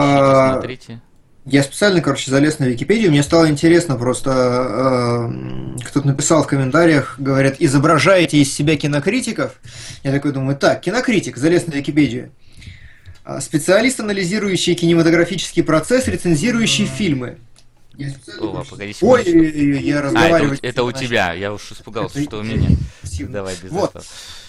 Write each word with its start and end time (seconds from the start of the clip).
А, 0.00 0.52
смотрите. 0.54 1.00
Я 1.46 1.62
специально, 1.62 2.00
короче, 2.00 2.30
залез 2.30 2.58
на 2.58 2.64
Википедию, 2.64 3.10
мне 3.10 3.22
стало 3.22 3.48
интересно 3.48 3.96
просто, 3.96 4.30
э, 4.30 5.82
кто-то 5.86 6.06
написал 6.06 6.42
в 6.42 6.46
комментариях, 6.46 7.14
говорят, 7.18 7.56
изображаете 7.58 8.38
из 8.38 8.52
себя 8.52 8.76
кинокритиков. 8.76 9.58
Я 10.04 10.12
такой 10.12 10.32
думаю, 10.32 10.56
так, 10.56 10.82
кинокритик, 10.82 11.38
залез 11.38 11.66
на 11.66 11.72
Википедию. 11.72 12.30
А, 13.24 13.40
специалист, 13.40 13.98
анализирующий 14.00 14.74
кинематографический 14.74 15.62
процесс, 15.62 16.08
рецензирующий 16.08 16.84
фильмы. 16.86 17.38
О, 18.38 18.64
погоди, 18.68 18.94
Ой, 19.00 19.82
я 19.82 20.02
разговариваю. 20.02 20.52
А, 20.52 20.54
это, 20.54 20.66
это 20.66 20.84
у 20.84 20.92
тебя, 20.92 21.32
я 21.32 21.52
уж 21.52 21.72
испугался, 21.72 22.18
это, 22.18 22.28
что 22.28 22.38
у 22.38 22.42
меня. 22.42 22.68
Давай 23.28 23.54
без 23.62 23.70
вот. 23.70 23.90
этого 23.90 24.04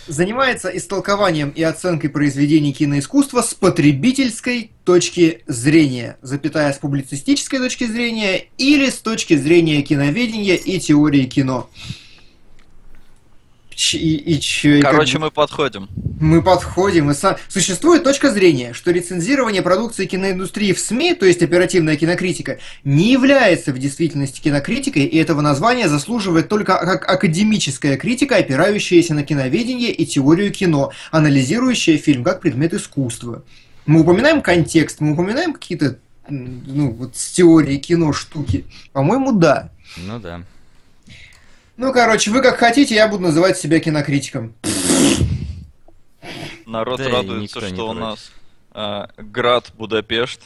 занимается 0.08 0.70
истолкованием 0.70 1.50
и 1.50 1.64
оценкой 1.64 2.10
произведений 2.10 2.74
киноискусства 2.74 3.42
с 3.42 3.54
потребительской 3.54 4.72
точки 4.84 5.44
зрения, 5.48 6.18
запятая 6.22 6.72
с 6.74 6.78
публицистической 6.78 7.60
точки 7.60 7.86
зрения 7.86 8.46
или 8.58 8.90
с 8.90 8.98
точки 8.98 9.36
зрения 9.36 9.82
киноведения 9.82 10.56
и 10.56 10.80
теории 10.80 11.26
кино. 11.26 11.70
И, 13.94 14.16
и, 14.16 14.40
и, 14.64 14.82
Короче, 14.82 15.14
как... 15.14 15.22
мы 15.22 15.32
подходим. 15.32 15.90
Мы 16.20 16.42
подходим. 16.42 17.12
И 17.12 17.14
сам... 17.14 17.36
Существует 17.48 18.04
точка 18.04 18.32
зрения, 18.32 18.74
что 18.74 18.92
рецензирование 18.92 19.62
продукции 19.62 20.06
киноиндустрии 20.06 20.74
в 20.74 20.80
СМИ, 20.80 21.16
то 21.16 21.26
есть 21.26 21.42
оперативная 21.42 21.96
кинокритика, 21.96 22.60
не 22.84 23.12
является 23.12 23.74
в 23.74 23.80
действительности 23.80 24.42
кинокритикой, 24.42 25.04
и 25.04 25.18
этого 25.18 25.42
названия 25.42 25.90
заслуживает 25.90 26.48
только 26.48 26.78
как 26.78 27.10
академическая 27.10 27.98
критика, 27.98 28.38
опирающаяся 28.38 29.14
на 29.14 29.24
киноведение 29.24 29.92
и 29.92 30.06
теорию 30.06 30.52
кино, 30.52 30.92
анализирующая 31.12 31.98
фильм 31.98 32.24
как 32.24 32.42
предмет 32.42 32.74
искусства. 32.74 33.44
Мы 33.86 34.02
упоминаем 34.02 34.42
контекст, 34.42 35.00
мы 35.00 35.14
упоминаем 35.14 35.54
какие-то 35.54 35.98
ну, 36.30 36.92
вот 36.92 37.16
с 37.16 37.32
теорией 37.32 37.80
кино 37.80 38.14
штуки. 38.14 38.66
По-моему, 38.94 39.32
да. 39.34 39.70
Ну 39.98 40.20
да. 40.20 40.44
Ну, 41.82 41.92
короче, 41.92 42.30
вы 42.30 42.44
как 42.44 42.60
хотите, 42.60 42.94
я 42.94 43.08
буду 43.08 43.24
называть 43.24 43.58
себя 43.58 43.80
кинокритиком. 43.80 44.54
Народ 46.68 47.00
да 47.00 47.10
радуется, 47.10 47.60
что 47.60 47.90
у 47.90 47.94
нас 47.94 48.32
а, 48.70 49.10
Град 49.18 49.72
Будапешт. 49.74 50.42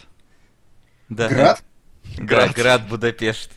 Да. 1.09 1.27
Град? 1.27 1.61
Град, 2.15 2.53
Град 2.53 2.87
Будапешт. 2.87 3.51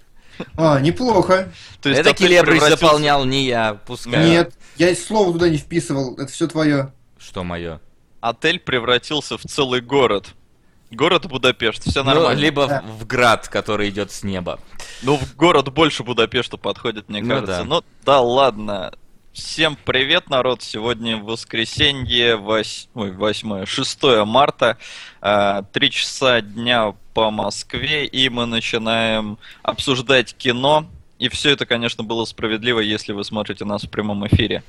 А, 0.56 0.80
неплохо. 0.80 1.52
То 1.80 1.90
есть 1.90 2.00
это 2.00 2.14
Келебрич 2.14 2.58
превратился... 2.58 2.84
заполнял, 2.84 3.24
не 3.24 3.44
я, 3.44 3.74
пускай. 3.86 4.28
Нет, 4.28 4.54
я 4.76 4.92
слово 4.96 5.32
туда 5.34 5.48
не 5.48 5.58
вписывал, 5.58 6.16
это 6.16 6.32
все 6.32 6.48
твое. 6.48 6.92
Что 7.16 7.44
мое? 7.44 7.80
Отель 8.20 8.58
превратился 8.58 9.38
в 9.38 9.42
целый 9.42 9.82
город. 9.82 10.34
Город 10.90 11.26
Будапешт, 11.26 11.82
все 11.84 12.02
ну, 12.02 12.10
нормально. 12.10 12.34
Ну, 12.34 12.40
либо 12.40 12.66
да. 12.66 12.82
в 12.82 13.06
град, 13.06 13.48
который 13.48 13.90
идет 13.90 14.10
с 14.10 14.22
неба. 14.22 14.58
Ну, 15.02 15.16
в 15.16 15.36
город 15.36 15.72
больше 15.72 16.02
Будапешта 16.02 16.56
подходит, 16.56 17.08
мне 17.08 17.22
ну, 17.22 17.28
кажется. 17.28 17.58
Да. 17.58 17.64
Ну, 17.64 17.84
да, 18.04 18.20
ладно. 18.20 18.92
Всем 19.34 19.76
привет, 19.84 20.30
народ. 20.30 20.62
Сегодня 20.62 21.18
воскресенье, 21.18 22.36
8, 22.36 22.88
ой, 22.94 23.10
8, 23.12 23.66
6 23.66 24.02
марта, 24.24 24.78
3 24.78 24.80
а, 25.20 25.64
часа 25.90 26.40
дня 26.40 26.94
по 27.12 27.30
Москве, 27.30 28.06
и 28.06 28.28
мы 28.30 28.46
начинаем 28.46 29.38
обсуждать 29.62 30.34
кино. 30.34 30.86
И 31.18 31.28
все 31.28 31.50
это, 31.50 31.66
конечно, 31.66 32.02
было 32.02 32.24
справедливо, 32.24 32.80
если 32.80 33.12
вы 33.12 33.24
смотрите 33.24 33.64
нас 33.64 33.82
в 33.82 33.90
прямом 33.90 34.26
эфире 34.26 34.62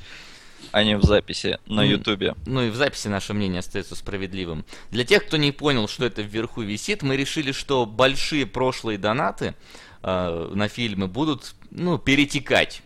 а 0.72 0.84
не 0.84 0.98
в 0.98 1.04
записи 1.04 1.60
на 1.66 1.84
Ютубе. 1.84 2.36
Ну 2.46 2.64
и 2.64 2.70
в 2.70 2.76
записи 2.76 3.08
наше 3.08 3.34
мнение 3.34 3.60
остается 3.60 3.96
справедливым. 3.96 4.66
Для 4.92 5.04
тех, 5.04 5.26
кто 5.26 5.38
не 5.38 5.52
понял, 5.52 5.88
что 5.88 6.06
это 6.06 6.22
вверху 6.22 6.62
висит, 6.62 7.02
мы 7.02 7.18
решили, 7.18 7.52
что 7.52 7.86
большие 7.86 8.46
прошлые 8.46 8.98
донаты 8.98 9.56
э, 10.04 10.52
на 10.54 10.68
фильмы 10.68 11.08
будут 11.08 11.56
ну, 11.72 11.98
перетекать 11.98 12.84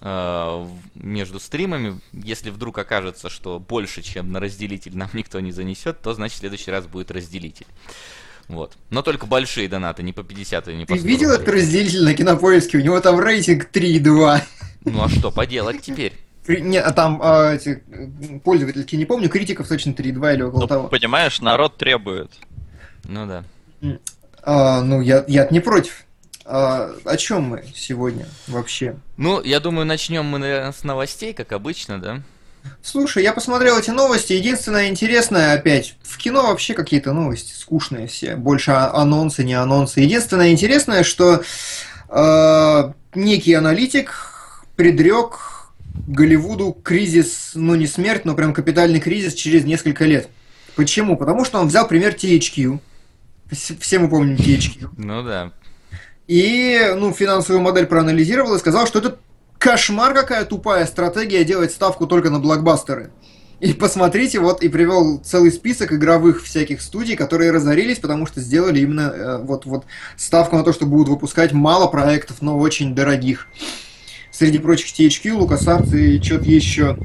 э, 0.00 0.66
между 0.94 1.40
стримами. 1.40 2.00
Если 2.12 2.50
вдруг 2.50 2.78
окажется, 2.78 3.28
что 3.28 3.58
больше, 3.58 4.02
чем 4.02 4.32
на 4.32 4.40
разделитель 4.40 4.96
нам 4.96 5.10
никто 5.14 5.40
не 5.40 5.52
занесет, 5.52 6.00
то 6.00 6.14
значит 6.14 6.36
в 6.36 6.40
следующий 6.40 6.70
раз 6.70 6.86
будет 6.86 7.10
разделитель. 7.10 7.66
Вот. 8.48 8.76
Но 8.90 9.00
только 9.02 9.26
большие 9.26 9.68
донаты, 9.68 10.02
не 10.02 10.12
по 10.12 10.22
50 10.22 10.68
и 10.68 10.74
не 10.74 10.84
по 10.84 10.94
100 10.94 11.02
Ты 11.02 11.08
видел 11.08 11.30
этот 11.30 11.48
разделитель 11.48 12.04
на 12.04 12.14
кинопоиске? 12.14 12.76
У 12.76 12.82
него 12.82 13.00
там 13.00 13.18
рейтинг 13.18 13.70
3,2. 13.72 14.42
Ну 14.84 15.02
а 15.02 15.08
что 15.08 15.30
поделать 15.30 15.80
теперь? 15.80 16.23
Не, 16.46 16.80
а 16.80 16.92
там 16.92 17.20
а, 17.22 17.54
эти 17.54 17.82
пользовательки, 18.44 18.96
не 18.96 19.06
помню, 19.06 19.28
критиков 19.28 19.66
точно 19.66 19.90
3.2 19.90 20.34
или 20.34 20.42
около 20.42 20.60
ну, 20.60 20.66
того. 20.66 20.88
Понимаешь, 20.88 21.40
народ 21.40 21.76
требует. 21.76 22.30
Ну 23.04 23.26
да. 23.26 23.44
А, 24.42 24.82
ну, 24.82 25.00
я, 25.00 25.24
я 25.26 25.48
не 25.50 25.60
против. 25.60 26.04
А, 26.44 26.90
о 27.04 27.16
чем 27.16 27.44
мы 27.44 27.64
сегодня 27.74 28.26
вообще? 28.46 28.96
Ну, 29.16 29.40
я 29.42 29.60
думаю, 29.60 29.86
начнем 29.86 30.26
мы, 30.26 30.38
наверное, 30.38 30.72
с 30.72 30.84
новостей, 30.84 31.32
как 31.32 31.52
обычно, 31.52 32.00
да? 32.00 32.20
Слушай, 32.82 33.22
я 33.22 33.32
посмотрел 33.32 33.78
эти 33.78 33.90
новости. 33.90 34.34
Единственное 34.34 34.88
интересное, 34.88 35.54
опять, 35.54 35.96
в 36.02 36.18
кино 36.18 36.48
вообще 36.48 36.74
какие-то 36.74 37.12
новости 37.12 37.52
скучные 37.52 38.06
все. 38.06 38.36
Больше 38.36 38.72
анонсы, 38.72 39.44
не 39.44 39.54
анонсы. 39.54 40.00
Единственное 40.00 40.50
интересное, 40.50 41.04
что 41.04 41.42
э, 42.08 42.92
некий 43.14 43.54
аналитик 43.54 44.64
предрек 44.76 45.53
Голливуду 46.06 46.72
кризис, 46.72 47.52
ну 47.54 47.74
не 47.74 47.86
смерть, 47.86 48.24
но 48.24 48.34
прям 48.34 48.52
капитальный 48.52 49.00
кризис 49.00 49.34
через 49.34 49.64
несколько 49.64 50.04
лет. 50.04 50.28
Почему? 50.76 51.16
Потому 51.16 51.44
что 51.44 51.58
он 51.58 51.68
взял 51.68 51.88
пример 51.88 52.14
THQ. 52.14 52.78
Все 53.50 53.98
мы 53.98 54.08
помним 54.08 54.36
THQ. 54.36 54.90
Ну 54.98 55.22
да. 55.22 55.52
И, 56.26 56.92
ну, 56.96 57.12
финансовую 57.12 57.62
модель 57.62 57.86
проанализировал 57.86 58.54
и 58.54 58.58
сказал, 58.58 58.86
что 58.86 58.98
это 58.98 59.18
кошмар 59.58 60.14
какая 60.14 60.44
тупая 60.44 60.86
стратегия 60.86 61.44
делать 61.44 61.72
ставку 61.72 62.06
только 62.06 62.30
на 62.30 62.38
блокбастеры. 62.38 63.10
И 63.60 63.72
посмотрите, 63.72 64.40
вот 64.40 64.62
и 64.62 64.68
привел 64.68 65.18
целый 65.18 65.50
список 65.50 65.92
игровых 65.92 66.42
всяких 66.42 66.82
студий, 66.82 67.16
которые 67.16 67.50
разорились, 67.50 67.98
потому 67.98 68.26
что 68.26 68.40
сделали 68.40 68.80
именно 68.80 69.12
э, 69.14 69.38
вот, 69.38 69.64
вот 69.64 69.86
ставку 70.16 70.56
на 70.56 70.64
то, 70.64 70.72
что 70.72 70.84
будут 70.84 71.08
выпускать 71.08 71.52
мало 71.52 71.86
проектов, 71.86 72.42
но 72.42 72.58
очень 72.58 72.94
дорогих 72.94 73.46
среди 74.34 74.58
прочих 74.58 74.88
THQ, 74.88 75.38
LucasArts 75.38 75.96
и 75.96 76.22
что-то 76.22 76.44
еще. 76.44 76.98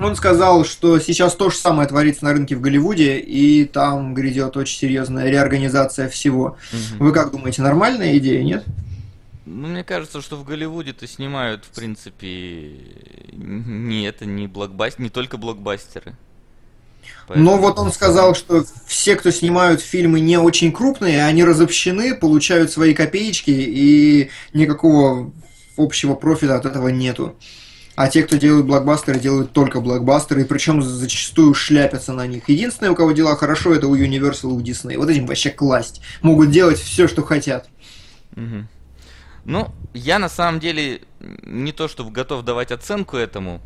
Он 0.00 0.16
сказал, 0.16 0.64
что 0.64 0.98
сейчас 0.98 1.36
то 1.36 1.50
же 1.50 1.56
самое 1.56 1.88
творится 1.88 2.24
на 2.24 2.32
рынке 2.32 2.56
в 2.56 2.60
Голливуде, 2.60 3.18
и 3.18 3.64
там 3.64 4.14
грядет 4.14 4.56
очень 4.56 4.78
серьезная 4.78 5.30
реорганизация 5.30 6.08
всего. 6.08 6.56
Угу. 6.72 7.04
Вы 7.04 7.12
как 7.12 7.30
думаете, 7.30 7.62
нормальная 7.62 8.16
идея, 8.18 8.42
нет? 8.42 8.64
Ну, 9.46 9.68
мне 9.68 9.84
кажется, 9.84 10.20
что 10.22 10.36
в 10.36 10.44
Голливуде-то 10.44 11.06
снимают, 11.06 11.64
в 11.64 11.76
принципе, 11.76 12.72
не 13.32 14.06
это 14.06 14.24
не 14.24 14.48
блокбастер, 14.48 15.02
не 15.02 15.10
только 15.10 15.36
блокбастеры. 15.36 16.16
Поэтому... 17.28 17.50
Но 17.50 17.58
вот 17.58 17.78
он 17.78 17.92
сказал, 17.92 18.34
что 18.34 18.64
все, 18.86 19.16
кто 19.16 19.30
снимают 19.30 19.80
фильмы 19.82 20.20
не 20.20 20.38
очень 20.38 20.72
крупные, 20.72 21.24
они 21.24 21.44
разобщены, 21.44 22.14
получают 22.14 22.72
свои 22.72 22.94
копеечки, 22.94 23.50
и 23.50 24.30
никакого 24.54 25.30
общего 25.76 26.14
профита 26.14 26.56
от 26.56 26.66
этого 26.66 26.88
нету. 26.88 27.36
А 27.96 28.08
те, 28.08 28.24
кто 28.24 28.36
делают 28.36 28.66
блокбастеры, 28.66 29.20
делают 29.20 29.52
только 29.52 29.80
блокбастеры, 29.80 30.42
и 30.42 30.44
причем 30.44 30.82
зачастую 30.82 31.54
шляпятся 31.54 32.12
на 32.12 32.26
них. 32.26 32.48
Единственное, 32.48 32.90
у 32.90 32.96
кого 32.96 33.12
дела 33.12 33.36
хорошо, 33.36 33.72
это 33.72 33.86
у 33.86 33.96
Universal 33.96 34.50
и 34.50 34.52
у 34.52 34.60
Disney. 34.60 34.96
Вот 34.96 35.08
этим 35.10 35.26
вообще 35.26 35.50
класть. 35.50 36.00
Могут 36.20 36.50
делать 36.50 36.78
все, 36.80 37.06
что 37.06 37.22
хотят. 37.22 37.68
Угу. 38.36 38.66
Ну, 39.44 39.68
я 39.92 40.18
на 40.18 40.28
самом 40.28 40.58
деле 40.58 41.02
не 41.20 41.72
то, 41.72 41.86
что 41.86 42.04
готов 42.04 42.44
давать 42.44 42.72
оценку 42.72 43.16
этому, 43.16 43.60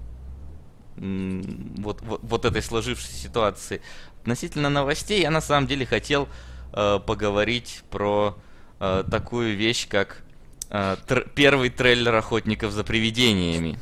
вот, 0.97 2.03
вот, 2.03 2.21
вот 2.23 2.45
этой 2.45 2.63
сложившейся 2.63 3.17
ситуации. 3.17 3.81
Относительно 4.21 4.69
новостей, 4.69 5.23
я 5.23 5.31
на 5.31 5.41
самом 5.41 5.67
деле 5.69 5.87
хотел 5.87 6.29
э, 6.73 6.99
поговорить 7.07 7.83
про 7.91 8.37
э, 8.81 9.05
такую 9.11 9.57
вещь, 9.57 9.89
как 9.89 10.23
тр- 10.71 11.29
первый 11.35 11.71
трейлер 11.71 12.15
охотников 12.15 12.73
за 12.73 12.85
привидениями. 12.85 13.79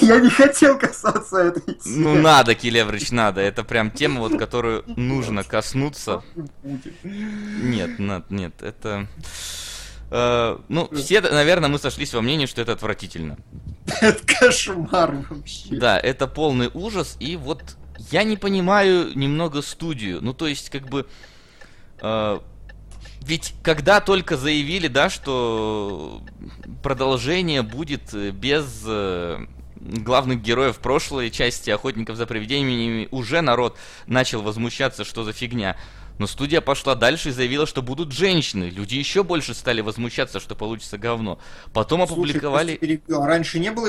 Я 0.00 0.20
не 0.20 0.30
хотел 0.30 0.78
касаться 0.78 1.38
этой 1.38 1.74
темы. 1.74 1.96
Ну 1.96 2.14
надо, 2.14 2.54
Келеврич, 2.54 3.10
надо. 3.10 3.40
Это 3.40 3.64
прям 3.64 3.90
тема, 3.90 4.20
вот, 4.20 4.38
которую 4.38 4.84
нужно 4.86 5.44
коснуться. 5.44 6.22
Нет, 7.02 7.98
нет, 7.98 8.24
нет, 8.30 8.62
это... 8.62 9.06
Э, 10.10 10.58
ну, 10.68 10.88
все, 10.94 11.20
наверное, 11.20 11.68
мы 11.68 11.78
сошлись 11.78 12.14
во 12.14 12.22
мнении, 12.22 12.46
что 12.46 12.62
это 12.62 12.72
отвратительно. 12.72 13.36
Это 14.00 14.20
кошмар 14.24 15.26
вообще. 15.28 15.76
Да, 15.76 15.98
это 15.98 16.26
полный 16.26 16.70
ужас, 16.72 17.16
и 17.20 17.36
вот 17.36 17.62
я 18.10 18.24
не 18.24 18.36
понимаю 18.36 19.10
немного 19.16 19.62
студию. 19.62 20.20
Ну, 20.22 20.32
то 20.32 20.46
есть, 20.46 20.70
как 20.70 20.88
бы... 20.88 21.06
Э, 22.00 22.40
ведь 23.20 23.54
когда 23.62 24.00
только 24.00 24.36
заявили, 24.36 24.88
да, 24.88 25.10
что 25.10 26.22
продолжение 26.82 27.62
будет 27.62 28.14
э, 28.14 28.30
без 28.30 28.82
э, 28.86 29.46
главных 29.76 30.42
героев 30.42 30.78
прошлой 30.78 31.30
части 31.30 31.70
Охотников 31.70 32.16
за 32.16 32.26
привидениями, 32.26 33.08
уже 33.10 33.40
народ 33.40 33.76
начал 34.06 34.42
возмущаться, 34.42 35.04
что 35.04 35.24
за 35.24 35.32
фигня. 35.32 35.76
Но 36.18 36.26
студия 36.26 36.60
пошла 36.60 36.94
дальше 36.94 37.28
и 37.28 37.32
заявила, 37.32 37.66
что 37.66 37.80
будут 37.80 38.12
женщины. 38.12 38.64
Люди 38.64 38.96
еще 38.96 39.22
больше 39.22 39.54
стали 39.54 39.80
возмущаться, 39.80 40.40
что 40.40 40.54
получится 40.54 40.98
говно. 40.98 41.38
Потом 41.72 42.02
опубликовали... 42.02 42.76
Слушай, 42.78 43.02
а 43.10 43.26
раньше 43.26 43.60
не 43.60 43.70
было... 43.70 43.88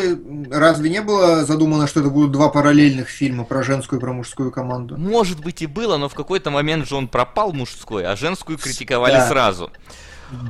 Разве 0.52 0.90
не 0.90 1.02
было 1.02 1.44
задумано, 1.44 1.88
что 1.88 2.02
это 2.02 2.10
будут 2.10 2.32
два 2.32 2.50
параллельных 2.50 3.10
фильма 3.10 3.44
про 3.44 3.64
женскую 3.64 4.00
и 4.00 4.02
про 4.02 4.14
мужскую 4.14 4.52
команду? 4.52 4.98
Может 4.98 5.42
быть 5.42 5.62
и 5.64 5.66
было, 5.66 5.98
но 5.98 6.08
в 6.08 6.14
какой-то 6.14 6.52
момент 6.52 6.88
же 6.88 6.96
он 6.96 7.08
пропал 7.08 7.52
мужской, 7.52 8.06
а 8.06 8.16
женскую 8.16 8.58
критиковали 8.58 9.14
да. 9.14 9.28
сразу. 9.28 9.72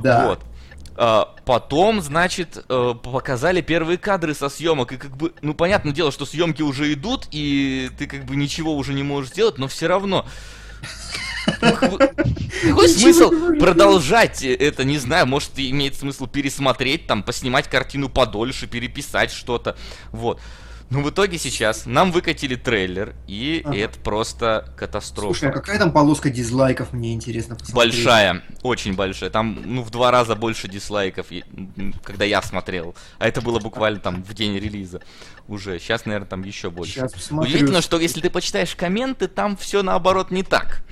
Да. 0.02 0.26
Вот. 0.26 0.40
А, 0.96 1.34
потом, 1.46 2.02
значит, 2.02 2.62
э, 2.68 2.94
показали 3.02 3.62
первые 3.62 3.96
кадры 3.96 4.34
со 4.34 4.50
съемок, 4.50 4.92
и 4.92 4.96
как 4.98 5.16
бы, 5.16 5.32
ну, 5.40 5.54
понятное 5.54 5.94
дело, 5.94 6.12
что 6.12 6.26
съемки 6.26 6.60
уже 6.60 6.92
идут, 6.92 7.26
и 7.30 7.90
ты 7.96 8.06
как 8.06 8.26
бы 8.26 8.36
ничего 8.36 8.74
уже 8.76 8.92
не 8.92 9.02
можешь 9.02 9.30
сделать, 9.30 9.56
но 9.56 9.66
все 9.66 9.86
равно 9.86 10.26
какой 11.60 12.88
смысл 12.88 13.30
продолжать 13.58 14.42
это, 14.42 14.84
не 14.84 14.98
знаю, 14.98 15.26
может 15.26 15.52
имеет 15.56 15.94
смысл 15.94 16.26
пересмотреть, 16.26 17.06
там, 17.06 17.22
поснимать 17.22 17.68
картину 17.68 18.08
подольше, 18.08 18.66
переписать 18.66 19.30
что-то, 19.30 19.76
вот. 20.12 20.40
Ну, 20.90 21.04
в 21.04 21.10
итоге 21.10 21.38
сейчас 21.38 21.86
нам 21.86 22.10
выкатили 22.10 22.56
трейлер, 22.56 23.14
и 23.28 23.62
ага. 23.64 23.76
это 23.76 23.98
просто 24.00 24.74
катастрофа. 24.76 25.38
Слушай, 25.38 25.50
а 25.50 25.52
какая 25.52 25.78
там 25.78 25.92
полоска 25.92 26.30
дизлайков, 26.30 26.92
мне 26.92 27.14
интересно 27.14 27.54
посмотреть. 27.54 27.94
Большая, 27.94 28.42
очень 28.64 28.94
большая. 28.94 29.30
Там, 29.30 29.62
ну, 29.64 29.82
в 29.82 29.90
два 29.90 30.10
раза 30.10 30.34
больше 30.34 30.66
дизлайков, 30.66 31.28
когда 32.02 32.24
я 32.24 32.42
смотрел. 32.42 32.96
А 33.20 33.28
это 33.28 33.40
было 33.40 33.60
буквально 33.60 34.00
там 34.00 34.24
в 34.24 34.34
день 34.34 34.58
релиза 34.58 35.00
уже. 35.50 35.78
Сейчас, 35.78 36.06
наверное, 36.06 36.28
там 36.28 36.42
еще 36.42 36.70
больше. 36.70 36.94
Сейчас 36.94 37.12
посмотрю. 37.12 37.50
Удивительно, 37.50 37.82
что 37.82 37.98
если 37.98 38.20
ты 38.20 38.30
почитаешь 38.30 38.74
комменты, 38.74 39.28
там 39.28 39.56
все 39.56 39.82
наоборот 39.82 40.30
не 40.30 40.42
так. 40.42 40.82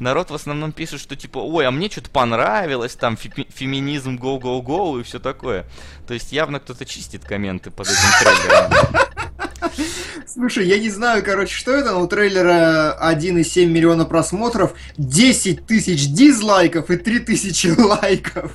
Народ 0.00 0.30
в 0.30 0.34
основном 0.34 0.72
пишет, 0.72 1.00
что 1.00 1.16
типа, 1.16 1.38
ой, 1.38 1.66
а 1.66 1.70
мне 1.70 1.88
что-то 1.90 2.10
понравилось, 2.10 2.94
там 2.94 3.14
фе- 3.14 3.46
феминизм, 3.52 4.16
go-go-go 4.16 5.00
и 5.00 5.02
все 5.02 5.18
такое. 5.18 5.66
То 6.06 6.14
есть 6.14 6.32
явно 6.32 6.60
кто-то 6.60 6.84
чистит 6.84 7.24
комменты 7.24 7.70
под 7.70 7.88
этим 7.88 8.08
трейлером. 8.20 8.72
Слушай, 10.26 10.66
я 10.68 10.78
не 10.78 10.90
знаю, 10.90 11.24
короче, 11.24 11.54
что 11.54 11.72
это, 11.72 11.92
но 11.92 12.02
у 12.02 12.06
трейлера 12.06 12.96
1,7 13.02 13.66
миллиона 13.66 14.04
просмотров, 14.04 14.74
10 14.98 15.66
тысяч 15.66 16.08
дизлайков 16.08 16.90
и 16.90 16.96
3 16.96 17.20
тысячи 17.20 17.68
лайков. 17.68 18.52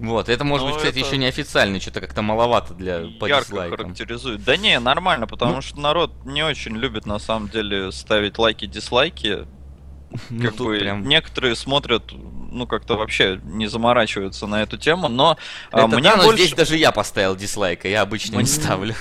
Вот, 0.00 0.30
это 0.30 0.44
может 0.44 0.66
Но 0.66 0.72
быть, 0.72 0.78
кстати, 0.78 0.98
это... 0.98 1.06
еще 1.06 1.18
не 1.18 1.26
официально, 1.26 1.78
что-то 1.78 2.00
как-то 2.00 2.22
маловато 2.22 2.72
для 2.72 3.02
по 3.20 3.26
Ярко 3.26 3.44
дизлайкам. 3.44 3.76
характеризует. 3.76 4.42
Да 4.42 4.56
не, 4.56 4.80
нормально, 4.80 5.26
потому 5.26 5.56
ну... 5.56 5.62
что 5.62 5.78
народ 5.78 6.12
не 6.24 6.42
очень 6.42 6.74
любит 6.76 7.04
на 7.04 7.18
самом 7.18 7.50
деле 7.50 7.92
ставить 7.92 8.38
лайки-дизлайки. 8.38 9.46
Ну, 10.28 10.42
как 10.42 10.56
бы 10.56 10.76
прям... 10.76 11.06
некоторые 11.06 11.54
смотрят, 11.54 12.02
ну 12.10 12.66
как-то 12.66 12.96
вообще 12.96 13.40
не 13.44 13.68
заморачиваются 13.68 14.48
на 14.48 14.60
эту 14.60 14.76
тему, 14.76 15.08
но 15.08 15.36
а, 15.70 15.86
Это 15.86 15.86
мне 15.86 16.02
да, 16.02 16.16
больше... 16.16 16.42
здесь 16.42 16.52
даже 16.56 16.76
я 16.76 16.90
поставил 16.90 17.36
дизлайк, 17.36 17.84
а 17.84 17.88
я 17.88 18.00
обычно 18.00 18.38
мне... 18.38 18.42
не 18.42 18.50
ставлю. 18.50 18.96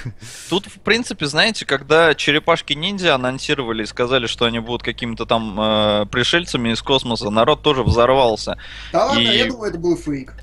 Тут, 0.52 0.68
в 0.68 0.80
принципе, 0.82 1.26
знаете, 1.26 1.66
когда 1.66 2.14
черепашки 2.14 2.74
ниндзя 2.74 3.16
анонсировали 3.16 3.82
и 3.82 3.86
сказали, 3.88 4.28
что 4.28 4.46
они 4.46 4.60
будут 4.60 4.84
какими-то 4.84 5.26
там 5.26 5.60
э, 5.60 6.06
пришельцами 6.12 6.70
из 6.70 6.82
космоса, 6.84 7.32
народ 7.32 7.64
тоже 7.64 7.82
взорвался. 7.82 8.60
Да 8.94 9.08
ладно, 9.08 9.20
и... 9.20 9.36
я 9.36 9.48
думаю, 9.48 9.72
это 9.72 9.80
был 9.80 9.98
фейк 9.98 10.36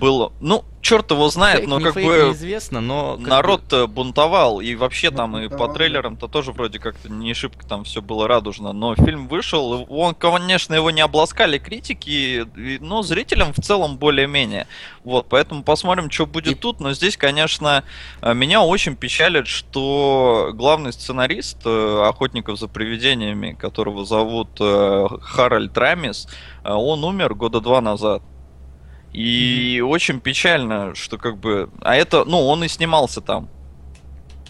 было, 0.00 0.32
ну, 0.40 0.64
черт 0.80 1.10
его 1.10 1.28
знает, 1.28 1.60
фейк, 1.60 1.68
но 1.68 1.80
как 1.80 1.94
бы 1.94 2.00
неизвестно, 2.00 2.80
но 2.80 3.16
народ 3.18 3.62
бы... 3.68 3.86
бунтовал, 3.86 4.60
и 4.60 4.74
вообще 4.74 5.10
ну, 5.10 5.16
там 5.16 5.38
и 5.38 5.48
по 5.48 5.68
трейлерам-то 5.68 6.26
тоже 6.26 6.52
вроде 6.52 6.78
как-то 6.78 7.10
не 7.10 7.34
шибко 7.34 7.66
там 7.66 7.84
все 7.84 8.00
было 8.00 8.26
радужно, 8.26 8.72
но 8.72 8.94
фильм 8.94 9.28
вышел, 9.28 9.86
он, 9.88 10.14
конечно, 10.14 10.74
его 10.74 10.90
не 10.90 11.02
обласкали 11.02 11.58
критики, 11.58 12.46
но 12.80 13.02
зрителям 13.02 13.52
в 13.52 13.60
целом 13.60 13.98
более-менее. 13.98 14.66
Вот, 15.04 15.26
поэтому 15.28 15.62
посмотрим, 15.62 16.10
что 16.10 16.26
будет 16.26 16.52
и... 16.52 16.54
тут, 16.54 16.80
но 16.80 16.92
здесь, 16.92 17.16
конечно, 17.16 17.84
э, 18.22 18.34
меня 18.34 18.62
очень 18.62 18.96
печалит, 18.96 19.46
что 19.46 20.50
главный 20.54 20.92
сценарист 20.92 21.58
э, 21.64 22.04
«Охотников 22.08 22.58
за 22.58 22.68
привидениями», 22.68 23.52
которого 23.52 24.04
зовут 24.04 24.48
э, 24.60 25.06
Харальд 25.20 25.76
Рамис, 25.76 26.28
он 26.64 27.04
умер 27.04 27.34
года 27.34 27.60
два 27.60 27.80
назад. 27.80 28.22
И 29.12 29.78
mm-hmm. 29.78 29.86
очень 29.86 30.20
печально, 30.20 30.94
что 30.94 31.18
как 31.18 31.36
бы... 31.38 31.70
А 31.80 31.96
это, 31.96 32.24
ну, 32.24 32.46
он 32.46 32.62
и 32.64 32.68
снимался 32.68 33.20
там. 33.20 33.48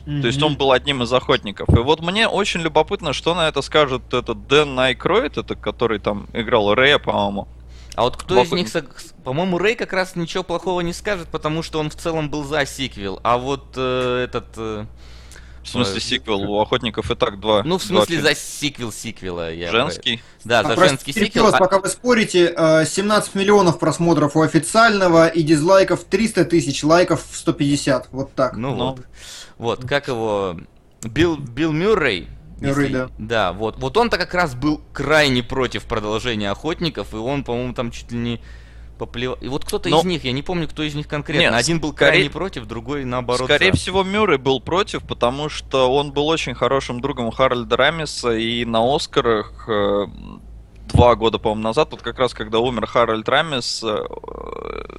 Mm-hmm. 0.06 0.20
То 0.20 0.26
есть 0.26 0.42
он 0.42 0.56
был 0.56 0.72
одним 0.72 1.02
из 1.02 1.12
охотников. 1.12 1.68
И 1.70 1.78
вот 1.78 2.00
мне 2.00 2.28
очень 2.28 2.60
любопытно, 2.60 3.12
что 3.12 3.34
на 3.34 3.48
это 3.48 3.62
скажет 3.62 4.12
этот 4.12 4.46
Дэн 4.46 4.74
Найкроид, 4.74 5.38
это 5.38 5.54
который 5.54 5.98
там 5.98 6.26
играл 6.32 6.74
Рэя, 6.74 6.98
по-моему. 6.98 7.48
А 7.94 8.02
вот 8.02 8.16
кто 8.16 8.36
Лоб... 8.36 8.46
из 8.46 8.52
них, 8.52 8.84
по-моему, 9.24 9.58
Рэй 9.58 9.74
как 9.74 9.92
раз 9.92 10.16
ничего 10.16 10.42
плохого 10.42 10.80
не 10.80 10.92
скажет, 10.92 11.28
потому 11.28 11.62
что 11.62 11.78
он 11.80 11.90
в 11.90 11.96
целом 11.96 12.30
был 12.30 12.44
за 12.44 12.64
сиквел. 12.66 13.20
А 13.22 13.38
вот 13.38 13.74
э, 13.76 14.24
этот... 14.24 14.46
Э... 14.56 14.86
В 15.70 15.72
смысле 15.72 16.00
сиквел? 16.00 16.50
У 16.50 16.60
охотников 16.60 17.10
и 17.12 17.14
так 17.14 17.38
два. 17.38 17.62
Ну, 17.62 17.78
в 17.78 17.82
смысле 17.82 18.20
за 18.20 18.34
сиквел 18.34 18.90
сиквела. 18.90 19.52
Я 19.52 19.70
женский? 19.70 20.20
Да, 20.44 20.64
за 20.64 20.72
а 20.72 20.76
женский 20.76 21.12
сиквел. 21.12 21.46
А... 21.46 21.58
Пока 21.58 21.78
вы 21.78 21.88
спорите, 21.88 22.48
17 22.48 23.30
э, 23.34 23.38
миллионов 23.38 23.78
просмотров 23.78 24.34
у 24.36 24.42
официального 24.42 25.28
и 25.28 25.42
дизлайков 25.42 26.02
300 26.02 26.46
тысяч, 26.46 26.82
лайков 26.82 27.24
150. 27.32 28.08
Вот 28.10 28.34
так. 28.34 28.56
Ну, 28.56 28.74
ну. 28.74 28.90
вот. 28.90 29.00
Вот, 29.58 29.86
как 29.86 30.08
его... 30.08 30.58
Билл, 31.04 31.36
Билл 31.36 31.72
Мюррей, 31.72 32.28
Мюррей, 32.60 32.88
если... 32.88 32.92
да. 32.92 33.08
Да, 33.18 33.52
вот. 33.52 33.78
Вот 33.78 33.96
он-то 33.96 34.18
как 34.18 34.34
раз 34.34 34.54
был 34.54 34.80
крайне 34.92 35.42
против 35.44 35.84
продолжения 35.84 36.50
охотников, 36.50 37.14
и 37.14 37.16
он, 37.16 37.44
по-моему, 37.44 37.74
там 37.74 37.90
чуть 37.92 38.10
ли 38.10 38.18
не 38.18 38.40
поплевал. 39.00 39.38
И 39.40 39.48
вот 39.48 39.64
кто-то 39.64 39.88
Но... 39.88 40.00
из 40.00 40.04
них, 40.04 40.24
я 40.24 40.32
не 40.32 40.42
помню, 40.42 40.68
кто 40.68 40.82
из 40.82 40.94
них 40.94 41.08
конкретно. 41.08 41.40
Нет, 41.40 41.54
Один 41.54 41.80
был 41.80 41.92
скорее... 41.92 42.10
крайне 42.10 42.30
против, 42.30 42.66
другой 42.66 43.06
наоборот. 43.06 43.46
Скорее 43.46 43.72
за. 43.72 43.78
всего, 43.78 44.02
Мюррей 44.04 44.36
был 44.36 44.60
против, 44.60 45.02
потому 45.04 45.48
что 45.48 45.90
он 45.90 46.12
был 46.12 46.28
очень 46.28 46.54
хорошим 46.54 47.00
другом 47.00 47.30
Харальда 47.30 47.76
Рамиса, 47.78 48.32
и 48.36 48.66
на 48.66 48.94
Оскарах 48.94 49.64
э, 49.68 50.06
два 50.92 51.14
года, 51.14 51.38
по-моему, 51.38 51.62
назад, 51.62 51.88
вот 51.92 52.02
как 52.02 52.18
раз 52.18 52.34
когда 52.34 52.58
умер 52.58 52.86
Харальд 52.86 53.26
Рамис, 53.28 53.82
э, 53.82 53.98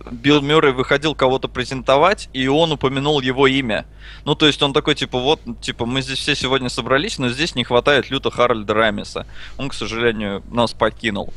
Билл 0.09 0.42
Мюррей 0.42 0.74
выходил 0.74 1.13
кого-то 1.13 1.48
презентовать, 1.48 2.27
и 2.33 2.48
он 2.48 2.71
упомянул 2.71 3.21
его 3.21 3.45
имя. 3.45 3.86
Ну, 4.25 4.33
то 4.33 4.48
есть 4.48 4.62
он 4.63 4.74
такой, 4.74 4.95
типа, 4.95 5.19
вот, 5.19 5.42
типа, 5.62 5.86
мы 5.86 6.01
здесь 6.01 6.18
все 6.18 6.36
сегодня 6.36 6.69
собрались, 6.69 7.19
но 7.19 7.30
здесь 7.30 7.56
не 7.56 7.63
хватает 7.63 8.09
люто 8.09 8.31
Харальда 8.31 8.74
Рамиса. 8.74 9.27
Он, 9.57 9.69
к 9.69 9.74
сожалению, 9.74 10.42
нас 10.50 10.74
покинул. 10.74 11.33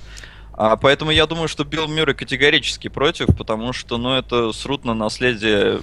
А 0.56 0.76
поэтому 0.76 1.10
я 1.10 1.26
думаю, 1.26 1.48
что 1.48 1.64
Билл 1.64 1.88
Мюррей 1.88 2.14
категорически 2.14 2.88
против, 2.88 3.36
потому 3.36 3.72
что, 3.72 3.98
ну, 3.98 4.14
это 4.14 4.52
срут 4.52 4.84
на 4.84 4.94
наследие 4.94 5.80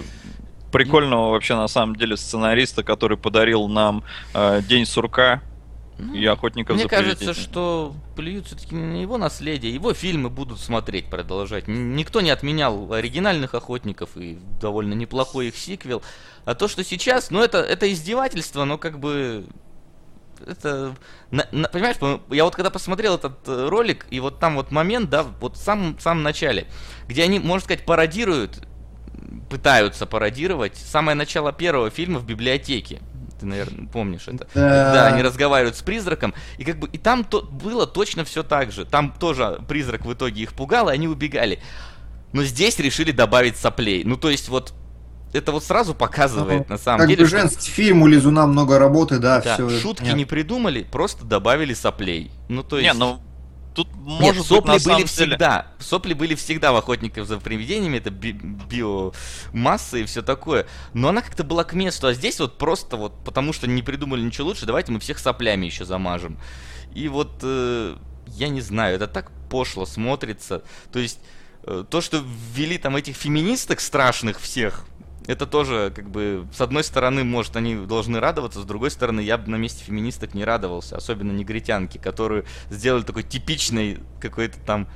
прикольного 0.72 1.30
вообще 1.30 1.54
на 1.54 1.68
самом 1.68 1.96
деле 1.96 2.16
сценариста, 2.16 2.82
который 2.82 3.18
подарил 3.18 3.68
нам 3.68 4.02
э, 4.34 4.62
День 4.62 4.86
сурка 4.86 5.42
ну, 5.98 6.14
и 6.14 6.24
охотников 6.24 6.76
Мне 6.76 6.88
кажется, 6.88 7.34
что 7.34 7.94
плюют 8.16 8.46
все-таки 8.46 8.74
на 8.74 9.00
его 9.00 9.18
наследие, 9.18 9.74
его 9.74 9.92
фильмы 9.92 10.30
будут 10.30 10.58
смотреть, 10.58 11.10
продолжать. 11.10 11.68
Никто 11.68 12.22
не 12.22 12.30
отменял 12.30 12.92
оригинальных 12.92 13.54
охотников 13.54 14.16
и 14.16 14.38
довольно 14.60 14.94
неплохой 14.94 15.48
их 15.48 15.56
сиквел. 15.56 16.02
А 16.44 16.54
то, 16.54 16.66
что 16.66 16.82
сейчас, 16.82 17.30
ну 17.30 17.42
это, 17.42 17.58
это 17.58 17.92
издевательство, 17.92 18.64
но 18.64 18.78
как 18.78 18.98
бы 18.98 19.46
это, 20.46 20.94
на, 21.30 21.46
на, 21.52 21.68
понимаешь, 21.68 21.96
я 22.30 22.44
вот 22.44 22.54
когда 22.54 22.70
посмотрел 22.70 23.16
этот 23.16 23.46
э, 23.46 23.68
ролик, 23.68 24.06
и 24.10 24.20
вот 24.20 24.38
там 24.38 24.56
вот 24.56 24.70
момент, 24.70 25.10
да, 25.10 25.22
вот 25.22 25.56
в 25.56 25.60
самом, 25.60 25.96
в 25.96 26.02
самом 26.02 26.22
начале, 26.22 26.66
где 27.08 27.24
они, 27.24 27.38
можно 27.38 27.64
сказать, 27.64 27.84
пародируют, 27.84 28.66
пытаются 29.50 30.06
пародировать 30.06 30.76
самое 30.76 31.14
начало 31.14 31.52
первого 31.52 31.90
фильма 31.90 32.18
в 32.18 32.26
библиотеке. 32.26 33.00
Ты, 33.40 33.46
наверное, 33.46 33.88
помнишь 33.88 34.28
это. 34.28 34.46
Да. 34.54 34.92
да, 34.92 35.06
они 35.08 35.22
разговаривают 35.22 35.76
с 35.76 35.82
призраком, 35.82 36.34
и 36.58 36.64
как 36.64 36.78
бы 36.78 36.88
и 36.88 36.98
там 36.98 37.24
то, 37.24 37.42
было 37.42 37.86
точно 37.86 38.24
все 38.24 38.42
так 38.42 38.72
же. 38.72 38.84
Там 38.84 39.12
тоже 39.18 39.60
призрак 39.68 40.04
в 40.04 40.12
итоге 40.12 40.42
их 40.42 40.52
пугал, 40.52 40.88
и 40.88 40.92
они 40.92 41.08
убегали. 41.08 41.60
Но 42.32 42.44
здесь 42.44 42.78
решили 42.78 43.10
добавить 43.10 43.56
соплей. 43.56 44.04
Ну, 44.04 44.16
то 44.16 44.30
есть 44.30 44.48
вот 44.48 44.72
это 45.32 45.52
вот 45.52 45.64
сразу 45.64 45.94
показывает, 45.94 46.68
на 46.68 46.78
самом 46.78 47.00
как 47.00 47.08
деле. 47.08 47.24
Как 47.24 47.32
бы 47.32 47.38
женский 47.38 47.62
что... 47.62 47.70
фильм, 47.70 48.02
у 48.02 48.06
Лизуна 48.06 48.46
много 48.46 48.78
работы, 48.78 49.18
да, 49.18 49.40
да 49.40 49.54
все. 49.54 49.68
Шутки 49.80 50.04
нет. 50.04 50.16
не 50.16 50.24
придумали, 50.24 50.82
просто 50.82 51.24
добавили 51.24 51.74
соплей. 51.74 52.30
Ну, 52.48 52.62
то 52.62 52.78
есть... 52.78 52.92
Не, 52.92 52.98
ну, 52.98 53.20
тут 53.74 53.88
может 53.94 54.36
Нет, 54.36 54.46
сопли 54.46 54.72
быть, 54.72 54.84
были 54.84 54.96
деле... 54.96 55.06
всегда. 55.06 55.66
Сопли 55.78 56.14
были 56.14 56.34
всегда 56.34 56.72
в 56.72 56.76
охотниках 56.76 57.26
за 57.26 57.38
привидениями, 57.38 57.96
это 57.98 58.10
би- 58.10 58.32
биомасса 58.32 59.98
и 59.98 60.04
все 60.04 60.22
такое. 60.22 60.66
Но 60.92 61.08
она 61.08 61.22
как-то 61.22 61.44
была 61.44 61.64
к 61.64 61.72
месту, 61.72 62.06
а 62.06 62.12
здесь 62.12 62.38
вот 62.40 62.58
просто 62.58 62.96
вот, 62.96 63.24
потому 63.24 63.52
что 63.52 63.66
не 63.66 63.82
придумали 63.82 64.22
ничего 64.22 64.48
лучше, 64.48 64.66
давайте 64.66 64.92
мы 64.92 65.00
всех 65.00 65.18
соплями 65.18 65.66
еще 65.66 65.84
замажем. 65.84 66.38
И 66.94 67.08
вот, 67.08 67.40
э, 67.42 67.96
я 68.26 68.48
не 68.48 68.60
знаю, 68.60 68.96
это 68.96 69.06
так 69.06 69.30
пошло 69.48 69.86
смотрится. 69.86 70.62
То 70.92 70.98
есть, 70.98 71.20
э, 71.64 71.84
то, 71.88 72.00
что 72.00 72.22
ввели 72.54 72.78
там 72.78 72.96
этих 72.96 73.16
феминисток 73.16 73.80
страшных 73.80 74.40
всех, 74.40 74.84
это 75.26 75.46
тоже, 75.46 75.92
как 75.94 76.10
бы, 76.10 76.46
с 76.52 76.60
одной 76.60 76.84
стороны, 76.84 77.24
может, 77.24 77.56
они 77.56 77.74
должны 77.74 78.20
радоваться, 78.20 78.60
с 78.60 78.64
другой 78.64 78.90
стороны, 78.90 79.20
я 79.20 79.38
бы 79.38 79.50
на 79.50 79.56
месте 79.56 79.84
феминисток 79.84 80.34
не 80.34 80.44
радовался, 80.44 80.96
особенно 80.96 81.32
негритянки, 81.32 81.98
которые 81.98 82.44
сделали 82.70 83.02
такой 83.02 83.22
типичный 83.22 84.00
какой-то 84.20 84.58
там 84.60 84.88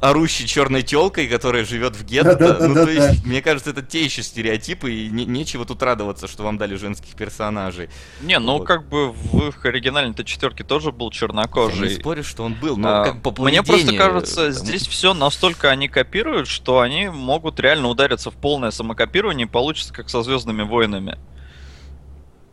орущей 0.00 0.46
черной 0.46 0.82
телкой, 0.82 1.26
которая 1.26 1.64
живет 1.64 1.96
в 1.96 2.04
гетто. 2.04 2.36
Да, 2.36 2.52
да, 2.54 2.68
ну, 2.68 2.74
да, 2.74 2.84
то 2.84 2.90
есть, 2.90 3.24
мне 3.24 3.42
кажется, 3.42 3.70
это 3.70 3.82
те 3.82 4.04
еще 4.04 4.22
стереотипы, 4.22 4.92
и 4.92 5.08
не, 5.08 5.24
нечего 5.24 5.64
тут 5.64 5.82
радоваться, 5.82 6.28
что 6.28 6.44
вам 6.44 6.58
дали 6.58 6.76
женских 6.76 7.14
персонажей. 7.14 7.88
Не, 8.20 8.38
ну 8.38 8.58
вот. 8.58 8.66
как 8.66 8.88
бы 8.88 9.10
в 9.10 9.48
их 9.48 9.64
оригинальной-то 9.64 10.24
четверке 10.24 10.64
тоже 10.64 10.92
был 10.92 11.10
чернокожий. 11.10 11.88
Я 11.88 11.94
не 11.94 12.00
спорю, 12.00 12.24
что 12.24 12.44
он 12.44 12.54
был, 12.54 12.76
но 12.76 13.00
а, 13.00 13.04
как 13.04 13.22
по 13.22 13.42
Мне 13.42 13.62
просто 13.62 13.96
кажется, 13.96 14.44
там... 14.44 14.52
здесь 14.52 14.86
все 14.86 15.14
настолько 15.14 15.70
они 15.70 15.88
копируют, 15.88 16.48
что 16.48 16.80
они 16.80 17.08
могут 17.08 17.58
реально 17.60 17.88
удариться 17.88 18.30
в 18.30 18.34
полное 18.34 18.70
самокопирование 18.70 19.46
и 19.46 19.50
получится 19.50 19.92
как 19.92 20.08
со 20.08 20.22
Звездными 20.22 20.62
войнами. 20.62 21.18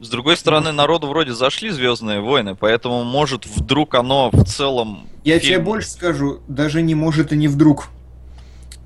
С 0.06 0.08
другой 0.08 0.38
стороны, 0.38 0.72
народу 0.72 1.08
вроде 1.08 1.34
зашли 1.34 1.72
Звездные 1.72 2.22
войны, 2.22 2.54
поэтому 2.56 3.04
может 3.04 3.48
вдруг 3.48 3.96
оно 3.96 4.30
в 4.32 4.46
целом. 4.46 5.10
Я 5.24 5.40
фильм... 5.40 5.56
тебе 5.56 5.60
больше 5.64 5.90
скажу, 5.90 6.42
даже 6.48 6.84
не 6.84 6.94
может 6.94 7.34
и 7.34 7.36
не 7.36 7.48
вдруг. 7.48 7.88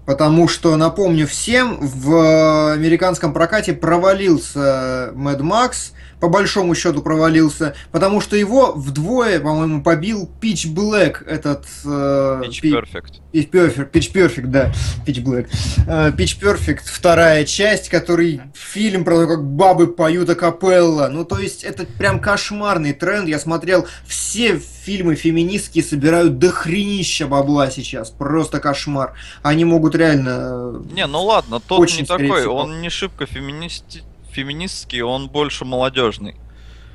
Потому 0.05 0.47
что, 0.47 0.77
напомню 0.77 1.27
всем, 1.27 1.77
в 1.81 2.71
американском 2.71 3.33
прокате 3.33 3.73
провалился 3.73 5.11
Mad 5.13 5.41
Max, 5.41 5.91
по 6.19 6.27
большому 6.27 6.75
счету 6.75 7.01
провалился, 7.01 7.75
потому 7.91 8.21
что 8.21 8.35
его 8.35 8.73
вдвое, 8.73 9.39
по-моему, 9.39 9.81
побил 9.81 10.29
Pitch 10.41 10.73
Black, 10.73 11.25
этот... 11.25 11.65
Э, 11.85 12.41
Pitch 12.43 12.61
Perfect. 12.61 13.13
Pitch 13.33 13.49
Perfect, 13.49 13.91
Pitch 13.91 14.11
Perfect, 14.11 14.47
да, 14.47 14.73
Pitch 15.05 15.23
Black. 15.23 15.47
Э, 15.87 16.11
Pitch 16.11 16.39
Perfect, 16.41 16.81
вторая 16.85 17.45
часть, 17.45 17.89
который 17.89 18.41
фильм 18.53 19.05
про 19.05 19.17
то, 19.17 19.27
как 19.27 19.43
бабы 19.43 19.87
поют 19.87 20.29
акапелла. 20.29 21.07
Ну, 21.09 21.23
то 21.23 21.39
есть, 21.39 21.63
это 21.63 21.85
прям 21.85 22.19
кошмарный 22.19 22.93
тренд. 22.93 23.27
Я 23.29 23.39
смотрел, 23.39 23.87
все 24.05 24.59
фильмы 24.59 25.15
феминистские 25.15 25.83
собирают 25.83 26.37
дохренища 26.37 27.27
бабла 27.27 27.71
сейчас. 27.71 28.09
Просто 28.09 28.59
кошмар. 28.59 29.13
Они 29.41 29.63
могут 29.63 29.95
реально... 29.95 30.83
Не, 30.91 31.07
ну 31.07 31.23
ладно, 31.23 31.59
тот 31.59 31.89
не 31.97 32.05
такой, 32.05 32.45
он 32.45 32.81
не 32.81 32.89
шибко 32.89 33.25
феминисти 33.25 34.03
феминистский, 34.39 35.01
он 35.01 35.27
больше 35.27 35.65
молодежный. 35.65 36.35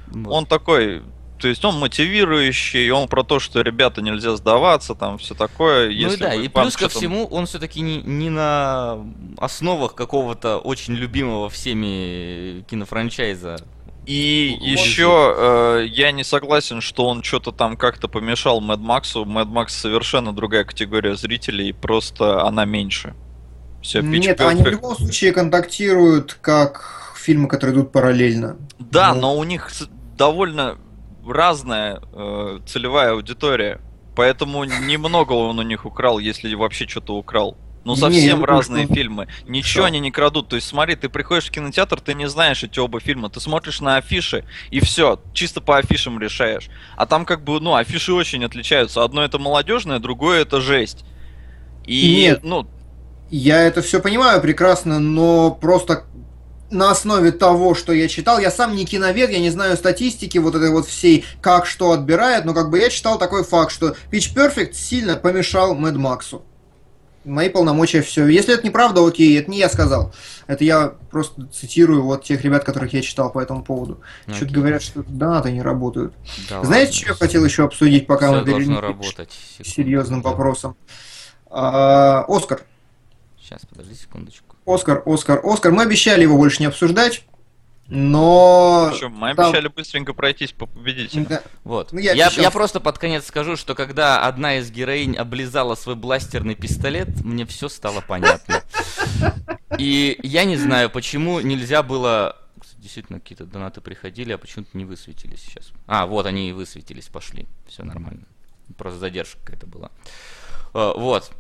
Вот. 0.07 0.33
Он 0.33 0.47
такой, 0.47 1.03
то 1.39 1.49
есть 1.49 1.65
он 1.65 1.79
мотивирующий, 1.79 2.91
он 2.91 3.09
про 3.09 3.23
то, 3.23 3.39
что 3.39 3.61
ребята 3.61 4.01
нельзя 4.01 4.37
сдаваться, 4.37 4.95
там 4.95 5.19
все 5.19 5.35
такое. 5.35 5.87
Ну 5.87 5.93
если 5.93 6.17
и 6.17 6.21
да, 6.21 6.35
и 6.35 6.49
плюс 6.49 6.77
ко 6.77 6.89
всему, 6.89 7.27
он 7.27 7.47
все-таки 7.47 7.81
не, 7.81 8.03
не 8.03 8.31
на 8.31 8.99
основах 9.37 9.95
какого-то 9.95 10.59
очень 10.59 10.95
любимого 10.95 11.51
всеми 11.51 12.65
кинофранчайза. 12.71 13.59
И 14.07 14.57
ну, 14.61 14.67
еще 14.67 15.35
э, 15.37 15.87
я 15.89 16.13
не 16.13 16.25
согласен, 16.25 16.83
что 16.83 17.09
он 17.09 17.23
что-то 17.23 17.53
там 17.53 17.77
как-то 17.77 18.07
помешал 18.07 18.61
Мэд 18.61 18.81
Максу. 18.81 19.25
Мэд 19.25 19.49
Макс 19.49 19.75
совершенно 19.75 20.35
другая 20.35 20.65
категория 20.65 21.17
зрителей, 21.17 21.73
просто 21.73 22.43
она 22.43 22.67
меньше. 22.67 23.15
Все, 23.83 24.01
Нет, 24.01 24.41
они 24.41 24.63
в 24.63 24.67
любом 24.67 24.97
случае 24.97 25.33
контактируют 25.33 26.39
как 26.41 27.04
фильмы, 27.25 27.49
которые 27.49 27.77
идут 27.77 27.93
параллельно. 27.93 28.57
Да, 28.79 29.15
ну... 29.15 29.21
но 29.21 29.37
у 29.37 29.45
них 29.45 29.71
довольно 30.17 30.79
разная 31.27 32.01
э, 32.13 32.61
целевая 32.67 33.13
аудитория. 33.13 33.81
Поэтому 34.15 34.65
немного 34.65 35.33
он 35.33 35.59
у 35.59 35.63
них 35.63 35.87
украл, 35.87 36.19
если 36.19 36.55
вообще 36.55 36.87
что-то 36.87 37.17
украл. 37.17 37.57
Ну, 37.85 37.97
совсем 37.97 38.41
не, 38.41 38.45
разные 38.47 38.85
что... 38.87 38.95
фильмы. 38.95 39.29
Ничего 39.47 39.83
что? 39.83 39.85
они 39.85 40.01
не 40.01 40.11
крадут. 40.11 40.49
То 40.49 40.57
есть, 40.57 40.69
смотри, 40.69 40.95
ты 40.97 41.09
приходишь 41.09 41.49
в 41.49 41.51
кинотеатр, 41.51 42.01
ты 42.01 42.15
не 42.15 42.29
знаешь 42.29 42.63
эти 42.63 42.79
оба 42.79 43.01
фильма. 43.01 43.29
Ты 43.29 43.41
смотришь 43.41 43.81
на 43.81 43.97
афиши, 43.97 44.45
и 44.71 44.81
все, 44.81 45.21
чисто 45.35 45.61
по 45.61 45.77
афишам 45.77 46.19
решаешь. 46.19 46.71
А 46.97 47.05
там 47.07 47.27
как 47.27 47.45
бы, 47.45 47.61
ну, 47.61 47.75
афиши 47.75 48.15
очень 48.15 48.45
отличаются. 48.45 49.03
Одно 49.03 49.23
это 49.23 49.39
молодежное, 49.39 49.99
другое 49.99 50.43
это 50.43 50.61
жесть. 50.61 51.05
И, 51.85 52.17
Нет, 52.17 52.41
ну... 52.43 52.67
Я 53.31 53.63
это 53.63 53.83
все 53.83 54.01
понимаю 54.01 54.41
прекрасно, 54.41 54.99
но 55.01 55.51
просто 55.51 56.05
на 56.71 56.91
основе 56.91 57.33
того, 57.33 57.75
что 57.75 57.93
я 57.93 58.09
читал, 58.09 58.39
я 58.39 58.51
сам 58.51 58.75
не 58.75 58.85
киновед, 58.85 59.31
я 59.31 59.39
не 59.39 59.51
знаю 59.51 59.77
статистики 59.77 60.39
вот 60.39 60.55
этой 60.55 60.71
вот 60.71 60.87
всей, 60.87 61.25
как 61.41 61.67
что 61.67 61.93
отбирает, 61.93 62.45
но 62.45 62.55
как 62.55 62.71
бы 62.71 62.79
я 62.79 62.91
читал 62.91 63.19
такой 63.19 63.45
факт, 63.45 63.73
что 63.73 63.97
Pitch 64.11 64.35
Perfect 64.35 64.73
сильно 64.73 65.17
помешал 65.17 65.77
Mad 65.77 65.97
Максу. 65.99 66.45
Мои 67.25 67.49
полномочия 67.49 68.03
все. 68.03 68.27
Если 68.27 68.53
это 68.53 68.67
неправда, 68.67 69.07
окей, 69.07 69.39
это 69.39 69.51
не 69.51 69.59
я 69.59 69.71
сказал. 69.71 70.13
Это 70.47 70.63
я 70.63 70.95
просто 71.11 71.47
цитирую 71.47 72.03
вот 72.03 72.23
тех 72.23 72.43
ребят, 72.43 72.65
которых 72.65 72.93
я 72.93 73.01
читал 73.01 73.33
по 73.33 73.41
этому 73.41 73.65
поводу. 73.65 74.03
Okay. 74.27 74.35
Что-то 74.35 74.53
говорят, 74.53 74.83
что 74.83 75.03
донаты 75.03 75.51
не 75.51 75.63
работают. 75.63 76.13
Да 76.51 76.63
Знаете, 76.63 76.91
ладно. 76.91 77.01
что 77.01 77.09
я 77.09 77.15
хотел 77.15 77.45
еще 77.47 77.65
обсудить, 77.65 78.07
пока 78.07 78.31
мы 78.31 78.45
перейдем 78.45 79.01
к 79.01 79.65
серьезным 79.65 80.21
вопросам? 80.21 80.77
А, 81.47 82.27
Оскар. 82.29 82.63
Сейчас, 83.41 83.63
подожди 83.71 83.95
секундочку. 83.95 84.54
Оскар, 84.67 85.03
Оскар, 85.07 85.41
Оскар. 85.45 85.73
Мы 85.73 85.83
обещали 85.83 86.23
его 86.23 86.37
больше 86.37 86.61
не 86.61 86.67
обсуждать. 86.67 87.25
Но... 87.87 88.89
Причем 88.93 89.13
мы 89.13 89.35
там... 89.35 89.47
обещали 89.47 89.69
быстренько 89.69 90.15
пройтись 90.15 90.53
по 90.53 90.67
победителю. 90.67 91.27
Да. 91.29 91.43
Вот. 91.65 91.93
Ну, 91.93 91.99
я, 91.99 92.15
я, 92.15 92.31
я 92.35 92.51
просто 92.51 92.81
под 92.81 92.99
конец 92.99 93.27
скажу, 93.27 93.57
что 93.57 93.75
когда 93.75 94.27
одна 94.27 94.57
из 94.57 94.71
героинь 94.71 95.17
облизала 95.17 95.75
свой 95.75 95.95
бластерный 95.95 96.55
пистолет, 96.55 97.09
мне 97.23 97.45
все 97.45 97.69
стало 97.69 98.01
понятно. 98.01 98.63
И 99.79 100.19
я 100.23 100.45
не 100.45 100.57
знаю, 100.57 100.89
почему 100.89 101.41
нельзя 101.41 101.83
было... 101.83 102.39
Действительно, 102.79 103.19
какие-то 103.21 103.45
донаты 103.45 103.81
приходили, 103.81 104.33
а 104.33 104.39
почему-то 104.39 104.77
не 104.77 104.85
высветились 104.85 105.41
сейчас. 105.41 105.73
А, 105.87 106.07
вот 106.07 106.27
они 106.27 106.51
и 106.51 106.53
высветились, 106.53 107.09
пошли. 107.09 107.47
Все 107.67 107.83
нормально. 107.83 108.25
Просто 108.79 108.99
задержка 108.99 109.39
какая-то 109.45 109.67
была. 109.67 109.91
А, 110.73 110.95
вот. 110.97 111.33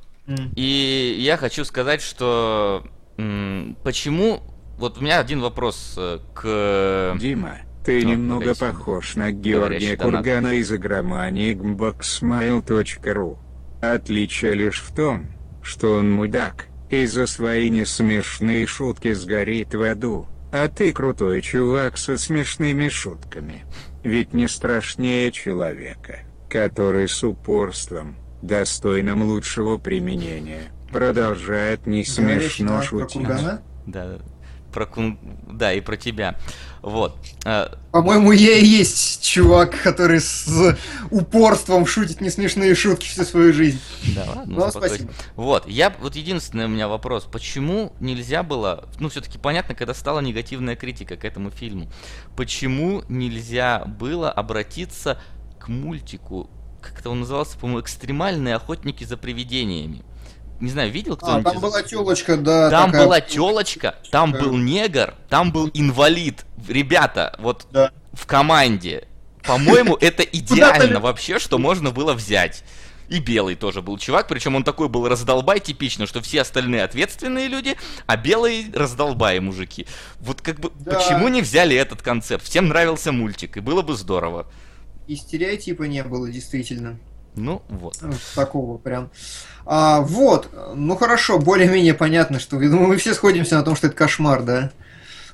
И 0.56 1.16
я 1.20 1.36
хочу 1.36 1.64
сказать, 1.64 2.00
что 2.02 2.86
Почему? 3.16 4.42
Вот 4.78 4.98
у 4.98 5.00
меня 5.02 5.20
один 5.20 5.40
вопрос 5.40 5.94
э, 5.96 6.18
к... 6.34 7.16
Дима, 7.20 7.58
ты 7.84 8.02
ну, 8.02 8.10
немного 8.10 8.54
похож 8.54 9.14
на 9.14 9.30
Георгия 9.30 9.96
Кургана 9.96 10.54
из 10.54 10.72
игромании 10.72 11.54
gmboxsmile.ru. 11.54 13.38
Отличие 13.80 14.54
лишь 14.54 14.80
в 14.80 14.94
том, 14.94 15.26
что 15.62 15.94
он 15.94 16.10
мудак, 16.10 16.66
и 16.90 17.06
за 17.06 17.26
свои 17.26 17.70
несмешные 17.70 18.66
шутки 18.66 19.12
сгорит 19.12 19.74
в 19.74 19.82
аду, 19.82 20.26
а 20.52 20.68
ты 20.68 20.92
крутой 20.92 21.42
чувак 21.42 21.98
со 21.98 22.16
смешными 22.16 22.88
шутками. 22.88 23.64
Ведь 24.02 24.32
не 24.32 24.48
страшнее 24.48 25.32
человека, 25.32 26.20
который 26.48 27.08
с 27.08 27.22
упорством, 27.24 28.16
достойным 28.42 29.22
лучшего 29.22 29.78
применения, 29.78 30.70
продолжает 30.98 31.86
не 31.86 32.04
смешно 32.04 32.82
шутить. 32.82 33.26
Да, 33.86 34.18
про 34.72 34.86
кун... 34.86 35.18
да, 35.46 35.72
и 35.72 35.80
про 35.80 35.96
тебя. 35.96 36.36
Вот. 36.82 37.16
А, 37.44 37.78
По-моему, 37.92 38.32
я 38.32 38.56
и 38.56 38.64
есть 38.64 39.22
чувак, 39.22 39.80
который 39.82 40.20
с 40.20 40.76
упорством 41.10 41.86
шутит 41.86 42.20
не 42.20 42.28
смешные 42.28 42.74
шутки 42.74 43.06
всю 43.06 43.24
свою 43.24 43.52
жизнь. 43.52 43.80
Да, 44.16 44.24
ладно. 44.34 44.54
Ну, 44.54 44.70
спасибо. 44.70 45.12
Вот, 45.36 45.68
я, 45.68 45.94
вот 46.00 46.16
единственный 46.16 46.64
у 46.64 46.68
меня 46.68 46.88
вопрос, 46.88 47.24
почему 47.30 47.92
нельзя 48.00 48.42
было, 48.42 48.88
ну, 48.98 49.08
все-таки 49.08 49.38
понятно, 49.38 49.74
когда 49.76 49.94
стала 49.94 50.20
негативная 50.20 50.74
критика 50.74 51.16
к 51.16 51.24
этому 51.24 51.50
фильму, 51.50 51.88
почему 52.36 53.04
нельзя 53.08 53.84
было 53.84 54.30
обратиться 54.30 55.20
к 55.60 55.68
мультику, 55.68 56.50
как 56.82 56.98
это 56.98 57.10
он 57.10 57.20
назывался, 57.20 57.56
по-моему, 57.56 57.80
«Экстремальные 57.80 58.56
охотники 58.56 59.04
за 59.04 59.16
привидениями» 59.16 60.04
не 60.60 60.70
знаю, 60.70 60.90
видел 60.90 61.16
кто-нибудь? 61.16 61.46
А, 61.46 61.50
там 61.52 61.60
была 61.60 61.82
телочка, 61.82 62.36
да. 62.36 62.70
Там 62.70 62.90
такая... 62.90 63.06
была 63.06 63.20
телочка, 63.20 63.96
там 64.10 64.32
был 64.32 64.56
негр, 64.56 65.14
там 65.28 65.52
был 65.52 65.70
инвалид. 65.74 66.44
Ребята, 66.68 67.36
вот 67.38 67.66
да. 67.70 67.92
в 68.12 68.26
команде. 68.26 69.08
По-моему, 69.42 69.96
это 70.00 70.22
идеально 70.32 71.00
вообще, 71.00 71.38
что 71.38 71.58
можно 71.58 71.90
было 71.90 72.14
взять. 72.14 72.64
И 73.08 73.20
белый 73.20 73.54
тоже 73.54 73.82
был 73.82 73.98
чувак, 73.98 74.28
причем 74.28 74.54
он 74.56 74.64
такой 74.64 74.88
был 74.88 75.06
раздолбай 75.06 75.60
типично, 75.60 76.06
что 76.06 76.22
все 76.22 76.40
остальные 76.40 76.84
ответственные 76.84 77.48
люди, 77.48 77.76
а 78.06 78.16
белые 78.16 78.66
раздолбай 78.72 79.40
мужики. 79.40 79.86
Вот 80.20 80.40
как 80.40 80.58
бы, 80.58 80.72
да. 80.80 80.98
почему 80.98 81.28
не 81.28 81.42
взяли 81.42 81.76
этот 81.76 82.00
концепт? 82.00 82.44
Всем 82.44 82.68
нравился 82.68 83.12
мультик, 83.12 83.58
и 83.58 83.60
было 83.60 83.82
бы 83.82 83.94
здорово. 83.94 84.46
И 85.06 85.16
стереотипа 85.16 85.82
не 85.82 86.02
было, 86.02 86.30
действительно. 86.30 86.98
Ну, 87.36 87.62
вот. 87.68 87.98
Такого 88.34 88.78
прям. 88.78 89.10
А, 89.66 90.00
вот, 90.00 90.50
ну 90.74 90.96
хорошо, 90.96 91.38
более-менее 91.38 91.94
понятно, 91.94 92.38
что 92.38 92.58
думаю, 92.58 92.88
мы 92.88 92.96
все 92.96 93.14
сходимся 93.14 93.56
на 93.56 93.62
том, 93.62 93.76
что 93.76 93.86
это 93.86 93.96
кошмар, 93.96 94.42
да? 94.42 94.70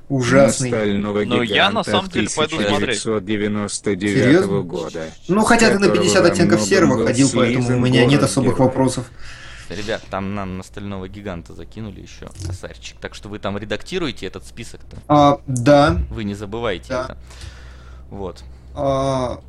Ужасный. 0.09 0.99
Но 0.99 1.12
ну, 1.12 1.42
я 1.42 1.71
на 1.71 1.85
самом 1.85 2.09
деле 2.09 2.28
пойду 2.35 2.61
смотреть. 2.61 3.07
1999 3.07 4.45
года. 4.64 5.04
Ну 5.28 5.45
хотя 5.45 5.71
ты 5.71 5.78
на 5.78 5.88
50 5.88 6.26
оттенков 6.26 6.61
серого 6.62 7.07
ходил, 7.07 7.30
поэтому 7.33 7.76
у 7.76 7.80
меня 7.80 8.04
нет 8.04 8.23
особых 8.23 8.59
вопросов. 8.59 9.07
Ребят, 9.69 10.02
там 10.11 10.35
нам 10.35 10.59
на 10.59 10.64
стального 10.64 11.09
гиганта 11.09 11.54
закинули 11.54 12.00
еще 12.00 12.28
косарчик. 12.45 12.97
Так 13.00 13.14
что 13.14 13.28
вы 13.28 13.38
там 13.38 13.57
редактируете 13.57 14.26
этот 14.26 14.45
список-то? 14.45 14.97
А, 15.07 15.40
да. 15.47 15.97
Вы 16.11 16.25
не 16.25 16.35
забывайте 16.35 16.88
да. 16.88 17.04
это. 17.04 17.19
Вот. 18.11 18.42
А, 18.75 19.40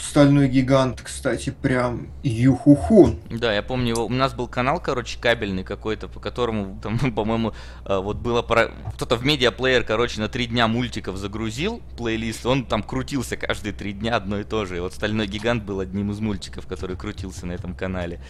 Стальной 0.00 0.48
гигант, 0.48 1.00
кстати, 1.02 1.50
прям 1.50 2.08
юхуху. 2.22 3.16
Да, 3.30 3.52
я 3.52 3.62
помню, 3.62 3.98
у 3.98 4.08
нас 4.08 4.34
был 4.34 4.48
канал, 4.48 4.80
короче, 4.80 5.18
кабельный 5.20 5.62
какой-то, 5.62 6.08
по 6.08 6.20
которому, 6.20 6.78
там, 6.82 6.98
по-моему, 7.14 7.52
э, 7.84 7.98
вот 7.98 8.16
было 8.16 8.42
пора... 8.42 8.70
кто-то 8.94 9.16
в 9.16 9.24
медиаплеер, 9.24 9.84
короче, 9.84 10.20
на 10.20 10.28
три 10.28 10.46
дня 10.46 10.66
мультиков 10.68 11.16
загрузил 11.16 11.82
плейлист, 11.96 12.46
он 12.46 12.64
там 12.64 12.82
крутился 12.82 13.36
каждые 13.36 13.72
три 13.72 13.92
дня 13.92 14.16
одно 14.16 14.40
и 14.40 14.44
то 14.44 14.64
же. 14.64 14.78
И 14.78 14.80
вот 14.80 14.94
Стальной 14.94 15.26
гигант 15.26 15.64
был 15.64 15.80
одним 15.80 16.10
из 16.10 16.20
мультиков, 16.20 16.66
который 16.66 16.96
крутился 16.96 17.46
на 17.46 17.52
этом 17.52 17.74
канале. 17.74 18.20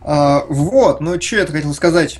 А, 0.00 0.44
вот, 0.48 1.00
ну 1.00 1.20
что 1.20 1.36
я 1.36 1.46
хотел 1.46 1.72
сказать. 1.74 2.18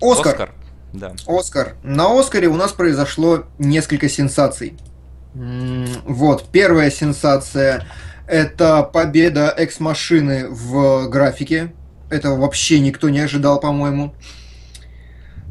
Оскар. 0.00 0.32
Оскар. 0.32 0.54
Да. 0.92 1.14
Оскар. 1.26 1.74
На 1.82 2.18
Оскаре 2.18 2.48
у 2.48 2.56
нас 2.56 2.72
произошло 2.72 3.44
несколько 3.58 4.08
сенсаций. 4.08 4.76
Вот, 5.34 6.48
первая 6.50 6.90
сенсация– 6.90 7.86
это 8.26 8.82
победа 8.82 9.54
экс-машины 9.56 10.48
в 10.48 11.08
графике. 11.08 11.72
Этого 12.10 12.40
вообще 12.40 12.80
никто 12.80 13.08
не 13.08 13.20
ожидал, 13.20 13.60
по-моему. 13.60 14.14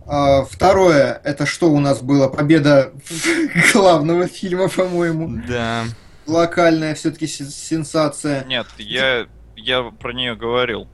А, 0.05 0.43
второе– 0.43 1.21
это 1.24 1.45
что 1.45 1.71
у 1.71 1.79
нас 1.79 2.01
было? 2.01 2.27
Победа 2.27 2.91
главного 3.74 4.27
фильма, 4.27 4.67
по-моему. 4.67 5.41
Да. 5.48 5.86
Локальная 6.25 6.95
все-таки 6.95 7.27
сенсация. 7.27 8.43
Нет, 8.45 8.67
я, 8.77 9.27
я 9.55 9.83
про 9.83 10.12
нее 10.12 10.36
говорил. 10.36 10.88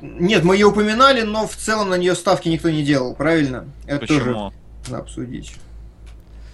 Нет, 0.00 0.44
мы 0.44 0.56
ее 0.56 0.66
упоминали, 0.66 1.22
но 1.22 1.46
в 1.46 1.54
целом 1.54 1.90
на 1.90 1.98
нее 1.98 2.14
ставки 2.14 2.48
никто 2.48 2.70
не 2.70 2.82
делал, 2.82 3.14
правильно? 3.14 3.66
Это 3.86 4.00
Почему? 4.00 4.18
тоже 4.18 4.52
надо 4.88 5.02
обсудить. 5.02 5.54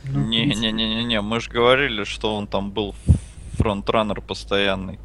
Не-не-не-не-не, 0.08 1.20
мы 1.20 1.40
же 1.40 1.50
говорили, 1.50 2.04
что 2.04 2.34
он 2.34 2.46
там 2.46 2.70
был 2.70 2.94
фронтранер 3.58 4.20
постоянный. 4.20 4.98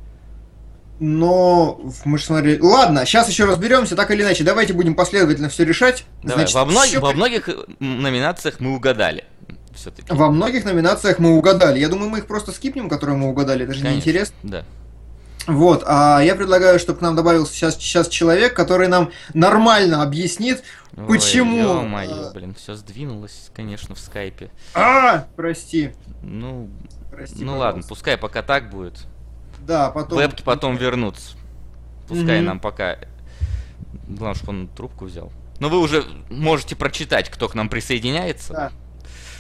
Но 1.00 1.81
мы 2.05 2.20
же 2.20 2.25
смотрели. 2.25 2.60
Ладно, 2.60 3.05
сейчас 3.05 3.27
еще 3.27 3.46
разберемся, 3.46 3.96
так 3.96 4.12
или 4.12 4.22
иначе. 4.22 4.43
Давайте 4.43 4.74
будем 4.74 4.93
последовательно 4.93 5.50
все 5.50 5.65
решать. 5.65 6.05
Давай, 6.22 6.46
Значит, 6.46 6.53
во, 6.53 6.65
мног... 6.65 6.84
все... 6.84 7.00
во 7.00 7.13
многих 7.13 7.50
э, 7.50 7.55
номинациях 7.79 8.60
мы 8.60 8.75
угадали. 8.75 9.24
Все-таки. 9.74 10.13
Во 10.13 10.29
многих 10.29 10.63
номинациях 10.63 11.17
мы 11.17 11.36
угадали. 11.36 11.79
Я 11.79 11.89
думаю, 11.89 12.12
мы 12.12 12.20
их 12.20 12.27
просто 12.27 12.51
скипнем, 12.51 12.88
которые 12.88 13.17
мы 13.17 13.29
угадали. 13.29 13.63
Это 13.63 13.74
же 13.74 13.81
Конечно, 13.81 13.96
неинтересно. 13.96 14.36
Да. 14.43 14.65
Вот, 15.48 15.84
а 15.86 16.22
я 16.22 16.36
предлагаю, 16.36 16.80
чтобы 16.80 17.00
к 17.00 17.02
нам 17.02 17.16
добавился 17.16 17.54
сейчас, 17.54 17.76
сейчас 17.76 18.08
человек, 18.08 18.56
который 18.56 18.88
нам 18.88 19.12
нормально 19.34 20.04
объяснит, 20.04 20.64
Ой, 20.96 21.06
почему... 21.08 21.58
Ё-моё, 21.58 22.32
блин, 22.34 22.54
все 22.54 22.76
сдвинулось, 22.76 23.50
конечно, 23.56 23.96
в 23.96 24.00
скайпе. 24.00 24.52
А, 24.74 25.26
прости. 25.36 25.94
Ну, 26.22 26.70
прости, 27.10 27.44
ну 27.44 27.58
ладно, 27.58 27.84
пускай 27.88 28.18
пока 28.18 28.44
так 28.44 28.70
будет. 28.70 29.06
Да, 29.60 29.90
потом... 29.90 30.18
Вебки 30.18 30.44
потом 30.44 30.76
вернутся. 30.76 31.36
Пускай 32.08 32.40
угу. 32.40 32.48
нам 32.48 32.60
пока... 32.60 32.98
Главное, 34.08 34.36
чтобы 34.36 34.50
он 34.52 34.68
трубку 34.68 35.06
взял. 35.06 35.32
Но 35.60 35.70
вы 35.70 35.80
уже 35.80 36.04
можете 36.30 36.76
прочитать, 36.76 37.30
кто 37.30 37.48
к 37.48 37.56
нам 37.56 37.70
присоединяется. 37.70 38.54
Да. 38.54 38.72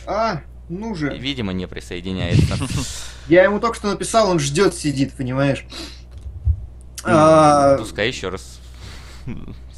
А, 0.05 0.41
ну 0.71 0.95
же. 0.95 1.15
Видимо, 1.17 1.53
не 1.53 1.67
присоединяется. 1.67 2.55
Я 3.27 3.43
ему 3.43 3.59
только 3.59 3.75
что 3.75 3.89
написал, 3.89 4.29
он 4.29 4.39
ждет, 4.39 4.73
сидит, 4.73 5.13
понимаешь? 5.13 5.65
Ну, 7.03 7.09
а... 7.09 7.77
Пускай 7.77 8.07
еще 8.07 8.29
раз 8.29 8.59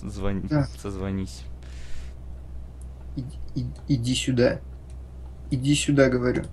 звони, 0.01 0.47
да. 0.47 0.67
созвонись. 0.81 1.41
Иди, 3.88 4.15
сюда. 4.15 4.59
Иди 5.51 5.75
сюда, 5.75 6.09
говорю. 6.09 6.45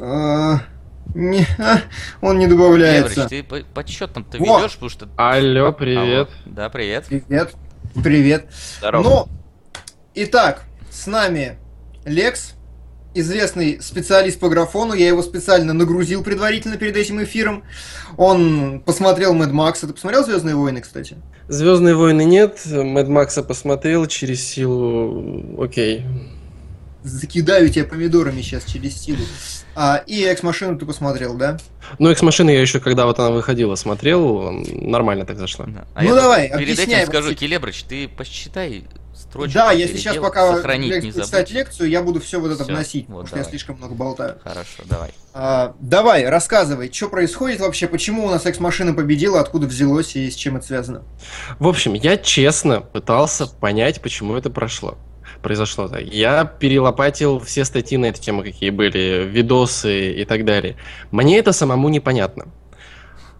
А, 0.00 0.60
не, 1.14 1.44
а, 1.58 1.80
он 2.20 2.38
не 2.38 2.46
добавляется. 2.46 3.28
Ты 3.28 3.42
по, 3.42 3.60
подсчетом-то 3.60 4.38
ведешь, 4.38 4.74
потому 4.74 4.90
что... 4.90 5.08
Алло, 5.16 5.72
привет. 5.72 6.28
Алло. 6.28 6.28
Да, 6.46 6.68
привет. 6.68 7.06
Привет. 7.06 7.54
Привет. 8.04 8.46
Здорово. 8.78 9.02
Ну, 9.02 9.28
итак, 10.14 10.67
с 10.98 11.06
нами 11.06 11.58
Лекс, 12.04 12.54
известный 13.14 13.80
специалист 13.80 14.40
по 14.40 14.48
графону. 14.48 14.94
Я 14.94 15.06
его 15.08 15.22
специально 15.22 15.72
нагрузил 15.72 16.24
предварительно 16.24 16.76
перед 16.76 16.96
этим 16.96 17.22
эфиром. 17.22 17.62
Он 18.16 18.80
посмотрел 18.80 19.32
Мэд 19.32 19.52
Макса. 19.52 19.86
Ты 19.86 19.92
посмотрел 19.92 20.24
Звездные 20.24 20.56
войны, 20.56 20.80
кстати? 20.80 21.16
Звездные 21.46 21.94
войны 21.94 22.24
нет. 22.24 22.60
Мэд 22.66 23.08
Макса 23.08 23.44
посмотрел 23.44 24.06
через 24.06 24.44
силу. 24.44 25.62
Окей. 25.62 26.04
Закидаю 27.04 27.68
тебя 27.68 27.84
помидорами 27.84 28.42
сейчас 28.42 28.64
через 28.64 29.00
силу. 29.00 29.22
А, 29.76 30.02
и 30.04 30.24
Экс-машину 30.24 30.76
ты 30.76 30.84
посмотрел, 30.84 31.34
да? 31.34 31.58
Ну, 32.00 32.10
Экс-машину 32.10 32.50
я 32.50 32.60
еще, 32.60 32.80
когда 32.80 33.06
вот 33.06 33.20
она 33.20 33.30
выходила, 33.30 33.76
смотрел, 33.76 34.50
нормально 34.50 35.24
так 35.24 35.38
зашла. 35.38 35.66
Да. 35.68 35.86
А 35.94 36.02
ну 36.02 36.16
давай, 36.16 36.50
Перед 36.58 36.76
этим 36.76 37.06
скажу, 37.06 37.34
Келебрыч, 37.34 37.84
ты 37.84 38.08
посчитай 38.08 38.84
строчку. 39.28 39.54
Да, 39.54 39.72
если 39.72 39.96
сейчас 39.96 40.16
пока 40.16 40.54
сохранить 40.54 41.02
не 41.02 41.12
читать 41.12 41.50
лекцию, 41.50 41.88
я 41.88 42.02
буду 42.02 42.20
все 42.20 42.40
вот 42.40 42.50
это 42.50 42.64
все, 42.64 42.72
вносить, 42.72 43.08
вот 43.08 43.24
потому 43.24 43.26
давай. 43.26 43.28
что 43.28 43.38
я 43.38 43.44
слишком 43.44 43.76
много 43.76 43.94
болтаю. 43.94 44.38
Хорошо, 44.42 44.82
давай. 44.84 45.10
А, 45.34 45.74
давай, 45.80 46.28
рассказывай, 46.28 46.90
что 46.92 47.08
происходит 47.08 47.60
вообще, 47.60 47.86
почему 47.86 48.26
у 48.26 48.30
нас 48.30 48.46
экс-машина 48.46 48.94
победила, 48.94 49.40
откуда 49.40 49.66
взялось 49.66 50.16
и 50.16 50.30
с 50.30 50.34
чем 50.34 50.56
это 50.56 50.66
связано? 50.66 51.02
В 51.58 51.68
общем, 51.68 51.94
я 51.94 52.16
честно 52.16 52.80
пытался 52.80 53.46
понять, 53.46 54.00
почему 54.00 54.36
это 54.36 54.50
прошло 54.50 54.96
произошло-то. 55.42 55.98
Я 55.98 56.44
перелопатил 56.44 57.38
все 57.40 57.64
статьи 57.64 57.96
на 57.96 58.06
эту 58.06 58.20
тему, 58.20 58.42
какие 58.42 58.70
были, 58.70 59.24
видосы 59.24 60.12
и 60.12 60.24
так 60.24 60.44
далее. 60.44 60.76
Мне 61.10 61.38
это 61.38 61.52
самому 61.52 61.88
непонятно. 61.88 62.46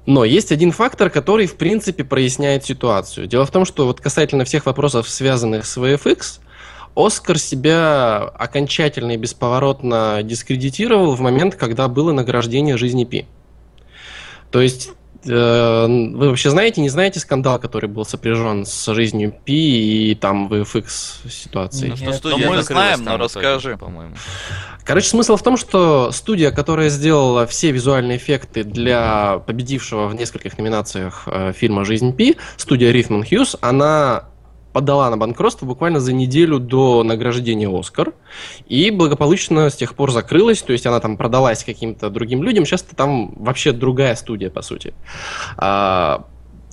Но 0.09 0.25
есть 0.25 0.53
один 0.53 0.73
фактор, 0.73 1.11
который, 1.11 1.45
в 1.45 1.57
принципе, 1.57 2.03
проясняет 2.03 2.65
ситуацию. 2.65 3.27
Дело 3.27 3.45
в 3.45 3.51
том, 3.51 3.67
что 3.67 3.85
вот 3.85 4.01
касательно 4.01 4.47
всех 4.47 4.65
вопросов, 4.65 5.07
связанных 5.07 5.67
с 5.67 5.77
VFX, 5.77 6.41
Оскар 6.97 7.39
себя 7.39 8.23
окончательно 8.23 9.11
и 9.13 9.17
бесповоротно 9.19 10.23
дискредитировал 10.23 11.15
в 11.15 11.21
момент, 11.21 11.57
когда 11.57 11.89
было 11.89 12.13
награждение 12.13 12.79
жизни 12.79 13.05
Пи. 13.05 13.27
То 14.51 14.63
есть 14.63 14.93
вы 15.29 16.29
вообще 16.29 16.51
знаете, 16.51 16.81
не 16.81 16.89
знаете 16.89 17.21
скандал, 17.21 17.59
который 17.59 17.89
был 17.89 18.05
сопряжен 18.05 18.65
с 18.65 18.93
жизнью 18.93 19.35
Пи 19.45 20.11
и 20.11 20.15
там 20.15 20.49
VFX 20.49 21.31
ситуации? 21.31 21.89
Ну, 21.89 21.97
что 21.97 22.13
студия 22.13 22.47
ну, 22.47 22.57
мы 22.57 22.63
знаем, 22.63 23.05
но 23.05 23.17
расскажи. 23.17 23.77
По-моему. 23.77 24.15
Короче, 24.85 25.09
смысл 25.09 25.37
в 25.37 25.43
том, 25.43 25.59
что 25.59 26.11
студия, 26.13 26.51
которая 26.51 26.89
сделала 26.89 27.47
все 27.47 27.73
визуальные 27.73 28.17
эффекты 28.17 28.65
для 28.65 29.39
победившего 29.47 30.09
в 30.09 30.15
нескольких 30.15 30.57
номинациях 30.57 31.25
э, 31.27 31.53
фильма 31.55 31.85
«Жизнь 31.85 32.17
Пи», 32.17 32.37
студия 32.57 32.91
Рифман 32.91 33.23
Хьюз, 33.23 33.57
она 33.61 34.25
подала 34.73 35.11
на 35.11 35.17
банкротство 35.17 35.67
буквально 35.67 36.01
за 36.01 36.13
неделю 36.13 36.59
до 36.59 37.03
награждения 37.03 37.69
«Оскар», 37.69 38.13
и 38.67 38.91
благополучно 38.91 39.71
с 39.71 39.77
тех 39.77 39.95
пор 39.95 40.13
закрылась, 40.13 40.63
то 40.63 40.73
есть 40.73 40.87
она 40.87 41.01
там 41.01 41.17
продалась 41.17 41.65
каким-то 41.65 42.11
другим 42.11 42.43
людям, 42.43 42.65
сейчас 42.65 42.83
там 42.83 43.35
вообще 43.37 43.73
другая 43.73 44.15
студия, 44.15 44.51
по 44.51 44.63
сути. 44.63 44.95
А, 45.57 46.27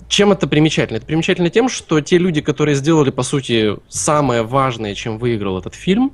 чем 0.08 0.32
это 0.32 0.46
примечательно? 0.46 0.98
Это 0.98 1.06
примечательно 1.06 1.50
тем, 1.50 1.68
что 1.68 2.00
те 2.00 2.18
люди, 2.18 2.40
которые 2.40 2.74
сделали, 2.74 3.10
по 3.10 3.22
сути, 3.22 3.76
самое 3.88 4.42
важное, 4.42 4.94
чем 4.94 5.18
выиграл 5.18 5.58
этот 5.58 5.74
фильм, 5.74 6.12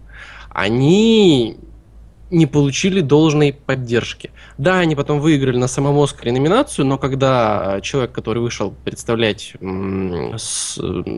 они 0.50 1.56
не 2.32 2.46
получили 2.46 3.00
должной 3.00 3.52
поддержки. 3.52 4.30
Да, 4.58 4.78
они 4.78 4.96
потом 4.96 5.20
выиграли 5.20 5.58
на 5.58 5.68
самом 5.68 5.98
Оскаре 6.00 6.32
номинацию, 6.32 6.86
но 6.86 6.98
когда 6.98 7.80
человек, 7.82 8.12
который 8.12 8.42
вышел 8.42 8.74
представлять 8.84 9.54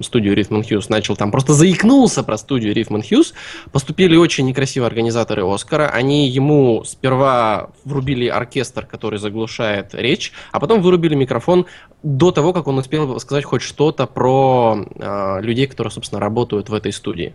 студию 0.01 0.35
Рифман 0.35 0.65
Хьюз, 0.65 0.89
начал 0.89 1.17
там 1.17 1.31
просто 1.31 1.55
заикнулся 1.55 2.23
про 2.25 2.37
студию 2.37 2.75
Рифман 2.75 3.03
Хьюз, 3.03 3.33
поступили 3.71 4.17
очень 4.17 4.45
некрасиво 4.47 4.87
организаторы 4.87 5.45
Оскара. 5.47 5.89
Они 5.89 6.29
ему 6.29 6.83
сперва 6.85 7.71
врубили 7.85 8.27
оркестр, 8.27 8.85
который 8.85 9.19
заглушает 9.19 9.95
речь, 9.95 10.33
а 10.51 10.59
потом 10.59 10.83
вырубили 10.83 11.15
микрофон 11.15 11.67
до 12.03 12.33
того, 12.33 12.53
как 12.53 12.67
он 12.67 12.79
успел 12.79 13.19
сказать 13.21 13.45
хоть 13.45 13.63
что-то 13.63 14.07
про 14.07 14.85
э, 14.97 15.41
людей, 15.43 15.67
которые, 15.67 15.91
собственно, 15.91 16.21
работают 16.21 16.69
в 16.69 16.75
этой 16.75 16.93
студии. 16.93 17.35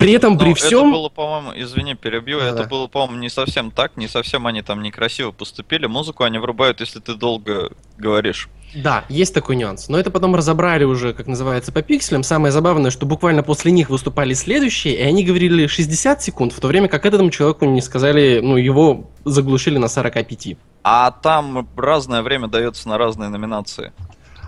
При 0.00 0.12
этом, 0.12 0.38
при 0.38 0.54
всем... 0.54 0.88
Это 0.88 0.96
было, 0.96 1.08
по-моему, 1.10 1.52
извини, 1.54 1.94
перебью, 1.94 2.40
да, 2.40 2.48
это 2.48 2.64
было, 2.64 2.86
по-моему, 2.86 3.20
не 3.20 3.28
совсем 3.28 3.70
так, 3.70 3.98
не 3.98 4.08
совсем 4.08 4.46
они 4.46 4.62
там 4.62 4.82
некрасиво 4.82 5.30
поступили. 5.30 5.84
Музыку 5.84 6.24
они 6.24 6.38
врубают, 6.38 6.80
если 6.80 7.00
ты 7.00 7.14
долго 7.14 7.72
говоришь. 7.98 8.48
Да, 8.74 9.04
есть 9.10 9.34
такой 9.34 9.56
нюанс. 9.56 9.90
Но 9.90 9.98
это 9.98 10.10
потом 10.10 10.34
разобрали 10.34 10.84
уже, 10.84 11.12
как 11.12 11.26
называется, 11.26 11.70
по 11.70 11.82
пикселям. 11.82 12.22
Самое 12.22 12.50
забавное, 12.50 12.90
что 12.90 13.04
буквально 13.04 13.42
после 13.42 13.72
них 13.72 13.90
выступали 13.90 14.32
следующие, 14.32 14.94
и 14.94 15.02
они 15.02 15.22
говорили 15.22 15.66
60 15.66 16.22
секунд, 16.22 16.54
в 16.54 16.60
то 16.60 16.68
время 16.68 16.88
как 16.88 17.04
этому 17.04 17.30
человеку 17.30 17.66
не 17.66 17.82
сказали, 17.82 18.40
ну, 18.42 18.56
его 18.56 19.10
заглушили 19.26 19.76
на 19.76 19.88
45. 19.88 20.56
А 20.82 21.10
там 21.10 21.68
разное 21.76 22.22
время 22.22 22.48
дается 22.48 22.88
на 22.88 22.96
разные 22.96 23.28
номинации. 23.28 23.92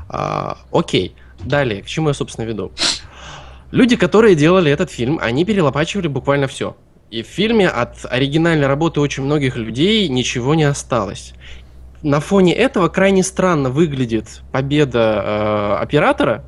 А, 0.08 0.56
окей. 0.72 1.14
Далее, 1.40 1.82
к 1.82 1.86
чему 1.86 2.08
я, 2.08 2.14
собственно, 2.14 2.46
веду? 2.46 2.72
Люди, 3.72 3.96
которые 3.96 4.35
делали 4.35 4.70
этот 4.70 4.90
фильм, 4.90 5.18
они 5.20 5.46
перелопачивали 5.46 6.06
буквально 6.06 6.46
все. 6.46 6.76
И 7.11 7.22
в 7.22 7.26
фильме 7.26 7.68
от 7.68 8.04
оригинальной 8.04 8.66
работы 8.66 9.00
очень 9.00 9.22
многих 9.22 9.56
людей 9.56 10.08
ничего 10.08 10.54
не 10.54 10.64
осталось. 10.64 11.32
На 12.02 12.20
фоне 12.20 12.54
этого 12.54 12.88
крайне 12.88 13.22
странно 13.22 13.70
выглядит 13.70 14.42
победа 14.52 15.22
э, 15.24 15.82
оператора 15.82 16.44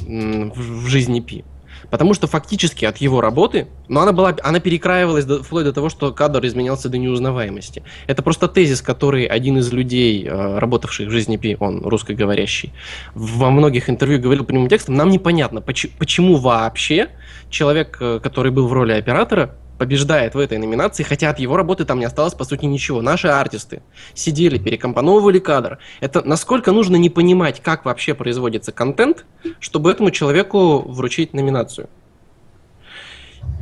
в, 0.00 0.52
в 0.54 0.86
жизни 0.86 1.20
Пи. 1.20 1.44
Потому 1.90 2.14
что 2.14 2.26
фактически 2.26 2.84
от 2.84 2.98
его 2.98 3.20
работы, 3.20 3.66
но 3.88 4.00
она 4.00 4.12
была, 4.12 4.36
она 4.42 4.60
перекраивалась 4.60 5.24
до, 5.24 5.42
вплоть 5.42 5.64
до 5.64 5.72
того, 5.72 5.88
что 5.88 6.12
кадр 6.12 6.44
изменялся 6.46 6.88
до 6.88 6.98
неузнаваемости. 6.98 7.82
Это 8.06 8.22
просто 8.22 8.48
тезис, 8.48 8.80
который 8.82 9.24
один 9.24 9.58
из 9.58 9.72
людей, 9.72 10.26
э, 10.26 10.58
работавших 10.58 11.08
в 11.08 11.10
жизни 11.10 11.36
Пи, 11.36 11.56
он 11.58 11.82
русскоговорящий, 11.84 12.72
во 13.14 13.50
многих 13.50 13.90
интервью 13.90 14.20
говорил 14.20 14.44
прямым 14.44 14.68
текстом, 14.68 14.94
нам 14.94 15.10
непонятно, 15.10 15.60
почему, 15.60 16.36
вообще 16.36 17.08
человек, 17.48 17.98
э, 18.00 18.20
который 18.22 18.52
был 18.52 18.68
в 18.68 18.72
роли 18.72 18.92
оператора, 18.92 19.56
побеждает 19.80 20.34
в 20.34 20.38
этой 20.38 20.58
номинации, 20.58 21.02
хотя 21.04 21.30
от 21.30 21.38
его 21.38 21.56
работы 21.56 21.86
там 21.86 22.00
не 22.00 22.04
осталось, 22.04 22.34
по 22.34 22.44
сути, 22.44 22.66
ничего. 22.66 23.00
Наши 23.00 23.28
артисты 23.28 23.82
сидели, 24.12 24.58
перекомпоновывали 24.58 25.38
кадр. 25.38 25.78
Это 26.00 26.20
насколько 26.22 26.70
нужно 26.70 26.96
не 26.96 27.08
понимать, 27.08 27.62
как 27.62 27.86
вообще 27.86 28.12
производится 28.12 28.72
контент, 28.72 29.24
чтобы 29.58 29.90
этому 29.90 30.10
человеку 30.10 30.80
вручить 30.86 31.32
номинацию. 31.32 31.88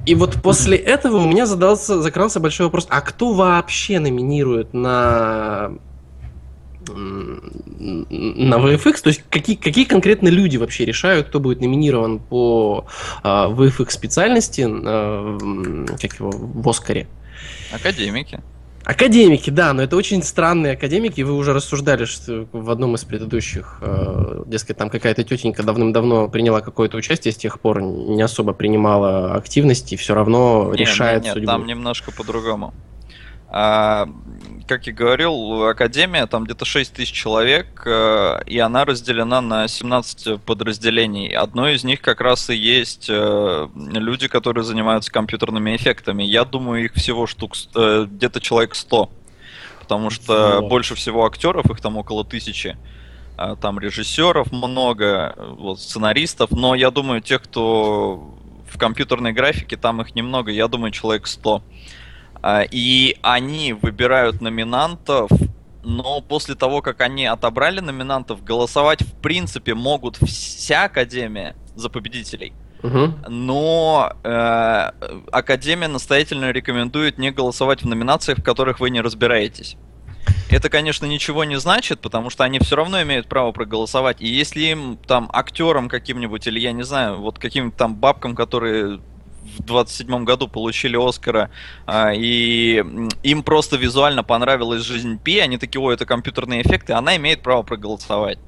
И 0.06 0.16
вот 0.16 0.42
после 0.42 0.76
этого 0.76 1.18
у 1.18 1.28
меня 1.28 1.46
задался, 1.46 2.02
закрался 2.02 2.40
большой 2.40 2.66
вопрос, 2.66 2.88
а 2.90 3.00
кто 3.00 3.32
вообще 3.32 4.00
номинирует 4.00 4.74
на 4.74 5.70
на 6.88 8.56
VFX, 8.56 9.02
то 9.02 9.08
есть 9.08 9.24
какие, 9.30 9.56
какие 9.56 9.84
конкретно 9.84 10.28
люди 10.28 10.56
вообще 10.56 10.84
решают, 10.84 11.28
кто 11.28 11.40
будет 11.40 11.60
номинирован 11.60 12.18
по 12.18 12.86
э, 13.22 13.28
VFX 13.28 13.90
специальности, 13.90 14.66
э, 14.68 15.86
как 16.00 16.14
его, 16.18 16.30
в 16.30 16.68
Оскаре? 16.68 17.08
Академики. 17.72 18.40
Академики, 18.84 19.50
да, 19.50 19.74
но 19.74 19.82
это 19.82 19.96
очень 19.96 20.22
странные 20.22 20.72
академики. 20.72 21.20
Вы 21.20 21.34
уже 21.34 21.52
рассуждали 21.52 22.06
что 22.06 22.48
в 22.52 22.70
одном 22.70 22.94
из 22.94 23.04
предыдущих, 23.04 23.78
э, 23.82 24.44
дескать, 24.46 24.78
там 24.78 24.88
какая-то 24.88 25.24
тетенька 25.24 25.62
давным-давно 25.62 26.28
приняла 26.28 26.62
какое-то 26.62 26.96
участие, 26.96 27.32
с 27.32 27.36
тех 27.36 27.60
пор 27.60 27.82
не 27.82 28.22
особо 28.22 28.54
принимала 28.54 29.34
активности, 29.34 29.96
все 29.96 30.14
равно 30.14 30.68
нет, 30.70 30.80
решает 30.80 31.16
нет, 31.16 31.24
нет, 31.24 31.34
судьбу. 31.34 31.46
Там 31.48 31.66
немножко 31.66 32.12
по-другому. 32.12 32.72
А, 33.50 34.06
как 34.66 34.86
я 34.86 34.92
говорил, 34.92 35.64
Академия, 35.64 36.26
там 36.26 36.44
где-то 36.44 36.66
6 36.66 36.92
тысяч 36.92 37.12
человек, 37.12 37.82
э, 37.86 38.42
и 38.44 38.58
она 38.58 38.84
разделена 38.84 39.40
на 39.40 39.66
17 39.66 40.42
подразделений. 40.42 41.28
Одно 41.28 41.68
из 41.70 41.82
них 41.82 42.02
как 42.02 42.20
раз 42.20 42.50
и 42.50 42.54
есть 42.54 43.06
э, 43.08 43.68
люди, 43.74 44.28
которые 44.28 44.64
занимаются 44.64 45.10
компьютерными 45.10 45.74
эффектами. 45.74 46.22
Я 46.24 46.44
думаю, 46.44 46.84
их 46.84 46.94
всего 46.94 47.26
штук 47.26 47.54
э, 47.74 48.06
где-то 48.10 48.40
человек 48.42 48.74
100. 48.74 49.10
Потому 49.80 50.10
что 50.10 50.60
вот. 50.60 50.68
больше 50.68 50.94
всего 50.94 51.24
актеров, 51.24 51.70
их 51.70 51.80
там 51.80 51.96
около 51.96 52.26
тысячи. 52.26 52.76
А 53.38 53.56
там 53.56 53.78
режиссеров 53.78 54.52
много, 54.52 55.34
вот, 55.38 55.80
сценаристов, 55.80 56.50
но 56.50 56.74
я 56.74 56.90
думаю, 56.90 57.22
тех, 57.22 57.40
кто 57.42 58.34
в 58.70 58.76
компьютерной 58.76 59.32
графике, 59.32 59.78
там 59.78 60.02
их 60.02 60.14
немного, 60.14 60.50
я 60.50 60.68
думаю, 60.68 60.90
человек 60.90 61.26
100. 61.26 61.56
А, 61.56 61.62
и 62.70 63.16
они 63.22 63.72
выбирают 63.72 64.40
номинантов, 64.40 65.30
но 65.82 66.20
после 66.20 66.54
того, 66.54 66.82
как 66.82 67.00
они 67.00 67.26
отобрали 67.26 67.80
номинантов, 67.80 68.44
голосовать 68.44 69.02
в 69.02 69.14
принципе 69.20 69.74
могут 69.74 70.16
вся 70.16 70.84
Академия 70.84 71.56
за 71.74 71.88
победителей. 71.88 72.52
Угу. 72.82 73.14
Но 73.28 74.12
э, 74.22 74.90
Академия 75.32 75.88
настоятельно 75.88 76.50
рекомендует 76.52 77.18
не 77.18 77.30
голосовать 77.30 77.82
в 77.82 77.86
номинациях, 77.86 78.38
в 78.38 78.42
которых 78.42 78.80
вы 78.80 78.90
не 78.90 79.00
разбираетесь. 79.00 79.76
Это, 80.50 80.70
конечно, 80.70 81.04
ничего 81.06 81.44
не 81.44 81.58
значит, 81.58 82.00
потому 82.00 82.30
что 82.30 82.44
они 82.44 82.58
все 82.58 82.76
равно 82.76 83.02
имеют 83.02 83.28
право 83.28 83.52
проголосовать. 83.52 84.20
И 84.20 84.28
если 84.28 84.62
им 84.62 84.96
там 84.96 85.28
актерам 85.32 85.88
каким-нибудь, 85.88 86.46
или 86.46 86.58
я 86.58 86.72
не 86.72 86.84
знаю, 86.84 87.18
вот 87.18 87.38
каким-то 87.38 87.76
там 87.76 87.96
бабкам, 87.96 88.34
которые 88.34 89.00
в 89.58 89.64
27 89.64 90.24
году 90.24 90.48
получили 90.48 90.96
Оскара, 90.96 91.50
а, 91.86 92.12
и 92.14 92.84
им 93.22 93.42
просто 93.42 93.76
визуально 93.76 94.22
понравилась 94.22 94.82
жизнь 94.82 95.18
Пи, 95.18 95.38
они 95.38 95.58
такие, 95.58 95.80
ой, 95.80 95.94
это 95.94 96.06
компьютерные 96.06 96.62
эффекты, 96.62 96.92
она 96.92 97.16
имеет 97.16 97.42
право 97.42 97.62
проголосовать. 97.62 98.38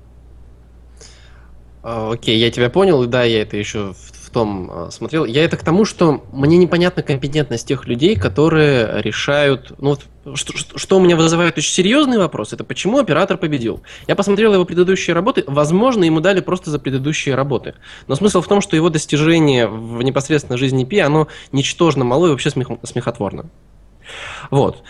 А, 1.83 2.13
окей, 2.13 2.39
я 2.39 2.51
тебя 2.51 2.71
понял, 2.71 3.03
и 3.03 3.07
да, 3.07 3.25
я 3.25 3.43
это 3.43 3.57
еще 3.57 3.95
в, 3.95 4.20
в 4.31 4.33
том 4.33 4.71
а, 4.73 4.91
смотрел. 4.93 5.25
Я 5.25 5.45
это 5.45 5.57
к 5.57 5.65
тому, 5.65 5.85
что 5.85 6.25
мне 6.33 6.57
непонятна 6.57 7.03
компетентность 7.03 7.67
тех 7.67 7.87
людей, 7.87 8.15
которые 8.15 9.03
решают. 9.03 9.73
Ну, 9.79 9.97
вот, 10.25 10.37
что, 10.37 10.53
что, 10.79 10.99
у 10.99 11.01
меня 11.01 11.17
вызывает 11.17 11.59
очень 11.59 11.73
серьезный 11.73 12.17
вопрос, 12.17 12.53
это 12.53 12.63
почему 12.63 12.99
оператор 12.99 13.39
победил. 13.39 13.83
Я 14.07 14.15
посмотрел 14.15 14.55
его 14.55 14.65
предыдущие 14.65 15.15
работы, 15.15 15.43
возможно, 15.49 16.05
ему 16.05 16.21
дали 16.21 16.41
просто 16.41 16.71
за 16.71 16.79
предыдущие 16.79 17.35
работы. 17.35 17.75
Но 18.07 18.15
смысл 18.15 18.41
в 18.41 18.47
том, 18.47 18.61
что 18.61 18.77
его 18.77 18.89
достижение 18.89 19.67
в 19.67 20.01
непосредственно 20.03 20.57
жизни 20.57 20.85
Пи, 20.85 21.01
оно 21.01 21.27
ничтожно 21.51 22.05
мало 22.05 22.29
и 22.29 22.31
вообще 22.31 22.51
смех, 22.51 22.69
смехотворно. 22.85 23.51
Вот. 24.51 24.83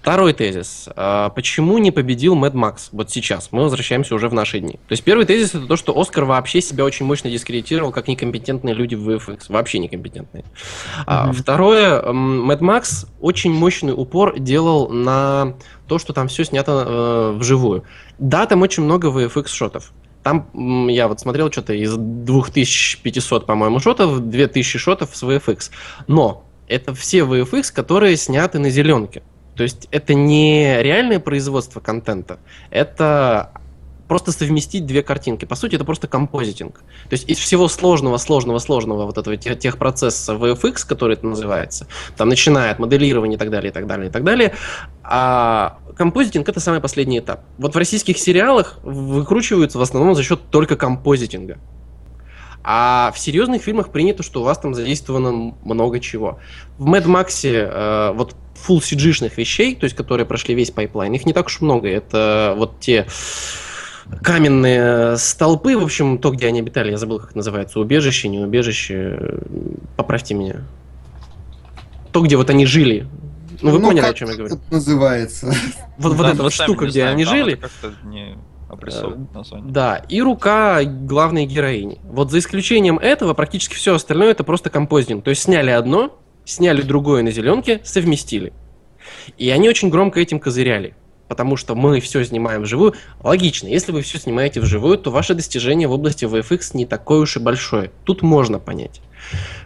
Второй 0.00 0.32
тезис. 0.32 0.88
А, 0.96 1.28
почему 1.28 1.76
не 1.78 1.90
победил 1.90 2.34
Мэд 2.34 2.54
Макс 2.54 2.88
вот 2.92 3.10
сейчас? 3.10 3.48
Мы 3.52 3.62
возвращаемся 3.62 4.14
уже 4.14 4.28
в 4.28 4.32
наши 4.32 4.60
дни. 4.60 4.74
То 4.74 4.92
есть 4.92 5.04
первый 5.04 5.26
тезис 5.26 5.54
это 5.54 5.66
то, 5.66 5.76
что 5.76 5.98
Оскар 5.98 6.24
вообще 6.24 6.60
себя 6.60 6.84
очень 6.84 7.04
мощно 7.04 7.30
дискредитировал 7.30 7.92
как 7.92 8.08
некомпетентные 8.08 8.74
люди 8.74 8.94
в 8.94 9.08
VFX. 9.08 9.44
Вообще 9.48 9.78
некомпетентные. 9.80 10.44
Mm-hmm. 11.06 11.32
Второе. 11.32 12.12
Мэд 12.12 12.60
Макс 12.60 13.06
очень 13.20 13.52
мощный 13.52 13.92
упор 13.92 14.38
делал 14.38 14.88
на 14.88 15.54
то, 15.86 15.98
что 15.98 16.12
там 16.12 16.28
все 16.28 16.44
снято 16.44 16.84
э, 16.86 17.32
вживую. 17.36 17.84
Да, 18.18 18.46
там 18.46 18.62
очень 18.62 18.84
много 18.84 19.08
VFX-шотов. 19.08 19.92
Там 20.22 20.88
я 20.88 21.08
вот 21.08 21.20
смотрел 21.20 21.50
что-то 21.50 21.74
из 21.74 21.94
2500, 21.96 23.46
по-моему, 23.46 23.80
шотов, 23.80 24.20
2000 24.20 24.78
шотов 24.78 25.14
с 25.14 25.22
VFX. 25.22 25.70
Но 26.06 26.47
это 26.68 26.94
все 26.94 27.18
VFX, 27.20 27.72
которые 27.72 28.16
сняты 28.16 28.58
на 28.58 28.70
зеленке. 28.70 29.22
То 29.56 29.64
есть 29.64 29.88
это 29.90 30.14
не 30.14 30.80
реальное 30.82 31.18
производство 31.18 31.80
контента, 31.80 32.38
это 32.70 33.50
просто 34.06 34.32
совместить 34.32 34.86
две 34.86 35.02
картинки. 35.02 35.44
По 35.44 35.54
сути, 35.54 35.74
это 35.74 35.84
просто 35.84 36.08
композитинг. 36.08 36.78
То 37.08 37.12
есть 37.12 37.28
из 37.28 37.38
всего 37.38 37.68
сложного, 37.68 38.16
сложного, 38.16 38.58
сложного 38.58 39.04
вот 39.04 39.18
этого 39.18 39.36
тех, 39.36 39.78
процесса 39.78 40.32
VFX, 40.32 40.86
который 40.86 41.14
это 41.14 41.26
называется, 41.26 41.86
там 42.16 42.28
начиная 42.28 42.70
от 42.72 42.78
моделирования 42.78 43.34
и 43.34 43.38
так 43.38 43.50
далее, 43.50 43.70
и 43.70 43.72
так 43.72 43.86
далее, 43.86 44.08
и 44.08 44.10
так 44.10 44.24
далее, 44.24 44.54
а 45.02 45.78
композитинг 45.96 46.48
это 46.48 46.60
самый 46.60 46.80
последний 46.80 47.18
этап. 47.18 47.42
Вот 47.58 47.74
в 47.74 47.78
российских 47.78 48.18
сериалах 48.18 48.78
выкручиваются 48.82 49.78
в 49.78 49.82
основном 49.82 50.14
за 50.14 50.22
счет 50.22 50.40
только 50.50 50.76
композитинга. 50.76 51.58
А 52.70 53.12
в 53.14 53.18
серьезных 53.18 53.62
фильмах 53.62 53.88
принято, 53.88 54.22
что 54.22 54.42
у 54.42 54.44
вас 54.44 54.58
там 54.58 54.74
задействовано 54.74 55.54
много 55.64 56.00
чего. 56.00 56.38
В 56.76 56.86
Mad 56.86 57.06
Max 57.06 57.40
э, 57.42 58.12
вот 58.12 58.36
full 58.54 58.80
cg 58.80 59.32
вещей, 59.34 59.74
то 59.74 59.84
есть 59.84 59.96
которые 59.96 60.26
прошли 60.26 60.54
весь 60.54 60.70
пайплайн, 60.70 61.14
их 61.14 61.24
не 61.24 61.32
так 61.32 61.46
уж 61.46 61.62
много. 61.62 61.88
Это 61.88 62.52
вот 62.58 62.78
те 62.78 63.06
каменные 64.22 65.16
столпы, 65.16 65.78
в 65.78 65.82
общем, 65.82 66.18
то, 66.18 66.30
где 66.30 66.46
они 66.46 66.60
обитали, 66.60 66.90
я 66.90 66.98
забыл, 66.98 67.20
как 67.20 67.34
называется, 67.34 67.80
убежище, 67.80 68.28
не 68.28 68.38
убежище, 68.38 69.40
поправьте 69.96 70.34
меня. 70.34 70.56
То, 72.12 72.20
где 72.20 72.36
вот 72.36 72.50
они 72.50 72.66
жили. 72.66 73.08
Ну, 73.62 73.70
вы 73.70 73.78
ну, 73.78 73.88
поняли, 73.88 74.04
о 74.04 74.12
чем 74.12 74.28
я 74.28 74.36
говорю. 74.36 74.56
Это 74.56 74.74
называется. 74.74 75.54
Вот, 75.96 76.12
вот 76.12 76.26
эта 76.26 76.42
вот 76.42 76.52
штука, 76.52 76.86
где 76.86 77.06
они 77.06 77.24
жили. 77.24 77.58
Название. 79.34 79.72
Да, 79.72 79.96
и 80.08 80.20
рука 80.20 80.84
главной 80.84 81.46
героини. 81.46 82.00
Вот 82.04 82.30
за 82.30 82.38
исключением 82.38 82.98
этого, 82.98 83.34
практически 83.34 83.74
все 83.74 83.94
остальное 83.94 84.30
это 84.30 84.44
просто 84.44 84.70
композитинг. 84.70 85.24
То 85.24 85.30
есть 85.30 85.42
сняли 85.42 85.70
одно, 85.70 86.18
сняли 86.44 86.82
другое 86.82 87.22
на 87.22 87.30
зеленке, 87.30 87.80
совместили. 87.84 88.52
И 89.36 89.48
они 89.50 89.68
очень 89.68 89.88
громко 89.88 90.20
этим 90.20 90.38
козыряли. 90.40 90.94
Потому 91.28 91.56
что 91.56 91.74
мы 91.74 92.00
все 92.00 92.24
снимаем 92.24 92.62
вживую. 92.62 92.94
Логично, 93.22 93.68
если 93.68 93.92
вы 93.92 94.02
все 94.02 94.18
снимаете 94.18 94.60
вживую, 94.60 94.98
то 94.98 95.10
ваше 95.10 95.34
достижение 95.34 95.86
в 95.86 95.92
области 95.92 96.24
VFX 96.24 96.70
не 96.74 96.86
такое 96.86 97.20
уж 97.20 97.36
и 97.36 97.40
большое. 97.40 97.90
Тут 98.04 98.22
можно 98.22 98.58
понять. 98.58 99.00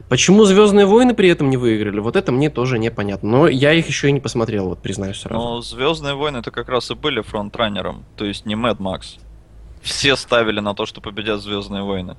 Почему 0.09 0.45
Звездные 0.45 0.87
войны 0.87 1.15
при 1.15 1.29
этом 1.29 1.49
не 1.49 1.57
выиграли? 1.57 2.01
Вот 2.01 2.17
это 2.17 2.33
мне 2.33 2.51
тоже 2.51 2.79
непонятно. 2.79 3.31
Но 3.31 3.49
я 3.49 3.73
их 3.73 3.87
еще 3.87 4.09
и 4.09 4.13
не 4.13 4.21
посмотрел, 4.21 4.69
вот 4.69 4.81
признаюсь 4.81 5.19
сразу. 5.19 5.43
Но 5.43 5.61
Звездные 5.63 6.15
войны 6.15 6.39
это 6.39 6.51
как 6.51 6.69
раз 6.69 6.91
и 6.91 6.95
были 6.95 7.23
фронтранером, 7.23 8.05
то 8.17 8.25
есть 8.25 8.45
не 8.45 8.55
Mad 8.55 8.79
Max. 8.79 9.19
Все 9.81 10.17
ставили 10.17 10.61
на 10.61 10.75
то, 10.75 10.85
что 10.85 11.01
победят 11.01 11.41
Звездные 11.41 11.83
войны. 11.83 12.17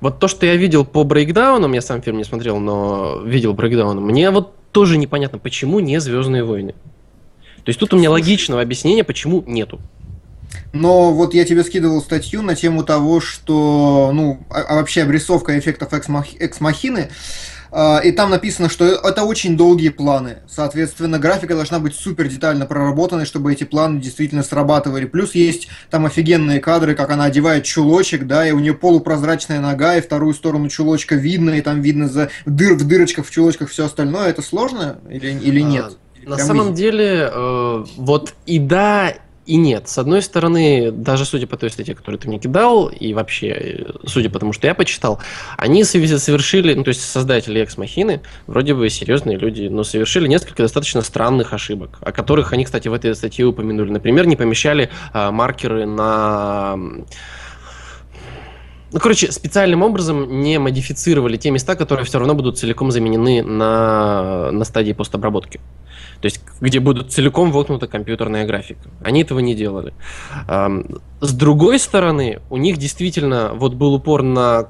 Вот 0.00 0.18
то, 0.18 0.28
что 0.28 0.46
я 0.46 0.56
видел 0.56 0.84
по 0.84 1.04
брейкдаунам, 1.04 1.72
я 1.72 1.82
сам 1.82 2.02
фильм 2.02 2.18
не 2.18 2.24
смотрел, 2.24 2.58
но 2.58 3.20
видел 3.24 3.52
брейкдаун, 3.52 4.00
мне 4.00 4.30
вот 4.30 4.54
тоже 4.72 4.96
непонятно, 4.96 5.38
почему 5.38 5.80
не 5.80 6.00
Звездные 6.00 6.44
войны. 6.44 6.74
То 7.64 7.70
есть 7.70 7.80
тут 7.80 7.94
у 7.94 7.98
меня 7.98 8.10
логичного 8.10 8.60
объяснения, 8.60 9.04
почему 9.04 9.42
нету. 9.46 9.80
Но 10.72 11.12
вот 11.12 11.34
я 11.34 11.44
тебе 11.44 11.62
скидывал 11.64 12.00
статью 12.02 12.42
на 12.42 12.54
тему 12.54 12.84
того, 12.84 13.20
что, 13.20 14.10
ну, 14.12 14.44
а, 14.50 14.60
а 14.60 14.74
вообще 14.76 15.02
обрисовка 15.02 15.58
эффектов 15.58 15.92
экс-махины, 15.92 17.10
а, 17.76 17.98
и 17.98 18.12
там 18.12 18.30
написано, 18.30 18.68
что 18.68 18.84
это 18.84 19.24
очень 19.24 19.56
долгие 19.56 19.88
планы. 19.88 20.38
Соответственно, 20.48 21.18
графика 21.18 21.54
должна 21.54 21.78
быть 21.78 21.94
супер 21.94 22.28
детально 22.28 22.66
проработанной, 22.66 23.24
чтобы 23.24 23.52
эти 23.52 23.64
планы 23.64 24.00
действительно 24.00 24.42
срабатывали. 24.42 25.06
Плюс 25.06 25.34
есть 25.34 25.68
там 25.90 26.06
офигенные 26.06 26.60
кадры, 26.60 26.94
как 26.94 27.10
она 27.10 27.24
одевает 27.24 27.64
чулочек, 27.64 28.26
да, 28.26 28.46
и 28.46 28.52
у 28.52 28.58
нее 28.58 28.74
полупрозрачная 28.74 29.60
нога, 29.60 29.96
и 29.96 30.00
вторую 30.00 30.34
сторону 30.34 30.68
чулочка 30.68 31.14
видно, 31.14 31.50
и 31.50 31.62
там 31.62 31.80
видно 31.80 32.08
за 32.08 32.30
дыр, 32.46 32.74
в 32.74 32.86
дырочках, 32.86 33.26
в 33.26 33.30
чулочках 33.30 33.70
все 33.70 33.86
остальное. 33.86 34.28
Это 34.28 34.42
сложно 34.42 34.98
или, 35.08 35.30
или 35.30 35.60
нет? 35.60 35.96
На 36.26 36.38
самом 36.38 36.74
деле, 36.74 37.30
э, 37.32 37.84
вот 37.96 38.34
и 38.46 38.58
да, 38.58 39.14
и 39.46 39.56
нет. 39.56 39.88
С 39.88 39.98
одной 39.98 40.22
стороны, 40.22 40.90
даже 40.90 41.24
судя 41.24 41.46
по 41.46 41.56
той 41.56 41.70
статье, 41.70 41.94
которую 41.94 42.18
ты 42.18 42.28
мне 42.28 42.38
кидал, 42.38 42.88
и 42.88 43.12
вообще, 43.12 43.86
судя 44.06 44.30
по 44.30 44.38
тому, 44.38 44.52
что 44.52 44.66
я 44.66 44.74
почитал, 44.74 45.20
они 45.58 45.84
совершили, 45.84 46.74
ну, 46.74 46.82
то 46.82 46.88
есть 46.88 47.02
создатели 47.02 47.60
Экс 47.60 47.76
Махины, 47.76 48.22
вроде 48.46 48.74
бы 48.74 48.88
серьезные 48.88 49.36
люди, 49.36 49.68
но 49.68 49.84
совершили 49.84 50.28
несколько 50.28 50.62
достаточно 50.62 51.02
странных 51.02 51.52
ошибок, 51.52 51.98
о 52.00 52.12
которых 52.12 52.52
они, 52.52 52.64
кстати, 52.64 52.88
в 52.88 52.94
этой 52.94 53.14
статье 53.14 53.44
упомянули. 53.44 53.90
Например, 53.90 54.26
не 54.26 54.36
помещали 54.36 54.90
а, 55.12 55.30
маркеры 55.30 55.86
на 55.86 56.76
ну, 58.92 59.00
короче, 59.00 59.32
специальным 59.32 59.82
образом 59.82 60.40
не 60.40 60.56
модифицировали 60.60 61.36
те 61.36 61.50
места, 61.50 61.74
которые 61.74 62.06
все 62.06 62.20
равно 62.20 62.36
будут 62.36 62.58
целиком 62.58 62.92
заменены 62.92 63.42
на, 63.42 64.52
на 64.52 64.64
стадии 64.64 64.92
постобработки. 64.92 65.60
То 66.24 66.28
есть, 66.28 66.40
где 66.58 66.80
будут 66.80 67.12
целиком 67.12 67.52
воткнута 67.52 67.86
компьютерная 67.86 68.46
графика. 68.46 68.88
Они 69.02 69.20
этого 69.20 69.40
не 69.40 69.54
делали. 69.54 69.92
С 71.20 71.34
другой 71.34 71.78
стороны, 71.78 72.40
у 72.48 72.56
них 72.56 72.78
действительно 72.78 73.52
вот 73.52 73.74
был 73.74 73.92
упор 73.92 74.22
на 74.22 74.68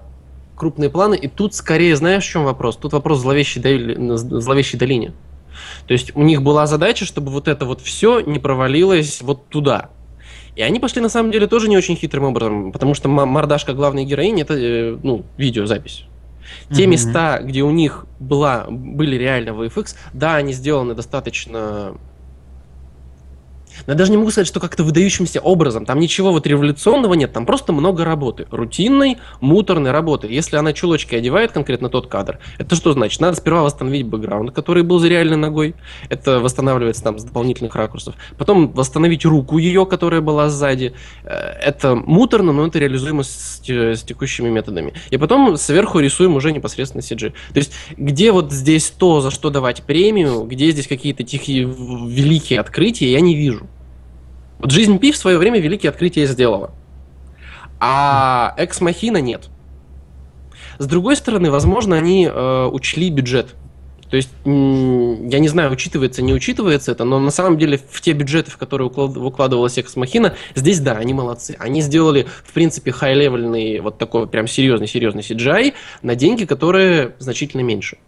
крупные 0.57 0.90
планы, 0.90 1.14
и 1.14 1.29
тут 1.29 1.55
скорее, 1.55 1.95
знаешь, 1.95 2.25
в 2.25 2.29
чем 2.29 2.43
вопрос? 2.43 2.77
Тут 2.77 2.93
вопрос 2.93 3.21
зловещей, 3.21 3.62
доли, 3.62 4.17
зловещей 4.17 4.81
долине. 4.81 5.12
То 5.87 5.93
есть 5.93 6.17
у 6.17 6.25
них 6.25 6.43
была 6.43 6.67
задача, 6.67 7.05
чтобы 7.05 7.31
вот 7.31 7.47
это 7.47 7.67
вот 7.67 7.81
все 7.81 8.19
не 8.19 8.40
провалилось 8.40 9.23
вот 9.23 9.47
туда. 9.49 9.90
И 10.57 10.62
они 10.62 10.81
пошли 10.81 11.01
на 11.01 11.09
самом 11.09 11.31
деле 11.31 11.47
тоже 11.47 11.69
не 11.69 11.77
очень 11.77 11.95
хитрым 11.95 12.25
образом, 12.25 12.73
потому 12.73 12.95
что 12.95 13.09
мордашка 13.09 13.75
главной 13.75 14.05
героини 14.05 14.43
это 14.43 14.55
э, 14.55 14.99
ну, 15.05 15.25
видеозапись. 15.37 16.07
Те 16.70 16.87
места, 16.87 17.40
где 17.42 17.62
у 17.62 17.70
них 17.70 18.07
была, 18.18 18.66
были 18.68 19.16
реально 19.16 19.50
VFX, 19.50 19.96
да, 20.12 20.37
они 20.37 20.53
сделаны 20.53 20.94
достаточно 20.94 21.94
но 23.87 23.93
я 23.93 23.97
даже 23.99 24.11
не 24.11 24.17
могу 24.17 24.31
сказать, 24.31 24.47
что 24.47 24.61
как-то 24.61 24.85
выдающимся 24.85 25.41
образом. 25.41 25.87
Там 25.87 26.01
ничего 26.01 26.33
вот 26.33 26.47
революционного 26.47 27.15
нет, 27.15 27.33
там 27.33 27.47
просто 27.47 27.73
много 27.73 28.05
работы. 28.05 28.47
Рутинной, 28.51 29.19
муторной 29.41 29.91
работы. 29.91 30.27
Если 30.29 30.57
она 30.57 30.73
чулочки 30.73 31.15
одевает 31.15 31.53
конкретно 31.53 31.89
тот 31.89 32.07
кадр, 32.09 32.39
это 32.59 32.77
что 32.77 32.93
значит? 32.93 33.21
Надо 33.21 33.37
сперва 33.37 33.63
восстановить 33.63 34.07
бэкграунд, 34.07 34.53
который 34.53 34.83
был 34.83 34.99
за 34.99 35.09
реальной 35.09 35.37
ногой. 35.37 35.75
Это 36.09 36.41
восстанавливается 36.41 37.03
там 37.03 37.19
с 37.19 37.25
дополнительных 37.25 37.75
ракурсов. 37.75 38.15
Потом 38.39 38.73
восстановить 38.73 39.25
руку 39.25 39.59
ее, 39.59 39.87
которая 39.87 40.21
была 40.21 40.49
сзади. 40.49 40.95
Э, 41.25 41.35
это 41.61 41.95
муторно, 41.95 42.53
но 42.53 42.67
это 42.67 42.79
реализуемо 42.79 43.23
с, 43.23 43.61
с 43.67 44.03
текущими 44.03 44.49
методами. 44.49 44.95
И 45.11 45.17
потом 45.17 45.57
сверху 45.57 45.99
рисуем 46.01 46.37
уже 46.37 46.53
непосредственно 46.53 47.03
CG. 47.03 47.31
То 47.31 47.59
есть, 47.59 47.73
где 47.97 48.33
вот 48.33 48.53
здесь 48.53 48.91
то, 48.91 49.21
за 49.21 49.31
что 49.31 49.51
давать 49.51 49.83
премию, 49.83 50.45
где 50.45 50.71
здесь 50.71 50.87
какие-то 50.87 51.23
тихие 51.23 51.65
великие 51.65 52.61
открытия, 52.61 53.11
я 53.11 53.21
не 53.21 53.35
вижу. 53.35 53.63
Вот 54.64 54.70
жизнь 54.70 54.98
Пи 54.98 55.12
в 55.12 55.16
свое 55.18 55.37
время 55.37 55.61
великие 55.61 55.90
открытия 55.90 56.24
сделала. 56.24 56.70
А 57.81 58.55
Экс 58.57 58.81
Махина 58.81 59.18
нет. 59.18 59.50
С 60.79 60.87
другой 60.87 61.16
стороны, 61.16 61.50
возможно, 61.50 61.96
они 61.96 62.27
э, 62.27 62.68
учли 62.72 63.11
бюджет. 63.11 63.57
То 64.09 64.16
есть, 64.16 64.31
я 64.46 65.38
не 65.38 65.48
знаю, 65.48 65.70
учитывается, 65.70 66.22
не 66.22 66.33
учитывается 66.33 66.92
это, 66.92 67.05
но 67.05 67.18
на 67.18 67.31
самом 67.31 67.59
деле 67.59 67.79
в 67.90 68.00
те 68.00 68.14
бюджеты, 68.14 68.50
в 68.50 68.57
которые 68.57 68.88
укладывалась 68.88 69.77
Экс 69.77 69.96
Махина, 69.96 70.35
здесь 70.55 70.81
да, 70.81 70.92
они 70.92 71.12
молодцы. 71.12 71.57
Они 71.59 71.83
сделали, 71.83 72.27
в 72.42 72.55
принципе, 72.55 72.90
хай-левельный, 72.90 73.81
вот 73.81 73.98
такой 73.98 74.27
прям 74.27 74.46
серьезный-серьезный 74.46 75.20
CGI 75.20 75.74
на 76.00 76.14
деньги, 76.14 76.46
которые 76.46 77.16
значительно 77.18 77.61
меньше. 77.61 77.98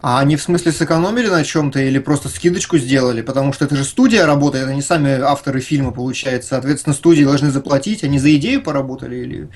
А 0.00 0.20
они 0.20 0.36
в 0.36 0.42
смысле 0.42 0.70
сэкономили 0.70 1.26
на 1.26 1.42
чем-то 1.42 1.80
или 1.80 1.98
просто 1.98 2.28
скидочку 2.28 2.78
сделали? 2.78 3.20
Потому 3.20 3.52
что 3.52 3.64
это 3.64 3.74
же 3.74 3.82
студия 3.82 4.26
работает, 4.26 4.64
это 4.64 4.74
не 4.74 4.82
сами 4.82 5.20
авторы 5.20 5.60
фильма, 5.60 5.90
получается. 5.90 6.50
Соответственно, 6.50 6.94
студии 6.94 7.24
должны 7.24 7.50
заплатить, 7.50 8.04
они 8.04 8.20
за 8.20 8.34
идею 8.36 8.62
поработали 8.62 9.16
или... 9.16 9.48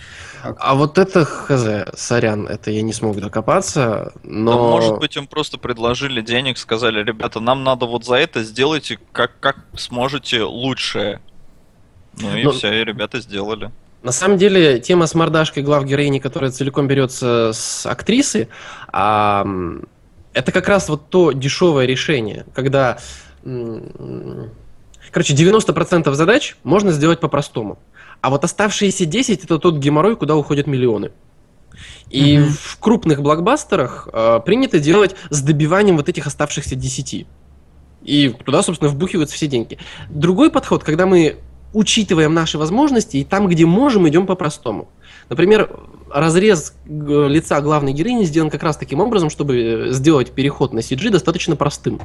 А 0.42 0.74
вот 0.74 0.98
это, 0.98 1.24
хз, 1.24 1.96
сорян, 1.96 2.48
это 2.48 2.72
я 2.72 2.82
не 2.82 2.92
смог 2.92 3.20
докопаться, 3.20 4.12
но... 4.24 4.52
Да, 4.52 4.58
может 4.58 4.98
быть, 4.98 5.16
им 5.16 5.28
просто 5.28 5.58
предложили 5.58 6.20
денег, 6.22 6.58
сказали, 6.58 7.04
ребята, 7.04 7.38
нам 7.38 7.62
надо 7.62 7.86
вот 7.86 8.04
за 8.04 8.16
это, 8.16 8.42
сделайте 8.42 8.98
как, 9.12 9.38
как 9.38 9.58
сможете 9.76 10.42
лучшее. 10.42 11.20
Ну 12.20 12.36
и 12.36 12.42
но... 12.42 12.50
все, 12.50 12.72
и 12.72 12.84
ребята 12.84 13.20
сделали. 13.20 13.70
На 14.02 14.10
самом 14.10 14.36
деле, 14.36 14.80
тема 14.80 15.06
с 15.06 15.14
мордашкой 15.14 15.62
глав 15.62 15.84
героини, 15.84 16.18
которая 16.18 16.50
целиком 16.50 16.88
берется 16.88 17.52
с 17.54 17.86
актрисы, 17.86 18.48
а 18.92 19.46
это 20.34 20.52
как 20.52 20.68
раз 20.68 20.88
вот 20.88 21.08
то 21.08 21.32
дешевое 21.32 21.86
решение, 21.86 22.46
когда... 22.54 22.98
Короче, 25.10 25.34
90% 25.34 26.12
задач 26.14 26.56
можно 26.62 26.92
сделать 26.92 27.20
по-простому. 27.20 27.78
А 28.20 28.30
вот 28.30 28.44
оставшиеся 28.44 29.04
10 29.04 29.44
это 29.44 29.58
тот 29.58 29.76
геморрой, 29.76 30.16
куда 30.16 30.36
уходят 30.36 30.66
миллионы. 30.66 31.10
И 32.08 32.36
mm-hmm. 32.36 32.48
в 32.48 32.78
крупных 32.78 33.20
блокбастерах 33.20 34.08
э, 34.12 34.40
принято 34.44 34.78
делать 34.78 35.16
с 35.30 35.42
добиванием 35.42 35.96
вот 35.96 36.08
этих 36.08 36.26
оставшихся 36.26 36.76
10. 36.76 37.26
И 38.02 38.28
туда, 38.44 38.62
собственно, 38.62 38.90
вбухиваются 38.90 39.34
все 39.34 39.48
деньги. 39.48 39.78
Другой 40.08 40.50
подход, 40.50 40.84
когда 40.84 41.06
мы 41.06 41.38
учитываем 41.72 42.34
наши 42.34 42.58
возможности, 42.58 43.16
и 43.16 43.24
там, 43.24 43.48
где 43.48 43.66
можем, 43.66 44.08
идем 44.08 44.26
по-простому. 44.26 44.88
Например, 45.32 45.70
разрез 46.10 46.74
лица 46.86 47.62
главной 47.62 47.94
героини 47.94 48.24
сделан 48.24 48.50
как 48.50 48.62
раз 48.62 48.76
таким 48.76 49.00
образом, 49.00 49.30
чтобы 49.30 49.62
э, 49.62 49.90
сделать 49.92 50.32
переход 50.32 50.74
на 50.74 50.80
CG 50.80 51.08
достаточно 51.08 51.56
простым. 51.56 52.02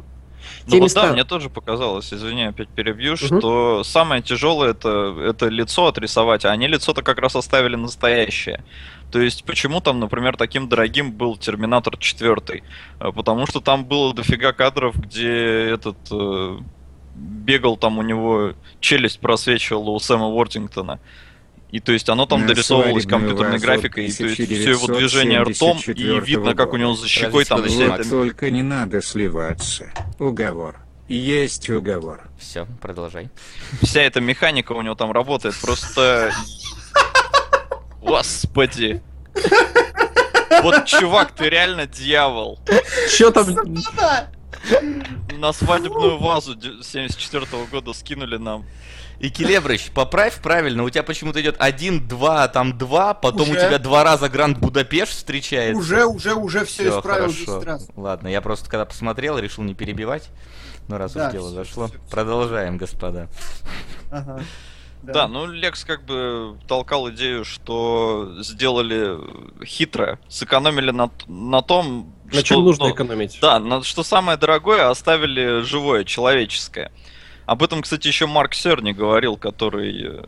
Ну 0.66 0.78
вот 0.78 0.84
места... 0.84 1.02
да, 1.02 1.12
мне 1.12 1.26
тоже 1.26 1.50
показалось, 1.50 2.14
извини, 2.14 2.44
опять 2.44 2.70
перебью, 2.70 3.16
угу. 3.16 3.18
что 3.18 3.84
самое 3.84 4.22
тяжелое 4.22 4.72
это, 4.72 5.14
это 5.20 5.50
лицо 5.50 5.88
отрисовать, 5.88 6.46
а 6.46 6.52
они 6.52 6.68
лицо-то 6.68 7.02
как 7.02 7.20
раз 7.20 7.36
оставили 7.36 7.76
настоящее. 7.76 8.64
То 9.12 9.20
есть, 9.20 9.44
почему 9.44 9.82
там, 9.82 10.00
например, 10.00 10.38
таким 10.38 10.70
дорогим 10.70 11.12
был 11.12 11.36
Терминатор 11.36 11.98
4? 11.98 12.64
Э, 13.02 13.12
потому 13.12 13.46
что 13.46 13.60
там 13.60 13.84
было 13.84 14.14
дофига 14.14 14.54
кадров, 14.54 14.96
где 14.96 15.34
этот 15.70 15.98
э, 16.12 16.58
бегал, 17.14 17.76
там 17.76 17.98
у 17.98 18.04
него 18.04 18.54
челюсть 18.80 19.20
просвечивала 19.20 19.90
у 19.90 20.00
Сэма 20.00 20.28
Уортингтона. 20.28 21.02
И 21.72 21.82
то 21.82 21.92
есть 21.92 22.08
оно 22.08 22.26
там 22.26 22.42
На 22.42 22.48
дорисовывалось 22.48 23.06
компьютерной 23.06 23.60
графикой, 23.60 24.06
и 24.06 24.12
то 24.12 24.24
есть 24.24 24.36
все 24.36 24.72
его 24.72 24.88
движение 24.88 25.42
ртом, 25.42 25.78
и 25.86 26.20
видно, 26.22 26.56
как 26.56 26.74
у 26.74 26.78
него 26.78 26.96
за 26.96 27.08
щекой 27.08 27.46
там 27.46 27.64
вся 27.64 27.96
эта... 27.96 28.10
Только 28.10 28.50
не 28.50 28.64
надо 28.64 29.02
сливаться. 29.02 29.92
Уговор. 30.18 30.78
Есть 31.10 31.70
уговор. 31.70 32.22
Все, 32.38 32.68
продолжай. 32.82 33.30
Вся 33.82 34.02
эта 34.02 34.22
механика 34.22 34.74
у 34.74 34.82
него 34.82 34.96
там 34.96 35.12
работает, 35.12 35.56
просто... 35.62 36.32
Господи. 38.02 39.02
Вот, 40.64 40.86
чувак, 40.86 41.32
ты 41.32 41.50
реально 41.50 41.86
дьявол. 41.86 42.60
Че 43.16 43.32
там? 43.32 43.46
На 45.38 45.54
свадебную 45.54 46.18
вазу 46.18 46.58
74 46.82 47.46
-го 47.46 47.70
года 47.70 47.94
скинули 47.94 48.38
нам. 48.38 48.66
И 49.20 49.30
Келебрыч, 49.30 49.92
поправь 49.92 50.40
правильно, 50.42 50.84
у 50.84 50.90
тебя 50.90 51.04
почему-то 51.04 51.42
идет 51.42 51.56
один, 51.60 52.08
два, 52.08 52.48
там 52.48 52.78
два, 52.78 53.14
потом 53.14 53.50
уже? 53.50 53.52
у 53.52 53.56
тебя 53.56 53.80
два 53.80 54.04
раза 54.04 54.30
Гранд 54.30 54.60
Будапешт 54.60 55.14
встречается. 55.14 55.80
Уже, 55.80 56.06
уже, 56.06 56.36
уже 56.36 56.66
все, 56.66 56.90
все 56.90 57.00
исправил 57.00 57.34
хорошо. 57.34 57.62
раз. 57.62 57.88
Ладно, 57.96 58.28
я 58.28 58.42
просто 58.42 58.70
когда 58.70 58.86
посмотрел, 58.86 59.40
решил 59.40 59.64
не 59.64 59.74
перебивать. 59.74 60.30
Но 60.88 60.98
раз 60.98 61.14
да, 61.14 61.28
уж 61.28 61.32
дело 61.34 61.48
все, 61.48 61.56
зашло, 61.56 61.88
все, 61.88 61.98
продолжаем, 62.10 62.78
господа. 62.78 63.28
Ага. 64.12 64.42
Да. 65.04 65.14
да, 65.14 65.28
ну 65.28 65.46
Лекс 65.46 65.86
как 65.86 66.04
бы 66.06 66.58
толкал 66.68 67.10
идею, 67.12 67.46
что 67.46 68.34
сделали 68.40 69.18
хитро, 69.64 70.20
сэкономили 70.28 70.92
на, 70.92 71.12
на 71.28 71.62
том, 71.62 72.14
на 72.26 72.34
что, 72.34 72.44
чем 72.44 72.64
нужно 72.64 72.88
ну, 72.88 72.94
экономить. 72.94 73.38
Да, 73.42 73.60
на, 73.60 73.84
что 73.84 74.04
самое 74.04 74.38
дорогое 74.38 74.90
оставили 74.90 75.62
живое, 75.62 76.04
человеческое. 76.04 76.92
Об 77.48 77.64
этом, 77.64 77.82
кстати, 77.82 78.08
еще 78.08 78.28
Марк 78.28 78.54
Серни 78.54 78.92
говорил, 78.92 79.38
который 79.38 80.06
э, 80.06 80.24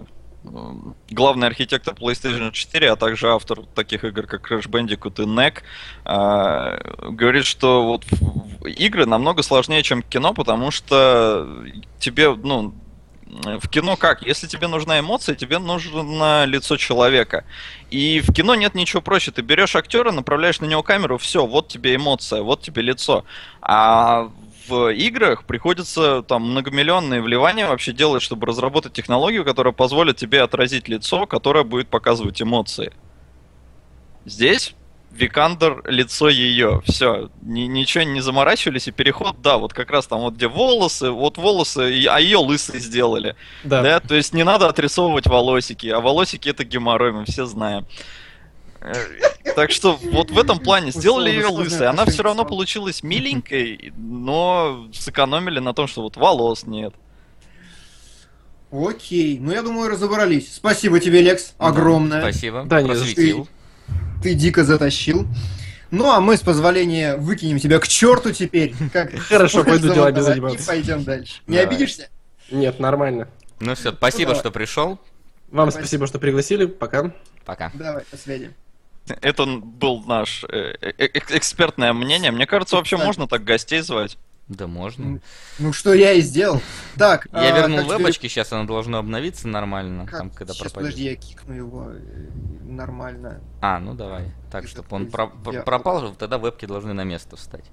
главный 1.09 1.47
архитектор 1.47 1.93
PlayStation 1.93 2.51
4, 2.51 2.91
а 2.91 2.95
также 2.95 3.29
автор 3.29 3.65
таких 3.75 4.05
игр, 4.05 4.25
как 4.25 4.49
Crash 4.49 4.69
Bandicoot 4.69 5.21
и 5.21 5.25
NEC, 5.25 5.61
э, 6.05 7.09
говорит, 7.11 7.45
что 7.45 7.85
вот 7.85 8.05
игры 8.65 9.05
намного 9.05 9.43
сложнее, 9.43 9.83
чем 9.83 10.01
кино, 10.01 10.33
потому 10.33 10.71
что 10.71 11.45
тебе, 11.99 12.33
ну, 12.33 12.73
в 13.29 13.67
кино 13.67 13.97
как? 13.97 14.25
Если 14.25 14.47
тебе 14.47 14.67
нужна 14.67 14.99
эмоция, 14.99 15.35
тебе 15.35 15.59
нужно 15.59 16.45
лицо 16.45 16.77
человека. 16.77 17.43
И 17.91 18.21
в 18.21 18.33
кино 18.33 18.55
нет 18.55 18.75
ничего 18.75 19.01
проще. 19.01 19.31
Ты 19.31 19.41
берешь 19.41 19.75
актера, 19.75 20.11
направляешь 20.11 20.61
на 20.61 20.65
него 20.65 20.83
камеру, 20.83 21.17
все, 21.17 21.45
вот 21.45 21.67
тебе 21.67 21.95
эмоция, 21.95 22.41
вот 22.41 22.61
тебе 22.61 22.81
лицо. 22.81 23.25
А 23.61 24.31
в 24.69 24.93
играх 24.93 25.45
приходится 25.45 26.21
там 26.21 26.51
многомиллионные 26.51 27.21
вливания 27.21 27.67
вообще 27.67 27.91
делать, 27.91 28.21
чтобы 28.21 28.47
разработать 28.47 28.93
технологию, 28.93 29.43
которая 29.43 29.73
позволит 29.73 30.17
тебе 30.17 30.41
отразить 30.41 30.87
лицо, 30.87 31.25
которое 31.25 31.63
будет 31.63 31.87
показывать 31.87 32.41
эмоции. 32.41 32.93
Здесь 34.25 34.75
Викандер 35.11 35.81
лицо 35.85 36.29
ее. 36.29 36.81
Все, 36.85 37.29
ни, 37.41 37.61
ничего 37.61 38.03
не 38.03 38.21
заморачивались, 38.21 38.87
и 38.87 38.91
переход, 38.91 39.41
да, 39.41 39.57
вот 39.57 39.73
как 39.73 39.89
раз 39.89 40.07
там 40.07 40.21
вот 40.21 40.35
где 40.35 40.47
волосы, 40.47 41.09
вот 41.09 41.37
волосы, 41.37 42.05
а 42.07 42.19
ее 42.19 42.37
лысые 42.37 42.79
сделали. 42.79 43.35
Да. 43.63 43.81
да. 43.81 43.99
То 43.99 44.15
есть 44.15 44.33
не 44.33 44.43
надо 44.43 44.67
отрисовывать 44.67 45.25
волосики, 45.25 45.87
а 45.87 45.99
волосики 45.99 46.49
это 46.49 46.63
геморрой, 46.63 47.11
мы 47.11 47.25
все 47.25 47.45
знаем. 47.45 47.85
Э, 48.81 48.93
так 49.55 49.71
что 49.71 49.97
вот 49.97 50.31
в 50.31 50.39
этом 50.39 50.59
плане 50.59 50.91
сделали 50.91 51.29
ее 51.29 51.47
лысой. 51.47 51.87
Она 51.87 52.05
все 52.05 52.23
равно 52.23 52.45
получилась 52.45 53.03
миленькой, 53.03 53.93
но 53.97 54.87
сэкономили 54.93 55.59
на 55.59 55.73
том, 55.73 55.87
что 55.87 56.01
вот 56.01 56.17
волос 56.17 56.65
нет. 56.65 56.93
Окей, 58.71 59.39
ну 59.39 59.51
я 59.51 59.63
думаю, 59.63 59.89
разобрались. 59.89 60.53
Спасибо 60.53 60.99
тебе, 60.99 61.21
Лекс, 61.21 61.53
огромное. 61.57 62.21
спасибо, 62.21 62.63
да, 62.65 62.81
просветил. 62.81 63.47
Ты, 64.21 64.29
ты 64.29 64.33
дико 64.35 64.63
затащил. 64.63 65.25
Ну, 65.91 66.11
а 66.11 66.21
мы, 66.21 66.37
с 66.37 66.41
позволения, 66.41 67.17
выкинем 67.17 67.57
тебя 67.57 67.79
к 67.79 67.87
черту 67.87 68.31
теперь. 68.31 68.75
Как 68.93 69.11
Хорошо, 69.17 69.63
пойду 69.63 69.91
делами 69.91 70.19
заниматься. 70.19 70.63
И 70.63 70.67
пойдем 70.67 71.03
дальше. 71.03 71.41
Не 71.47 71.57
обидишься? 71.57 72.09
Нет, 72.51 72.79
нормально. 72.79 73.27
Ну 73.59 73.73
все, 73.73 73.91
спасибо, 73.91 74.35
что 74.35 74.51
пришел. 74.51 74.99
Вам 75.51 75.71
спасибо, 75.71 76.05
что 76.05 76.19
пригласили. 76.19 76.65
Пока. 76.65 77.11
Пока. 77.43 77.71
Давай, 77.73 78.03
до 78.11 78.17
свидания. 78.17 78.53
Это 79.21 79.45
был 79.45 80.03
наш 80.03 80.43
э, 80.45 80.75
э, 80.81 80.91
э 80.97 81.09
экспертное 81.29 81.93
мнение. 81.93 82.31
Мне 82.31 82.45
кажется, 82.45 82.75
вообще 82.75 82.97
можно 82.97 83.27
так 83.27 83.43
гостей 83.43 83.81
звать. 83.81 84.17
Да 84.49 84.65
можно. 84.65 85.21
Ну, 85.59 85.73
что 85.73 85.93
я 85.93 86.13
и 86.13 86.21
сделал. 86.21 86.59
Так. 86.97 87.27
Я 87.31 87.53
а, 87.53 87.57
вернул 87.59 87.85
вебочки, 87.85 88.21
тебе... 88.21 88.29
сейчас 88.29 88.51
оно 88.51 88.65
должно 88.65 88.97
обновиться 88.97 89.47
нормально. 89.47 90.07
Как? 90.07 90.19
Там, 90.19 90.29
когда 90.31 90.53
сейчас, 90.53 90.71
пропадет. 90.71 90.89
подожди, 90.89 91.03
я 91.03 91.15
кикну 91.15 91.53
его 91.53 91.91
нормально. 92.63 93.41
А, 93.61 93.79
ну 93.79 93.93
давай. 93.93 94.31
Так, 94.51 94.67
чтобы 94.67 94.87
он 94.89 95.11
про- 95.11 95.31
я... 95.51 95.61
пропал, 95.61 96.15
тогда 96.15 96.39
вебки 96.39 96.65
должны 96.65 96.93
на 96.93 97.03
место 97.03 97.35
встать. 97.35 97.65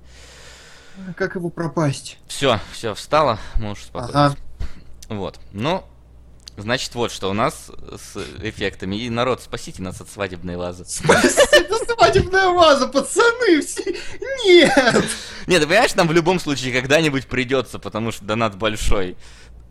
Как 1.17 1.35
его 1.35 1.49
пропасть? 1.49 2.19
Все, 2.27 2.61
все, 2.73 2.95
встало, 2.95 3.39
можешь 3.55 3.85
спокойно. 3.85 4.27
Ага. 4.27 4.37
Вот. 5.09 5.41
Ну, 5.53 5.83
Значит, 6.57 6.95
вот 6.95 7.13
что 7.13 7.31
у 7.31 7.33
нас 7.33 7.71
с 7.97 8.17
эффектами. 8.43 8.97
И 8.97 9.11
народ, 9.11 9.43
спасите 9.43 9.83
нас 9.83 10.01
от 10.01 10.09
свадебной 10.09 10.57
вазы. 10.57 10.85
Спасите, 10.87 11.67
свадебная 11.85 12.49
ваза, 12.49 12.89
пацаны! 12.89 13.61
Все... 13.61 13.97
Нет! 14.45 15.05
Нет, 15.47 15.61
ты 15.61 15.67
понимаешь, 15.67 15.95
нам 15.95 16.09
в 16.09 16.13
любом 16.13 16.41
случае 16.41 16.73
когда-нибудь 16.73 17.27
придется, 17.27 17.79
потому 17.79 18.13
что 18.13 18.25
донат 18.25 18.57
большой. 18.57 19.17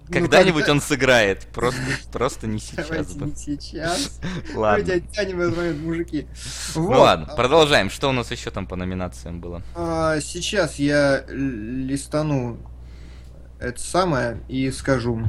Ну, 0.08 0.13
когда-нибудь 0.13 0.54
ну, 0.54 0.60
когда... 0.60 0.71
он 0.74 0.82
сыграет. 0.82 1.48
Просто, 1.54 1.82
просто 2.12 2.45
не 2.48 2.60
сейчас. 2.60 2.88
Давайте 2.88 3.15
бы. 3.15 3.26
не 3.26 3.36
сейчас. 3.36 4.19
Ладно. 4.54 4.86
Давайте 4.86 4.93
оттянем 4.93 5.41
этот 5.41 5.58
момент, 5.58 5.80
мужики. 5.80 6.28
Ну 6.76 6.84
вот. 6.84 6.93
Ну 6.93 7.00
ладно, 7.00 7.34
продолжаем. 7.36 7.89
Что 7.89 8.10
у 8.10 8.12
нас 8.12 8.30
еще 8.30 8.52
там 8.52 8.67
по 8.67 8.76
номинациям 8.76 9.41
было? 9.41 9.63
А, 9.74 10.19
сейчас 10.21 10.76
я 10.76 11.26
листану 11.28 12.60
это 13.60 13.80
самое 13.82 14.43
и 14.48 14.69
скажу. 14.69 15.24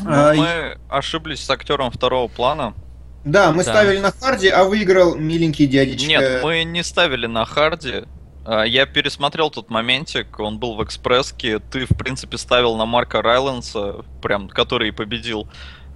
Ну, 0.00 0.10
а, 0.10 0.34
мы 0.34 0.78
ошиблись 0.88 1.44
с 1.44 1.50
актером 1.50 1.90
второго 1.90 2.28
плана. 2.28 2.74
Да, 3.24 3.52
мы 3.52 3.64
да. 3.64 3.70
ставили 3.70 3.98
на 3.98 4.10
Харди, 4.10 4.48
а 4.48 4.64
выиграл 4.64 5.14
миленький 5.14 5.66
дядечка. 5.66 6.08
Нет, 6.08 6.42
мы 6.42 6.64
не 6.64 6.82
ставили 6.82 7.26
на 7.26 7.44
Харди. 7.44 8.04
А, 8.44 8.64
я 8.64 8.86
пересмотрел 8.86 9.50
тот 9.50 9.70
моментик, 9.70 10.38
он 10.40 10.58
был 10.58 10.74
в 10.76 10.84
экспресске. 10.84 11.58
Ты, 11.58 11.86
в 11.86 11.96
принципе, 11.96 12.38
ставил 12.38 12.76
на 12.76 12.86
Марка 12.86 13.22
Райленса, 13.22 14.04
прям, 14.20 14.48
который 14.48 14.92
победил. 14.92 15.48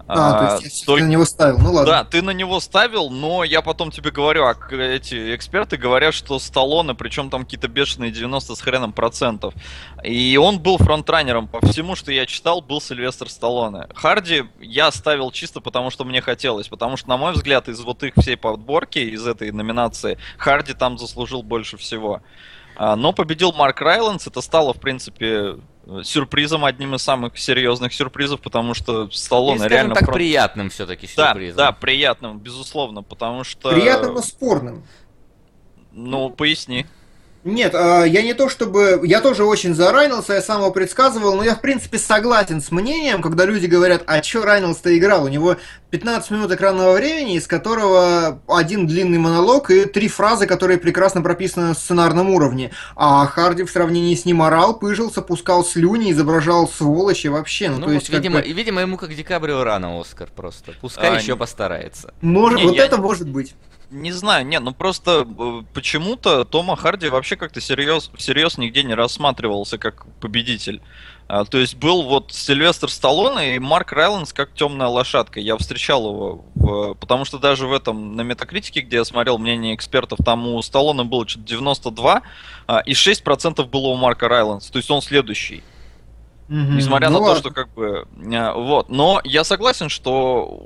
А, 0.08 0.54
а, 0.54 0.58
то 0.58 0.64
есть 0.64 0.82
я 0.82 0.86
только... 0.86 1.04
на 1.04 1.08
него 1.08 1.24
ставил, 1.24 1.58
ну 1.58 1.72
ладно. 1.72 1.92
Да, 1.92 2.04
ты 2.04 2.22
на 2.22 2.30
него 2.30 2.60
ставил, 2.60 3.10
но 3.10 3.42
я 3.42 3.60
потом 3.60 3.90
тебе 3.90 4.12
говорю, 4.12 4.44
а 4.44 4.54
эти 4.72 5.34
эксперты 5.34 5.76
говорят, 5.76 6.14
что 6.14 6.38
Сталлоне, 6.38 6.94
причем 6.94 7.28
там 7.28 7.42
какие-то 7.42 7.66
бешеные 7.66 8.12
90 8.12 8.54
с 8.54 8.60
хреном 8.60 8.92
процентов. 8.92 9.54
И 10.04 10.36
он 10.36 10.60
был 10.60 10.78
фронтранером 10.78 11.48
по 11.48 11.60
всему, 11.66 11.96
что 11.96 12.12
я 12.12 12.24
читал, 12.26 12.60
был 12.60 12.80
Сильвестр 12.80 13.28
Сталлоне. 13.28 13.88
Харди 13.94 14.44
я 14.60 14.92
ставил 14.92 15.32
чисто 15.32 15.60
потому, 15.60 15.90
что 15.90 16.04
мне 16.04 16.20
хотелось, 16.20 16.68
потому 16.68 16.96
что, 16.96 17.08
на 17.08 17.16
мой 17.16 17.32
взгляд, 17.32 17.68
из 17.68 17.80
вот 17.80 18.04
их 18.04 18.14
всей 18.16 18.36
подборки, 18.36 19.00
из 19.00 19.26
этой 19.26 19.50
номинации, 19.50 20.18
Харди 20.38 20.72
там 20.72 20.98
заслужил 20.98 21.42
больше 21.42 21.76
всего. 21.76 22.22
А, 22.76 22.94
но 22.94 23.12
победил 23.12 23.52
Марк 23.52 23.80
Райландс, 23.80 24.26
это 24.26 24.40
стало, 24.40 24.74
в 24.74 24.80
принципе, 24.80 25.56
сюрпризом, 26.02 26.64
одним 26.64 26.94
из 26.94 27.02
самых 27.02 27.38
серьезных 27.38 27.94
сюрпризов, 27.94 28.40
потому 28.40 28.74
что 28.74 29.10
Сталлоне 29.10 29.60
Или, 29.60 29.68
реально... 29.68 29.94
так, 29.94 30.06
про... 30.06 30.14
приятным 30.14 30.70
все-таки 30.70 31.06
сюрпризом. 31.06 31.56
Да, 31.56 31.66
да, 31.66 31.72
приятным, 31.72 32.38
безусловно, 32.38 33.02
потому 33.02 33.44
что... 33.44 33.70
Приятным, 33.70 34.14
но 34.14 34.22
спорным. 34.22 34.84
Ну, 35.92 36.30
поясни. 36.30 36.86
Нет, 37.46 37.76
а, 37.76 38.02
я 38.02 38.22
не 38.22 38.34
то 38.34 38.48
чтобы... 38.48 39.00
Я 39.04 39.20
тоже 39.20 39.44
очень 39.44 39.72
за 39.72 39.92
Райнелса, 39.92 40.34
я 40.34 40.42
сам 40.42 40.62
его 40.62 40.72
предсказывал, 40.72 41.36
но 41.36 41.44
я, 41.44 41.54
в 41.54 41.60
принципе, 41.60 41.96
согласен 41.96 42.60
с 42.60 42.72
мнением, 42.72 43.22
когда 43.22 43.44
люди 43.44 43.66
говорят, 43.66 44.02
а 44.06 44.20
чё 44.20 44.44
Райнелс-то 44.44 44.96
играл? 44.98 45.24
У 45.24 45.28
него 45.28 45.56
15 45.90 46.32
минут 46.32 46.50
экранного 46.50 46.94
времени, 46.94 47.36
из 47.36 47.46
которого 47.46 48.42
один 48.48 48.88
длинный 48.88 49.18
монолог 49.18 49.70
и 49.70 49.84
три 49.84 50.08
фразы, 50.08 50.48
которые 50.48 50.78
прекрасно 50.78 51.22
прописаны 51.22 51.68
на 51.68 51.74
сценарном 51.74 52.30
уровне. 52.30 52.72
А 52.96 53.24
Харди 53.26 53.62
в 53.62 53.70
сравнении 53.70 54.16
с 54.16 54.24
ним 54.24 54.42
орал, 54.42 54.76
пыжился, 54.76 55.22
пускал 55.22 55.64
слюни, 55.64 56.10
изображал 56.10 56.68
сволочи 56.68 57.28
вообще. 57.28 57.70
Ну, 57.70 57.78
ну 57.78 57.86
то 57.86 57.92
есть, 57.92 58.08
видимо, 58.08 58.40
бы... 58.40 58.48
видимо, 58.48 58.80
ему 58.80 58.96
как 58.96 59.14
Декабрио 59.14 59.62
рано 59.62 60.00
Оскар 60.00 60.28
просто. 60.34 60.72
Пускай 60.80 61.10
а, 61.10 61.20
еще 61.20 61.36
постарается. 61.36 62.12
Может, 62.20 62.58
не, 62.58 62.64
вот 62.64 62.74
я... 62.74 62.86
это 62.86 62.96
может 62.96 63.28
быть. 63.28 63.54
Не 63.90 64.10
знаю, 64.10 64.44
нет, 64.44 64.62
ну 64.62 64.72
просто 64.74 65.26
э, 65.26 65.62
почему-то 65.72 66.44
Тома 66.44 66.76
Харди 66.76 67.08
вообще 67.08 67.36
как-то 67.36 67.60
серьез, 67.60 68.10
всерьез 68.16 68.58
нигде 68.58 68.82
не 68.82 68.94
рассматривался 68.94 69.78
как 69.78 70.06
победитель. 70.20 70.82
А, 71.28 71.44
то 71.44 71.58
есть 71.58 71.76
был 71.76 72.02
вот 72.02 72.32
Сильвестр 72.32 72.88
Сталлоне 72.88 73.56
и 73.56 73.58
Марк 73.58 73.92
Райландс 73.92 74.32
как 74.32 74.52
темная 74.54 74.86
лошадка. 74.86 75.40
Я 75.40 75.56
встречал 75.56 76.08
его, 76.08 76.44
в, 76.54 76.94
потому 76.94 77.24
что 77.24 77.38
даже 77.38 77.66
в 77.66 77.72
этом, 77.72 78.14
на 78.14 78.22
Метакритике, 78.22 78.80
где 78.80 78.96
я 78.96 79.04
смотрел 79.04 79.38
мнение 79.38 79.74
экспертов, 79.74 80.18
там 80.24 80.46
у 80.48 80.62
Сталлоне 80.62 81.04
было 81.04 81.26
что-то 81.26 81.46
92, 81.46 82.22
а, 82.66 82.78
и 82.80 82.92
6% 82.92 83.64
было 83.66 83.86
у 83.88 83.96
Марка 83.96 84.28
Райландса. 84.28 84.72
То 84.72 84.78
есть 84.78 84.90
он 84.90 85.02
следующий. 85.02 85.64
Mm-hmm. 86.48 86.74
Несмотря 86.76 87.10
ну, 87.10 87.18
на 87.18 87.24
ладно. 87.24 87.42
то, 87.42 87.48
что 87.48 87.54
как 87.54 87.74
бы... 87.74 88.06
А, 88.32 88.54
вот. 88.54 88.88
Но 88.88 89.20
я 89.24 89.42
согласен, 89.42 89.88
что 89.88 90.60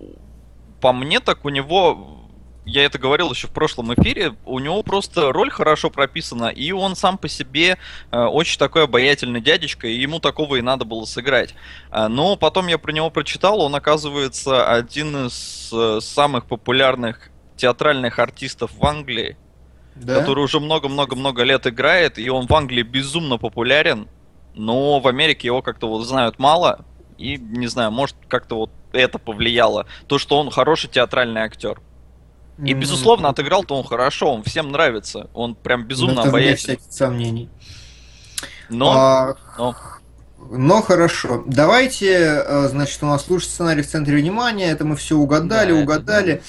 по 0.83 0.93
мне 0.93 1.21
так 1.21 1.45
у 1.47 1.49
него 1.49 2.20
я 2.65 2.85
это 2.85 2.99
говорил 2.99 3.31
еще 3.31 3.47
в 3.49 3.53
прошлом 3.53 3.95
эфире, 3.95 4.35
у 4.45 4.59
него 4.59 4.83
просто 4.83 5.33
роль 5.33 5.51
хорошо 5.51 5.91
прописана, 5.91 6.47
и 6.47 6.73
он 6.73 6.95
сам 6.95 7.19
по 7.19 7.29
себе 7.29 7.79
э, 8.11 8.19
очень 8.19 8.59
такой 8.59 8.85
обаятельный 8.85 9.41
дядечка, 9.41 9.87
и 9.87 9.95
ему 9.95 10.21
такого 10.21 10.57
и 10.57 10.61
надо 10.61 10.85
было 10.85 11.05
сыграть. 11.05 11.55
Э, 11.91 12.09
но 12.09 12.37
потом 12.37 12.67
я 12.67 12.79
про 12.79 12.93
него 12.93 13.11
прочитал, 13.11 13.61
он 13.61 13.75
оказывается 13.75 14.71
один 14.71 15.27
из 15.27 15.71
э, 15.73 16.01
самых 16.01 16.47
популярных 16.47 17.31
театральных 17.57 18.19
артистов 18.19 18.73
в 18.75 18.85
Англии, 18.87 19.37
да? 19.95 20.21
который 20.21 20.45
уже 20.45 20.61
много-много-много 20.61 21.43
лет 21.43 21.67
играет, 21.67 22.19
и 22.19 22.29
он 22.29 22.47
в 22.47 22.55
Англии 22.55 22.83
безумно 22.83 23.39
популярен, 23.39 24.09
но 24.55 25.01
в 25.01 25.09
Америке 25.09 25.49
его 25.49 25.63
как-то 25.63 25.89
вот 25.89 26.05
знают 26.05 26.39
мало, 26.39 26.85
и 27.19 27.37
не 27.37 27.67
знаю, 27.67 27.91
может 27.91 28.17
как-то 28.29 28.57
вот 28.57 28.71
это 28.93 29.19
повлияло, 29.19 29.87
то, 30.07 30.19
что 30.19 30.39
он 30.39 30.51
хороший 30.51 30.91
театральный 30.91 31.43
актер. 31.43 31.81
И, 32.65 32.75
безусловно, 32.75 33.29
отыграл-то 33.29 33.75
он 33.77 33.85
хорошо, 33.85 34.35
он 34.35 34.43
всем 34.43 34.71
нравится. 34.71 35.29
Он 35.35 35.55
прям 35.55 35.85
безумно 35.85 36.23
обаятельный. 36.23 36.79
сомнений. 36.89 37.49
Но... 38.69 38.93
А, 38.93 39.35
но... 39.59 39.75
Но 40.53 40.83
хорошо. 40.83 41.45
Давайте, 41.47 42.43
э, 42.45 42.69
значит, 42.69 43.03
у 43.03 43.07
нас 43.07 43.29
лучший 43.29 43.49
сценарий 43.49 43.83
в 43.83 43.87
центре 43.87 44.17
внимания. 44.17 44.71
Это 44.71 44.85
мы 44.85 44.97
все 44.97 45.17
угадали, 45.17 45.73
да, 45.73 45.79
угадали. 45.79 46.33
Это, 46.35 46.43
да. 46.43 46.49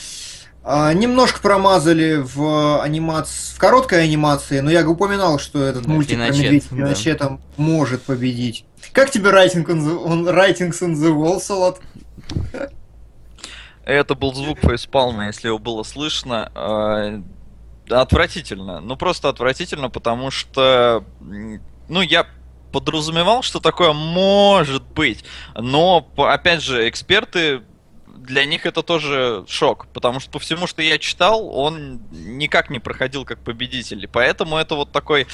А, 0.63 0.93
немножко 0.93 1.41
промазали 1.41 2.23
в 2.23 2.81
анимации, 2.81 3.55
в 3.55 3.57
короткой 3.57 4.03
анимации, 4.03 4.59
но 4.59 4.69
я 4.69 4.87
упоминал, 4.87 5.39
что 5.39 5.63
этот 5.63 5.85
да, 5.85 5.91
мультик 5.91 6.17
про 6.17 6.29
медведь 6.29 6.69
Пиночет 6.69 7.17
да. 7.17 7.39
может 7.57 8.03
победить. 8.03 8.65
Как 8.93 9.09
тебе 9.09 9.29
on 9.29 9.65
the, 9.65 10.05
on, 10.05 10.23
Writings 10.25 10.79
on 10.81 10.93
the 10.93 11.11
Wall, 11.11 11.39
Салат? 11.39 11.79
Это 13.85 14.15
был 14.15 14.33
звук 14.33 14.59
фейспалма, 14.59 15.27
если 15.27 15.47
его 15.47 15.57
было 15.57 15.83
слышно. 15.83 16.51
Э, 16.55 17.21
отвратительно. 17.89 18.79
Ну, 18.79 18.95
просто 18.95 19.29
отвратительно, 19.29 19.89
потому 19.89 20.31
что... 20.31 21.03
Ну, 21.19 22.01
я 22.01 22.27
подразумевал, 22.71 23.41
что 23.41 23.59
такое 23.59 23.93
может 23.93 24.83
быть. 24.83 25.25
Но, 25.55 26.07
опять 26.17 26.61
же, 26.61 26.87
эксперты 26.87 27.63
для 28.05 28.45
них 28.45 28.65
это 28.65 28.83
тоже 28.83 29.43
шок, 29.47 29.87
потому 29.87 30.19
что 30.19 30.31
по 30.31 30.39
всему, 30.39 30.67
что 30.67 30.81
я 30.81 30.97
читал, 30.99 31.49
он 31.49 32.01
никак 32.11 32.69
не 32.69 32.79
проходил 32.79 33.25
как 33.25 33.43
победитель. 33.43 34.03
И 34.03 34.07
поэтому 34.07 34.57
это 34.57 34.75
вот 34.75 34.91
такой 34.91 35.27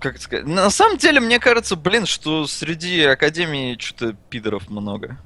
как 0.00 0.20
сказать, 0.20 0.46
на 0.46 0.68
самом 0.68 0.98
деле, 0.98 1.18
мне 1.18 1.38
кажется, 1.38 1.76
блин, 1.76 2.04
что 2.04 2.46
среди 2.46 3.02
Академии 3.04 3.78
что-то 3.80 4.12
пидоров 4.28 4.68
много. 4.68 5.16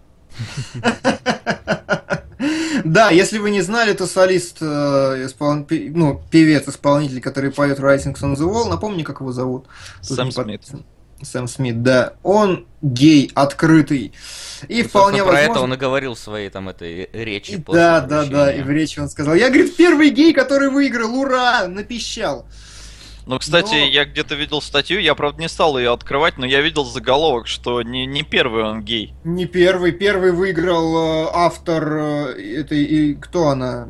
Да, 2.84 3.10
если 3.10 3.38
вы 3.38 3.50
не 3.50 3.62
знали, 3.62 3.94
то 3.94 4.06
солист, 4.06 4.58
э, 4.60 5.28
ну, 5.40 6.22
певец-исполнитель, 6.30 7.20
который 7.20 7.50
поет 7.50 7.80
Rising 7.80 8.14
on 8.14 8.34
the 8.34 8.48
Wall, 8.48 8.68
напомни, 8.68 9.02
как 9.02 9.20
его 9.20 9.32
зовут. 9.32 9.66
Сэм 10.02 10.30
Смит. 10.30 10.62
Сэм 11.22 11.48
Смит, 11.48 11.82
да. 11.82 12.12
Он 12.22 12.66
гей, 12.82 13.30
открытый. 13.34 14.12
И 14.68 14.82
ну, 14.82 14.88
вполне 14.88 15.22
про 15.22 15.32
возможно... 15.32 15.50
это 15.50 15.60
он 15.60 15.74
и 15.74 15.76
говорил 15.76 16.14
в 16.14 16.18
своей 16.18 16.50
там 16.50 16.68
этой 16.68 17.08
речи. 17.12 17.62
Да, 17.66 18.00
да, 18.00 18.24
да, 18.24 18.52
и 18.52 18.62
в 18.62 18.70
речи 18.70 19.00
он 19.00 19.08
сказал. 19.08 19.34
Я, 19.34 19.48
говорит, 19.48 19.76
первый 19.76 20.10
гей, 20.10 20.32
который 20.32 20.70
выиграл, 20.70 21.14
ура, 21.18 21.66
напищал. 21.66 22.46
Ну, 23.26 23.40
кстати, 23.40 23.74
но... 23.74 23.78
я 23.78 24.04
где-то 24.04 24.36
видел 24.36 24.62
статью, 24.62 25.00
я, 25.00 25.16
правда, 25.16 25.40
не 25.40 25.48
стал 25.48 25.76
ее 25.76 25.92
открывать, 25.92 26.38
но 26.38 26.46
я 26.46 26.60
видел 26.60 26.84
заголовок, 26.84 27.48
что 27.48 27.82
не, 27.82 28.06
не 28.06 28.22
первый 28.22 28.62
он 28.62 28.82
гей. 28.82 29.14
Не 29.24 29.46
первый. 29.46 29.90
Первый 29.90 30.30
выиграл 30.30 31.26
э, 31.26 31.30
автор 31.34 31.92
э, 31.92 32.60
этой... 32.60 32.84
И, 32.84 33.14
кто 33.14 33.48
она? 33.48 33.88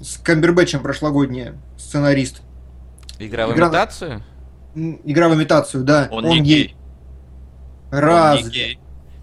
С 0.00 0.16
Камбербэтчем 0.16 0.82
прошлогодняя. 0.82 1.60
Сценарист. 1.76 2.40
Игра 3.18 3.46
в 3.46 3.52
Игра... 3.52 3.66
имитацию? 3.66 4.24
Игра 4.74 5.28
в 5.28 5.34
имитацию, 5.34 5.84
да. 5.84 6.08
Он, 6.10 6.24
он 6.24 6.30
не 6.30 6.40
гей. 6.40 6.64
гей. 6.64 6.76
Он 7.92 8.36
не 8.36 8.50
гей. 8.50 8.78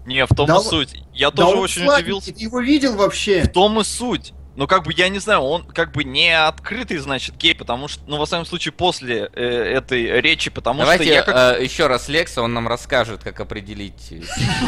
Не, 0.06 0.26
в 0.26 0.28
том 0.28 0.46
да, 0.46 0.58
и 0.58 0.62
суть. 0.62 1.02
Я 1.12 1.30
да 1.32 1.44
тоже 1.44 1.58
очень 1.58 1.88
удивился. 1.88 2.32
Ты 2.32 2.44
его 2.44 2.60
видел 2.60 2.96
вообще? 2.96 3.42
В 3.42 3.48
том 3.48 3.80
и 3.80 3.84
суть. 3.84 4.32
Ну, 4.60 4.66
как 4.66 4.82
бы, 4.82 4.92
я 4.94 5.08
не 5.08 5.18
знаю, 5.20 5.40
он 5.40 5.64
как 5.64 5.90
бы 5.92 6.04
не 6.04 6.38
открытый, 6.38 6.98
значит, 6.98 7.34
гей, 7.38 7.54
потому 7.54 7.88
что, 7.88 8.02
ну, 8.06 8.18
во 8.18 8.26
всяком 8.26 8.44
случае, 8.44 8.72
после 8.72 9.30
э, 9.32 9.42
этой 9.42 10.20
речи, 10.20 10.50
потому 10.50 10.80
Давайте, 10.80 11.04
что 11.04 11.12
я 11.14 11.22
как... 11.22 11.58
э, 11.58 11.64
еще 11.64 11.86
раз 11.86 12.10
Лекса, 12.10 12.42
он 12.42 12.52
нам 12.52 12.68
расскажет, 12.68 13.24
как 13.24 13.40
определить, 13.40 14.12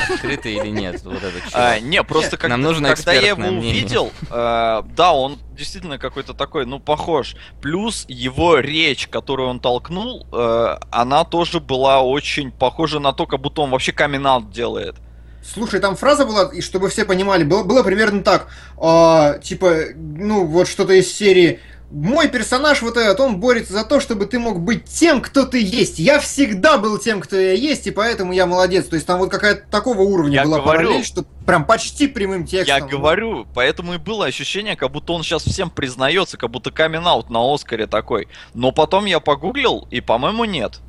открытый 0.09 0.55
или 0.55 0.68
нет. 0.68 1.03
Вот 1.05 1.22
это 1.22 1.30
а, 1.53 1.78
не, 1.78 2.03
просто 2.05 2.38
как, 2.38 2.49
нам 2.49 2.62
нужно 2.62 2.95
когда 2.95 3.12
я 3.12 3.28
его 3.28 3.43
мнение. 3.43 3.59
увидел, 3.70 4.12
э, 4.30 4.82
да, 4.97 5.12
он 5.12 5.38
действительно 5.51 5.99
какой-то 5.99 6.32
такой, 6.32 6.64
ну, 6.64 6.80
похож. 6.80 7.36
Плюс 7.61 8.07
его 8.09 8.61
речь, 8.61 9.09
которую 9.09 9.51
он 9.51 9.61
толкнул, 9.61 10.26
э, 10.32 10.78
она 10.90 11.24
тоже 11.24 11.61
была 11.61 12.01
очень 12.01 12.51
похожа 12.51 12.99
на 12.99 13.12
то, 13.12 13.26
как 13.26 13.43
будто 13.43 13.61
он 13.61 13.68
вообще 13.68 13.93
камин 13.93 14.51
делает. 14.51 14.97
Слушай, 15.43 15.80
там 15.80 15.97
фраза 15.97 16.24
была, 16.24 16.51
и 16.53 16.61
чтобы 16.61 16.88
все 16.88 17.05
понимали, 17.05 17.43
было, 17.45 17.64
было 17.64 17.82
примерно 17.82 18.22
так. 18.22 18.49
Э, 18.80 19.40
типа, 19.43 19.76
ну, 19.97 20.47
вот 20.47 20.68
что-то 20.68 20.93
из 20.93 21.12
серии. 21.12 21.61
Мой 21.90 22.28
персонаж 22.28 22.80
вот 22.80 22.97
этот, 22.97 23.20
он 23.20 23.38
борется 23.38 23.74
за 23.74 23.84
то, 23.84 24.01
чтобы 24.01 24.24
ты 24.24 24.38
мог 24.38 24.61
быть 24.61 24.84
тем, 24.84 25.20
кто 25.20 25.45
ты 25.45 25.62
есть. 25.62 25.99
Я 25.99 26.20
всегда 26.20 26.78
был 26.78 26.97
тем, 26.97 27.20
кто 27.20 27.36
я 27.36 27.53
есть, 27.53 27.86
и 27.86 27.90
поэтому 27.90 28.32
я 28.32 28.47
молодец. 28.47 28.86
То 28.86 28.95
есть 28.95 29.07
там 29.07 29.18
вот 29.18 29.30
какая-то 29.30 29.64
такого 29.70 30.01
уровня 30.01 30.36
я 30.36 30.45
была 30.45 30.61
говорю, 30.61 30.88
параллель, 30.88 31.05
что 31.05 31.26
прям 31.45 31.66
почти 31.66 32.07
прямым 32.07 32.47
текстом. 32.47 32.78
Я 32.78 32.86
говорю, 32.86 33.47
поэтому 33.55 33.93
и 33.95 33.99
было 33.99 34.24
ощущение, 34.24 34.74
как 34.74 34.90
будто 34.90 35.12
он 35.12 35.22
сейчас 35.22 35.43
всем 35.43 35.68
признается, 35.68 36.38
как 36.38 36.51
будто 36.51 36.70
камин 36.70 37.03
на 37.03 37.55
Оскаре 37.55 37.86
такой. 37.86 38.28
Но 38.55 38.72
потом 38.72 39.05
я 39.05 39.20
погуглил, 39.20 39.86
и, 39.90 40.01
по-моему, 40.01 40.47
нет. 40.47 40.80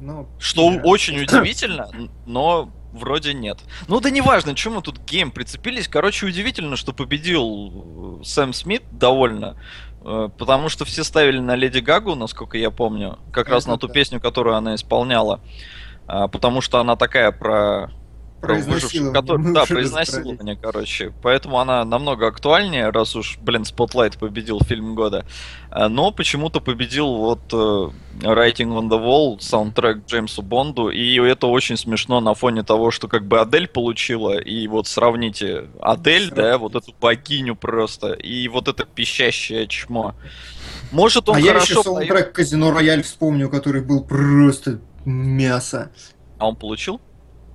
Ну, 0.00 0.26
что 0.40 0.68
да. 0.68 0.80
очень 0.82 1.20
удивительно, 1.20 1.88
но 2.26 2.72
вроде 2.92 3.34
нет. 3.34 3.58
Ну 3.88 4.00
да 4.00 4.10
неважно, 4.10 4.54
чем 4.54 4.74
мы 4.74 4.82
тут 4.82 4.98
гейм 5.00 5.30
прицепились. 5.30 5.88
Короче, 5.88 6.26
удивительно, 6.26 6.76
что 6.76 6.92
победил 6.92 8.20
э, 8.20 8.24
Сэм 8.24 8.52
Смит 8.52 8.82
довольно. 8.92 9.56
Э, 10.04 10.28
потому 10.36 10.68
что 10.68 10.84
все 10.84 11.04
ставили 11.04 11.38
на 11.38 11.56
Леди 11.56 11.78
Гагу, 11.78 12.14
насколько 12.14 12.58
я 12.58 12.70
помню. 12.70 13.18
Как 13.32 13.48
раз 13.48 13.66
на 13.66 13.78
ту 13.78 13.88
песню, 13.88 14.20
которую 14.20 14.56
она 14.56 14.74
исполняла. 14.74 15.40
А, 16.06 16.28
потому 16.28 16.60
что 16.60 16.78
она 16.78 16.96
такая 16.96 17.32
про 17.32 17.90
выживших, 18.42 19.12
который, 19.12 19.52
да, 19.54 19.64
про 19.64 19.82
изнасилование, 19.82 20.56
короче. 20.60 21.12
Поэтому 21.22 21.58
она 21.58 21.84
намного 21.84 22.26
актуальнее, 22.26 22.90
раз 22.90 23.16
уж, 23.16 23.38
блин, 23.38 23.62
Spotlight 23.62 24.18
победил 24.18 24.60
фильм 24.60 24.94
года. 24.94 25.24
А, 25.70 25.88
но 25.88 26.10
почему-то 26.10 26.60
победил 26.60 27.14
вот 27.16 27.40
uh, 27.52 27.92
Writing 28.20 28.76
on 28.78 28.88
the 28.88 29.02
Wall, 29.02 29.40
саундтрек 29.40 30.04
Джеймсу 30.06 30.42
Бонду, 30.42 30.90
и 30.90 31.18
это 31.20 31.46
очень 31.46 31.76
смешно 31.76 32.20
на 32.20 32.34
фоне 32.34 32.62
того, 32.62 32.90
что 32.90 33.08
как 33.08 33.26
бы 33.26 33.40
Адель 33.40 33.68
получила, 33.68 34.38
и 34.38 34.66
вот 34.68 34.86
сравните 34.86 35.68
Адель, 35.80 36.26
Сравните. 36.26 36.34
да, 36.34 36.58
вот 36.58 36.74
эту 36.74 36.94
богиню 37.00 37.56
просто, 37.56 38.12
и 38.12 38.48
вот 38.48 38.68
это 38.68 38.84
пищащее 38.84 39.66
чмо. 39.66 40.14
Может 40.90 41.28
он 41.28 41.38
а 41.38 41.40
хорошо... 41.40 41.54
я 41.54 41.62
еще 41.62 41.82
саундтрек 41.82 42.32
Казино 42.32 42.70
Рояль 42.70 43.02
вспомню, 43.02 43.48
который 43.48 43.82
был 43.82 44.04
просто 44.04 44.80
мясо. 45.04 45.90
А 46.38 46.48
он 46.48 46.56
получил? 46.56 47.00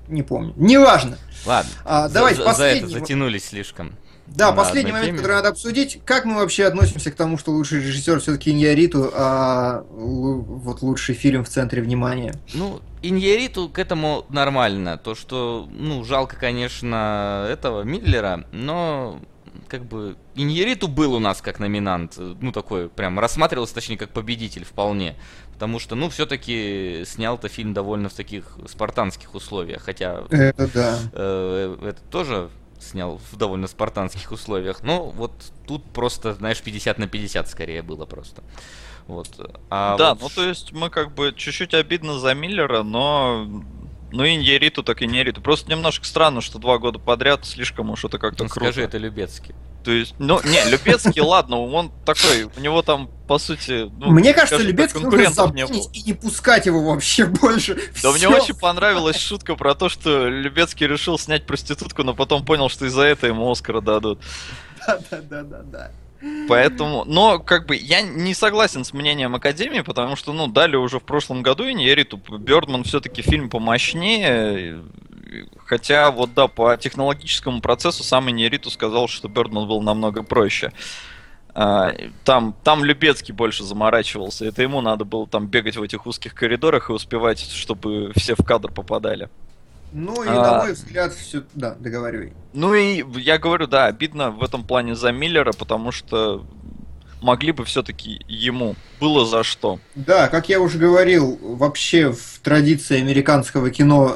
Не 0.08 0.24
помню. 0.24 0.54
Неважно. 0.56 1.18
Ладно. 1.46 1.72
А, 1.86 2.10
давайте 2.10 2.40
за, 2.40 2.46
последний... 2.46 2.82
За 2.82 2.88
это 2.88 3.00
затянулись 3.00 3.46
слишком. 3.46 3.94
Да, 4.28 4.52
последний 4.52 4.92
момент, 4.92 5.08
теме. 5.08 5.18
который 5.20 5.36
надо 5.38 5.50
обсудить. 5.50 6.02
Как 6.04 6.26
мы 6.26 6.36
вообще 6.36 6.66
относимся 6.66 7.12
к 7.12 7.16
тому, 7.16 7.38
что 7.38 7.52
лучший 7.52 7.80
режиссер 7.80 8.20
все-таки 8.20 8.52
Иньяриту, 8.52 9.10
а 9.14 9.86
вот 9.90 10.82
лучший 10.82 11.16
фильм 11.16 11.46
в 11.46 11.50
центре 11.50 11.82
внимания? 11.82 12.36
Ну, 12.54 12.82
Иньяриту 13.02 13.70
к 13.70 13.80
этому 13.80 14.26
нормально. 14.30 14.98
То, 14.98 15.16
что, 15.16 15.68
ну, 15.72 16.04
жалко, 16.04 16.36
конечно, 16.36 17.48
этого 17.50 17.84
Миллера, 17.84 18.46
но 18.52 19.22
как 19.68 19.86
бы 19.86 20.18
Иньериту 20.36 20.88
был 20.88 21.14
у 21.14 21.20
нас 21.20 21.42
как 21.42 21.60
номинант, 21.60 22.18
ну 22.18 22.52
такой 22.52 22.90
прям 22.90 23.20
рассматривался, 23.20 23.76
точнее, 23.76 23.98
как 23.98 24.10
победитель 24.10 24.64
вполне. 24.64 25.16
Потому 25.58 25.80
что, 25.80 25.96
ну, 25.96 26.08
все-таки 26.10 27.02
снял-то 27.08 27.50
фильм 27.50 27.74
довольно 27.74 28.10
в 28.10 28.14
таких 28.14 28.44
спартанских 28.68 29.34
условиях, 29.34 29.82
хотя... 29.82 30.24
Это 30.30 30.68
да. 30.68 31.00
Э, 31.14 31.78
это 31.82 32.00
тоже 32.12 32.52
снял 32.80 33.20
в 33.32 33.38
довольно 33.38 33.66
спартанских 33.66 34.32
условиях. 34.32 34.84
Но 34.84 35.10
вот 35.10 35.32
тут 35.66 35.84
просто, 35.84 36.36
знаешь, 36.36 36.62
50 36.62 37.00
на 37.00 37.08
50 37.08 37.50
скорее 37.50 37.82
было 37.82 38.06
просто. 38.06 38.44
Вот. 39.08 39.30
А 39.72 39.98
да, 39.98 40.14
вот... 40.14 40.22
ну 40.22 40.30
то 40.30 40.48
есть 40.48 40.74
мы 40.74 40.92
как 40.92 41.16
бы 41.16 41.34
чуть-чуть 41.36 41.74
обидно 41.74 42.20
за 42.20 42.36
Миллера, 42.36 42.84
но 42.84 43.64
ну, 44.12 44.24
и 44.24 44.36
Иньериту, 44.36 44.84
так 44.84 45.02
и 45.02 45.08
Нериту. 45.08 45.42
Просто 45.42 45.70
немножко 45.70 46.06
странно, 46.06 46.42
что 46.42 46.60
два 46.60 46.78
года 46.78 47.00
подряд 47.00 47.46
слишком 47.46 47.90
уж 47.90 48.06
это 48.06 48.18
как-то 48.18 48.44
ну, 48.44 48.50
круто. 48.50 48.72
Скажи, 48.72 48.84
это 48.84 48.98
Любецкий. 48.98 49.54
То 49.84 49.92
есть, 49.92 50.16
ну, 50.20 50.42
не, 50.44 50.70
Любецкий, 50.70 51.22
ладно, 51.22 51.62
он 51.62 51.92
такой, 52.06 52.44
у 52.44 52.60
него 52.60 52.82
там, 52.82 53.10
по 53.28 53.38
сути... 53.38 53.90
Ну, 53.98 54.12
Мне 54.12 54.34
кажется, 54.34 54.62
Любецкий 54.62 55.02
нужно 55.02 55.32
запомнить 55.32 55.90
и 55.94 56.04
не 56.04 56.14
пускать 56.14 56.66
его 56.66 56.84
вообще 56.84 57.26
больше. 57.26 57.78
Да 58.02 58.12
мне 58.12 58.28
очень 58.28 58.56
понравилась 58.56 59.18
шутка 59.18 59.56
про 59.56 59.76
то, 59.76 59.90
что 59.90 60.28
Любецкий 60.28 60.88
решил 60.88 61.18
снять 61.18 61.46
проститутку, 61.46 62.04
но 62.04 62.14
потом 62.14 62.46
понял, 62.46 62.70
что 62.70 62.86
из-за 62.86 63.04
этого 63.04 63.32
ему 63.32 63.50
Оскара 63.50 63.82
дадут. 63.82 64.20
Да-да-да-да-да. 64.88 65.92
Поэтому, 66.48 67.04
но 67.06 67.40
как 67.40 67.68
бы 67.68 67.76
я 67.76 68.02
не 68.02 68.34
согласен 68.34 68.84
с 68.84 68.94
мнением 68.94 69.36
Академии, 69.36 69.82
потому 69.82 70.16
что, 70.16 70.34
ну, 70.34 70.48
дали 70.48 70.76
уже 70.76 71.00
в 71.00 71.04
прошлом 71.04 71.44
году 71.44 71.66
и 71.66 71.74
не 71.74 71.88
Эриту. 71.88 72.18
Бёрдман 72.18 72.84
все-таки 72.84 73.22
фильм 73.22 73.50
помощнее, 73.50 74.82
хотя 75.66 76.12
вот 76.12 76.34
да, 76.34 76.48
по 76.48 76.76
технологическому 76.78 77.62
процессу 77.62 78.04
сам 78.04 78.30
Иньериту 78.30 78.70
сказал, 78.70 79.08
что 79.08 79.28
Бёрдман 79.28 79.68
был 79.68 79.82
намного 79.82 80.24
проще. 80.24 80.72
А, 81.54 81.92
там, 82.24 82.56
там 82.64 82.84
Любецкий 82.84 83.34
больше 83.34 83.64
заморачивался. 83.64 84.46
Это 84.46 84.62
ему 84.62 84.82
надо 84.82 85.06
было 85.06 85.28
там 85.28 85.48
бегать 85.48 85.76
в 85.76 85.82
этих 85.82 86.06
узких 86.06 86.36
коридорах 86.36 86.90
и 86.90 86.94
успевать, 86.94 87.40
чтобы 87.40 88.12
все 88.16 88.36
в 88.36 88.46
кадр 88.46 88.72
попадали. 88.72 89.30
Ну 89.92 90.24
и, 90.24 90.28
а... 90.28 90.34
на 90.34 90.58
мой 90.64 90.74
взгляд, 90.74 91.14
все... 91.14 91.44
Да, 91.54 91.76
договаривай. 91.76 92.34
Ну 92.54 92.74
и 92.74 93.04
я 93.20 93.38
говорю, 93.38 93.68
да, 93.68 93.86
обидно 93.86 94.32
в 94.32 94.44
этом 94.44 94.64
плане 94.64 94.96
за 94.96 95.12
Миллера, 95.12 95.54
потому 95.54 95.92
что 95.92 96.46
могли 97.22 97.52
бы 97.52 97.66
все-таки 97.66 98.22
ему 98.28 98.76
было 99.00 99.26
за 99.26 99.44
что. 99.44 99.80
Да, 99.96 100.28
как 100.28 100.50
я 100.50 100.60
уже 100.60 100.78
говорил, 100.78 101.38
вообще 101.42 102.12
в 102.12 102.40
традиции 102.44 103.00
американского 103.00 103.70
кино 103.70 104.16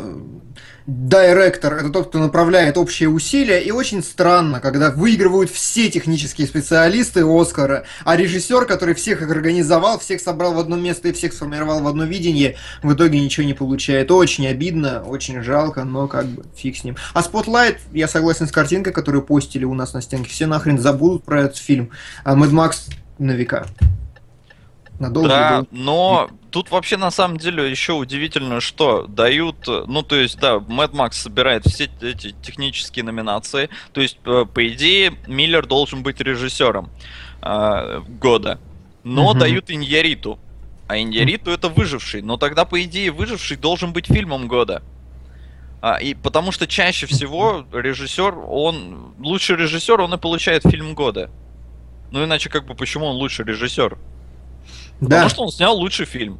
директор 0.87 1.73
это 1.73 1.89
тот, 1.89 2.09
кто 2.09 2.19
направляет 2.19 2.77
общие 2.77 3.09
усилия, 3.09 3.61
и 3.61 3.71
очень 3.71 4.03
странно, 4.03 4.59
когда 4.59 4.91
выигрывают 4.91 5.49
все 5.49 5.89
технические 5.89 6.47
специалисты 6.47 7.23
Оскара, 7.25 7.85
а 8.03 8.15
режиссер, 8.15 8.65
который 8.65 8.95
всех 8.95 9.21
их 9.21 9.29
организовал, 9.29 9.99
всех 9.99 10.21
собрал 10.21 10.53
в 10.53 10.59
одно 10.59 10.75
место 10.75 11.09
и 11.09 11.11
всех 11.11 11.33
сформировал 11.33 11.81
в 11.81 11.87
одно 11.87 12.05
видение, 12.05 12.55
в 12.83 12.93
итоге 12.93 13.19
ничего 13.19 13.45
не 13.45 13.53
получает. 13.53 14.11
Очень 14.11 14.47
обидно, 14.47 15.03
очень 15.03 15.41
жалко, 15.41 15.83
но 15.83 16.07
как 16.07 16.25
бы 16.25 16.43
фиг 16.55 16.77
с 16.77 16.83
ним. 16.83 16.95
А 17.13 17.21
Spotlight, 17.21 17.77
я 17.91 18.07
согласен 18.07 18.47
с 18.47 18.51
картинкой, 18.51 18.93
которую 18.93 19.23
постили 19.23 19.65
у 19.65 19.73
нас 19.73 19.93
на 19.93 20.01
стенке, 20.01 20.29
все 20.29 20.47
нахрен 20.47 20.79
забудут 20.79 21.23
про 21.23 21.41
этот 21.41 21.57
фильм. 21.57 21.91
А 22.23 22.35
Mad 22.35 22.51
Max 22.51 22.91
на 23.19 23.31
века. 23.31 23.67
Надолго 25.01 25.29
да, 25.29 25.65
но 25.71 26.29
тут 26.51 26.69
вообще 26.69 26.95
на 26.95 27.09
самом 27.09 27.37
деле 27.37 27.69
еще 27.69 27.93
удивительно, 27.93 28.61
что 28.61 29.07
дают, 29.07 29.65
ну 29.65 30.03
то 30.03 30.15
есть 30.15 30.39
да, 30.39 30.57
Mad 30.57 30.91
Max 30.91 31.13
собирает 31.13 31.65
все 31.65 31.89
эти 32.01 32.35
технические 32.43 33.03
номинации, 33.03 33.69
то 33.93 34.01
есть 34.01 34.17
э, 34.25 34.45
по 34.45 34.67
идее 34.67 35.13
Миллер 35.25 35.65
должен 35.65 36.03
быть 36.03 36.21
режиссером 36.21 36.91
э, 37.41 38.01
года, 38.19 38.59
но 39.03 39.31
угу. 39.31 39.39
дают 39.39 39.71
Иньяриту, 39.71 40.37
а 40.87 40.99
Иньяриту 40.99 41.49
это 41.49 41.67
выживший, 41.69 42.21
но 42.21 42.37
тогда 42.37 42.63
по 42.65 42.81
идее 42.83 43.11
выживший 43.11 43.57
должен 43.57 43.93
быть 43.93 44.05
фильмом 44.05 44.47
года. 44.47 44.83
А, 45.81 45.95
и 45.95 46.13
потому 46.13 46.51
что 46.51 46.67
чаще 46.67 47.07
всего 47.07 47.65
режиссер, 47.73 48.37
он 48.37 49.15
лучший 49.17 49.55
режиссер, 49.55 49.99
он 49.99 50.13
и 50.13 50.17
получает 50.17 50.61
фильм 50.61 50.93
года. 50.93 51.31
Ну 52.11 52.23
иначе 52.23 52.49
как 52.49 52.67
бы 52.67 52.75
почему 52.75 53.07
он 53.07 53.15
лучший 53.15 53.45
режиссер? 53.45 53.97
Да. 55.01 55.07
Потому 55.07 55.29
что 55.29 55.43
он 55.43 55.51
снял 55.51 55.75
лучший 55.75 56.05
фильм. 56.05 56.39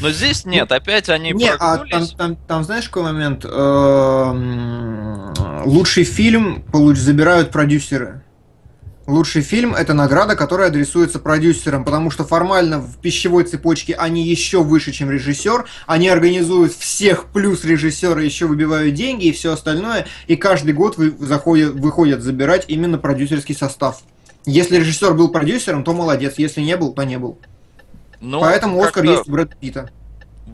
Но 0.00 0.10
здесь 0.10 0.46
нет, 0.46 0.72
опять 0.72 1.10
они 1.10 1.32
не, 1.32 1.50
а 1.50 1.84
там, 1.90 2.06
там, 2.16 2.36
там 2.36 2.64
знаешь 2.64 2.88
какой 2.88 3.12
момент? 3.12 3.44
Эм, 3.44 5.34
лучший 5.66 6.04
фильм 6.04 6.64
забирают 6.94 7.50
продюсеры. 7.50 8.22
Лучший 9.06 9.42
фильм 9.42 9.74
это 9.74 9.92
награда, 9.92 10.36
которая 10.36 10.68
адресуется 10.68 11.18
продюсерам, 11.18 11.84
потому 11.84 12.10
что 12.10 12.24
формально 12.24 12.78
в 12.78 12.96
пищевой 12.98 13.44
цепочке 13.44 13.94
они 13.94 14.26
еще 14.26 14.62
выше, 14.62 14.92
чем 14.92 15.10
режиссер. 15.10 15.66
Они 15.86 16.08
организуют 16.08 16.72
всех 16.72 17.24
плюс 17.26 17.64
режиссера, 17.64 18.22
еще 18.22 18.46
выбивают 18.46 18.94
деньги 18.94 19.26
и 19.26 19.32
все 19.32 19.52
остальное. 19.52 20.06
И 20.28 20.36
каждый 20.36 20.74
год 20.74 20.96
вы, 20.96 21.10
заходят, 21.18 21.74
выходят 21.74 22.22
забирать 22.22 22.66
именно 22.68 22.98
продюсерский 22.98 23.54
состав. 23.54 24.00
Если 24.46 24.76
режиссер 24.76 25.12
был 25.14 25.28
продюсером, 25.28 25.82
то 25.84 25.92
молодец. 25.92 26.34
Если 26.38 26.60
не 26.60 26.76
был, 26.76 26.92
то 26.92 27.02
не 27.02 27.18
был. 27.18 27.38
Ну, 28.20 28.40
Поэтому 28.40 28.82
Оскар 28.82 29.04
есть 29.04 29.28
у 29.28 29.32
Брэда 29.32 29.56
Питта. 29.56 29.90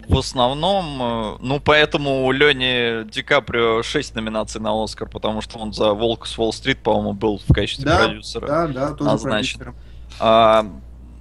В 0.09 0.19
основном, 0.19 1.03
э, 1.03 1.37
ну 1.41 1.59
поэтому 1.59 2.27
у 2.27 2.33
Лени 2.33 3.09
Ди 3.11 3.23
Каприо 3.23 3.83
6 3.83 4.15
номинаций 4.15 4.61
на 4.61 4.83
Оскар, 4.83 5.09
потому 5.09 5.41
что 5.41 5.59
он 5.59 5.73
за 5.73 5.93
Волк 5.93 6.27
с 6.27 6.39
Уолл-стрит, 6.39 6.79
по-моему, 6.79 7.13
был 7.13 7.41
в 7.47 7.53
качестве 7.53 7.87
да, 7.87 7.99
продюсера. 7.99 8.47
Да, 8.47 8.67
да, 8.69 8.93
тоже 8.93 9.11
назначен. 9.11 9.75
А, 10.21 10.67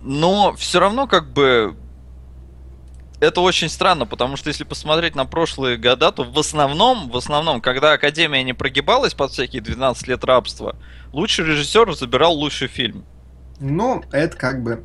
но 0.04 0.54
все 0.54 0.80
равно 0.80 1.08
как 1.08 1.32
бы 1.32 1.76
это 3.20 3.42
очень 3.42 3.70
странно, 3.70 4.06
потому 4.06 4.38
что 4.38 4.50
если 4.50 4.64
посмотреть 4.64 5.16
на 5.16 5.26
прошлые 5.26 5.78
года, 5.78 6.12
то 6.12 6.24
в 6.24 6.38
основном, 6.38 7.10
в 7.10 7.18
основном, 7.18 7.62
когда 7.62 7.94
Академия 7.94 8.44
не 8.44 8.54
прогибалась 8.54 9.14
под 9.14 9.32
всякие 9.32 9.62
12 9.62 10.08
лет 10.08 10.24
рабства, 10.24 10.76
лучший 11.12 11.46
режиссер 11.46 11.96
забирал 11.96 12.34
лучший 12.34 12.68
фильм. 12.68 13.04
Ну, 13.60 14.04
это 14.12 14.38
как 14.38 14.62
бы 14.62 14.84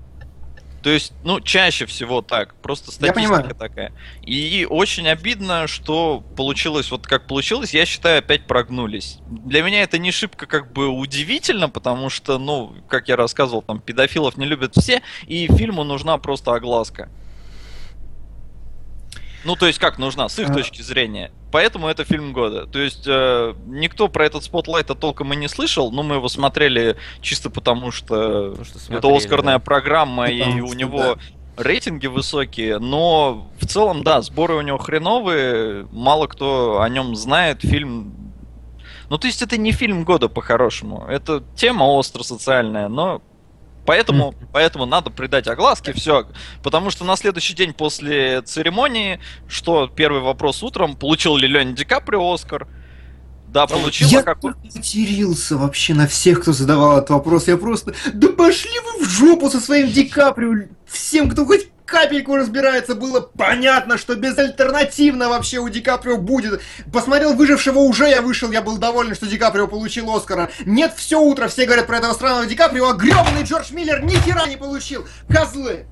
то 0.82 0.90
есть, 0.90 1.12
ну, 1.24 1.40
чаще 1.40 1.86
всего 1.86 2.22
так. 2.22 2.54
Просто 2.54 2.90
статистика 2.90 3.54
такая. 3.54 3.92
И 4.22 4.66
очень 4.68 5.08
обидно, 5.08 5.66
что 5.66 6.22
получилось 6.36 6.90
вот 6.90 7.06
как 7.06 7.26
получилось. 7.26 7.74
Я 7.74 7.84
считаю, 7.84 8.20
опять 8.20 8.46
прогнулись. 8.46 9.18
Для 9.26 9.62
меня 9.62 9.82
это 9.82 9.98
не 9.98 10.10
шибко 10.10 10.46
как 10.46 10.72
бы 10.72 10.88
удивительно, 10.88 11.68
потому 11.68 12.08
что, 12.08 12.38
ну, 12.38 12.74
как 12.88 13.08
я 13.08 13.16
рассказывал, 13.16 13.62
там 13.62 13.80
педофилов 13.80 14.36
не 14.36 14.46
любят 14.46 14.74
все, 14.74 15.02
и 15.26 15.46
фильму 15.48 15.84
нужна 15.84 16.16
просто 16.18 16.54
огласка. 16.54 17.08
Ну, 19.45 19.57
то 19.57 19.66
есть 19.66 19.78
как 19.78 19.99
нужна, 19.99 20.28
с 20.28 20.38
их 20.38 20.51
а... 20.51 20.55
точки 20.55 20.82
зрения. 20.82 21.30
Поэтому 21.53 21.88
это 21.88 22.05
фильм 22.05 22.32
года. 22.32 22.66
То 22.66 22.78
есть 22.78 23.05
э, 23.07 23.55
никто 23.66 24.09
про 24.09 24.26
этот 24.26 24.45
Spotlight 24.44 24.86
толком 24.99 25.32
и 25.32 25.36
не 25.36 25.49
слышал, 25.49 25.91
но 25.91 26.03
мы 26.03 26.16
его 26.16 26.28
смотрели 26.28 26.97
чисто 27.20 27.51
потому, 27.51 27.91
что, 27.91 28.51
потому 28.51 28.64
что 28.64 28.78
смотрели, 28.78 28.99
это 28.99 29.16
Оскарная 29.16 29.55
да. 29.55 29.61
программа, 29.61 30.28
потому 30.28 30.59
и 30.59 30.61
у 30.61 30.72
него 30.74 31.16
да. 31.57 31.62
рейтинги 31.62 32.07
высокие. 32.07 32.78
Но 32.78 33.51
в 33.59 33.66
целом, 33.66 34.05
да, 34.05 34.22
сборы 34.22 34.55
у 34.55 34.61
него 34.61 34.78
хреновые, 34.78 35.88
мало 35.91 36.26
кто 36.26 36.80
о 36.82 36.88
нем 36.88 37.16
знает. 37.16 37.62
Фильм 37.62 38.14
ну, 39.11 39.18
то 39.18 39.26
есть 39.26 39.43
это 39.43 39.57
не 39.57 39.72
фильм 39.72 40.05
года 40.05 40.28
по-хорошему. 40.28 41.05
Это 41.09 41.43
тема 41.57 41.82
остро 41.82 42.22
социальная, 42.22 42.86
но 42.86 43.20
Поэтому, 43.86 44.32
mm. 44.32 44.48
поэтому 44.52 44.86
надо 44.86 45.10
придать 45.10 45.48
огласке, 45.48 45.92
все. 45.92 46.26
Потому 46.62 46.90
что 46.90 47.04
на 47.04 47.16
следующий 47.16 47.54
день 47.54 47.72
после 47.72 48.42
церемонии, 48.42 49.20
что 49.48 49.88
первый 49.88 50.20
вопрос 50.20 50.62
утром, 50.62 50.96
получил 50.96 51.36
ли 51.36 51.48
Леонид 51.48 51.76
Ди 51.76 51.84
Каприо 51.84 52.32
Оскар? 52.32 52.68
Да, 53.48 53.66
получил. 53.66 54.08
Я 54.08 54.22
как... 54.22 54.42
матерился 54.42 55.56
вообще 55.56 55.94
на 55.94 56.06
всех, 56.06 56.42
кто 56.42 56.52
задавал 56.52 56.98
этот 56.98 57.10
вопрос. 57.10 57.48
Я 57.48 57.56
просто, 57.56 57.94
да 58.12 58.28
пошли 58.28 58.70
вы 58.84 59.04
в 59.04 59.08
жопу 59.08 59.50
со 59.50 59.60
своим 59.60 59.90
Ди 59.90 60.04
Каприо. 60.04 60.68
Всем, 60.86 61.28
кто 61.28 61.44
хоть 61.44 61.68
капельку 61.91 62.36
разбирается, 62.36 62.95
было 62.95 63.20
понятно, 63.20 63.99
что 63.99 64.14
безальтернативно 64.14 65.28
вообще 65.28 65.59
у 65.59 65.68
Ди 65.68 65.80
Каприо 65.80 66.16
будет. 66.16 66.62
Посмотрел 66.93 67.34
«Выжившего» 67.34 67.80
уже 67.80 68.09
я 68.09 68.22
вышел, 68.22 68.51
я 68.51 68.62
был 68.62 68.78
доволен, 68.78 69.14
что 69.14 69.26
Ди 69.26 69.36
Каприо 69.36 69.66
получил 69.66 70.14
Оскара. 70.14 70.51
Нет, 70.64 70.95
все 70.97 71.20
утро 71.20 71.49
все 71.49 71.66
говорят 71.66 71.86
про 71.86 71.99
этого 71.99 72.12
странного 72.14 72.47
Ди 72.47 72.55
Каприо, 72.55 72.91
а 72.91 72.95
гребаный 72.95 73.43
Джордж 73.43 73.72
Миллер 73.72 74.03
ни 74.03 74.14
хера 74.14 74.47
не 74.47 74.57
получил. 74.57 75.07
Козлы! 75.28 75.86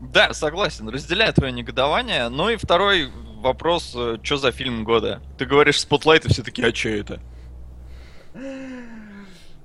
Да, 0.00 0.32
согласен, 0.32 0.88
разделяю 0.88 1.32
твое 1.32 1.52
негодование. 1.52 2.28
Ну 2.28 2.50
и 2.50 2.56
второй 2.56 3.10
вопрос, 3.40 3.92
э, 3.96 4.18
что 4.22 4.36
за 4.36 4.52
фильм 4.52 4.84
года? 4.84 5.20
Ты 5.38 5.46
говоришь 5.46 5.80
«Спотлайт», 5.80 6.24
и 6.26 6.28
все 6.28 6.42
таки 6.42 6.62
а 6.62 6.72
что 6.72 6.90
это? 6.90 7.20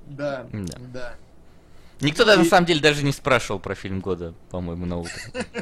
Да, 0.06 0.46
да. 0.52 0.78
да. 0.92 1.14
Никто 2.00 2.30
и... 2.30 2.36
на 2.36 2.44
самом 2.44 2.66
деле 2.66 2.80
даже 2.80 3.04
не 3.04 3.12
спрашивал 3.12 3.60
про 3.60 3.74
фильм 3.74 4.00
года, 4.00 4.34
по-моему, 4.50 4.86
на 4.86 4.98
утро. 4.98 5.12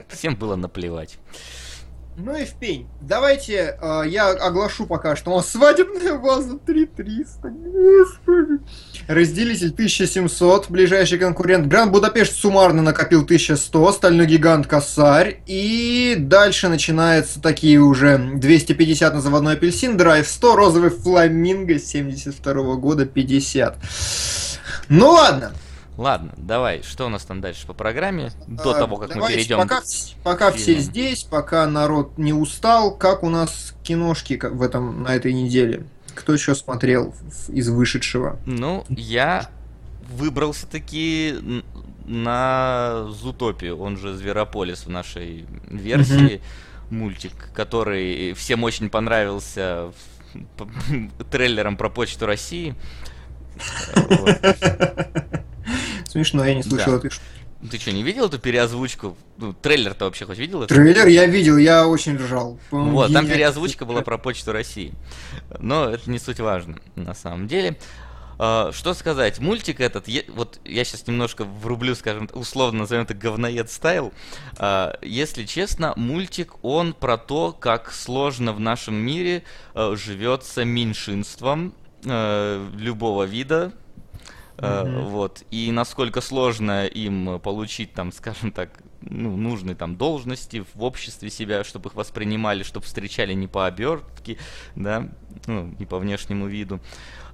Всем 0.08 0.36
было 0.36 0.56
наплевать. 0.56 1.18
Ну 2.14 2.36
и 2.36 2.44
в 2.44 2.52
пень. 2.54 2.86
Давайте 3.00 3.78
э, 3.80 4.02
я 4.06 4.28
оглашу 4.28 4.84
пока, 4.84 5.16
что 5.16 5.30
у 5.30 5.36
нас 5.36 5.48
свадебная 5.48 6.18
база 6.18 6.58
3300. 6.58 7.48
Господи. 7.48 8.60
Разделитель 9.08 9.70
1700, 9.70 10.68
ближайший 10.68 11.18
конкурент. 11.18 11.68
Гранд 11.68 11.90
Будапешт 11.90 12.34
суммарно 12.34 12.82
накопил 12.82 13.22
1100, 13.22 13.92
Стальной 13.92 14.26
гигант 14.26 14.66
Косарь. 14.66 15.40
И 15.46 16.16
дальше 16.18 16.68
начинаются 16.68 17.40
такие 17.40 17.78
уже 17.78 18.18
250 18.18 19.14
на 19.14 19.20
заводной 19.22 19.54
апельсин, 19.54 19.96
Драйв 19.96 20.28
100, 20.28 20.54
Розовый 20.56 20.90
фламинго 20.90 21.78
72 21.78 22.74
года 22.74 23.06
50. 23.06 23.78
Ну 24.90 25.12
ладно. 25.12 25.52
Ладно, 25.98 26.32
давай, 26.38 26.82
что 26.82 27.06
у 27.06 27.08
нас 27.10 27.24
там 27.24 27.40
дальше 27.40 27.66
по 27.66 27.74
программе, 27.74 28.30
до 28.46 28.70
а, 28.70 28.78
того, 28.78 28.96
как 28.96 29.14
мы 29.14 29.28
перейдем 29.28 29.58
пока, 29.58 29.80
к 29.82 29.84
Пока 30.24 30.50
все 30.52 30.78
здесь, 30.78 31.22
пока 31.22 31.66
народ 31.66 32.16
не 32.16 32.32
устал, 32.32 32.96
как 32.96 33.22
у 33.22 33.28
нас 33.28 33.74
киношки 33.82 34.40
в 34.42 34.62
этом, 34.62 35.02
на 35.02 35.14
этой 35.14 35.34
неделе? 35.34 35.84
Кто 36.14 36.32
еще 36.32 36.54
смотрел 36.54 37.14
из 37.48 37.68
вышедшего? 37.68 38.38
Ну, 38.46 38.84
я 38.88 39.50
выбрался 40.16 40.66
таки 40.66 41.34
на 42.06 43.06
Зутопию, 43.10 43.78
он 43.78 43.98
же 43.98 44.14
Зверополис 44.14 44.86
в 44.86 44.88
нашей 44.88 45.46
версии, 45.68 46.36
угу. 46.36 46.94
мультик, 46.94 47.50
который 47.54 48.32
всем 48.32 48.64
очень 48.64 48.88
понравился 48.88 49.92
трейлером 51.30 51.76
про 51.76 51.90
Почту 51.90 52.24
России. 52.24 52.74
Смешно, 56.12 56.44
я 56.44 56.54
не 56.54 56.62
слышал 56.62 56.92
да. 56.92 56.98
этой 56.98 57.10
Ты 57.70 57.78
что, 57.78 57.90
не 57.90 58.02
видел 58.02 58.26
эту 58.26 58.38
переозвучку? 58.38 59.16
Ну, 59.38 59.54
трейлер-то 59.54 60.04
вообще 60.04 60.26
хоть 60.26 60.36
видел? 60.36 60.66
Трейлер 60.66 61.06
я 61.06 61.24
видел, 61.24 61.56
я 61.56 61.88
очень 61.88 62.16
ржал. 62.16 62.58
Вот, 62.70 63.10
там 63.14 63.26
переозвучка 63.26 63.86
была 63.86 64.02
про 64.02 64.18
Почту 64.18 64.52
России. 64.52 64.92
Но 65.58 65.88
это 65.88 66.10
не 66.10 66.18
суть 66.18 66.38
важно, 66.38 66.76
на 66.96 67.14
самом 67.14 67.48
деле. 67.48 67.78
Uh, 68.38 68.72
что 68.72 68.92
сказать, 68.94 69.38
мультик 69.38 69.78
этот, 69.78 70.08
я, 70.08 70.22
вот 70.28 70.58
я 70.64 70.84
сейчас 70.84 71.06
немножко 71.06 71.44
врублю, 71.44 71.94
скажем, 71.94 72.28
условно 72.32 72.80
назовем 72.80 73.04
это 73.04 73.14
говноед 73.14 73.70
стайл. 73.70 74.12
Uh, 74.56 74.98
если 75.02 75.44
честно, 75.44 75.92
мультик, 75.96 76.54
он 76.62 76.92
про 76.92 77.18
то, 77.18 77.52
как 77.52 77.92
сложно 77.92 78.52
в 78.52 78.58
нашем 78.58 78.94
мире 78.96 79.44
uh, 79.74 79.96
живется 79.96 80.64
меньшинством 80.64 81.72
любого 82.04 83.22
вида, 83.22 83.72
Mm-hmm. 84.56 85.08
Вот. 85.08 85.44
И 85.50 85.72
насколько 85.72 86.20
сложно 86.20 86.86
им 86.86 87.40
получить, 87.40 87.92
там, 87.92 88.12
скажем 88.12 88.52
так, 88.52 88.82
ну, 89.00 89.36
нужные 89.36 89.74
там 89.74 89.96
должности 89.96 90.64
в 90.74 90.82
обществе 90.82 91.30
себя, 91.30 91.64
чтобы 91.64 91.90
их 91.90 91.96
воспринимали, 91.96 92.62
чтобы 92.62 92.86
встречали 92.86 93.32
не 93.32 93.48
по 93.48 93.66
обертке, 93.66 94.38
да, 94.76 95.08
ну, 95.46 95.74
не 95.78 95.86
по 95.86 95.98
внешнему 95.98 96.46
виду. 96.46 96.80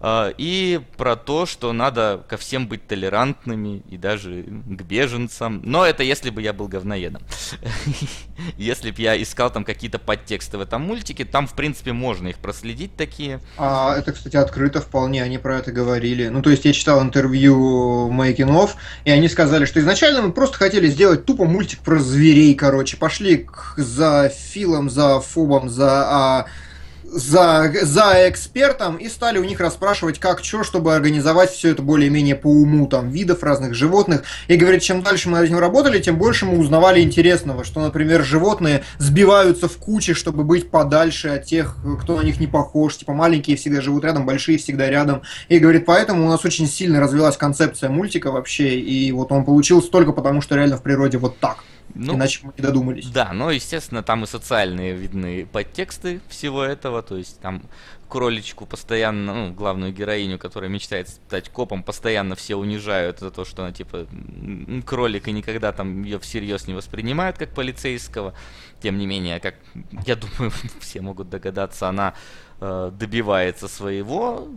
А, 0.00 0.32
и 0.36 0.80
про 0.96 1.16
то, 1.16 1.46
что 1.46 1.72
надо 1.72 2.24
ко 2.28 2.36
всем 2.36 2.68
быть 2.68 2.86
толерантными 2.86 3.82
и 3.88 3.96
даже 3.96 4.42
к 4.42 4.82
беженцам. 4.82 5.60
Но 5.64 5.84
это 5.84 6.02
если 6.02 6.30
бы 6.30 6.42
я 6.42 6.52
был 6.52 6.68
говноедом. 6.68 7.22
Если 8.56 8.92
бы 8.92 9.02
я 9.02 9.20
искал 9.20 9.50
там 9.50 9.64
какие-то 9.64 9.98
подтексты 9.98 10.58
в 10.58 10.60
этом 10.60 10.82
мультике, 10.82 11.24
там, 11.24 11.48
в 11.48 11.54
принципе, 11.54 11.92
можно 11.92 12.28
их 12.28 12.38
проследить 12.38 12.94
такие. 12.94 13.40
А 13.56 13.96
это, 13.96 14.12
кстати, 14.12 14.36
открыто 14.36 14.80
вполне, 14.80 15.22
они 15.22 15.38
про 15.38 15.58
это 15.58 15.72
говорили. 15.72 16.28
Ну, 16.28 16.40
то 16.40 16.50
есть 16.50 16.64
я 16.64 16.72
читал 16.72 17.02
интервью 17.02 18.08
of, 18.10 18.70
и 19.04 19.10
они 19.10 19.28
сказали, 19.28 19.64
что 19.64 19.80
изначально 19.80 20.22
мы 20.22 20.32
просто 20.32 20.56
хотели 20.56 20.86
сделать 20.86 21.24
тупо 21.24 21.46
мультик 21.46 21.80
про 21.80 21.98
зверей, 21.98 22.54
короче. 22.54 22.96
Пошли 22.96 23.48
за 23.76 24.28
Филом, 24.28 24.88
за 24.88 25.20
Фобом, 25.20 25.68
за 25.68 25.88
а, 25.88 26.46
за, 27.10 27.72
за 27.82 28.28
экспертом 28.28 28.96
и 28.96 29.08
стали 29.08 29.38
у 29.38 29.44
них 29.44 29.60
расспрашивать, 29.60 30.18
как 30.18 30.44
что, 30.44 30.62
чтобы 30.62 30.94
организовать 30.94 31.50
все 31.50 31.70
это 31.70 31.82
более-менее 31.82 32.36
по 32.36 32.48
уму, 32.48 32.86
там, 32.86 33.10
видов 33.10 33.42
разных 33.42 33.74
животных. 33.74 34.24
И 34.46 34.56
говорит, 34.56 34.82
чем 34.82 35.02
дальше 35.02 35.28
мы 35.28 35.38
над 35.38 35.46
этим 35.46 35.58
работали, 35.58 36.00
тем 36.00 36.18
больше 36.18 36.46
мы 36.46 36.58
узнавали 36.58 37.00
интересного, 37.00 37.64
что, 37.64 37.80
например, 37.80 38.24
животные 38.24 38.84
сбиваются 38.98 39.68
в 39.68 39.76
кучи, 39.78 40.14
чтобы 40.14 40.44
быть 40.44 40.70
подальше 40.70 41.28
от 41.28 41.44
тех, 41.44 41.76
кто 42.02 42.16
на 42.16 42.22
них 42.22 42.40
не 42.40 42.46
похож. 42.46 42.96
Типа 42.96 43.12
маленькие 43.12 43.56
всегда 43.56 43.80
живут 43.80 44.04
рядом, 44.04 44.26
большие 44.26 44.58
всегда 44.58 44.88
рядом. 44.88 45.22
И 45.48 45.58
говорит, 45.58 45.86
поэтому 45.86 46.26
у 46.26 46.28
нас 46.28 46.44
очень 46.44 46.66
сильно 46.66 47.00
развилась 47.00 47.36
концепция 47.36 47.90
мультика 47.90 48.30
вообще, 48.30 48.78
и 48.78 49.10
вот 49.12 49.32
он 49.32 49.44
получился 49.44 49.90
только 49.90 50.12
потому, 50.12 50.40
что 50.40 50.54
реально 50.54 50.76
в 50.76 50.82
природе 50.82 51.18
вот 51.18 51.38
так. 51.38 51.58
Ну, 51.94 52.14
Иначе 52.14 52.40
мы 52.42 52.52
не 52.56 52.62
додумались. 52.62 53.06
Да, 53.08 53.32
но, 53.32 53.50
естественно, 53.50 54.02
там 54.02 54.24
и 54.24 54.26
социальные 54.26 54.94
видны 54.94 55.46
подтексты 55.46 56.20
всего 56.28 56.62
этого. 56.62 57.02
То 57.02 57.16
есть 57.16 57.40
там 57.40 57.62
кроличку 58.08 58.66
постоянно, 58.66 59.34
ну, 59.34 59.52
главную 59.52 59.92
героиню, 59.92 60.38
которая 60.38 60.70
мечтает 60.70 61.08
стать 61.08 61.48
копом, 61.50 61.82
постоянно 61.82 62.34
все 62.34 62.56
унижают 62.56 63.20
за 63.20 63.30
то, 63.30 63.44
что 63.44 63.62
она, 63.62 63.72
типа, 63.72 64.06
кролик, 64.86 65.28
и 65.28 65.32
никогда 65.32 65.72
там 65.72 66.02
ее 66.02 66.18
всерьез 66.18 66.66
не 66.66 66.74
воспринимают 66.74 67.38
как 67.38 67.50
полицейского. 67.54 68.34
Тем 68.80 68.98
не 68.98 69.06
менее, 69.06 69.40
как 69.40 69.56
я 70.06 70.16
думаю, 70.16 70.52
все 70.80 71.00
могут 71.00 71.28
догадаться, 71.28 71.88
она 71.88 72.14
э, 72.60 72.90
добивается 72.98 73.68
своего, 73.68 74.48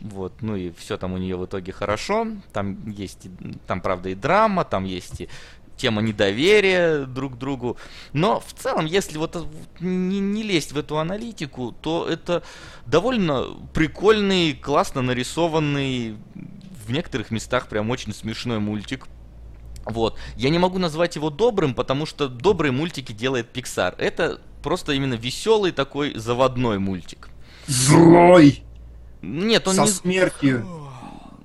вот, 0.00 0.42
ну 0.42 0.56
и 0.56 0.70
все 0.72 0.96
там 0.96 1.12
у 1.12 1.18
нее 1.18 1.36
в 1.36 1.46
итоге 1.46 1.72
хорошо. 1.72 2.26
Там 2.52 2.88
есть, 2.90 3.28
там 3.66 3.80
правда 3.80 4.08
и 4.08 4.14
драма, 4.14 4.64
там 4.64 4.84
есть 4.84 5.20
и 5.20 5.28
тема 5.78 6.02
недоверия 6.02 7.06
друг 7.06 7.34
к 7.34 7.38
другу. 7.38 7.78
Но 8.12 8.40
в 8.40 8.52
целом, 8.52 8.84
если 8.84 9.16
вот 9.16 9.46
не, 9.80 10.20
не 10.20 10.42
лезть 10.42 10.72
в 10.72 10.78
эту 10.78 10.98
аналитику, 10.98 11.74
то 11.80 12.06
это 12.06 12.42
довольно 12.84 13.46
прикольный, 13.72 14.52
классно 14.52 15.00
нарисованный, 15.00 16.16
в 16.86 16.90
некоторых 16.90 17.30
местах 17.30 17.68
прям 17.68 17.90
очень 17.90 18.12
смешной 18.12 18.58
мультик. 18.58 19.06
Вот. 19.84 20.18
Я 20.36 20.50
не 20.50 20.58
могу 20.58 20.78
назвать 20.78 21.16
его 21.16 21.30
добрым, 21.30 21.74
потому 21.74 22.04
что 22.04 22.28
добрые 22.28 22.72
мультики 22.72 23.12
делает 23.12 23.56
Pixar. 23.56 23.94
Это 23.96 24.40
просто 24.62 24.92
именно 24.92 25.14
веселый 25.14 25.72
такой 25.72 26.14
заводной 26.14 26.78
мультик. 26.78 27.30
Злой! 27.66 28.62
Нет, 29.22 29.66
он 29.66 29.74
Со 29.74 29.82
не... 29.82 29.88
смертью 29.88 30.77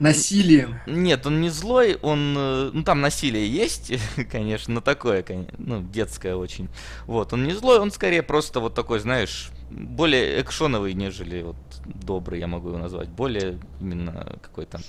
насилием. 0.04 0.80
Нет, 0.86 1.26
он 1.26 1.42
не 1.42 1.50
злой, 1.50 1.98
он, 2.02 2.36
э, 2.38 2.72
ну 2.74 2.84
там 2.84 3.02
насилие 3.02 3.48
есть, 3.48 3.94
конечно, 4.32 4.76
но 4.76 4.82
такое, 4.82 5.26
ну 5.58 5.82
детское 5.82 6.36
очень. 6.36 6.70
Вот, 7.08 7.34
он 7.34 7.46
не 7.46 7.54
злой, 7.54 7.80
он 7.80 7.92
скорее 7.92 8.22
просто 8.22 8.60
вот 8.60 8.76
такой, 8.76 9.00
знаешь, 9.00 9.50
более 9.72 10.42
экшоновый, 10.42 10.94
нежели 10.94 11.42
вот 11.42 11.56
добрый, 11.86 12.40
я 12.40 12.48
могу 12.48 12.70
его 12.70 12.78
назвать, 12.78 13.10
более 13.10 13.60
именно 13.82 14.38
какой-то. 14.42 14.80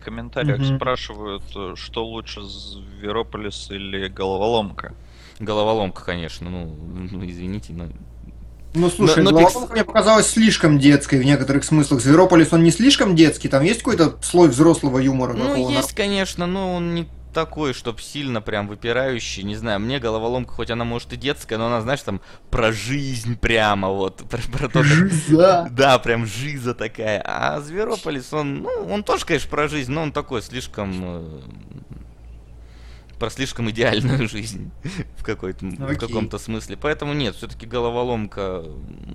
В 0.00 0.04
комментариях 0.04 0.60
mm-hmm. 0.60 0.76
спрашивают, 0.76 1.44
э, 1.56 1.74
что 1.76 2.04
лучше, 2.04 2.42
Зверополис 2.42 3.70
или 3.70 4.08
Головоломка? 4.08 4.94
Головоломка, 5.38 6.04
конечно, 6.04 6.50
ну, 6.50 6.76
ну 7.10 7.24
извините, 7.30 7.72
но 7.72 7.88
ну 8.74 8.90
слушай, 8.90 9.22
но, 9.22 9.30
но 9.30 9.38
Головоломка 9.38 9.72
мне 9.72 9.84
показалась 9.84 10.28
слишком 10.28 10.78
детской 10.78 11.18
в 11.18 11.24
некоторых 11.24 11.64
смыслах. 11.64 12.00
Зверополис 12.00 12.52
он 12.52 12.62
не 12.62 12.70
слишком 12.70 13.14
детский, 13.14 13.48
там 13.48 13.62
есть 13.62 13.78
какой-то 13.80 14.18
слой 14.22 14.48
взрослого 14.48 14.98
юмора? 14.98 15.32
Ну, 15.32 15.70
есть, 15.70 15.94
конечно, 15.94 16.46
но 16.46 16.74
он 16.74 16.94
не 16.94 17.08
такой, 17.34 17.74
чтоб 17.74 18.00
сильно 18.00 18.40
прям 18.40 18.68
выпирающий, 18.68 19.42
не 19.42 19.56
знаю, 19.56 19.80
мне 19.80 19.98
головоломка, 19.98 20.54
хоть 20.54 20.70
она 20.70 20.84
может 20.84 21.12
и 21.12 21.16
детская, 21.16 21.58
но 21.58 21.66
она, 21.66 21.82
знаешь, 21.82 22.00
там 22.00 22.22
про 22.50 22.72
жизнь 22.72 23.36
прямо 23.36 23.88
вот, 23.88 24.22
про, 24.30 24.38
про 24.50 24.68
то, 24.68 24.82
Жиза. 24.82 25.68
Да, 25.72 25.98
прям 25.98 26.24
жиза 26.24 26.74
такая. 26.74 27.20
А 27.26 27.60
Зверополис, 27.60 28.32
он, 28.32 28.62
ну, 28.62 28.70
он 28.88 29.02
тоже, 29.02 29.26
конечно, 29.26 29.50
про 29.50 29.68
жизнь, 29.68 29.92
но 29.92 30.02
он 30.02 30.12
такой 30.12 30.40
слишком 30.40 30.92
э, 31.02 31.40
про 33.18 33.30
слишком 33.30 33.70
идеальную 33.70 34.28
жизнь 34.30 34.70
в, 35.16 35.24
какой-то, 35.24 35.66
в 35.66 35.96
каком-то 35.96 36.38
смысле. 36.38 36.76
Поэтому 36.76 37.12
нет, 37.14 37.36
все-таки 37.36 37.66
головоломка 37.66 38.64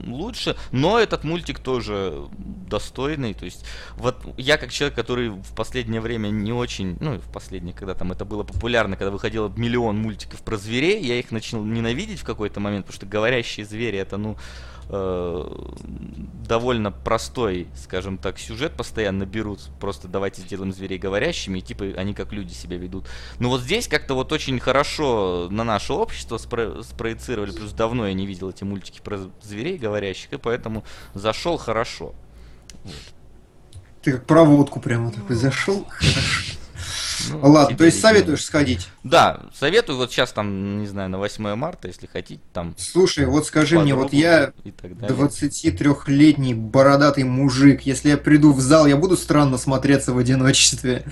лучше, 0.06 0.56
но 0.72 1.00
этот 1.00 1.24
мультик 1.24 1.60
тоже 1.60 2.28
достойный. 2.38 3.34
То 3.34 3.45
есть, 3.45 3.66
вот 3.95 4.18
я 4.38 4.58
как 4.58 4.72
человек, 4.72 4.95
который 4.95 5.30
в 5.30 5.54
последнее 5.56 6.02
время 6.02 6.30
не 6.30 6.54
очень, 6.54 6.97
ну, 7.00 7.18
в 7.18 7.32
последнее, 7.32 7.74
когда 7.74 7.93
там 7.93 8.12
это 8.12 8.26
было 8.26 8.43
популярно, 8.43 8.95
когда 8.95 9.12
выходило 9.12 9.52
миллион 9.56 9.97
мультиков 9.97 10.41
про 10.41 10.58
зверей, 10.58 11.04
я 11.04 11.20
их 11.20 11.32
начал 11.32 11.64
ненавидеть 11.64 12.20
в 12.20 12.24
какой-то 12.24 12.60
момент, 12.60 12.86
потому 12.86 12.95
что 12.95 13.06
говорящие 13.06 13.66
звери 13.66 13.97
это, 13.97 14.18
ну, 14.18 14.38
Э, 14.92 15.46
довольно 16.48 16.92
простой, 16.92 17.68
скажем 17.76 18.18
так, 18.18 18.40
сюжет 18.40 18.74
постоянно 18.74 19.28
берут. 19.28 19.70
Просто 19.80 20.08
давайте 20.08 20.42
сделаем 20.42 20.74
зверей 20.74 20.98
говорящими, 20.98 21.60
и 21.60 21.62
типа 21.62 21.86
они 21.96 22.16
как 22.16 22.34
люди 22.34 22.54
себя 22.54 22.78
ведут. 22.78 23.06
Но 23.38 23.50
вот 23.50 23.62
здесь 23.62 23.88
как-то 23.88 24.16
вот 24.16 24.32
очень 24.32 24.60
хорошо 24.60 25.48
на 25.52 25.64
наше 25.64 25.94
общество 25.94 26.38
спро- 26.38 26.82
спроецировали. 26.82 27.52
Плюс 27.52 27.72
давно 27.72 28.08
я 28.08 28.14
не 28.14 28.26
видел 28.26 28.50
эти 28.50 28.64
мультики 28.64 29.00
про 29.04 29.20
зверей 29.44 29.78
говорящих, 29.78 30.34
и 30.34 30.38
поэтому 30.38 30.84
зашел 31.14 31.58
хорошо. 31.58 32.16
Вот. 32.84 32.96
Ты 34.02 34.14
как 34.14 34.26
проводку 34.26 34.80
прямо 34.80 35.12
такой 35.12 35.36
зашел. 35.36 35.86
Хорошо. 35.88 36.59
Ну, 37.32 37.51
Ладно, 37.51 37.78
то 37.78 37.86
есть 37.86 37.99
советуешь 37.99 38.43
сходить? 38.43 38.88
Да, 39.03 39.41
советую. 39.53 39.97
Вот 39.97 40.11
сейчас 40.11 40.32
там, 40.32 40.80
не 40.80 40.88
знаю, 40.88 41.09
на 41.09 41.17
8 41.17 41.55
марта, 41.55 41.88
если 41.88 42.07
хотите, 42.07 42.41
там... 42.53 42.76
Слушай, 42.78 43.26
вот 43.26 43.45
скажи 43.45 43.80
мне, 43.80 43.95
вот 43.95 44.13
я 44.13 44.53
23-летний 44.63 46.53
бородатый 46.53 47.24
мужик, 47.24 47.82
если 47.82 48.09
я 48.09 48.17
приду 48.17 48.53
в 48.53 48.59
зал, 48.59 48.88
я 48.88 48.97
буду 48.97 49.17
странно 49.17 49.57
смотреться 49.57 50.13
в 50.13 50.17
одиночестве? 50.17 51.03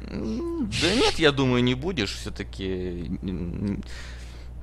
Да 0.00 0.94
нет, 0.94 1.18
я 1.18 1.32
думаю, 1.32 1.64
не 1.64 1.74
будешь. 1.74 2.14
Все-таки 2.14 3.10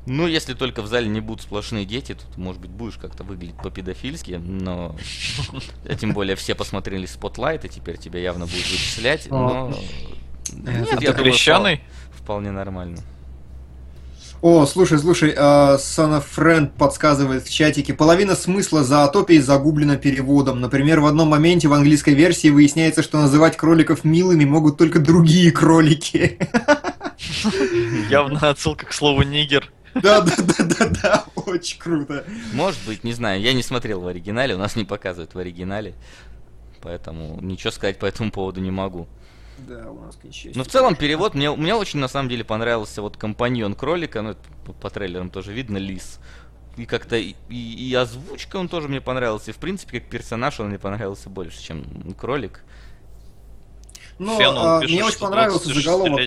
ну, 0.07 0.25
если 0.25 0.53
только 0.53 0.81
в 0.81 0.87
зале 0.87 1.07
не 1.07 1.21
будут 1.21 1.43
сплошные 1.43 1.85
дети, 1.85 2.15
то, 2.15 2.25
может 2.35 2.59
быть, 2.59 2.71
будешь 2.71 2.95
как-то 2.95 3.23
выглядеть 3.23 3.57
по-педофильски, 3.57 4.33
но... 4.33 4.95
А 5.85 5.95
тем 5.99 6.13
более 6.13 6.35
все 6.35 6.55
посмотрели 6.55 7.07
Spotlight, 7.07 7.65
и 7.65 7.69
теперь 7.69 7.97
тебя 7.97 8.19
явно 8.19 8.45
будут 8.45 8.69
вычислять, 8.69 9.29
но... 9.29 9.73
Нет, 10.53 10.87
а 10.91 11.01
я 11.01 11.13
ты 11.13 11.23
крещеный? 11.23 11.81
Вполне 12.13 12.51
нормально. 12.51 12.97
О, 14.41 14.65
слушай, 14.65 14.97
слушай, 14.97 15.35
uh, 15.35 15.77
Son 15.77 16.19
of 16.19 16.23
Friend 16.35 16.71
подсказывает 16.75 17.43
в 17.43 17.53
чатике. 17.53 17.93
Половина 17.93 18.35
смысла 18.35 18.83
за 18.83 19.03
атопией 19.03 19.39
загублена 19.39 19.97
переводом. 19.97 20.61
Например, 20.61 20.99
в 20.99 21.05
одном 21.05 21.29
моменте 21.29 21.67
в 21.67 21.73
английской 21.73 22.15
версии 22.15 22.47
выясняется, 22.47 23.03
что 23.03 23.19
называть 23.19 23.55
кроликов 23.55 24.03
милыми 24.03 24.45
могут 24.45 24.79
только 24.79 24.99
другие 24.99 25.51
кролики. 25.51 26.39
Явно 28.09 28.49
отсылка 28.49 28.87
к 28.87 28.93
слову 28.93 29.21
нигер. 29.21 29.71
Да, 29.93 30.21
да, 30.21 30.33
да, 30.37 30.63
да, 30.63 30.87
да, 31.03 31.25
очень 31.35 31.77
круто. 31.77 32.23
Может 32.53 32.79
быть, 32.87 33.03
не 33.03 33.13
знаю, 33.13 33.41
я 33.41 33.53
не 33.53 33.61
смотрел 33.61 34.01
в 34.01 34.07
оригинале, 34.07 34.55
у 34.55 34.57
нас 34.57 34.75
не 34.75 34.85
показывают 34.85 35.35
в 35.35 35.37
оригинале, 35.37 35.93
поэтому 36.81 37.39
ничего 37.41 37.71
сказать 37.71 37.99
по 37.99 38.05
этому 38.05 38.31
поводу 38.31 38.61
не 38.61 38.71
могу. 38.71 39.07
Да, 39.67 39.91
у 39.91 39.99
нас 39.99 40.17
несчастью. 40.23 40.53
Но 40.55 40.63
в 40.63 40.67
целом 40.67 40.95
перевод, 40.95 41.33
мне, 41.33 41.51
мне 41.51 41.75
очень 41.75 41.99
на 41.99 42.07
самом 42.07 42.29
деле 42.29 42.43
понравился 42.43 43.01
вот 43.01 43.17
компаньон 43.17 43.75
кролика, 43.75 44.21
ну 44.21 44.35
по, 44.65 44.73
по 44.73 44.89
трейлерам 44.89 45.29
тоже 45.29 45.53
видно, 45.53 45.77
лис. 45.77 46.19
И 46.77 46.85
как-то 46.85 47.17
и, 47.17 47.35
и, 47.49 47.93
озвучка 47.93 48.57
он 48.57 48.69
тоже 48.69 48.87
мне 48.87 49.01
понравился. 49.01 49.51
И 49.51 49.53
в 49.53 49.57
принципе, 49.57 49.99
как 49.99 50.09
персонаж 50.09 50.59
он 50.59 50.69
мне 50.69 50.79
понравился 50.79 51.29
больше, 51.29 51.61
чем 51.61 52.13
кролик. 52.13 52.63
Ну, 54.19 54.37
Фен, 54.37 54.53
а, 54.55 54.79
пишет, 54.79 54.93
мне 54.93 55.03
очень 55.03 55.19
понравился 55.19 55.73
заголовок. 55.73 56.21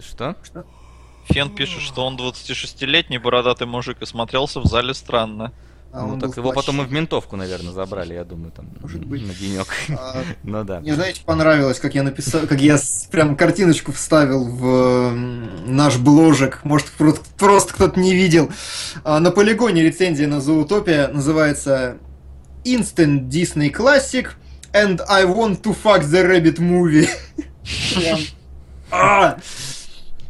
Что? 0.00 0.36
Что? 0.42 0.64
Фен 1.26 1.54
пишет, 1.54 1.82
что 1.82 2.06
он 2.06 2.16
26-летний 2.16 3.18
бородатый 3.18 3.66
мужик 3.66 4.00
и 4.00 4.06
смотрелся 4.06 4.60
в 4.60 4.64
зале 4.64 4.94
странно. 4.94 5.52
А 5.90 6.06
ну, 6.06 6.18
так 6.18 6.36
его 6.36 6.52
потом 6.52 6.82
и 6.82 6.84
в 6.84 6.92
ментовку, 6.92 7.36
наверное, 7.36 7.72
забрали, 7.72 8.12
я 8.12 8.24
думаю, 8.24 8.52
там 8.52 8.68
Может 8.80 9.04
быть. 9.06 9.26
на 9.26 9.34
денек. 9.34 9.66
А, 9.90 10.22
ну 10.42 10.62
да. 10.62 10.80
Мне, 10.80 10.94
знаете, 10.94 11.22
понравилось, 11.24 11.80
как 11.80 11.94
я 11.94 12.02
написал, 12.02 12.42
как 12.46 12.60
я 12.60 12.78
прям 13.10 13.36
картиночку 13.36 13.92
вставил 13.92 14.44
в 14.44 15.12
наш 15.66 15.96
бложек. 15.96 16.60
Может, 16.64 16.88
просто, 16.88 17.22
просто 17.38 17.72
кто-то 17.72 17.98
не 17.98 18.14
видел. 18.14 18.50
А, 19.02 19.18
на 19.18 19.30
полигоне 19.30 19.82
рецензия 19.82 20.28
на 20.28 20.36
Zootopia 20.36 21.10
называется 21.10 21.96
Instant 22.64 23.28
Disney 23.28 23.72
Classic 23.72 24.28
and 24.74 25.00
I 25.08 25.24
want 25.24 25.62
to 25.62 25.74
fuck 25.74 26.02
the 26.02 26.26
rabbit 26.26 26.58
movie. 26.58 27.08
А! 28.90 29.36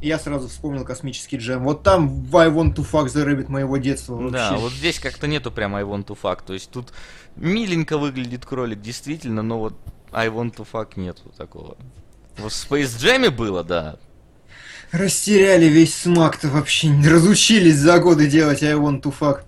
Я 0.01 0.19
сразу 0.19 0.49
вспомнил 0.49 0.85
космический 0.85 1.39
джем. 1.39 1.65
Вот 1.65 1.83
там 1.83 2.25
I 2.33 2.49
want 2.49 2.75
to 2.75 2.89
fuck 2.89 3.07
the 3.07 3.27
rabbit 3.27 3.49
моего 3.49 3.77
детства. 3.79 4.15
Вообще. 4.15 4.33
Да, 4.33 4.57
вот 4.57 4.73
здесь 4.73 5.01
как-то 5.01 5.27
нету 5.27 5.51
прям 5.51 5.75
I 5.75 5.83
want 5.83 6.07
to 6.07 6.19
fuck. 6.21 6.41
То 6.47 6.55
есть 6.55 6.71
тут 6.71 6.93
миленько 7.37 7.99
выглядит 7.99 8.47
кролик, 8.47 8.81
действительно, 8.81 9.43
но 9.43 9.59
вот 9.59 9.75
I 10.13 10.29
want 10.29 10.55
to 10.57 10.67
fuck 10.71 10.93
нету 10.97 11.33
такого. 11.37 11.77
Вот 12.39 12.53
в 12.53 12.71
Space 12.71 12.97
Jam 12.99 13.31
было, 13.31 13.65
да. 13.65 13.97
Растеряли 14.93 15.67
весь 15.67 15.95
смак-то 15.95 16.49
вообще, 16.49 16.89
не 16.89 17.09
разучились 17.09 17.77
за 17.77 17.99
годы 17.99 18.27
делать 18.29 18.63
I 18.63 18.75
want 18.75 19.03
to 19.03 19.15
fuck. 19.19 19.41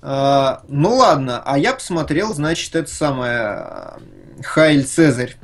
А, 0.00 0.62
ну 0.68 0.94
ладно, 0.94 1.42
а 1.44 1.58
я 1.58 1.74
посмотрел, 1.74 2.32
значит, 2.32 2.76
это 2.76 2.88
самое 2.88 3.94
Хайль 4.44 4.84
Цезарь 4.84 5.36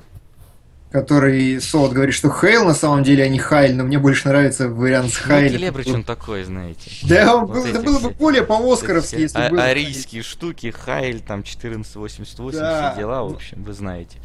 который 0.93 1.61
Солод 1.61 1.93
говорит, 1.93 2.15
что 2.15 2.31
Хейл 2.31 2.65
на 2.65 2.75
самом 2.75 3.03
деле, 3.03 3.25
а 3.25 3.29
не 3.29 3.39
Хайль, 3.39 3.75
но 3.75 3.85
мне 3.85 3.99
больше 3.99 4.29
нравится 4.29 4.69
вариант 4.69 5.13
с 5.13 5.17
Хайлем. 5.17 5.53
Ну, 5.53 5.59
Келебрич 5.59 5.87
он 5.89 6.05
такой, 6.05 6.45
знаете. 6.45 6.91
Да, 7.03 7.35
он 7.37 7.47
вот 7.47 7.57
был, 7.57 7.65
это 7.65 7.81
было 7.81 7.99
бы 7.99 8.11
более 8.11 8.43
по-оскаровски, 8.43 9.17
если 9.17 9.39
а- 9.39 9.49
было. 9.49 9.65
Арийские 9.65 10.23
штуки, 10.23 10.71
Хайль, 10.71 11.21
там 11.21 11.41
1488, 11.41 12.59
да. 12.59 12.93
все 12.93 13.01
дела, 13.01 13.23
в 13.25 13.33
общем, 13.33 13.63
вы 13.65 13.73
знаете. 13.73 14.19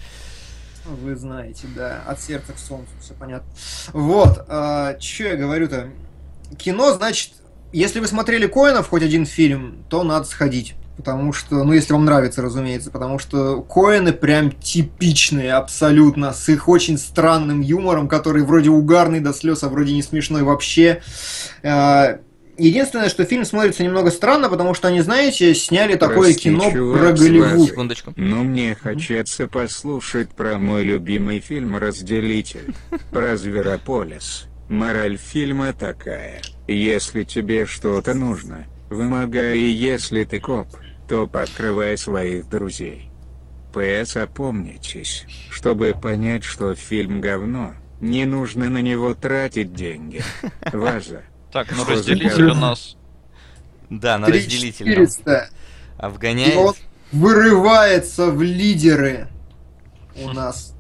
Вы 0.85 1.15
знаете, 1.15 1.67
да, 1.75 2.03
от 2.05 2.19
сердца 2.21 2.53
к 2.53 2.59
солнцу, 2.59 2.91
все 3.01 3.13
понятно. 3.13 3.49
Вот, 3.93 4.45
а, 4.47 4.97
что 4.99 5.23
я 5.23 5.35
говорю-то? 5.35 5.89
Кино, 6.57 6.93
значит, 6.93 7.31
если 7.73 7.99
вы 7.99 8.07
смотрели 8.07 8.47
Коинов 8.47 8.89
хоть 8.89 9.03
один 9.03 9.25
фильм, 9.25 9.83
то 9.89 10.03
надо 10.03 10.25
сходить. 10.25 10.75
Потому 10.97 11.31
что, 11.31 11.63
ну, 11.63 11.73
если 11.73 11.93
вам 11.93 12.05
нравится, 12.05 12.41
разумеется, 12.41 12.89
потому 12.89 13.19
что 13.19 13.61
Коэны 13.61 14.13
прям 14.13 14.51
типичные 14.51 15.53
абсолютно, 15.53 16.33
с 16.33 16.49
их 16.49 16.67
очень 16.67 16.97
странным 16.97 17.61
юмором, 17.61 18.07
который 18.07 18.43
вроде 18.43 18.71
угарный 18.71 19.19
до 19.19 19.31
слез, 19.31 19.63
а 19.63 19.69
вроде 19.69 19.93
не 19.93 20.01
смешной 20.01 20.41
вообще. 20.41 21.03
А, 21.61 22.19
единственное, 22.57 23.09
что 23.09 23.25
фильм 23.25 23.45
смотрится 23.45 23.83
немного 23.83 24.09
странно, 24.09 24.49
потому 24.49 24.73
что 24.73 24.87
они, 24.87 25.01
знаете, 25.01 25.53
сняли 25.53 25.95
такое 25.95 26.31
Прости, 26.31 26.49
кино 26.49 26.71
чувак, 26.71 26.99
про 26.99 27.13
Голливуд. 27.13 27.69
Секундочку. 27.69 28.13
Ну, 28.15 28.43
мне 28.43 28.75
хочется 28.75 29.47
послушать 29.47 30.29
про 30.29 30.57
мой 30.57 30.83
любимый 30.83 31.39
фильм 31.41 31.77
«Разделитель», 31.77 32.73
про 33.11 33.37
Зверополис. 33.37 34.47
Мораль 34.67 35.17
фильма 35.17 35.73
такая. 35.73 36.41
Если 36.67 37.23
тебе 37.23 37.67
что-то 37.67 38.15
нужно, 38.15 38.65
вымогай, 38.89 39.59
если 39.59 40.23
ты 40.23 40.39
коп, 40.39 40.67
то 41.07 41.27
подкрывай 41.27 41.97
своих 41.97 42.49
друзей. 42.49 43.09
ПС 43.73 44.15
опомнитесь, 44.17 45.25
чтобы 45.49 45.93
понять, 45.99 46.43
что 46.43 46.73
фильм 46.75 47.21
говно, 47.21 47.73
не 48.01 48.25
нужно 48.25 48.69
на 48.69 48.79
него 48.79 49.13
тратить 49.13 49.73
деньги. 49.73 50.23
Ваза. 50.73 51.23
Так, 51.51 51.67
ну 51.75 51.85
разделитель 51.85 52.51
у 52.51 52.55
нас. 52.55 52.97
Да, 53.89 54.17
на 54.17 54.27
разделитель. 54.27 55.07
Он 56.57 56.73
вырывается 57.11 58.31
в 58.31 58.41
лидеры 58.41 59.27
у 60.15 60.29
нас. 60.29 60.73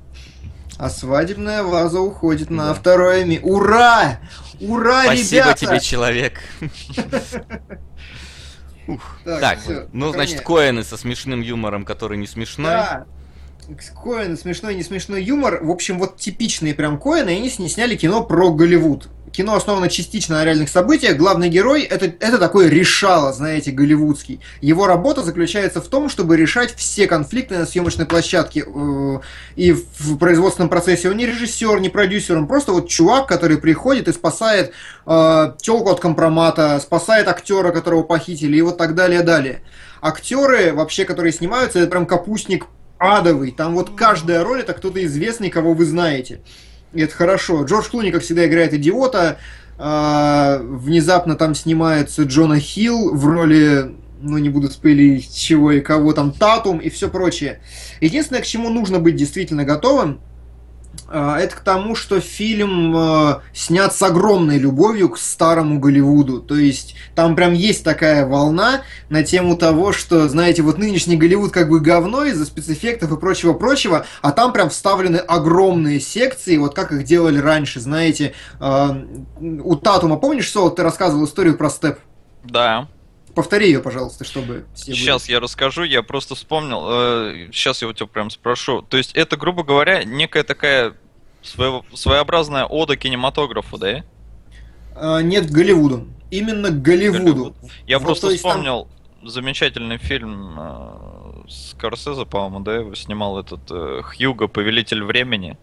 А 0.77 0.89
свадебная 0.89 1.63
ваза 1.63 1.99
уходит 1.99 2.51
на 2.51 2.73
второе 2.73 3.25
место. 3.25 3.47
Ура! 3.47 4.19
Ура, 4.59 5.03
Спасибо 5.05 5.45
ребята! 5.45 5.59
тебе, 5.59 5.79
человек. 5.79 6.39
Ух. 8.87 9.19
Так, 9.23 9.39
так 9.41 9.59
все, 9.59 9.87
ну, 9.91 10.11
значит, 10.11 10.41
коины 10.41 10.83
со 10.83 10.97
смешным 10.97 11.41
юмором, 11.41 11.85
который 11.85 12.17
не 12.17 12.27
смешной. 12.27 12.71
Да, 12.71 13.05
коины, 14.01 14.37
смешной, 14.37 14.75
не 14.75 14.83
смешной 14.83 15.23
юмор. 15.23 15.63
В 15.63 15.69
общем, 15.69 15.99
вот 15.99 16.17
типичные 16.17 16.73
прям 16.73 16.97
коины, 16.97 17.31
и 17.31 17.37
они 17.37 17.49
сняли 17.49 17.95
кино 17.95 18.23
про 18.23 18.51
Голливуд. 18.51 19.09
Кино 19.31 19.55
основано 19.55 19.89
частично 19.89 20.37
на 20.37 20.45
реальных 20.45 20.69
событиях. 20.69 21.17
Главный 21.17 21.49
герой 21.49 21.83
это, 21.83 22.05
это 22.05 22.37
такой 22.37 22.69
решало, 22.69 23.33
знаете, 23.33 23.71
голливудский. 23.71 24.39
Его 24.61 24.87
работа 24.87 25.21
заключается 25.21 25.81
в 25.81 25.87
том, 25.87 26.09
чтобы 26.09 26.37
решать 26.37 26.73
все 26.75 27.07
конфликты 27.07 27.57
на 27.57 27.65
съемочной 27.65 28.05
площадке 28.05 28.63
э, 28.65 29.19
и 29.55 29.73
в 29.73 30.17
производственном 30.17 30.69
процессе. 30.69 31.09
Он 31.09 31.17
не 31.17 31.25
режиссер, 31.25 31.79
не 31.79 31.89
продюсер, 31.89 32.37
он 32.37 32.47
просто 32.47 32.71
вот 32.71 32.87
чувак, 32.87 33.27
который 33.27 33.57
приходит 33.57 34.07
и 34.07 34.13
спасает 34.13 34.71
э, 35.05 35.53
телку 35.61 35.89
от 35.89 35.99
компромата, 35.99 36.79
спасает 36.81 37.27
актера, 37.27 37.71
которого 37.71 38.03
похитили, 38.03 38.57
и 38.57 38.61
вот 38.61 38.77
так 38.77 38.95
далее, 38.95 39.23
далее. 39.23 39.61
Актеры, 40.01 40.73
вообще, 40.73 41.03
которые 41.05 41.33
снимаются, 41.33 41.79
это 41.79 41.89
прям 41.89 42.05
капустник 42.05 42.67
адовый. 42.97 43.51
Там 43.51 43.75
вот 43.75 43.91
каждая 43.95 44.43
роль 44.43 44.61
это 44.61 44.73
кто-то 44.73 45.03
известный, 45.05 45.49
кого 45.49 45.73
вы 45.73 45.85
знаете. 45.85 46.41
И 46.93 47.01
это 47.01 47.13
хорошо. 47.13 47.63
Джордж 47.63 47.89
Клуни, 47.89 48.11
как 48.11 48.23
всегда, 48.23 48.45
играет 48.45 48.73
идиота. 48.73 49.37
А, 49.77 50.59
внезапно 50.61 51.35
там 51.35 51.53
снимается 51.53 52.23
Джона 52.23 52.59
Хилл 52.59 53.13
в 53.13 53.25
роли, 53.27 53.95
ну 54.19 54.37
не 54.39 54.49
буду 54.49 54.69
спылить, 54.69 55.35
чего 55.35 55.71
и 55.71 55.81
кого 55.81 56.13
там, 56.13 56.31
Татум 56.31 56.79
и 56.79 56.89
все 56.89 57.09
прочее. 57.09 57.59
Единственное, 58.01 58.41
к 58.41 58.45
чему 58.45 58.69
нужно 58.69 58.99
быть 58.99 59.15
действительно 59.15 59.65
готовым, 59.65 60.19
это 61.09 61.55
к 61.55 61.61
тому, 61.61 61.95
что 61.95 62.19
фильм 62.19 62.95
а, 62.95 63.41
снят 63.53 63.93
с 63.93 64.01
огромной 64.01 64.57
любовью 64.57 65.09
к 65.09 65.17
старому 65.17 65.79
Голливуду. 65.79 66.39
То 66.39 66.55
есть 66.55 66.95
там 67.15 67.35
прям 67.35 67.53
есть 67.53 67.83
такая 67.83 68.25
волна 68.25 68.81
на 69.09 69.23
тему 69.23 69.57
того, 69.57 69.93
что, 69.93 70.27
знаете, 70.27 70.61
вот 70.61 70.77
нынешний 70.77 71.17
Голливуд 71.17 71.51
как 71.51 71.69
бы 71.69 71.79
говно 71.79 72.25
из-за 72.25 72.45
спецэффектов 72.45 73.11
и 73.11 73.17
прочего-прочего, 73.17 74.05
а 74.21 74.31
там 74.31 74.53
прям 74.53 74.69
вставлены 74.69 75.17
огромные 75.17 75.99
секции, 75.99 76.57
вот 76.57 76.75
как 76.75 76.91
их 76.91 77.03
делали 77.03 77.39
раньше, 77.39 77.79
знаете. 77.79 78.33
А, 78.59 78.97
у 79.39 79.75
Татума, 79.75 80.17
помнишь, 80.17 80.51
Сол, 80.51 80.71
ты 80.71 80.83
рассказывал 80.83 81.25
историю 81.25 81.57
про 81.57 81.69
степ? 81.69 81.99
Да. 82.43 82.87
Повтори 83.37 83.67
ее, 83.67 83.81
пожалуйста, 83.81 84.23
чтобы 84.23 84.65
все 84.73 84.95
Сейчас 84.95 85.25
были. 85.25 85.33
я 85.33 85.39
расскажу, 85.39 85.83
я 85.83 86.01
просто 86.01 86.33
вспомнил. 86.33 86.87
Э, 86.89 87.49
сейчас 87.53 87.83
я 87.83 87.87
у 87.87 87.93
тебя 87.93 88.07
прям 88.07 88.31
спрошу. 88.31 88.81
То 88.81 88.97
есть 88.97 89.11
это, 89.13 89.37
грубо 89.37 89.63
говоря, 89.63 90.03
некая 90.03 90.41
такая 90.41 90.95
своего, 91.43 91.85
своеобразная 91.93 92.65
ода 92.65 92.97
кинематографу, 92.97 93.77
да? 93.77 94.03
А, 94.95 95.21
нет, 95.21 95.51
Голливуду. 95.51 96.07
Именно 96.31 96.71
Голливуду. 96.71 97.23
Голливуд. 97.25 97.55
Я 97.85 97.99
вот, 97.99 98.05
просто 98.05 98.29
вспомнил 98.35 98.87
там... 99.19 99.29
замечательный 99.29 99.99
фильм 99.99 100.55
э, 100.59 101.47
Скорсезе, 101.47 102.25
по-моему, 102.25 102.61
да, 102.61 102.77
его 102.77 102.95
снимал 102.95 103.39
этот 103.39 103.61
э, 103.69 104.01
Хьюго, 104.01 104.47
Повелитель 104.47 105.03
времени. 105.03 105.59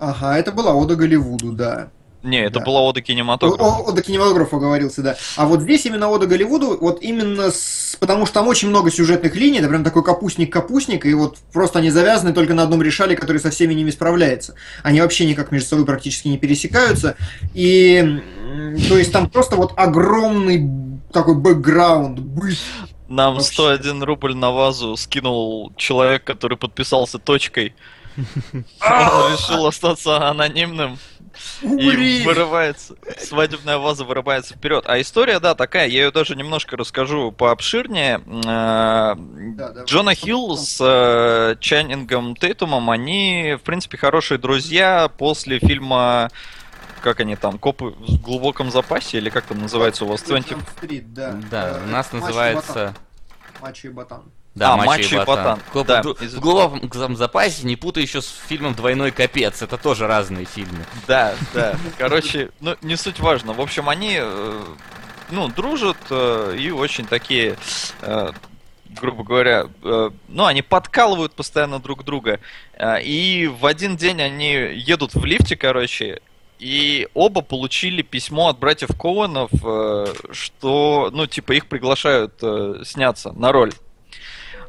Ага, 0.00 0.36
это 0.36 0.50
была 0.50 0.74
ода 0.74 0.96
Голливуду, 0.96 1.52
да. 1.52 1.92
Не, 2.24 2.38
это 2.38 2.58
да. 2.58 2.64
была 2.64 2.80
Ода 2.80 3.02
кинематографа. 3.02 3.62
Ода 3.62 4.02
кинематографа 4.02 4.56
говорился, 4.56 5.02
да. 5.02 5.16
А 5.36 5.44
вот 5.44 5.60
здесь 5.60 5.84
именно 5.84 6.08
Ода 6.08 6.26
Голливуду, 6.26 6.78
вот 6.80 7.02
именно 7.02 7.50
с... 7.50 7.98
потому 8.00 8.24
что 8.24 8.36
там 8.36 8.48
очень 8.48 8.70
много 8.70 8.90
сюжетных 8.90 9.36
линий, 9.36 9.58
это 9.58 9.68
прям 9.68 9.84
такой 9.84 10.02
капустник-капустник, 10.02 11.04
и 11.04 11.12
вот 11.12 11.36
просто 11.52 11.80
они 11.80 11.90
завязаны 11.90 12.32
только 12.32 12.54
на 12.54 12.62
одном 12.62 12.80
решале, 12.80 13.14
который 13.14 13.38
со 13.38 13.50
всеми 13.50 13.74
ними 13.74 13.90
справляется. 13.90 14.54
Они 14.82 15.02
вообще 15.02 15.26
никак 15.26 15.52
между 15.52 15.68
собой 15.68 15.84
практически 15.84 16.28
не 16.28 16.38
пересекаются. 16.38 17.16
И 17.52 18.22
то 18.88 18.96
есть 18.96 19.12
там 19.12 19.28
просто 19.28 19.56
вот 19.56 19.74
огромный 19.76 20.66
такой 21.12 21.34
бэкграунд, 21.34 22.20
быт. 22.20 22.56
Нам 23.06 23.34
вообще. 23.34 23.52
101 23.52 24.02
рубль 24.02 24.34
на 24.34 24.50
вазу 24.50 24.96
скинул 24.96 25.74
человек, 25.76 26.24
который 26.24 26.56
подписался 26.56 27.18
точкой. 27.18 27.74
Он 28.16 29.32
решил 29.32 29.66
остаться 29.66 30.26
анонимным. 30.28 30.98
И 31.62 32.22
вырывается, 32.24 32.94
свадебная 33.18 33.78
ваза 33.78 34.04
вырывается 34.04 34.54
вперед. 34.54 34.84
А 34.86 35.00
история, 35.00 35.40
да, 35.40 35.54
такая, 35.54 35.88
я 35.88 36.04
ее 36.04 36.10
даже 36.10 36.36
немножко 36.36 36.76
расскажу 36.76 37.32
пообширнее. 37.32 38.20
Э, 38.46 39.14
Джона 39.84 40.14
Хилл 40.14 40.56
с 40.56 40.78
э, 40.80 41.56
Чаннингом 41.60 42.36
Тейтумом, 42.36 42.90
они, 42.90 43.56
в 43.58 43.62
принципе, 43.62 43.96
хорошие 43.96 44.38
друзья 44.38 45.08
после 45.08 45.58
фильма 45.58 46.30
как 47.02 47.20
они 47.20 47.36
там, 47.36 47.58
копы 47.58 47.94
в 47.98 48.18
глубоком 48.22 48.70
запасе, 48.70 49.18
или 49.18 49.28
как 49.28 49.44
там 49.44 49.60
называется 49.60 50.06
у 50.06 50.08
вас? 50.08 50.22
20... 50.22 51.12
да. 51.12 51.38
да, 51.50 51.80
у 51.84 51.90
нас 51.90 52.10
называется... 52.12 52.94
Мачо 53.60 53.88
и 53.88 53.90
Ботан. 53.90 54.22
Да, 54.54 54.74
а, 54.74 54.76
матч 54.76 55.12
и 55.12 55.16
ботан. 55.16 55.58
ботан. 55.72 56.02
Да, 56.02 56.02
в, 56.02 56.40
глубоком 56.40 57.16
запасе 57.16 57.66
не 57.66 57.74
путай 57.74 58.04
еще 58.04 58.22
с 58.22 58.32
фильмом 58.46 58.74
«Двойной 58.74 59.10
капец». 59.10 59.62
Это 59.62 59.76
тоже 59.76 60.06
разные 60.06 60.44
фильмы. 60.44 60.84
Да, 61.08 61.34
да. 61.52 61.76
Короче, 61.98 62.50
ну, 62.60 62.76
не 62.82 62.96
суть 62.96 63.18
важно. 63.18 63.52
В 63.52 63.60
общем, 63.60 63.88
они 63.88 64.16
э, 64.20 64.62
ну, 65.30 65.48
дружат 65.48 65.96
э, 66.10 66.56
и 66.58 66.70
очень 66.70 67.04
такие, 67.04 67.56
э, 68.02 68.30
грубо 69.00 69.24
говоря, 69.24 69.66
э, 69.82 70.10
ну, 70.28 70.44
они 70.44 70.62
подкалывают 70.62 71.34
постоянно 71.34 71.80
друг 71.80 72.04
друга. 72.04 72.38
Э, 72.74 73.02
и 73.02 73.48
в 73.48 73.66
один 73.66 73.96
день 73.96 74.22
они 74.22 74.52
едут 74.52 75.14
в 75.14 75.24
лифте, 75.24 75.56
короче, 75.56 76.20
и 76.60 77.08
оба 77.14 77.42
получили 77.42 78.02
письмо 78.02 78.48
от 78.48 78.58
братьев 78.58 78.90
Коуэнов, 78.96 79.50
э, 79.64 80.14
что, 80.30 81.10
ну, 81.12 81.26
типа, 81.26 81.52
их 81.52 81.66
приглашают 81.66 82.34
э, 82.40 82.82
сняться 82.84 83.32
на 83.32 83.50
роль. 83.50 83.72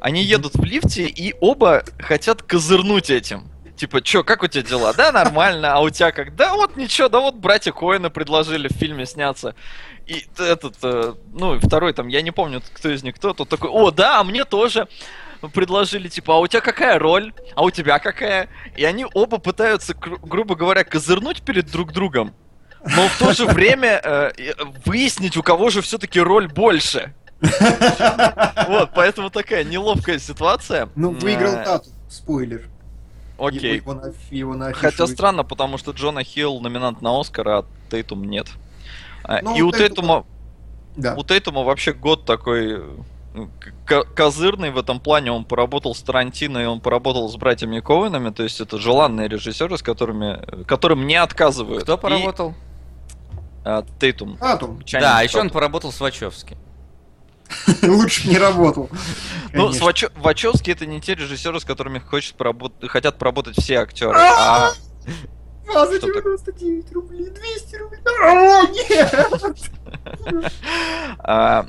Они 0.06 0.22
едут 0.22 0.54
в 0.54 0.64
лифте, 0.64 1.08
и 1.08 1.34
оба 1.42 1.84
хотят 1.98 2.44
козырнуть 2.44 3.10
этим. 3.10 3.50
Типа, 3.76 4.04
чё, 4.04 4.24
как 4.24 4.44
у 4.44 4.48
тебя 4.48 4.62
дела? 4.62 4.94
Да, 4.94 5.12
нормально, 5.12 5.74
а 5.74 5.80
у 5.80 5.90
тебя 5.90 6.12
как? 6.12 6.36
Да 6.36 6.54
вот 6.54 6.78
ничего, 6.78 7.10
да 7.10 7.20
вот 7.20 7.34
братья 7.34 7.72
Коэна 7.72 8.12
предложили 8.12 8.68
в 8.68 8.74
фильме 8.74 9.08
сняться. 9.08 9.56
И 10.06 10.28
этот, 10.38 10.76
э, 10.84 11.16
ну, 11.34 11.60
второй 11.60 11.94
там, 11.94 12.08
я 12.08 12.22
не 12.22 12.30
помню, 12.30 12.62
кто 12.76 12.92
из 12.92 13.02
них 13.02 13.16
кто, 13.16 13.34
тот 13.34 13.50
такой, 13.50 13.72
о, 13.72 13.90
да, 13.90 14.20
а 14.20 14.24
мне 14.24 14.46
тоже 14.46 14.88
предложили, 15.56 16.08
типа, 16.08 16.36
а 16.36 16.38
у 16.38 16.46
тебя 16.46 16.62
какая 16.62 17.00
роль? 17.00 17.34
А 17.56 17.64
у 17.64 17.72
тебя 17.72 17.98
какая? 17.98 18.48
И 18.78 18.86
они 18.86 19.08
оба 19.12 19.40
пытаются, 19.40 19.96
гру- 19.96 20.20
грубо 20.22 20.54
говоря, 20.54 20.84
козырнуть 20.84 21.42
перед 21.42 21.72
друг 21.72 21.94
другом, 21.94 22.36
но 22.86 23.08
в 23.08 23.18
то 23.18 23.34
же 23.34 23.48
время 23.48 24.00
э, 24.04 24.32
выяснить, 24.86 25.36
у 25.36 25.42
кого 25.42 25.72
же 25.72 25.82
все-таки 25.82 26.20
роль 26.20 26.48
больше. 26.48 27.16
Вот, 28.68 28.92
поэтому 28.96 29.30
такая 29.30 29.64
неловкая 29.64 30.20
ситуация. 30.20 30.90
Ну, 30.96 31.12
выиграл 31.12 31.54
Тату. 31.64 31.90
Спойлер. 32.10 32.68
Окей. 33.38 33.78
Его 33.78 33.94
на- 33.94 34.14
его 34.32 34.54
на 34.56 34.68
афишу 34.68 34.82
Хотя 34.82 35.08
странно, 35.08 35.44
потому 35.44 35.78
что 35.78 35.92
Джона 35.92 36.24
Хилл 36.24 36.62
номинант 36.62 37.02
на 37.02 37.20
Оскар, 37.20 37.48
а 37.50 37.66
Тейтум 37.92 38.24
нет. 38.24 38.48
А, 39.24 39.42
Ну, 39.42 39.56
И 39.56 39.62
у 39.62 39.72
Тейтума- 39.72 40.26
Да. 40.96 41.16
у 41.16 41.24
Тейтума 41.24 41.64
вообще 41.64 41.92
год 41.94 42.26
такой 42.26 42.82
к- 43.86 44.06
козырный 44.16 44.72
в 44.72 44.78
этом 44.78 45.02
плане. 45.02 45.32
Он 45.34 45.44
поработал 45.44 45.94
с 45.94 46.02
Тарантино 46.02 46.60
и 46.60 46.66
он 46.66 46.80
поработал 46.80 47.28
с 47.28 47.36
братьями 47.36 47.82
Коуэнами. 47.82 48.30
То 48.30 48.44
есть 48.44 48.62
это 48.62 48.78
желанные 48.78 49.28
режиссеры, 49.28 49.78
с 49.78 49.82
которыми, 49.82 50.64
которым 50.64 51.06
не 51.06 51.16
отказывают. 51.16 51.84
Кто 51.84 51.96
И, 51.96 51.98
поработал? 51.98 52.54
а, 53.66 53.84
Тейтум. 54.00 54.38
Татум. 54.38 54.82
Да, 54.94 55.22
еще 55.22 55.42
он 55.42 55.50
поработал 55.50 55.92
с 55.92 56.00
Вачовски. 56.00 56.56
Лучше 57.84 58.28
не 58.28 58.38
работал. 58.38 58.90
Ну, 59.54 59.68
Конечно. 59.68 59.86
Свачо- 59.86 60.12
Вачовски 60.16 60.72
это 60.72 60.86
не 60.86 61.00
те 61.02 61.16
режиссеры, 61.16 61.60
с 61.60 61.66
которыми 61.66 62.00
хочет 62.00 62.36
хотят 62.88 63.18
поработать 63.18 63.56
все 63.60 63.76
актеры. 63.80 64.14
А 64.18 64.72
А, 65.74 65.86
за 65.88 65.98
Что 65.98 66.14
так? 66.14 66.24
99 66.24 66.92
рублей, 66.92 67.30
200 67.30 67.76
рублей. 67.76 68.00
А, 68.22 68.66
нет! 68.68 70.52
А, 71.20 71.66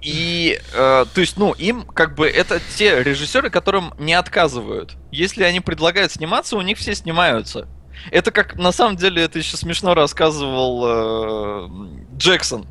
И, 0.00 0.60
э, 0.74 1.04
то 1.12 1.20
есть, 1.20 1.36
ну, 1.38 1.52
им 1.54 1.82
как 1.82 2.14
бы 2.14 2.28
это 2.28 2.60
те 2.76 3.02
режиссеры, 3.02 3.50
которым 3.50 3.94
не 3.98 4.14
отказывают. 4.14 4.96
Если 5.10 5.42
они 5.42 5.60
предлагают 5.60 6.12
сниматься, 6.12 6.56
у 6.56 6.60
них 6.62 6.78
все 6.78 6.94
снимаются. 6.94 7.66
Это 8.12 8.30
как, 8.30 8.54
на 8.56 8.70
самом 8.70 8.96
деле, 8.96 9.22
это 9.24 9.38
еще 9.38 9.56
смешно 9.56 9.94
рассказывал 9.94 10.84
э, 10.86 11.68
Джексон. 12.16 12.66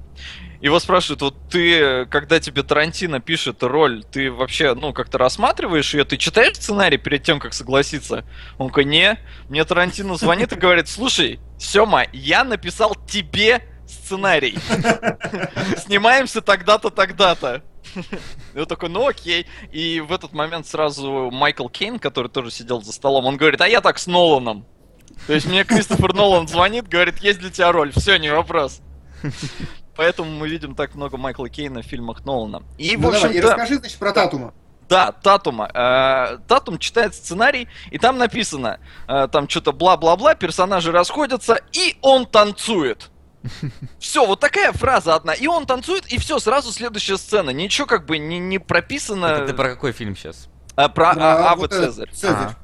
Его 0.61 0.79
спрашивают, 0.79 1.21
вот 1.21 1.49
ты, 1.49 2.05
когда 2.07 2.39
тебе 2.39 2.63
Тарантино 2.63 3.19
пишет 3.19 3.61
роль, 3.63 4.03
ты 4.03 4.31
вообще, 4.31 4.73
ну, 4.73 4.93
как-то 4.93 5.17
рассматриваешь 5.17 5.93
ее, 5.93 6.03
ты 6.03 6.17
читаешь 6.17 6.55
сценарий 6.55 6.97
перед 6.97 7.23
тем, 7.23 7.39
как 7.39 7.53
согласиться? 7.53 8.25
Он 8.57 8.69
такой, 8.69 8.85
не, 8.85 9.19
мне 9.49 9.63
Тарантино 9.65 10.15
звонит 10.15 10.51
и 10.53 10.55
говорит, 10.55 10.87
слушай, 10.87 11.39
Сема, 11.59 12.05
я 12.11 12.43
написал 12.43 12.95
тебе 13.07 13.61
сценарий. 13.87 14.57
Снимаемся 15.77 16.41
тогда-то, 16.41 16.89
тогда-то. 16.89 17.63
Он 18.55 18.65
такой, 18.65 18.89
ну 18.89 19.07
окей. 19.07 19.47
И 19.71 20.01
в 20.01 20.11
этот 20.11 20.33
момент 20.33 20.67
сразу 20.67 21.29
Майкл 21.31 21.67
Кейн, 21.69 21.99
который 21.99 22.29
тоже 22.29 22.51
сидел 22.51 22.81
за 22.81 22.91
столом, 22.91 23.25
он 23.25 23.37
говорит, 23.37 23.61
а 23.61 23.67
я 23.67 23.81
так 23.81 23.97
с 23.97 24.07
Ноланом. 24.07 24.65
То 25.25 25.33
есть 25.33 25.47
мне 25.47 25.63
Кристофер 25.63 26.13
Нолан 26.13 26.47
звонит, 26.47 26.87
говорит, 26.87 27.17
есть 27.19 27.39
для 27.39 27.49
тебя 27.49 27.71
роль, 27.71 27.91
все, 27.91 28.17
не 28.17 28.31
вопрос. 28.31 28.81
Поэтому 29.97 30.29
мы 30.31 30.47
видим 30.47 30.75
так 30.75 30.95
много 30.95 31.17
Майкла 31.17 31.49
Кейна 31.49 31.81
в 31.81 31.85
фильмах 31.85 32.23
Нолана. 32.23 32.63
И, 32.77 32.95
в 32.95 33.01
Ну 33.01 33.11
давай, 33.11 33.33
и 33.33 33.41
расскажи, 33.41 33.77
значит, 33.79 33.97
про 33.97 34.13
Татума. 34.13 34.53
да, 34.87 35.11
Татума. 35.11 35.69
Э, 35.73 36.37
Татум 36.47 36.77
читает 36.77 37.15
сценарий, 37.15 37.67
и 37.91 37.97
там 37.97 38.17
написано, 38.17 38.79
э, 39.07 39.27
там 39.31 39.49
что-то 39.49 39.73
бла-бла-бла, 39.73 40.35
персонажи 40.35 40.91
расходятся, 40.91 41.59
и 41.73 41.97
он 42.01 42.25
танцует. 42.27 43.09
Все, 43.99 44.25
вот 44.25 44.39
такая 44.39 44.71
фраза 44.71 45.15
одна. 45.15 45.33
И 45.33 45.47
он 45.47 45.65
танцует, 45.65 46.05
и 46.07 46.17
все, 46.17 46.39
сразу 46.39 46.71
следующая 46.71 47.17
сцена. 47.17 47.51
Ничего 47.51 47.87
как 47.87 48.05
бы 48.05 48.17
не, 48.17 48.39
не 48.39 48.59
прописано. 48.59 49.25
Это 49.25 49.47
ты 49.47 49.53
про 49.53 49.69
какой 49.69 49.91
фильм 49.91 50.15
сейчас? 50.15 50.49
А, 50.75 50.89
про 50.89 51.15
Да, 51.15 51.37
а, 51.37 51.51
Ава 51.51 51.61
вот 51.61 51.71
Цезарь. 51.71 52.11
Цезарь. 52.11 52.55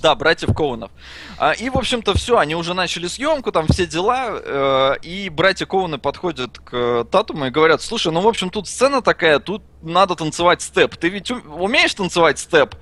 Да, 0.00 0.14
братьев 0.14 0.54
Коунов. 0.54 0.90
А, 1.38 1.52
и, 1.52 1.68
в 1.70 1.76
общем-то, 1.76 2.14
все, 2.14 2.38
они 2.38 2.54
уже 2.54 2.74
начали 2.74 3.06
съемку, 3.06 3.50
там 3.52 3.66
все 3.66 3.86
дела, 3.86 4.30
э, 4.30 4.94
и 5.02 5.28
братья 5.28 5.66
Коуны 5.66 5.98
подходят 5.98 6.58
к 6.58 7.04
Татуму 7.10 7.46
и 7.46 7.50
говорят, 7.50 7.82
слушай, 7.82 8.12
ну, 8.12 8.20
в 8.20 8.28
общем, 8.28 8.50
тут 8.50 8.68
сцена 8.68 9.02
такая, 9.02 9.38
тут 9.40 9.62
надо 9.82 10.14
танцевать 10.14 10.62
степ. 10.62 10.96
Ты 10.96 11.08
ведь 11.08 11.30
ум- 11.30 11.42
умеешь 11.60 11.94
танцевать 11.94 12.38
степ? 12.38 12.74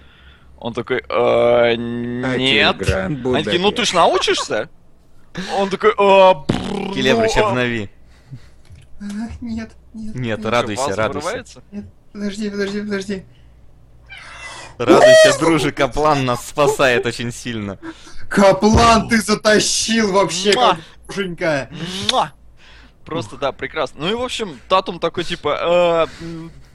Он 0.58 0.72
такой, 0.72 1.02
«Э, 1.08 1.74
нет. 1.76 2.76
Они 2.90 3.44
такие, 3.44 3.60
ну 3.60 3.70
ты 3.72 3.84
ж 3.84 3.92
научишься? 3.92 4.70
Он 5.58 5.68
такой, 5.68 5.92
«А, 5.98 6.34
бррр, 6.34 6.94
Келебрыч, 6.94 7.36
ну, 7.36 7.44
а». 7.44 7.48
обнови. 7.48 7.90
А, 8.98 9.04
Нет, 9.42 9.72
нет. 9.92 10.14
Нет, 10.14 10.44
радуйся, 10.46 10.96
радуйся. 10.96 11.44
Подожди, 12.12 12.48
подожди, 12.48 12.80
подожди. 12.80 13.24
Радуйся, 14.78 15.38
дружи, 15.38 15.72
Каплан 15.72 16.24
нас 16.24 16.46
спасает 16.46 17.06
очень 17.06 17.32
сильно. 17.32 17.78
Каплан, 18.28 19.08
ты 19.08 19.20
затащил 19.20 20.12
вообще, 20.12 20.52
душенька. 21.06 21.70
Муа! 22.10 22.32
Просто, 23.04 23.36
да, 23.36 23.52
прекрасно. 23.52 24.00
Ну 24.00 24.10
и, 24.10 24.14
в 24.14 24.22
общем, 24.22 24.58
Татум 24.68 24.98
такой, 24.98 25.22
типа, 25.22 26.08
«Э, 26.20 26.26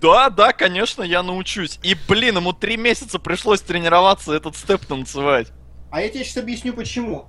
да, 0.02 0.30
да, 0.30 0.54
конечно, 0.54 1.04
я 1.04 1.22
научусь. 1.24 1.78
И, 1.84 1.96
блин, 2.08 2.38
ему 2.38 2.54
три 2.54 2.78
месяца 2.78 3.20
пришлось 3.20 3.60
тренироваться 3.62 4.34
этот 4.34 4.56
степ 4.56 4.86
танцевать. 4.86 5.52
А 5.92 6.02
я 6.02 6.10
тебе 6.10 6.24
сейчас 6.24 6.38
объясню, 6.38 6.74
почему. 6.74 7.26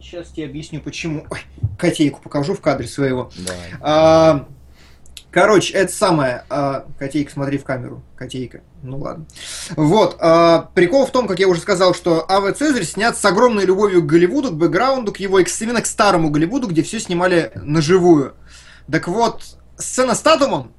Сейчас 0.00 0.30
тебе 0.30 0.46
объясню, 0.46 0.80
почему. 0.80 1.26
Ой, 1.30 1.40
котейку 1.78 2.22
покажу 2.22 2.54
в 2.54 2.60
кадре 2.60 2.88
своего. 2.88 3.30
Давай. 3.36 3.70
А, 3.82 4.48
короче, 5.30 5.74
это 5.74 5.92
самое. 5.92 6.44
а, 6.48 6.86
котейка, 6.98 7.30
смотри 7.30 7.58
в 7.58 7.64
камеру. 7.64 8.02
Котейка. 8.16 8.62
Ну 8.82 8.98
ладно. 8.98 9.26
Вот. 9.76 10.16
а, 10.20 10.70
прикол 10.74 11.06
в 11.06 11.10
том, 11.10 11.26
как 11.26 11.40
я 11.40 11.48
уже 11.48 11.60
сказал, 11.60 11.94
что 11.94 12.24
Ава 12.30 12.52
Цезарь 12.52 12.84
снят 12.84 13.16
с 13.16 13.24
огромной 13.24 13.64
любовью 13.64 14.02
к 14.02 14.06
Голливуду, 14.06 14.50
к 14.50 14.54
бэкграунду, 14.54 15.12
к 15.12 15.18
его, 15.18 15.40
именно 15.40 15.82
к 15.82 15.86
старому 15.86 16.30
Голливуду, 16.30 16.68
где 16.68 16.82
все 16.82 17.00
снимали 17.00 17.50
наживую. 17.54 18.34
Так 18.90 19.08
вот, 19.08 19.42
сцена 19.76 20.14
с 20.14 20.20
Татумом, 20.20 20.72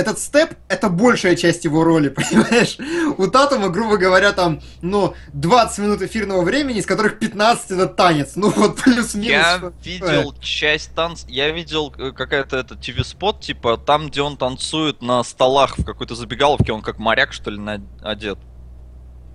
этот 0.00 0.18
степ— 0.18 0.54
это 0.68 0.88
большая 0.88 1.36
часть 1.36 1.64
его 1.64 1.84
роли, 1.84 2.08
понимаешь? 2.10 2.76
У 3.18 3.26
Татума, 3.28 3.68
грубо 3.68 3.96
говоря, 3.96 4.32
там, 4.32 4.60
ну, 4.82 5.14
20 5.32 5.78
минут 5.78 6.02
эфирного 6.02 6.42
времени, 6.42 6.78
из 6.80 6.86
которых 6.86 7.18
15 7.18 7.70
это 7.72 7.86
танец. 7.86 8.32
Ну, 8.36 8.50
вот 8.50 8.80
плюс-минус. 8.80 9.30
Я 9.30 9.58
что- 9.58 9.72
видел 9.84 10.34
часть 10.40 10.94
танц... 10.94 11.24
Я 11.28 11.50
видел 11.50 11.94
э, 11.98 12.12
какая-то 12.12 12.56
это 12.56 12.74
ТВ-спот, 12.76 13.40
типа, 13.40 13.76
там, 13.76 14.08
где 14.08 14.22
он 14.22 14.36
танцует 14.36 15.02
на 15.02 15.22
столах 15.22 15.78
в 15.78 15.84
какой-то 15.84 16.14
забегаловке, 16.14 16.72
он 16.72 16.82
как 16.82 16.98
моряк, 16.98 17.32
что 17.32 17.50
ли, 17.50 17.58
на- 17.58 17.80
одет. 18.02 18.38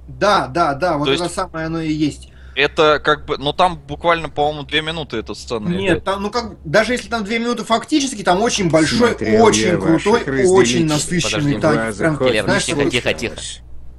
Да, 0.07 0.47
да, 0.47 0.73
да, 0.75 0.97
вот 0.97 1.05
То 1.05 1.13
это 1.13 1.23
есть- 1.23 1.35
самое 1.35 1.65
оно 1.67 1.79
и 1.81 1.91
есть. 1.91 2.29
Это 2.55 3.01
как 3.03 3.25
бы... 3.25 3.37
Ну, 3.37 3.51
там 3.51 3.77
буквально, 3.77 4.29
по-моему, 4.29 4.63
две 4.63 4.81
минуты 4.81 5.17
эта 5.17 5.33
сцена. 5.33 5.67
Нет, 5.67 5.97
идет. 5.97 6.03
там, 6.05 6.23
ну 6.23 6.31
как, 6.31 6.55
даже 6.63 6.93
если 6.93 7.09
там 7.09 7.25
две 7.25 7.37
минуты 7.37 7.65
фактически, 7.65 8.23
там 8.23 8.41
очень 8.41 8.69
большой, 8.69 9.09
Смотрел 9.09 9.43
очень 9.43 9.79
крутой, 9.79 10.45
очень 10.45 10.85
насыщенный 10.87 11.59
танец. 11.59 11.97
Прям, 11.97 12.45
знаешь, 12.45 12.65
тихо, 12.65 12.89
тихо, 12.89 13.13
тихо. 13.13 13.35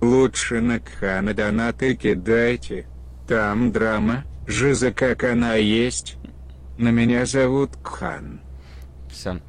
Лучше 0.01 0.61
на 0.61 0.81
Кхана 0.81 1.35
донаты 1.35 1.95
кидайте. 1.95 2.87
Там 3.29 3.73
драма, 3.73 4.25
жиза 4.47 4.93
как 4.93 5.25
она 5.25 5.55
есть. 5.55 6.17
На 6.79 6.91
меня 6.91 7.27
зовут 7.27 7.71
Кхан. 7.83 8.41
Все, 9.11 9.41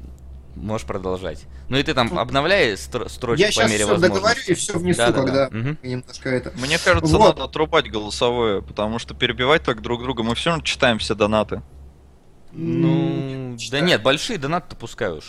можешь 0.54 0.86
продолжать. 0.86 1.44
Ну 1.68 1.76
и 1.76 1.82
ты 1.82 1.92
там 1.92 2.18
обновляй 2.18 2.72
стро- 2.74 3.08
строчку 3.10 3.40
Я 3.40 3.48
по 3.48 3.52
сейчас 3.52 3.70
мере 3.70 3.84
все 3.84 3.94
договорю 3.96 4.22
возможности. 4.22 4.50
и 4.50 4.54
все 4.54 4.78
внесу, 4.78 4.98
Да-да-да. 4.98 5.22
когда 5.48 5.48
Мгм. 5.58 5.78
немножко 5.82 6.28
это. 6.30 6.52
Мне 6.56 6.78
кажется, 6.78 7.16
Вот. 7.18 7.36
надо 7.36 7.44
отрубать 7.44 7.90
голосовое, 7.90 8.62
потому 8.62 8.98
что 8.98 9.14
перебивать 9.14 9.62
так 9.64 9.82
друг 9.82 10.02
друга 10.02 10.22
мы 10.22 10.34
все 10.34 10.50
равно 10.50 10.64
читаем 10.64 10.98
все 10.98 11.14
донаты. 11.14 11.62
Ну, 12.52 13.52
да 13.52 13.58
читаю. 13.58 13.84
нет, 13.84 14.02
большие 14.02 14.38
донаты-то 14.38 14.76
пускай 14.76 15.10
уж. 15.12 15.24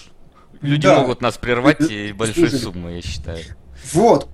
Люди 0.61 0.87
Да. 0.87 0.99
могут 1.01 1.21
нас 1.21 1.37
прервать 1.37 1.81
и 1.91 2.11
большие 2.13 2.49
суммы, 2.49 2.93
я 2.93 3.01
считаю. 3.01 3.43
Вот. 3.93 4.29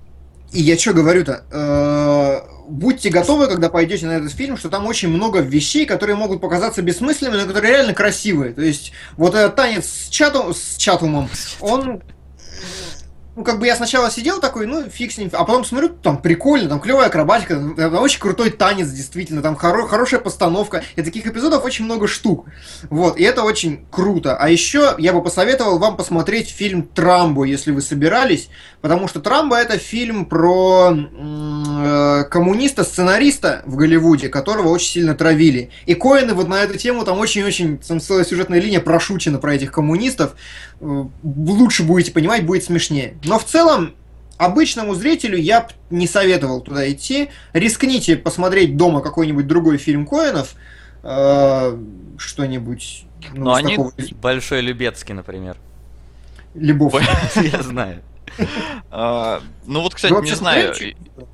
И 0.52 0.62
я 0.62 0.78
что 0.78 0.92
говорю-то? 0.92 1.44
Э, 1.50 2.40
будьте 2.68 3.10
готовы, 3.10 3.46
когда 3.48 3.68
пойдете 3.68 4.06
на 4.06 4.12
этот 4.12 4.32
фильм, 4.32 4.56
что 4.56 4.68
там 4.68 4.86
очень 4.86 5.08
много 5.08 5.40
вещей, 5.40 5.86
которые 5.86 6.16
могут 6.16 6.40
показаться 6.40 6.82
бессмысленными, 6.82 7.40
но 7.42 7.46
которые 7.46 7.72
реально 7.72 7.94
красивые. 7.94 8.52
То 8.52 8.62
есть, 8.62 8.92
вот 9.16 9.34
этот 9.34 9.56
танец 9.56 9.86
с, 9.86 10.08
чату, 10.08 10.54
с 10.54 10.76
Чатумом, 10.76 11.28
он 11.60 12.02
ну, 13.36 13.44
как 13.44 13.58
бы 13.58 13.66
я 13.66 13.76
сначала 13.76 14.10
сидел 14.10 14.40
такой, 14.40 14.66
ну, 14.66 14.88
фиг 14.88 15.12
с 15.12 15.18
ним, 15.18 15.28
а 15.34 15.44
потом 15.44 15.62
смотрю, 15.62 15.90
там 15.90 16.16
прикольно, 16.22 16.70
там 16.70 16.80
клевая 16.80 17.08
акробатика, 17.08 17.54
там, 17.76 17.94
очень 17.96 18.18
крутой 18.18 18.48
танец, 18.48 18.88
действительно, 18.88 19.42
там 19.42 19.54
хоро- 19.54 19.86
хорошая 19.86 20.20
постановка, 20.20 20.82
и 20.96 21.02
таких 21.02 21.26
эпизодов 21.26 21.62
очень 21.62 21.84
много 21.84 22.08
штук. 22.08 22.46
Вот, 22.88 23.18
и 23.18 23.22
это 23.22 23.42
очень 23.42 23.86
круто. 23.90 24.36
А 24.38 24.48
еще 24.48 24.94
я 24.96 25.12
бы 25.12 25.22
посоветовал 25.22 25.78
вам 25.78 25.98
посмотреть 25.98 26.48
фильм 26.48 26.82
«Трамбо», 26.82 27.44
если 27.44 27.72
вы 27.72 27.82
собирались, 27.82 28.48
потому 28.80 29.06
что 29.06 29.20
«Трамбо» 29.20 29.56
это 29.56 29.76
фильм 29.76 30.24
про 30.24 30.96
э, 30.96 32.24
коммуниста-сценариста 32.30 33.62
в 33.66 33.76
Голливуде, 33.76 34.30
которого 34.30 34.68
очень 34.68 34.92
сильно 34.92 35.14
травили. 35.14 35.70
И 35.84 35.94
Коины 35.94 36.32
вот 36.32 36.48
на 36.48 36.62
эту 36.62 36.78
тему, 36.78 37.04
там 37.04 37.18
очень-очень, 37.18 37.78
там 37.78 38.00
целая 38.00 38.24
сюжетная 38.24 38.60
линия 38.60 38.80
прошучена 38.80 39.36
про 39.36 39.54
этих 39.54 39.72
коммунистов, 39.72 40.36
э, 40.80 41.04
лучше 41.22 41.82
будете 41.82 42.12
понимать, 42.12 42.46
будет 42.46 42.64
смешнее. 42.64 43.18
Но 43.26 43.38
в 43.38 43.44
целом, 43.44 43.94
обычному 44.38 44.94
зрителю 44.94 45.38
я 45.38 45.62
бы 45.62 45.68
не 45.90 46.06
советовал 46.06 46.60
туда 46.60 46.90
идти. 46.90 47.30
Рискните 47.52 48.16
посмотреть 48.16 48.76
дома 48.76 49.00
какой-нибудь 49.00 49.46
другой 49.46 49.78
фильм 49.78 50.06
Коинов, 50.06 50.54
э, 51.02 51.78
что-нибудь. 52.18 53.04
Ну, 53.34 53.52
они... 53.52 53.76
Такого... 53.76 53.92
Большой 54.22 54.60
Любецкий, 54.60 55.14
например. 55.14 55.56
Любовь. 56.54 56.94
Я 57.36 57.62
знаю. 57.62 58.02
А, 58.90 59.40
ну 59.66 59.80
вот, 59.80 59.94
кстати, 59.94 60.12
не 60.22 60.34
знаю. 60.34 60.74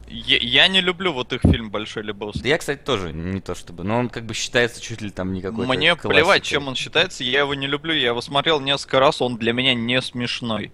Я 0.09 0.69
не 0.69 0.81
люблю 0.81 1.13
вот 1.13 1.33
их 1.33 1.41
фильм 1.43 1.71
Большой 1.71 2.05
Лебовский. 2.05 2.49
Я, 2.49 2.59
кстати, 2.59 2.81
тоже 2.81 3.13
не 3.13 3.41
то 3.41 3.55
чтобы, 3.55 3.83
но 3.83 3.99
он 3.99 4.09
как 4.09 4.25
бы 4.25 4.35
считается 4.35 4.81
чуть 4.81 5.01
ли 5.01 5.11
там 5.11 5.33
никакой. 5.33 5.67
Мне 5.67 5.97
плевать, 5.97 6.43
чем 6.43 6.69
он 6.69 6.75
считается, 6.75 7.25
я 7.25 7.41
его 7.41 7.55
не 7.55 7.67
люблю, 7.67 7.93
я 7.95 8.09
его 8.09 8.21
смотрел 8.21 8.61
несколько 8.61 9.01
раз, 9.01 9.21
он 9.21 9.37
для 9.37 9.53
меня 9.53 9.75
не 9.75 10.01
смешной. 10.01 10.71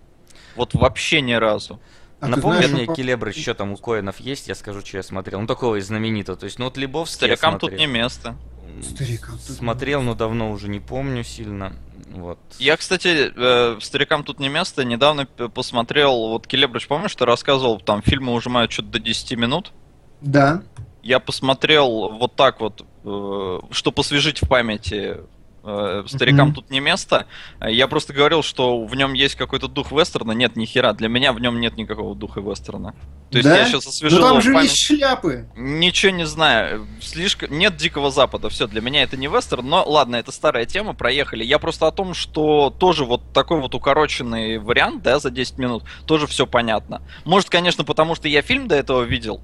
Вот 0.58 0.74
вообще 0.74 1.20
ни 1.20 1.32
разу. 1.32 1.80
А 2.20 2.26
Напомни 2.28 2.58
знаешь, 2.58 2.72
мне, 2.72 2.86
он... 2.88 2.94
Келебрыч, 2.94 3.36
еще 3.36 3.54
там 3.54 3.72
у 3.72 3.76
Коинов 3.76 4.18
есть, 4.18 4.48
я 4.48 4.56
скажу, 4.56 4.80
что 4.80 4.96
я 4.96 5.02
смотрел. 5.02 5.40
Ну, 5.40 5.46
такого 5.46 5.76
из 5.76 5.86
знаменитого. 5.86 6.36
То 6.36 6.44
есть, 6.44 6.58
ну, 6.58 6.64
вот 6.64 6.76
Лебовский 6.76 7.14
Старикам 7.14 7.58
тут 7.58 7.72
не 7.72 7.86
место. 7.86 8.36
Старикам 8.82 9.38
тут 9.38 9.56
Смотрел, 9.56 10.02
но 10.02 10.14
давно 10.14 10.50
уже 10.50 10.68
не 10.68 10.80
помню 10.80 11.22
сильно. 11.22 11.74
Вот. 12.10 12.38
Я, 12.58 12.76
кстати, 12.76 13.32
э, 13.34 13.78
старикам 13.80 14.24
тут 14.24 14.40
не 14.40 14.48
место. 14.48 14.84
Недавно 14.84 15.26
посмотрел, 15.26 16.28
вот 16.28 16.46
Келебрыч, 16.46 16.88
помнишь, 16.88 17.12
что 17.12 17.24
рассказывал, 17.24 17.80
там 17.80 18.02
фильмы 18.02 18.32
ужимают 18.32 18.72
что-то 18.72 18.88
до 18.88 18.98
10 18.98 19.38
минут? 19.38 19.72
Да. 20.20 20.62
Я 21.02 21.20
посмотрел 21.20 22.10
вот 22.10 22.34
так 22.34 22.60
вот, 22.60 22.84
э, 23.04 23.60
что 23.70 23.92
посвежить 23.92 24.42
в 24.42 24.48
памяти 24.48 25.18
старикам 25.62 26.50
mm-hmm. 26.50 26.54
тут 26.54 26.70
не 26.70 26.80
место. 26.80 27.26
Я 27.60 27.88
просто 27.88 28.12
говорил, 28.12 28.42
что 28.42 28.84
в 28.84 28.94
нем 28.94 29.12
есть 29.12 29.34
какой-то 29.34 29.68
дух 29.68 29.92
вестерна. 29.92 30.32
Нет, 30.32 30.56
ни 30.56 30.64
хера. 30.64 30.92
Для 30.92 31.08
меня 31.08 31.32
в 31.32 31.40
нем 31.40 31.60
нет 31.60 31.76
никакого 31.76 32.14
духа 32.14 32.40
вестерна. 32.40 32.94
То 33.30 33.38
есть 33.38 33.48
да? 33.48 33.58
я 33.58 33.66
сейчас 33.66 33.86
освежил. 33.86 34.20
Ну 34.20 34.26
там 34.26 34.40
же 34.40 34.52
память... 34.52 34.74
шляпы. 34.74 35.48
Ничего 35.56 36.12
не 36.12 36.26
знаю. 36.26 36.86
Слишком 37.00 37.56
нет 37.58 37.76
дикого 37.76 38.10
запада. 38.10 38.48
Все, 38.48 38.66
для 38.66 38.80
меня 38.80 39.02
это 39.02 39.16
не 39.16 39.26
вестерн. 39.26 39.66
Но 39.68 39.84
ладно, 39.84 40.16
это 40.16 40.32
старая 40.32 40.64
тема, 40.64 40.94
проехали. 40.94 41.44
Я 41.44 41.58
просто 41.58 41.86
о 41.86 41.90
том, 41.90 42.14
что 42.14 42.70
тоже 42.70 43.04
вот 43.04 43.32
такой 43.32 43.60
вот 43.60 43.74
укороченный 43.74 44.58
вариант, 44.58 45.02
да, 45.02 45.18
за 45.18 45.30
10 45.30 45.58
минут, 45.58 45.84
тоже 46.06 46.26
все 46.26 46.46
понятно. 46.46 47.02
Может, 47.24 47.50
конечно, 47.50 47.84
потому 47.84 48.14
что 48.14 48.28
я 48.28 48.42
фильм 48.42 48.68
до 48.68 48.76
этого 48.76 49.02
видел. 49.02 49.40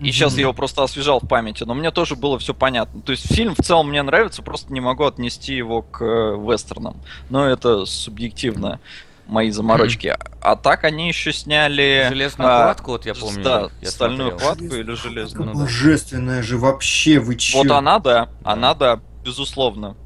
И 0.00 0.12
сейчас 0.12 0.34
я 0.34 0.42
его 0.42 0.52
просто 0.52 0.84
освежал 0.84 1.18
в 1.20 1.26
памяти, 1.26 1.64
но 1.64 1.74
мне 1.74 1.90
тоже 1.90 2.14
было 2.14 2.38
все 2.38 2.54
понятно. 2.54 3.00
То 3.02 3.12
есть 3.12 3.32
фильм 3.34 3.54
в 3.56 3.62
целом 3.64 3.88
мне 3.88 4.02
нравится, 4.02 4.42
просто 4.42 4.72
не 4.72 4.80
могу 4.80 5.04
отнести 5.04 5.54
его 5.54 5.82
к 5.82 6.02
э, 6.02 6.36
вестернам. 6.36 6.96
Но 7.30 7.46
это 7.46 7.84
субъективно 7.84 8.78
мои 9.26 9.50
заморочки. 9.50 10.16
А 10.40 10.56
так 10.56 10.84
они 10.84 11.08
еще 11.08 11.32
сняли... 11.32 12.06
Железную 12.08 12.50
а, 12.50 12.62
хватку, 12.62 12.92
вот 12.92 13.06
я 13.06 13.14
помню. 13.14 13.42
Да, 13.42 13.68
я 13.80 13.90
стальную 13.90 14.30
смотрел. 14.30 14.54
хватку 14.54 14.74
или 14.76 14.94
железную. 14.94 15.52
Ну, 15.52 15.60
Божественная 15.60 16.42
же 16.42 16.58
вообще, 16.58 17.18
вы 17.18 17.36
че? 17.36 17.58
Вот 17.58 17.70
она, 17.70 17.98
да, 17.98 18.28
она, 18.44 18.74
да, 18.74 19.00
безусловно. 19.24 19.96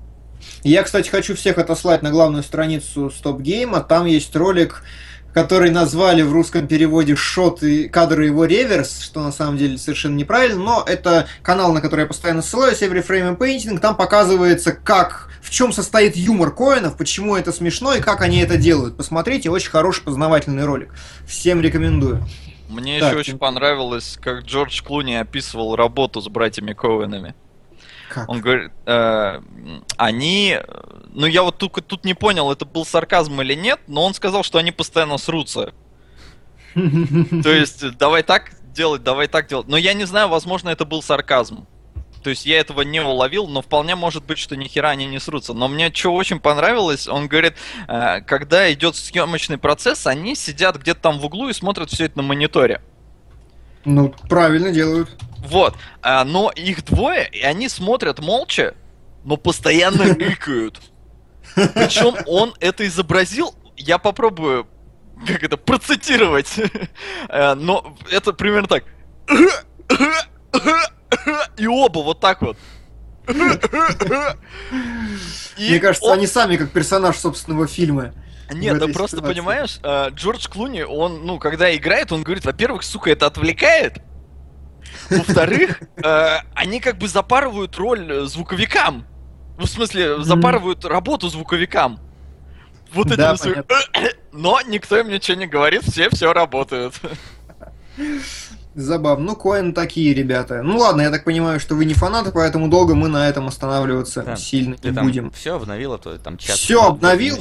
Я, 0.64 0.82
кстати, 0.82 1.08
хочу 1.08 1.36
всех 1.36 1.58
отослать 1.58 2.02
на 2.02 2.10
главную 2.10 2.42
страницу 2.42 3.10
Стоп 3.10 3.40
Гейма. 3.40 3.80
Там 3.80 4.06
есть 4.06 4.34
ролик 4.34 4.82
который 5.32 5.70
назвали 5.70 6.22
в 6.22 6.32
русском 6.32 6.66
переводе 6.66 7.16
«Шот» 7.16 7.62
и 7.62 7.88
кадры 7.88 8.26
его 8.26 8.44
реверс, 8.44 9.00
что 9.00 9.22
на 9.22 9.32
самом 9.32 9.56
деле 9.56 9.78
совершенно 9.78 10.16
неправильно, 10.16 10.62
но 10.62 10.84
это 10.86 11.26
канал, 11.42 11.72
на 11.72 11.80
который 11.80 12.02
я 12.02 12.06
постоянно 12.06 12.42
ссылаюсь, 12.42 12.82
Every 12.82 13.06
Frame 13.06 13.36
and 13.36 13.38
Painting, 13.38 13.78
там 13.78 13.96
показывается, 13.96 14.72
как, 14.72 15.28
в 15.42 15.50
чем 15.50 15.72
состоит 15.72 16.16
юмор 16.16 16.52
коинов, 16.54 16.96
почему 16.96 17.36
это 17.36 17.52
смешно 17.52 17.94
и 17.94 18.00
как 18.00 18.20
они 18.20 18.38
это 18.38 18.56
делают. 18.56 18.96
Посмотрите, 18.96 19.50
очень 19.50 19.70
хороший 19.70 20.02
познавательный 20.04 20.64
ролик. 20.64 20.90
Всем 21.26 21.60
рекомендую. 21.60 22.22
Мне 22.68 23.00
так. 23.00 23.10
еще 23.10 23.18
очень 23.18 23.38
понравилось, 23.38 24.18
как 24.20 24.44
Джордж 24.44 24.82
Клуни 24.82 25.14
описывал 25.14 25.76
работу 25.76 26.22
с 26.22 26.28
братьями 26.28 26.72
Коуэнами. 26.72 27.34
Как? 28.12 28.28
Он 28.28 28.42
говорит, 28.42 28.72
э, 28.84 29.40
они, 29.96 30.58
ну 31.14 31.24
я 31.24 31.42
вот 31.42 31.56
тут, 31.56 31.72
тут 31.86 32.04
не 32.04 32.12
понял, 32.12 32.52
это 32.52 32.66
был 32.66 32.84
сарказм 32.84 33.40
или 33.40 33.54
нет, 33.54 33.80
но 33.86 34.04
он 34.04 34.12
сказал, 34.12 34.42
что 34.42 34.58
они 34.58 34.70
постоянно 34.70 35.16
срутся. 35.16 35.72
То 36.74 37.48
есть, 37.48 37.96
давай 37.96 38.22
так 38.22 38.50
делать, 38.74 39.02
давай 39.02 39.28
так 39.28 39.48
делать. 39.48 39.66
Но 39.66 39.78
я 39.78 39.94
не 39.94 40.04
знаю, 40.04 40.28
возможно, 40.28 40.68
это 40.68 40.84
был 40.84 41.02
сарказм. 41.02 41.66
То 42.22 42.28
есть 42.28 42.44
я 42.44 42.60
этого 42.60 42.82
не 42.82 43.00
уловил, 43.00 43.48
но 43.48 43.62
вполне 43.62 43.96
может 43.96 44.26
быть, 44.26 44.38
что 44.38 44.56
ни 44.56 44.68
хера 44.68 44.90
они 44.90 45.06
не 45.06 45.18
срутся. 45.18 45.54
Но 45.54 45.68
мне 45.68 45.90
что 45.90 46.10
очень 46.10 46.38
понравилось, 46.38 47.08
он 47.08 47.28
говорит, 47.28 47.54
э, 47.88 48.20
когда 48.20 48.70
идет 48.74 48.94
съемочный 48.94 49.56
процесс, 49.56 50.06
они 50.06 50.34
сидят 50.34 50.76
где-то 50.76 51.00
там 51.00 51.18
в 51.18 51.24
углу 51.24 51.48
и 51.48 51.54
смотрят 51.54 51.90
все 51.90 52.04
это 52.04 52.18
на 52.18 52.22
мониторе. 52.22 52.82
Ну, 53.84 54.14
правильно 54.28 54.70
делают. 54.70 55.10
Вот. 55.38 55.76
А, 56.02 56.24
но 56.24 56.50
их 56.50 56.84
двое, 56.84 57.28
и 57.28 57.40
они 57.40 57.68
смотрят 57.68 58.20
молча, 58.20 58.74
но 59.24 59.36
постоянно 59.36 60.14
гыкают. 60.14 60.80
Причем 61.54 62.16
он 62.26 62.54
это 62.60 62.86
изобразил, 62.86 63.54
я 63.76 63.98
попробую, 63.98 64.66
как 65.26 65.42
это, 65.42 65.56
процитировать. 65.56 66.54
А, 67.28 67.54
но 67.56 67.96
это 68.10 68.32
примерно 68.32 68.68
так. 68.68 68.84
И 71.56 71.66
оба 71.66 71.98
вот 71.98 72.20
так 72.20 72.42
вот. 72.42 72.56
Мне 75.58 75.78
кажется, 75.80 76.08
он... 76.08 76.18
они 76.18 76.26
сами 76.26 76.56
как 76.56 76.70
персонаж 76.70 77.16
собственного 77.16 77.66
фильма. 77.66 78.12
Нет, 78.50 78.78
да 78.78 78.88
просто 78.88 79.16
ситуации. 79.16 79.34
понимаешь, 79.34 79.78
а, 79.82 80.10
Джордж 80.10 80.48
Клуни, 80.48 80.82
он, 80.82 81.24
ну, 81.24 81.38
когда 81.38 81.74
играет, 81.74 82.12
он 82.12 82.22
говорит, 82.22 82.44
во-первых, 82.44 82.82
сука, 82.82 83.10
это 83.10 83.26
отвлекает, 83.26 84.02
во-вторых, 85.10 85.80
э, 86.02 86.36
они 86.54 86.80
как 86.80 86.98
бы 86.98 87.08
запарывают 87.08 87.76
роль 87.76 88.10
э, 88.10 88.24
звуковикам. 88.24 89.06
Ну, 89.58 89.66
в 89.66 89.70
смысле, 89.70 90.22
запарывают 90.22 90.84
работу 90.84 91.28
звуковикам. 91.28 91.98
Вот 92.92 93.10
этим 93.10 93.64
Но 94.32 94.60
никто 94.62 94.98
им 94.98 95.08
ничего 95.08 95.36
не 95.38 95.46
говорит, 95.46 95.82
все 95.82 96.10
все 96.10 96.32
работают. 96.32 96.94
Забавно. 98.74 99.26
Ну, 99.26 99.36
Коэн 99.36 99.74
такие 99.74 100.14
ребята. 100.14 100.62
Ну 100.62 100.78
ладно, 100.78 101.02
я 101.02 101.10
так 101.10 101.24
понимаю, 101.24 101.60
что 101.60 101.74
вы 101.74 101.84
не 101.84 101.94
фанаты, 101.94 102.32
поэтому 102.32 102.68
долго 102.68 102.94
мы 102.94 103.08
на 103.08 103.28
этом 103.28 103.46
останавливаться 103.48 104.22
да. 104.22 104.36
сильно 104.36 104.76
Ты 104.76 104.90
не 104.90 105.00
будем. 105.00 105.30
Все 105.30 105.56
обновил, 105.56 105.92
а 105.92 105.98
то 105.98 106.16
там 106.18 106.38
чат. 106.38 106.56
Все 106.56 106.82
обновил. 106.82 107.36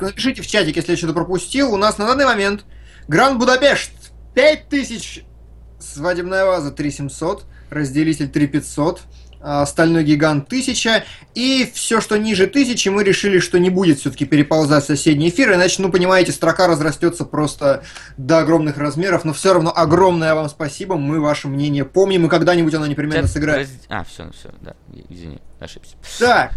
Напишите 0.00 0.42
в 0.42 0.46
чатик, 0.46 0.76
если 0.76 0.92
я 0.92 0.96
что-то 0.96 1.14
пропустил. 1.14 1.72
У 1.72 1.76
нас 1.76 1.98
на 1.98 2.06
данный 2.06 2.26
момент 2.26 2.64
Гранд 3.08 3.38
Будапешт 3.38 3.90
5000 4.34 5.24
свадебная 5.78 6.44
ваза 6.44 6.70
3700, 6.70 7.44
разделитель 7.70 8.28
3500, 8.28 9.00
а, 9.00 9.02
стальной 9.66 10.04
гигант 10.04 10.46
1000, 10.46 11.04
и 11.34 11.70
все, 11.72 12.00
что 12.00 12.16
ниже 12.16 12.44
1000, 12.44 12.90
мы 12.90 13.04
решили, 13.04 13.38
что 13.38 13.58
не 13.58 13.70
будет 13.70 14.00
все-таки 14.00 14.24
переползать 14.24 14.84
в 14.84 14.86
соседний 14.86 15.28
эфир, 15.28 15.54
иначе, 15.54 15.82
ну, 15.82 15.90
понимаете, 15.90 16.32
строка 16.32 16.66
разрастется 16.66 17.24
просто 17.24 17.84
до 18.16 18.38
огромных 18.38 18.78
размеров, 18.78 19.24
но 19.24 19.32
все 19.32 19.52
равно 19.52 19.72
огромное 19.74 20.34
вам 20.34 20.48
спасибо, 20.48 20.96
мы 20.96 21.20
ваше 21.20 21.48
мнение 21.48 21.84
помним, 21.84 22.26
и 22.26 22.28
когда-нибудь 22.28 22.74
оно 22.74 22.86
непременно 22.86 23.22
Сейчас 23.22 23.32
сыграет. 23.32 23.68
Раз... 23.68 23.86
А, 23.88 24.04
все, 24.04 24.30
все, 24.32 24.50
да, 24.60 24.74
извини, 25.08 25.38
ошибся. 25.60 25.94
Так. 26.18 26.52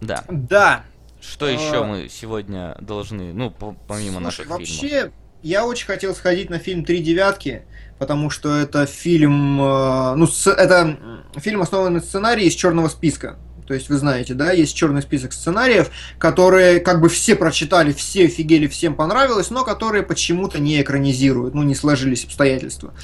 Да. 0.00 0.24
Да. 0.28 0.84
Что 1.20 1.46
а... 1.46 1.50
еще 1.50 1.84
мы 1.84 2.08
сегодня 2.08 2.76
должны, 2.80 3.32
ну, 3.32 3.50
помимо 3.50 4.12
Слушай, 4.12 4.22
наших 4.22 4.46
вообще, 4.48 4.88
фильмов? 4.88 5.12
я 5.42 5.66
очень 5.66 5.86
хотел 5.86 6.14
сходить 6.14 6.50
на 6.50 6.58
фильм 6.58 6.84
«Три 6.84 7.02
девятки», 7.02 7.64
потому 7.98 8.30
что 8.30 8.56
это 8.56 8.86
фильм, 8.86 9.60
э, 9.60 10.14
ну, 10.14 10.28
это 10.46 10.98
фильм, 11.36 11.62
основан 11.62 11.94
на 11.94 12.00
сценарии 12.00 12.46
из 12.46 12.54
черного 12.54 12.88
списка. 12.88 13.36
То 13.68 13.74
есть 13.74 13.90
вы 13.90 13.98
знаете, 13.98 14.32
да, 14.32 14.50
есть 14.52 14.74
черный 14.74 15.02
список 15.02 15.34
сценариев, 15.34 15.90
которые 16.18 16.80
как 16.80 17.02
бы 17.02 17.10
все 17.10 17.36
прочитали, 17.36 17.92
все 17.92 18.24
офигели, 18.24 18.66
всем 18.66 18.94
понравилось, 18.94 19.50
но 19.50 19.62
которые 19.62 20.02
почему-то 20.02 20.58
не 20.58 20.80
экранизируют, 20.80 21.54
ну 21.54 21.62
не 21.62 21.74
сложились 21.74 22.24
обстоятельства. 22.24 22.94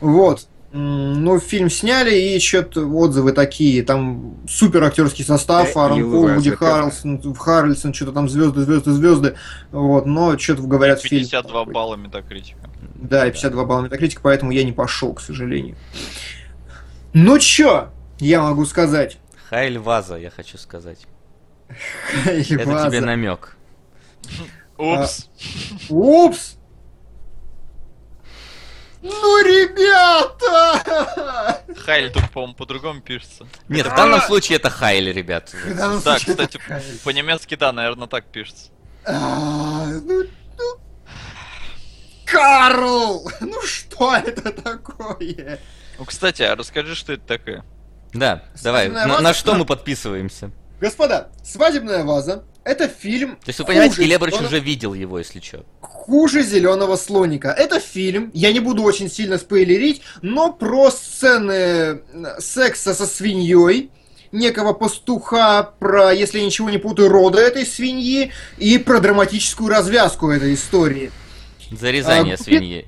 Угу. 0.00 0.12
Вот. 0.12 0.46
Ну, 0.76 1.38
фильм 1.38 1.70
сняли, 1.70 2.16
и 2.16 2.40
что-то 2.40 2.84
отзывы 2.84 3.30
такие, 3.30 3.84
там 3.84 4.38
супер 4.48 4.82
актерский 4.82 5.24
состав, 5.24 5.76
Аарон 5.76 6.10
Пол, 6.10 6.28
Вуди 6.30 6.50
Харрельсон, 6.50 7.32
Харрельсон, 7.32 7.94
что-то 7.94 8.10
там 8.10 8.28
звезды, 8.28 8.62
звезды, 8.62 8.90
звезды, 8.90 9.36
вот, 9.70 10.04
но 10.04 10.36
что-то 10.36 10.62
говорят 10.62 11.00
52 11.00 11.08
фильм. 11.08 11.30
52 11.30 11.64
балла 11.66 11.94
метакритика. 11.94 12.68
Да, 12.96 13.30
52 13.30 13.64
балла 13.64 13.82
метакритика, 13.82 14.20
поэтому 14.20 14.50
я 14.50 14.64
не 14.64 14.72
пошел, 14.72 15.14
к 15.14 15.20
сожалению. 15.20 15.76
Ну 17.12 17.38
чё, 17.38 17.90
я 18.18 18.42
могу 18.42 18.64
сказать? 18.64 19.18
Хайль 19.48 19.78
Ваза, 19.78 20.16
я 20.16 20.30
хочу 20.30 20.58
сказать. 20.58 21.06
Хайль 22.24 22.52
Это 22.52 22.68
Ваза. 22.68 22.88
тебе 22.88 23.00
намек. 23.00 23.56
Упс. 24.76 25.28
А, 25.88 25.94
упс! 25.94 26.56
Ну, 29.04 29.42
ребята! 29.44 30.82
Хайль 31.84 32.10
тут, 32.10 32.30
по-моему, 32.30 32.54
по-другому 32.54 33.02
пишется. 33.02 33.46
Нет, 33.68 33.86
в 33.86 33.94
данном 33.94 34.22
случае 34.22 34.56
это 34.56 34.70
Хайль, 34.70 35.12
ребят. 35.12 35.54
Да, 36.02 36.16
кстати, 36.16 36.58
по-немецки, 37.04 37.54
да, 37.54 37.70
наверное, 37.72 38.08
так 38.08 38.24
пишется. 38.24 38.70
А, 39.04 39.84
ну, 39.84 40.24
ну. 40.56 40.78
Карл! 42.24 43.30
Ну 43.40 43.62
что 43.62 44.16
это 44.16 44.50
такое? 44.50 45.58
Ну, 45.98 46.04
кстати, 46.06 46.40
а 46.40 46.56
расскажи, 46.56 46.94
что 46.94 47.12
это 47.12 47.26
такое. 47.26 47.62
Да, 48.14 48.44
давай, 48.62 48.88
на 48.88 49.34
что 49.34 49.54
мы 49.54 49.66
подписываемся? 49.66 50.50
Господа, 50.80 51.28
свадебная 51.44 52.04
ваза 52.04 52.44
это 52.64 52.88
фильм. 52.88 53.36
То 53.36 53.48
есть 53.48 53.58
вы 53.58 53.66
понимаете, 53.66 53.96
Келебрыч 53.96 54.40
уже 54.40 54.58
видел 54.58 54.94
его, 54.94 55.18
если 55.18 55.40
что. 55.40 55.64
Хуже 55.80 56.42
зеленого 56.42 56.96
слоника. 56.96 57.48
Это 57.50 57.78
фильм, 57.78 58.30
я 58.34 58.52
не 58.52 58.60
буду 58.60 58.82
очень 58.82 59.10
сильно 59.10 59.38
спойлерить, 59.38 60.02
но 60.22 60.52
про 60.52 60.90
сцены 60.90 61.52
э, 61.52 61.96
секса 62.40 62.94
со 62.94 63.06
свиньей 63.06 63.90
некого 64.32 64.72
пастуха, 64.72 65.74
про, 65.78 66.12
если 66.12 66.40
я 66.40 66.46
ничего 66.46 66.68
не 66.70 66.78
путаю, 66.78 67.08
рода 67.08 67.38
этой 67.38 67.64
свиньи 67.64 68.32
и 68.58 68.78
про 68.78 69.00
драматическую 69.00 69.68
развязку 69.68 70.30
этой 70.30 70.54
истории. 70.54 71.12
Зарезание 71.70 72.34
а, 72.34 72.38
свиньи 72.38 72.86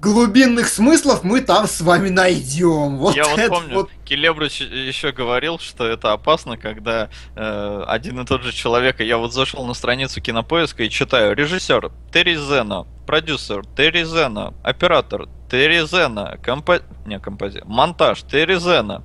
глубинных 0.00 0.68
смыслов 0.68 1.24
мы 1.24 1.40
там 1.40 1.66
с 1.66 1.80
вами 1.80 2.08
найдем. 2.08 2.98
Вот 2.98 3.16
Я 3.16 3.24
вот 3.24 3.48
помню, 3.48 3.74
вот... 3.74 3.90
Келебрыч 4.04 4.60
еще 4.60 5.12
говорил, 5.12 5.58
что 5.58 5.86
это 5.86 6.12
опасно, 6.12 6.56
когда 6.56 7.10
э, 7.34 7.84
один 7.86 8.20
и 8.20 8.26
тот 8.26 8.42
же 8.42 8.52
человек, 8.52 9.00
я 9.00 9.18
вот 9.18 9.32
зашел 9.32 9.66
на 9.66 9.74
страницу 9.74 10.20
кинопоиска 10.20 10.84
и 10.84 10.90
читаю, 10.90 11.34
режиссер 11.34 11.90
Терри 12.12 12.36
Зена, 12.36 12.86
продюсер 13.06 13.64
Терри 13.76 14.04
Зена, 14.04 14.54
оператор 14.62 15.28
Терри 15.50 15.84
Зена, 15.86 16.38
компо... 16.44 16.80
не 17.06 17.18
компози... 17.18 17.62
монтаж 17.64 18.22
Терри 18.22 18.58
Зена. 18.58 19.02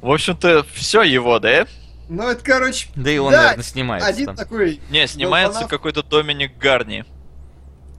В 0.00 0.10
общем-то, 0.10 0.64
все 0.72 1.02
его, 1.02 1.38
да? 1.38 1.66
Ну, 2.08 2.28
это, 2.28 2.44
короче... 2.44 2.88
Да 2.94 3.10
и 3.10 3.18
он, 3.18 3.32
да, 3.32 3.42
наверное, 3.42 3.64
снимается 3.64 4.08
Один 4.08 4.26
там. 4.26 4.36
такой... 4.36 4.80
Не, 4.90 5.08
снимается 5.08 5.64
какой-то 5.64 6.04
Доминик 6.04 6.56
Гарни. 6.58 7.04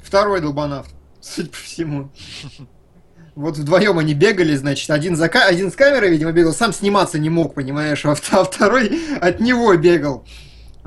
Второй 0.02 0.40
долбанавт 0.40 0.97
судя 1.28 1.50
по 1.50 1.58
всему. 1.58 2.12
Вот 3.36 3.56
вдвоем 3.56 4.00
они 4.00 4.16
бегали, 4.16 4.56
значит, 4.56 4.90
один, 4.90 5.16
за, 5.16 5.26
один 5.26 5.72
с 5.72 5.76
камерой, 5.76 6.10
видимо, 6.10 6.32
бегал, 6.32 6.54
сам 6.54 6.74
сниматься 6.74 7.20
не 7.20 7.30
мог, 7.30 7.54
понимаешь, 7.54 8.04
а, 8.04 8.16
а 8.32 8.44
второй 8.44 9.00
от 9.22 9.40
него 9.40 9.76
бегал. 9.76 10.26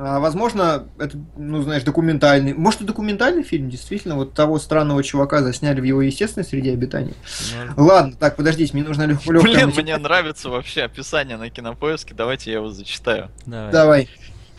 А, 0.02 0.18
возможно, 0.18 0.88
это, 0.98 1.18
ну, 1.36 1.62
знаешь, 1.62 1.82
документальный. 1.84 2.54
Может, 2.54 2.80
и 2.80 2.84
документальный 2.84 3.42
фильм, 3.42 3.68
действительно, 3.68 4.16
вот 4.16 4.32
того 4.32 4.58
странного 4.58 5.02
чувака 5.04 5.42
засняли 5.42 5.80
в 5.80 5.84
его 5.84 6.00
естественной 6.00 6.44
среде 6.44 6.72
обитания. 6.72 7.12
Mm. 7.22 7.72
Ладно, 7.76 8.16
так, 8.18 8.34
подождите, 8.34 8.72
мне 8.72 8.82
нужно 8.82 9.04
легко 9.04 9.30
Блин, 9.30 9.72
мне 9.76 9.96
нравится 9.98 10.48
вообще 10.48 10.82
описание 10.82 11.36
на 11.36 11.50
кинопоиске, 11.50 12.14
давайте 12.14 12.50
я 12.50 12.56
его 12.56 12.70
зачитаю. 12.70 13.30
Давай. 13.44 13.70
Давай. 13.70 14.08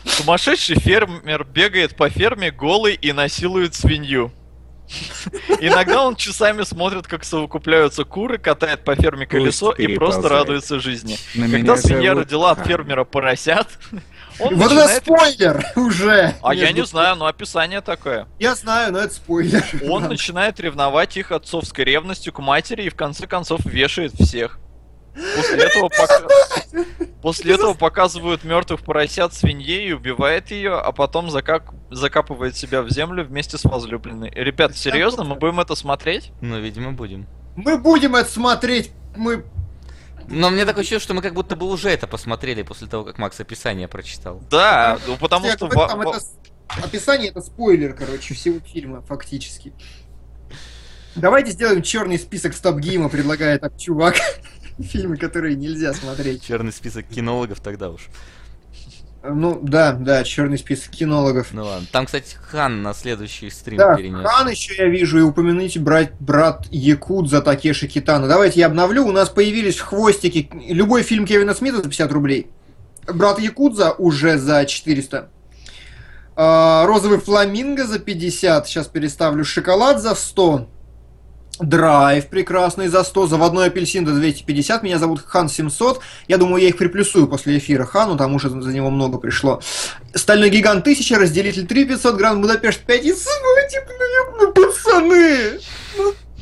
Сумасшедший 0.04 0.76
фермер 0.76 1.44
бегает 1.44 1.96
по 1.96 2.08
ферме 2.08 2.50
голый 2.50 2.94
и 2.94 3.12
насилует 3.12 3.74
свинью. 3.74 4.32
Иногда 5.60 6.04
он 6.04 6.16
часами 6.16 6.62
смотрит, 6.62 7.06
как 7.06 7.24
совокупляются 7.24 8.04
куры, 8.04 8.38
катает 8.38 8.84
по 8.84 8.94
ферме 8.94 9.26
колесо 9.26 9.72
и 9.72 9.94
просто 9.94 10.28
радуется 10.28 10.80
жизни. 10.80 11.16
Когда 11.34 11.76
свинья 11.76 12.14
родила 12.14 12.52
от 12.52 12.66
фермера 12.66 13.04
поросят, 13.04 13.68
он 14.38 14.56
вот 14.56 14.70
начинает... 14.70 14.90
это 14.90 15.04
спойлер 15.04 15.66
уже! 15.76 16.34
А 16.42 16.54
я 16.54 16.72
не 16.72 16.84
знаю, 16.84 17.16
но 17.16 17.26
описание 17.26 17.80
такое. 17.80 18.26
Я 18.38 18.54
знаю, 18.54 18.92
но 18.92 19.00
это 19.00 19.14
спойлер. 19.14 19.64
Он 19.88 20.04
начинает 20.04 20.60
ревновать 20.60 21.16
их 21.16 21.32
отцовской 21.32 21.84
ревностью 21.84 22.32
к 22.32 22.38
матери 22.38 22.84
и 22.84 22.88
в 22.88 22.94
конце 22.94 23.26
концов 23.26 23.64
вешает 23.64 24.12
всех. 24.14 24.58
После 25.14 25.64
этого, 25.64 25.88
пока... 25.88 26.20
После 27.20 27.54
этого 27.54 27.74
показывают 27.74 28.44
мертвых 28.44 28.82
поросят 28.82 29.34
свиньей 29.34 29.88
и 29.88 29.92
убивает 29.92 30.50
ее, 30.50 30.74
а 30.74 30.90
потом 30.92 31.30
закап... 31.30 31.70
закапывает 31.90 32.56
себя 32.56 32.82
в 32.82 32.90
землю 32.90 33.24
вместе 33.24 33.58
с 33.58 33.64
возлюбленной. 33.64 34.30
Ребят, 34.30 34.76
серьезно, 34.76 35.22
мы 35.22 35.36
будем 35.36 35.60
это 35.60 35.74
смотреть? 35.74 36.32
Ну, 36.40 36.58
видимо, 36.58 36.92
будем. 36.92 37.26
Мы 37.54 37.78
будем 37.78 38.16
это 38.16 38.30
смотреть, 38.30 38.90
мы... 39.16 39.44
Но 40.28 40.50
мне 40.50 40.64
такое 40.64 40.84
чувство, 40.84 41.00
что 41.00 41.14
мы 41.14 41.22
как 41.22 41.34
будто 41.34 41.56
бы 41.56 41.66
уже 41.66 41.90
это 41.90 42.06
посмотрели 42.06 42.62
после 42.62 42.86
того, 42.86 43.04
как 43.04 43.18
Макс 43.18 43.38
описание 43.40 43.88
прочитал. 43.88 44.40
Да, 44.50 44.98
ну 45.06 45.16
потому 45.16 45.48
что... 45.50 45.68
Описание 46.82 47.30
это 47.30 47.42
спойлер, 47.42 47.92
короче, 47.92 48.34
всего 48.34 48.58
фильма, 48.60 49.02
фактически. 49.02 49.74
Давайте 51.14 51.50
сделаем 51.50 51.82
черный 51.82 52.18
список 52.18 52.54
стоп-гейма, 52.54 53.10
предлагает 53.10 53.60
так 53.60 53.76
чувак. 53.78 54.16
Фильмы, 54.80 55.16
которые 55.16 55.54
нельзя 55.56 55.92
смотреть. 55.92 56.44
Черный 56.44 56.72
список 56.72 57.06
кинологов 57.06 57.60
тогда 57.60 57.90
уж. 57.90 58.08
Ну, 59.24 59.60
да, 59.62 59.92
да, 59.92 60.24
черный 60.24 60.58
список 60.58 60.90
кинологов. 60.90 61.52
Ну 61.52 61.64
ладно. 61.64 61.86
Там, 61.92 62.06
кстати, 62.06 62.34
Хан 62.34 62.82
на 62.82 62.92
следующий 62.92 63.50
стрим 63.50 63.78
да, 63.78 63.94
перенес. 63.94 64.26
Хан 64.28 64.48
еще 64.48 64.74
я 64.74 64.88
вижу, 64.88 65.18
и 65.18 65.22
упомяните 65.22 65.78
брат, 65.78 66.12
брат 66.18 66.66
Якудза 66.72 67.40
Такеши 67.40 67.86
Китана. 67.86 68.26
Давайте 68.26 68.60
я 68.60 68.66
обновлю. 68.66 69.06
У 69.06 69.12
нас 69.12 69.28
появились 69.28 69.78
хвостики. 69.78 70.50
Любой 70.68 71.02
фильм 71.04 71.24
Кевина 71.24 71.54
Смита 71.54 71.76
за 71.76 71.84
50 71.84 72.10
рублей. 72.10 72.50
Брат 73.06 73.38
Якудза 73.38 73.92
уже 73.92 74.38
за 74.38 74.64
400. 74.64 75.30
А, 76.34 76.84
Розовый 76.86 77.20
фламинго 77.20 77.86
за 77.86 78.00
50. 78.00 78.66
Сейчас 78.66 78.88
переставлю. 78.88 79.44
Шоколад 79.44 80.02
за 80.02 80.16
100. 80.16 80.68
Драйв 81.60 82.28
прекрасный 82.28 82.88
за 82.88 83.04
100, 83.04 83.26
заводной 83.26 83.66
апельсин 83.66 84.06
за 84.06 84.14
250, 84.14 84.82
меня 84.82 84.98
зовут 84.98 85.20
Хан 85.24 85.48
700, 85.48 86.00
я 86.26 86.38
думаю, 86.38 86.62
я 86.62 86.68
их 86.70 86.78
приплюсую 86.78 87.28
после 87.28 87.58
эфира 87.58 87.84
Хану, 87.84 88.12
потому 88.12 88.38
что 88.38 88.48
за 88.60 88.72
него 88.72 88.90
много 88.90 89.18
пришло. 89.18 89.60
Стальной 90.14 90.48
гигант 90.48 90.80
1000, 90.80 91.18
разделитель 91.18 91.66
3 91.66 91.84
500, 91.84 92.16
Гранд 92.16 92.40
Будапешт 92.40 92.80
5 92.80 93.04
и 93.04 93.12
свадеб, 93.12 93.88
ну, 94.40 94.52
пацаны! 94.52 95.60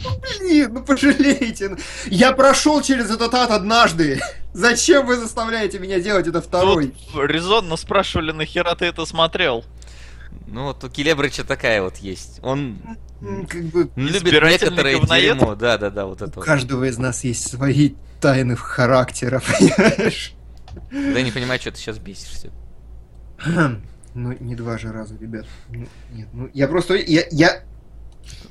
Ну, 0.02 0.10
блин, 0.20 0.70
ну 0.74 0.82
пожалейте. 0.82 1.76
Я 2.06 2.32
прошел 2.32 2.80
через 2.80 3.10
этот 3.10 3.34
ад 3.34 3.50
однажды. 3.50 4.20
Зачем 4.54 5.06
вы 5.06 5.16
заставляете 5.16 5.78
меня 5.78 6.00
делать 6.00 6.26
это 6.26 6.40
второй? 6.40 6.94
Тут 7.12 7.28
резонно 7.28 7.76
спрашивали, 7.76 8.32
нахера 8.32 8.74
ты 8.74 8.86
это 8.86 9.04
смотрел? 9.04 9.64
Ну, 10.46 10.64
вот 10.64 10.82
у 10.82 10.88
Келебрича 10.88 11.44
такая 11.44 11.82
вот 11.82 11.98
есть. 11.98 12.40
Он 12.42 12.78
как 13.20 13.62
бы 13.64 13.90
любит 13.96 14.32
некоторые 14.32 15.00
дерьмо. 15.00 15.54
Да, 15.54 15.78
да, 15.78 15.90
да, 15.90 16.06
вот 16.06 16.22
это. 16.22 16.40
У 16.40 16.42
каждого 16.42 16.84
из 16.84 16.98
нас 16.98 17.24
есть 17.24 17.48
свои 17.48 17.94
тайны 18.20 18.56
характера, 18.56 19.42
понимаешь? 19.58 20.34
Да 20.90 21.22
не 21.22 21.30
понимаю, 21.30 21.60
что 21.60 21.72
ты 21.72 21.78
сейчас 21.78 21.98
бесишься. 21.98 22.50
Ну, 24.14 24.36
не 24.40 24.56
два 24.56 24.76
же 24.76 24.92
раза, 24.92 25.16
ребят. 25.16 25.46
Ну, 25.68 25.86
нет, 26.12 26.28
ну, 26.32 26.50
я 26.52 26.66
просто... 26.66 26.94
Я, 26.94 27.24
я, 27.30 27.62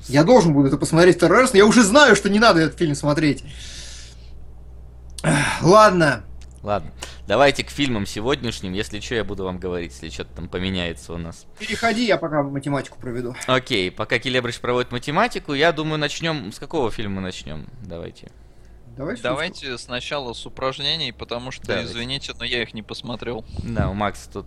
я 0.07 0.23
должен 0.23 0.53
буду 0.53 0.67
это 0.67 0.77
посмотреть 0.77 1.17
второй 1.17 1.41
раз, 1.41 1.51
но 1.51 1.57
я 1.57 1.65
уже 1.65 1.83
знаю, 1.83 2.15
что 2.15 2.29
не 2.29 2.39
надо 2.39 2.61
этот 2.61 2.77
фильм 2.77 2.95
смотреть. 2.95 3.43
Ладно. 5.61 6.23
Ладно. 6.63 6.91
Давайте 7.27 7.63
к 7.63 7.69
фильмам 7.69 8.05
сегодняшним. 8.05 8.73
Если 8.73 8.99
что, 8.99 9.15
я 9.15 9.23
буду 9.23 9.43
вам 9.43 9.59
говорить, 9.59 9.93
если 9.93 10.09
что-то 10.09 10.35
там 10.35 10.49
поменяется 10.49 11.13
у 11.13 11.17
нас. 11.17 11.45
Переходи, 11.57 12.05
я 12.05 12.17
пока 12.17 12.43
математику 12.43 12.99
проведу. 12.99 13.35
Окей, 13.47 13.91
пока 13.91 14.19
Келебрыч 14.19 14.59
проводит 14.59 14.91
математику, 14.91 15.53
я 15.53 15.71
думаю, 15.71 15.99
начнем. 15.99 16.51
С 16.51 16.59
какого 16.59 16.91
фильма 16.91 17.15
мы 17.15 17.21
начнем? 17.21 17.67
Давайте. 17.81 18.31
Давай 18.97 19.15
Давайте 19.21 19.77
сначала 19.77 20.33
с 20.33 20.45
упражнений, 20.45 21.13
потому 21.13 21.51
что, 21.51 21.65
Давайте. 21.67 21.91
извините, 21.91 22.33
но 22.37 22.43
я 22.43 22.61
их 22.61 22.73
не 22.73 22.81
посмотрел. 22.81 23.45
Да, 23.63 23.89
у 23.89 23.93
Макса 23.93 24.29
тут 24.29 24.45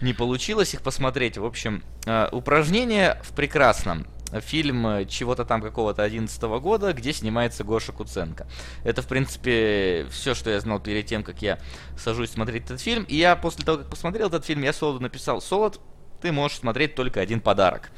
не 0.00 0.12
получилось 0.12 0.74
их 0.74 0.82
посмотреть. 0.82 1.36
В 1.36 1.44
общем, 1.44 1.82
э, 2.06 2.28
упражнения 2.30 3.20
в 3.24 3.34
прекрасном. 3.34 4.06
Фильм 4.40 5.06
чего-то 5.08 5.44
там 5.44 5.60
какого-то 5.60 6.02
11 6.02 6.42
года, 6.42 6.92
где 6.92 7.12
снимается 7.12 7.64
Гоша 7.64 7.92
Куценко. 7.92 8.46
Это, 8.84 9.02
в 9.02 9.06
принципе, 9.06 10.06
все, 10.10 10.34
что 10.34 10.50
я 10.50 10.60
знал 10.60 10.80
перед 10.80 11.06
тем, 11.06 11.22
как 11.22 11.42
я 11.42 11.58
сажусь 11.96 12.30
смотреть 12.30 12.64
этот 12.64 12.80
фильм. 12.80 13.04
И 13.04 13.16
я 13.16 13.36
после 13.36 13.64
того, 13.64 13.78
как 13.78 13.90
посмотрел 13.90 14.28
этот 14.28 14.44
фильм, 14.44 14.62
я 14.62 14.72
Солоду 14.72 15.00
написал, 15.00 15.40
Солод, 15.40 15.80
ты 16.22 16.32
можешь 16.32 16.58
смотреть 16.58 16.94
только 16.94 17.20
один 17.20 17.40
подарок. 17.40 17.90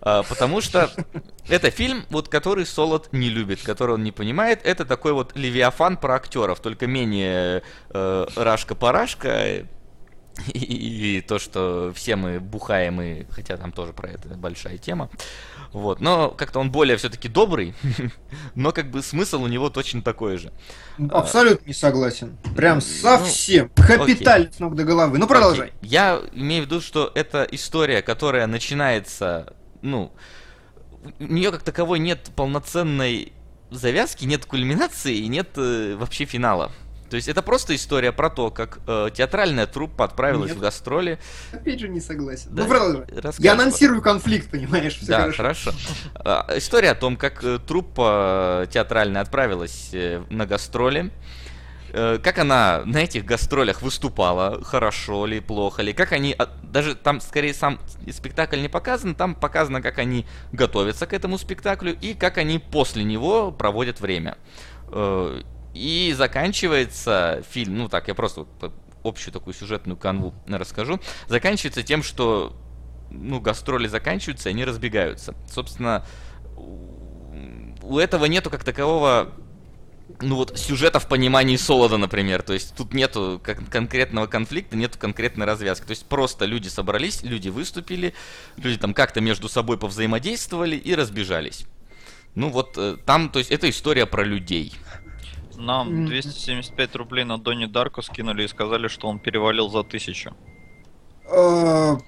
А, 0.00 0.22
потому 0.22 0.60
что 0.60 0.90
это 1.48 1.70
фильм, 1.70 2.04
вот, 2.08 2.28
который 2.28 2.64
Солод 2.64 3.12
не 3.12 3.28
любит, 3.28 3.62
который 3.62 3.94
он 3.96 4.04
не 4.04 4.12
понимает. 4.12 4.60
Это 4.64 4.84
такой 4.84 5.12
вот 5.12 5.36
Левиафан 5.36 5.96
про 5.96 6.14
актеров, 6.14 6.60
только 6.60 6.86
менее 6.86 7.62
э, 7.90 8.26
Рашка-парашка. 8.36 9.64
И, 10.52 10.58
и, 10.58 11.18
и 11.18 11.20
то, 11.20 11.38
что 11.38 11.92
все 11.94 12.16
мы 12.16 12.40
бухаем, 12.40 13.00
и, 13.00 13.24
хотя 13.30 13.56
там 13.56 13.72
тоже 13.72 13.92
про 13.92 14.08
это 14.10 14.28
большая 14.30 14.78
тема. 14.78 15.10
Вот, 15.74 16.00
но 16.00 16.30
как-то 16.30 16.60
он 16.60 16.70
более 16.70 16.96
все-таки 16.96 17.28
добрый, 17.28 17.74
но 18.54 18.70
как 18.70 18.92
бы 18.92 19.02
смысл 19.02 19.42
у 19.42 19.48
него 19.48 19.70
точно 19.70 20.02
такой 20.02 20.36
же. 20.36 20.52
Абсолютно 21.10 21.66
не 21.66 21.74
согласен. 21.74 22.38
Прям 22.54 22.76
ну, 22.76 22.80
совсем. 22.80 23.72
Ну, 23.76 23.84
Капитально 23.84 24.52
с 24.52 24.60
ног 24.60 24.76
до 24.76 24.84
головы. 24.84 25.18
Ну 25.18 25.26
продолжай. 25.26 25.72
Окей. 25.80 25.90
Я 25.90 26.20
имею 26.32 26.62
в 26.62 26.66
виду, 26.66 26.80
что 26.80 27.10
это 27.16 27.42
история, 27.50 28.02
которая 28.02 28.46
начинается, 28.46 29.52
ну, 29.82 30.12
у 31.18 31.24
нее 31.24 31.50
как 31.50 31.64
таковой 31.64 31.98
нет 31.98 32.30
полноценной 32.36 33.32
завязки, 33.72 34.26
нет 34.26 34.46
кульминации 34.46 35.16
и 35.16 35.26
нет 35.26 35.48
э, 35.56 35.96
вообще 35.98 36.24
финала. 36.24 36.70
То 37.14 37.16
есть 37.16 37.28
это 37.28 37.42
просто 37.42 37.76
история 37.76 38.10
про 38.10 38.28
то, 38.28 38.50
как 38.50 38.80
э, 38.88 39.08
театральная 39.14 39.68
труппа 39.68 40.04
отправилась 40.04 40.48
Нет. 40.48 40.58
в 40.58 40.60
гастроли. 40.60 41.20
Опять 41.52 41.78
же 41.78 41.88
не 41.88 42.00
согласен. 42.00 42.48
Да, 42.50 42.64
ну, 42.64 42.68
продолжай. 42.68 43.04
Я 43.38 43.52
анонсирую 43.52 44.02
конфликт, 44.02 44.50
понимаешь? 44.50 44.96
Все 44.96 45.06
да, 45.06 45.30
хорошо. 45.30 45.70
хорошо. 45.70 45.72
А, 46.16 46.48
история 46.56 46.90
о 46.90 46.96
том, 46.96 47.16
как 47.16 47.44
э, 47.44 47.60
труппа 47.64 48.66
театральная 48.68 49.22
отправилась 49.22 49.90
э, 49.92 50.24
на 50.28 50.44
гастроли. 50.44 51.12
Э, 51.92 52.18
как 52.20 52.40
она 52.40 52.82
на 52.84 53.04
этих 53.04 53.24
гастролях 53.24 53.80
выступала, 53.80 54.64
хорошо 54.64 55.24
ли, 55.26 55.38
плохо 55.38 55.82
ли, 55.82 55.92
как 55.92 56.10
они, 56.10 56.34
а, 56.36 56.48
даже 56.64 56.96
там 56.96 57.20
скорее 57.20 57.54
сам 57.54 57.78
спектакль 58.10 58.60
не 58.60 58.68
показан, 58.68 59.14
там 59.14 59.36
показано, 59.36 59.80
как 59.80 60.00
они 60.00 60.26
готовятся 60.50 61.06
к 61.06 61.12
этому 61.12 61.38
спектаклю 61.38 61.96
и 62.00 62.14
как 62.14 62.38
они 62.38 62.58
после 62.58 63.04
него 63.04 63.52
проводят 63.52 64.00
время. 64.00 64.36
И 65.74 66.14
заканчивается 66.16 67.42
фильм, 67.50 67.78
ну 67.78 67.88
так, 67.88 68.08
я 68.08 68.14
просто 68.14 68.46
общую 69.02 69.32
такую 69.32 69.54
сюжетную 69.54 69.96
канву 69.96 70.34
расскажу, 70.46 71.00
заканчивается 71.28 71.82
тем, 71.82 72.02
что 72.02 72.56
ну, 73.10 73.40
гастроли 73.40 73.86
заканчиваются, 73.86 74.48
и 74.48 74.52
они 74.52 74.64
разбегаются. 74.64 75.34
Собственно, 75.50 76.06
у 77.82 77.98
этого 77.98 78.24
нету 78.26 78.50
как 78.50 78.64
такового 78.64 79.32
ну 80.20 80.36
вот 80.36 80.58
сюжета 80.58 81.00
в 81.00 81.08
понимании 81.08 81.56
Солода, 81.56 81.96
например. 81.96 82.42
То 82.42 82.52
есть 82.52 82.74
тут 82.76 82.92
нету 82.94 83.40
кон- 83.44 83.66
конкретного 83.66 84.26
конфликта, 84.26 84.76
нету 84.76 84.98
конкретной 84.98 85.46
развязки. 85.46 85.84
То 85.84 85.90
есть 85.90 86.06
просто 86.06 86.44
люди 86.44 86.68
собрались, 86.68 87.22
люди 87.22 87.48
выступили, 87.48 88.14
люди 88.56 88.78
там 88.78 88.94
как-то 88.94 89.20
между 89.20 89.48
собой 89.48 89.78
повзаимодействовали 89.78 90.76
и 90.76 90.94
разбежались. 90.94 91.66
Ну 92.34 92.50
вот 92.50 92.76
э, 92.76 92.96
там, 93.04 93.30
то 93.30 93.38
есть 93.38 93.50
это 93.50 93.68
история 93.70 94.06
про 94.06 94.24
людей. 94.24 94.74
Нам 95.56 96.06
275 96.06 96.96
рублей 96.96 97.24
на 97.24 97.38
Донни 97.38 97.66
Дарко 97.66 98.02
скинули 98.02 98.44
и 98.44 98.48
сказали, 98.48 98.88
что 98.88 99.08
он 99.08 99.18
перевалил 99.18 99.68
за 99.68 99.82
тысячу. 99.82 100.34
А, 101.30 101.98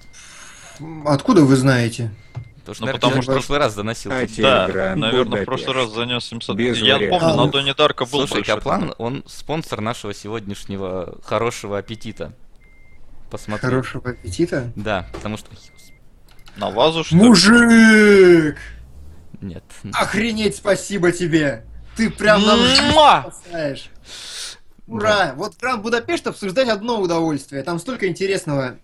откуда 1.05 1.43
вы 1.43 1.55
знаете? 1.55 2.11
Потому 2.57 2.75
что, 2.75 2.85
ну, 2.85 2.91
потому 2.91 3.21
что 3.21 3.31
в 3.31 3.35
прошлый 3.35 3.59
раз 3.59 3.73
заносил. 3.75 4.11
А, 4.11 4.27
да, 4.37 4.95
наверное, 4.95 5.43
в 5.43 5.45
прошлый 5.45 5.75
раз 5.75 5.93
занес 5.93 6.25
700. 6.25 6.57
Без 6.57 6.77
Я 6.79 6.99
помню, 6.99 7.35
на 7.35 7.47
Донни 7.47 7.73
Дарко 7.73 8.05
был 8.05 8.27
Слушай, 8.27 8.43
Каплан, 8.43 8.93
он 8.97 9.23
спонсор 9.25 9.79
нашего 9.79 10.13
сегодняшнего 10.13 11.17
хорошего 11.23 11.77
аппетита. 11.77 12.33
Посмотри. 13.31 13.69
Хорошего 13.69 14.09
аппетита? 14.09 14.71
Да, 14.75 15.07
потому 15.13 15.37
что... 15.37 15.49
На 16.57 16.69
вазу, 16.69 17.03
что 17.03 17.15
Мужик! 17.15 18.57
Нет. 19.39 19.63
Охренеть, 19.93 20.55
спасибо 20.55 21.11
тебе! 21.11 21.63
Ты 21.97 22.09
прям 22.09 22.45
нам. 22.45 22.59
Ура! 24.87 25.27
Да. 25.27 25.33
Вот 25.35 25.57
Гранд 25.59 25.81
Будапешт 25.81 26.27
обсуждать 26.27 26.69
одно 26.69 27.01
удовольствие. 27.01 27.63
Там 27.63 27.79
столько 27.79 28.07
интересного 28.07 28.77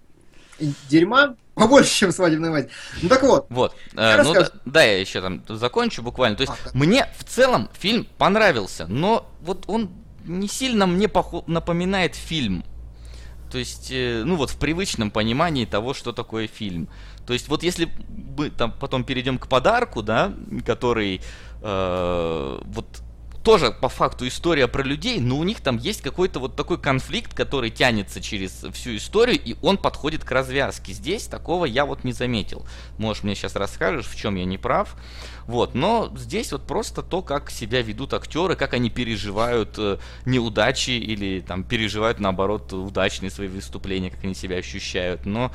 дерьма, 0.89 1.35
побольше, 1.53 1.91
чем 1.91 2.11
свадебная 2.11 2.51
мать. 2.51 2.69
Ну 3.01 3.09
так 3.09 3.23
вот. 3.23 3.45
Вот. 3.49 3.75
Э, 3.95 4.21
ну 4.21 4.33
да, 4.33 4.49
да, 4.65 4.83
я 4.83 4.99
еще 4.99 5.21
там 5.21 5.43
закончу 5.47 6.01
буквально. 6.01 6.35
То 6.35 6.41
есть 6.41 6.53
а, 6.53 6.69
мне 6.73 7.07
в 7.17 7.23
целом 7.23 7.69
фильм 7.73 8.07
понравился, 8.17 8.85
но 8.87 9.29
вот 9.41 9.63
он 9.67 9.91
не 10.25 10.47
сильно 10.47 10.87
мне 10.87 11.07
похо- 11.07 11.43
напоминает 11.47 12.15
фильм. 12.15 12.65
То 13.51 13.59
есть, 13.59 13.89
э, 13.91 14.23
ну 14.25 14.35
вот 14.35 14.49
в 14.49 14.57
привычном 14.57 15.11
понимании 15.11 15.65
того, 15.65 15.93
что 15.93 16.11
такое 16.11 16.47
фильм. 16.47 16.89
То 17.27 17.33
есть 17.33 17.47
вот 17.47 17.63
если 17.63 17.87
мы 18.35 18.49
там 18.49 18.71
потом 18.71 19.03
перейдем 19.03 19.37
к 19.37 19.47
подарку, 19.47 20.01
да, 20.01 20.33
который 20.65 21.21
э, 21.61 22.59
вот 22.65 23.02
тоже 23.43 23.71
по 23.71 23.89
факту 23.89 24.25
история 24.27 24.67
про 24.67 24.83
людей, 24.83 25.19
но 25.19 25.37
у 25.37 25.43
них 25.43 25.59
там 25.59 25.77
есть 25.77 26.01
какой-то 26.01 26.39
вот 26.39 26.55
такой 26.55 26.79
конфликт, 26.79 27.33
который 27.33 27.69
тянется 27.69 28.21
через 28.21 28.65
всю 28.73 28.95
историю, 28.95 29.39
и 29.43 29.55
он 29.61 29.77
подходит 29.77 30.23
к 30.23 30.31
развязке. 30.31 30.93
Здесь 30.93 31.27
такого 31.27 31.65
я 31.65 31.85
вот 31.85 32.05
не 32.05 32.13
заметил. 32.13 32.65
Можешь 32.97 33.23
мне 33.23 33.35
сейчас 33.35 33.55
расскажешь, 33.55 34.07
в 34.07 34.15
чем 34.15 34.35
я 34.35 34.45
не 34.45 34.57
прав. 34.57 34.95
Вот, 35.45 35.75
но 35.75 36.11
здесь 36.15 36.53
вот 36.53 36.65
просто 36.65 37.01
то, 37.01 37.21
как 37.21 37.51
себя 37.51 37.81
ведут 37.81 38.13
актеры, 38.13 38.55
как 38.55 38.73
они 38.73 38.89
переживают 38.89 39.75
э, 39.77 39.97
неудачи 40.25 40.91
или 40.91 41.41
там 41.41 41.65
переживают 41.65 42.21
наоборот 42.21 42.71
удачные 42.71 43.29
свои 43.29 43.49
выступления, 43.49 44.09
как 44.09 44.23
они 44.23 44.35
себя 44.35 44.55
ощущают. 44.55 45.25
Но 45.25 45.51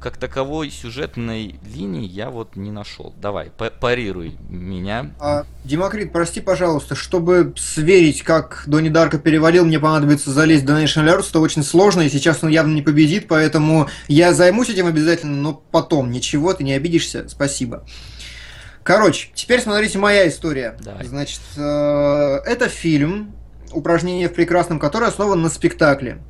как 0.00 0.16
таковой 0.16 0.70
сюжетной 0.70 1.58
линии 1.74 2.06
я 2.06 2.30
вот 2.30 2.56
не 2.56 2.70
нашел. 2.70 3.14
Давай, 3.20 3.50
парируй 3.50 4.36
меня. 4.48 5.10
А, 5.18 5.44
Демокрит, 5.64 6.12
прости, 6.12 6.40
пожалуйста, 6.40 6.94
чтобы 6.94 7.54
сверить, 7.56 8.22
как 8.22 8.62
Донни 8.66 8.88
Дарка 8.88 9.18
перевалил, 9.18 9.64
мне 9.64 9.80
понадобится 9.80 10.30
залезть 10.30 10.64
в 10.64 10.70
National 10.70 11.18
Arts, 11.18 11.30
это 11.30 11.40
очень 11.40 11.62
сложно, 11.62 12.02
и 12.02 12.08
сейчас 12.08 12.42
он 12.42 12.50
явно 12.50 12.74
не 12.74 12.82
победит, 12.82 13.28
поэтому 13.28 13.88
я 14.06 14.32
займусь 14.32 14.70
этим 14.70 14.86
обязательно, 14.86 15.36
но 15.36 15.62
потом. 15.70 16.10
Ничего, 16.10 16.54
ты 16.54 16.64
не 16.64 16.72
обидишься, 16.72 17.28
спасибо. 17.28 17.84
Короче, 18.82 19.30
теперь 19.34 19.60
смотрите 19.60 19.98
моя 19.98 20.28
история. 20.28 20.76
Давай. 20.80 21.04
Значит, 21.04 21.42
э, 21.56 21.60
это 22.46 22.68
фильм 22.68 23.34
«Упражнение 23.72 24.28
в 24.28 24.34
прекрасном», 24.34 24.78
который 24.78 25.08
основан 25.08 25.42
на 25.42 25.50
спектакле 25.50 26.22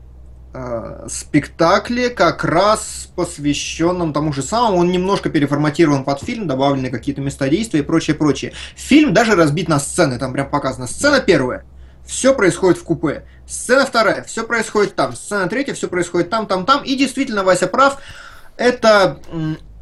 спектакле, 1.09 2.11
как 2.11 2.45
раз 2.45 3.09
посвященном 3.15 4.13
тому 4.13 4.33
же 4.33 4.43
самому. 4.43 4.79
Он 4.79 4.91
немножко 4.91 5.31
переформатирован 5.31 6.05
под 6.05 6.21
фильм, 6.23 6.47
добавлены 6.47 6.91
какие-то 6.91 7.21
места 7.21 7.49
действия 7.49 7.81
и 7.81 7.83
прочее, 7.83 8.17
прочее. 8.17 8.53
Фильм 8.77 9.13
даже 9.13 9.35
разбит 9.35 9.69
на 9.69 9.79
сцены, 9.79 10.19
там 10.19 10.33
прям 10.33 10.51
показано. 10.51 10.87
Сцена 10.87 11.21
первая. 11.21 11.65
Все 12.07 12.35
происходит 12.35 12.79
в 12.79 12.85
купе. 12.85 13.25
Сцена 13.47 13.85
вторая. 13.85 14.23
Все 14.25 14.45
происходит 14.45 14.95
там. 14.95 15.15
Сцена 15.15 15.49
третья. 15.49 15.75
Все 15.75 15.89
происходит 15.89 16.31
там, 16.31 16.47
там, 16.47 16.65
там. 16.65 16.83
И 16.83 16.97
действительно, 16.97 17.45
Вася 17.45 17.67
прав. 17.67 17.99
Это 18.57 19.21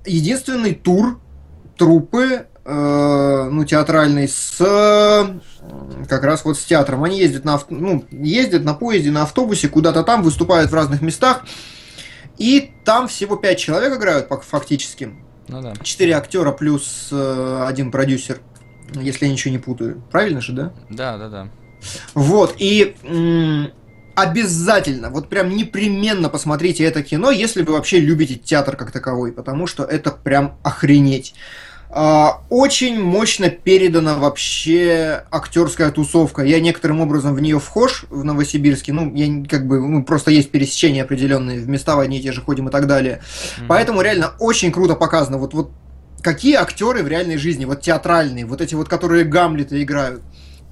единственный 0.04 0.74
тур 0.74 1.20
трупы 1.76 2.24
э, 2.24 2.44
ну, 2.66 3.64
театральный 3.64 4.28
с 4.28 4.58
как 6.08 6.24
раз 6.24 6.44
вот 6.44 6.58
с 6.58 6.64
театром. 6.64 7.04
Они 7.04 7.18
ездят 7.18 7.44
на, 7.44 7.60
ну, 7.70 8.04
ездят 8.10 8.64
на 8.64 8.74
поезде, 8.74 9.10
на 9.10 9.22
автобусе, 9.22 9.68
куда-то 9.68 10.02
там, 10.02 10.22
выступают 10.22 10.70
в 10.70 10.74
разных 10.74 11.00
местах. 11.02 11.44
И 12.38 12.72
там 12.84 13.08
всего 13.08 13.36
пять 13.36 13.58
человек 13.58 13.96
играют 13.96 14.28
фактически. 14.42 15.10
Ну 15.48 15.62
да. 15.62 15.74
Четыре 15.82 16.16
актера 16.16 16.52
плюс 16.52 17.08
э, 17.12 17.64
один 17.66 17.90
продюсер, 17.90 18.40
если 18.94 19.26
я 19.26 19.32
ничего 19.32 19.52
не 19.52 19.58
путаю. 19.58 20.02
Правильно 20.10 20.40
же, 20.40 20.52
да? 20.52 20.72
Да, 20.90 21.16
да, 21.18 21.28
да. 21.28 21.48
Вот, 22.14 22.56
и 22.58 22.96
обязательно, 24.16 25.10
вот 25.10 25.28
прям 25.28 25.50
непременно 25.50 26.28
посмотрите 26.28 26.84
это 26.84 27.02
кино, 27.02 27.30
если 27.30 27.62
вы 27.62 27.74
вообще 27.74 28.00
любите 28.00 28.34
театр 28.34 28.76
как 28.76 28.90
таковой, 28.90 29.30
потому 29.32 29.66
что 29.66 29.84
это 29.84 30.10
прям 30.10 30.58
охренеть. 30.64 31.34
А, 31.98 32.42
очень 32.50 33.02
мощно 33.02 33.48
передана 33.48 34.18
вообще 34.18 35.24
актерская 35.30 35.90
тусовка. 35.90 36.42
Я 36.42 36.60
некоторым 36.60 37.00
образом 37.00 37.34
в 37.34 37.40
нее 37.40 37.58
вхож 37.58 38.04
в 38.10 38.22
Новосибирске. 38.22 38.92
Ну, 38.92 39.14
я 39.14 39.42
как 39.48 39.66
бы, 39.66 39.80
ну, 39.80 40.04
просто 40.04 40.30
есть 40.30 40.50
пересечения 40.50 41.04
определенные, 41.04 41.58
в 41.58 41.66
места 41.70 41.96
в 41.96 42.00
одни 42.00 42.18
и 42.18 42.22
те 42.22 42.32
же 42.32 42.42
ходим 42.42 42.68
и 42.68 42.70
так 42.70 42.86
далее. 42.86 43.22
Mm-hmm. 43.22 43.64
Поэтому 43.68 44.02
реально 44.02 44.32
очень 44.40 44.72
круто 44.72 44.94
показано. 44.94 45.38
Вот, 45.38 45.54
вот 45.54 45.70
какие 46.20 46.56
актеры 46.56 47.02
в 47.02 47.08
реальной 47.08 47.38
жизни, 47.38 47.64
вот 47.64 47.80
театральные, 47.80 48.44
вот 48.44 48.60
эти 48.60 48.74
вот, 48.74 48.90
которые 48.90 49.24
Гамлета 49.24 49.82
играют. 49.82 50.20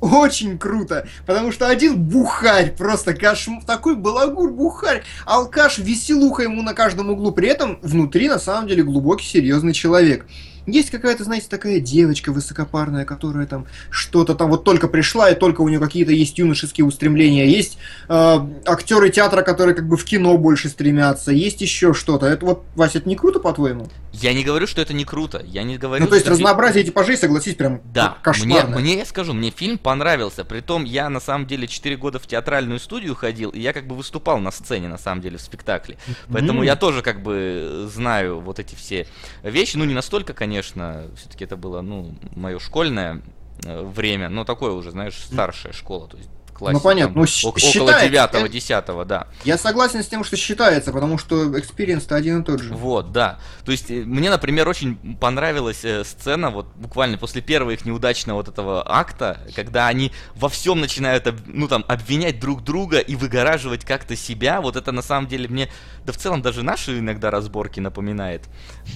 Очень 0.03 0.59
круто, 0.59 1.09
потому 1.25 1.53
что 1.53 1.69
один 1.69 1.97
бухарь, 1.97 2.75
просто 2.77 3.15
каш... 3.15 3.49
такой 3.67 3.97
балагур 3.97 4.51
бухарь, 4.51 5.03
алкаш, 5.25 5.79
веселуха 5.79 6.43
ему 6.43 6.61
на 6.61 6.75
каждом 6.75 7.09
углу, 7.09 7.33
при 7.33 7.49
этом 7.49 7.79
внутри 7.81 8.29
на 8.29 8.39
самом 8.39 8.69
деле 8.69 8.83
глубокий 8.83 9.25
серьезный 9.25 9.73
человек. 9.73 10.27
Есть 10.67 10.91
какая-то, 10.91 11.25
знаете, 11.25 11.47
такая 11.49 11.81
девочка 11.81 12.33
высокопарная, 12.33 13.05
которая 13.05 13.47
там 13.47 13.67
что-то 13.91 14.35
там 14.35 14.51
вот 14.51 14.65
только 14.65 14.89
пришла, 14.89 15.31
и 15.31 15.35
только 15.35 15.61
у 15.61 15.69
нее 15.69 15.79
какие-то 15.81 16.13
есть 16.13 16.39
юношеские 16.39 16.85
устремления. 16.87 17.47
Есть 17.47 17.79
э, 18.09 18.39
актеры 18.67 19.11
театра, 19.11 19.43
которые 19.43 19.75
как 19.75 19.87
бы 19.87 19.97
в 19.97 20.05
кино 20.05 20.37
больше 20.39 20.69
стремятся. 20.69 21.33
Есть 21.33 21.61
еще 21.61 21.93
что-то. 21.95 22.27
Это 22.27 22.47
вот, 22.47 22.65
Вася, 22.75 22.99
это 22.99 23.09
не 23.09 23.17
круто, 23.17 23.41
по-твоему? 23.41 23.89
Я 24.13 24.33
не 24.33 24.45
говорю, 24.45 24.67
что 24.67 24.81
это 24.81 24.95
не 24.95 25.05
круто. 25.05 25.43
Я 25.45 25.65
не 25.65 25.77
говорю, 25.77 26.05
Ну, 26.05 26.09
то 26.09 26.15
есть 26.15 26.25
что 26.27 26.33
разнообразие 26.33 26.85
типажей, 26.85 27.17
согласись, 27.17 27.57
прям 27.57 27.81
Да, 27.93 28.17
кошмарное. 28.23 28.67
мне, 28.77 28.81
мне, 28.95 28.99
я 28.99 29.07
скажу, 29.07 29.35
мне 29.35 29.51
фильм 29.51 29.77
понравился. 29.77 30.45
Притом 30.45 30.85
я 30.85 31.11
на 31.11 31.21
самом 31.21 31.47
деле 31.47 31.67
4 31.67 31.97
года 31.97 32.19
в 32.19 32.27
театральную 32.27 32.79
студию 32.79 33.15
ходил, 33.15 33.51
и 33.51 33.61
я 33.61 33.73
как 33.73 33.87
бы 33.87 33.95
выступал 33.95 34.39
на 34.39 34.51
сцене, 34.51 34.89
на 34.89 34.99
самом 34.99 35.21
деле, 35.21 35.37
в 35.37 35.41
спектакле. 35.43 35.99
Поэтому 36.33 36.61
М. 36.61 36.65
я 36.65 36.77
тоже 36.77 37.03
как 37.03 37.23
бы 37.23 37.89
знаю 37.93 38.41
вот 38.41 38.59
эти 38.59 38.75
все 38.75 39.07
вещи. 39.43 39.77
Ну, 39.77 39.85
не 39.85 39.95
настолько, 39.95 40.33
конечно, 40.33 40.54
все-таки 40.63 41.45
это 41.45 41.57
было, 41.57 41.81
ну, 41.81 42.15
мое 42.35 42.59
школьное 42.59 43.23
э, 43.65 43.83
время, 43.83 44.29
но 44.29 44.45
такое 44.45 44.73
уже, 44.73 44.91
знаешь, 44.91 45.17
старшая 45.17 45.73
школа, 45.73 46.09
то 46.09 46.17
есть 46.17 46.31
классе, 46.55 46.75
Ну, 46.75 46.81
понятно, 46.81 47.15
там, 47.15 47.23
ну, 47.23 47.49
около 47.49 47.61
считается, 47.61 48.09
девятого, 48.09 48.47
э? 48.47 48.49
десятого, 48.49 49.05
да. 49.05 49.27
Я 49.45 49.59
согласен 49.59 50.03
с 50.03 50.07
тем, 50.07 50.25
что 50.25 50.37
считается, 50.37 50.93
потому 50.93 51.19
что 51.19 51.59
экспириенс-то 51.59 52.15
один 52.15 52.41
и 52.41 52.45
тот 52.45 52.61
же. 52.61 52.73
Вот, 52.73 53.13
да. 53.13 53.39
То 53.65 53.73
есть 53.73 53.91
э, 53.91 54.05
мне, 54.05 54.31
например, 54.31 54.69
очень 54.69 55.17
понравилась 55.17 55.85
э, 55.85 56.05
сцена, 56.05 56.51
вот 56.51 56.67
буквально 56.77 57.19
после 57.19 57.43
первого 57.43 57.73
их 57.73 57.85
неудачного 57.85 58.39
вот 58.39 58.49
этого 58.49 58.83
акта, 58.87 59.41
когда 59.55 59.89
они 59.89 60.13
во 60.35 60.49
всем 60.49 60.81
начинают, 60.81 61.33
ну 61.47 61.69
там, 61.69 61.85
обвинять 61.89 62.41
друг 62.41 62.63
друга 62.63 62.99
и 62.99 63.17
выгораживать 63.17 63.85
как-то 63.85 64.17
себя. 64.17 64.61
Вот 64.61 64.77
это 64.77 64.93
на 64.93 65.03
самом 65.03 65.29
деле 65.29 65.49
мне, 65.49 65.69
да 66.05 66.13
в 66.13 66.17
целом 66.17 66.43
даже 66.43 66.63
наши 66.63 66.99
иногда 66.99 67.31
разборки 67.31 67.81
напоминает. 67.81 68.43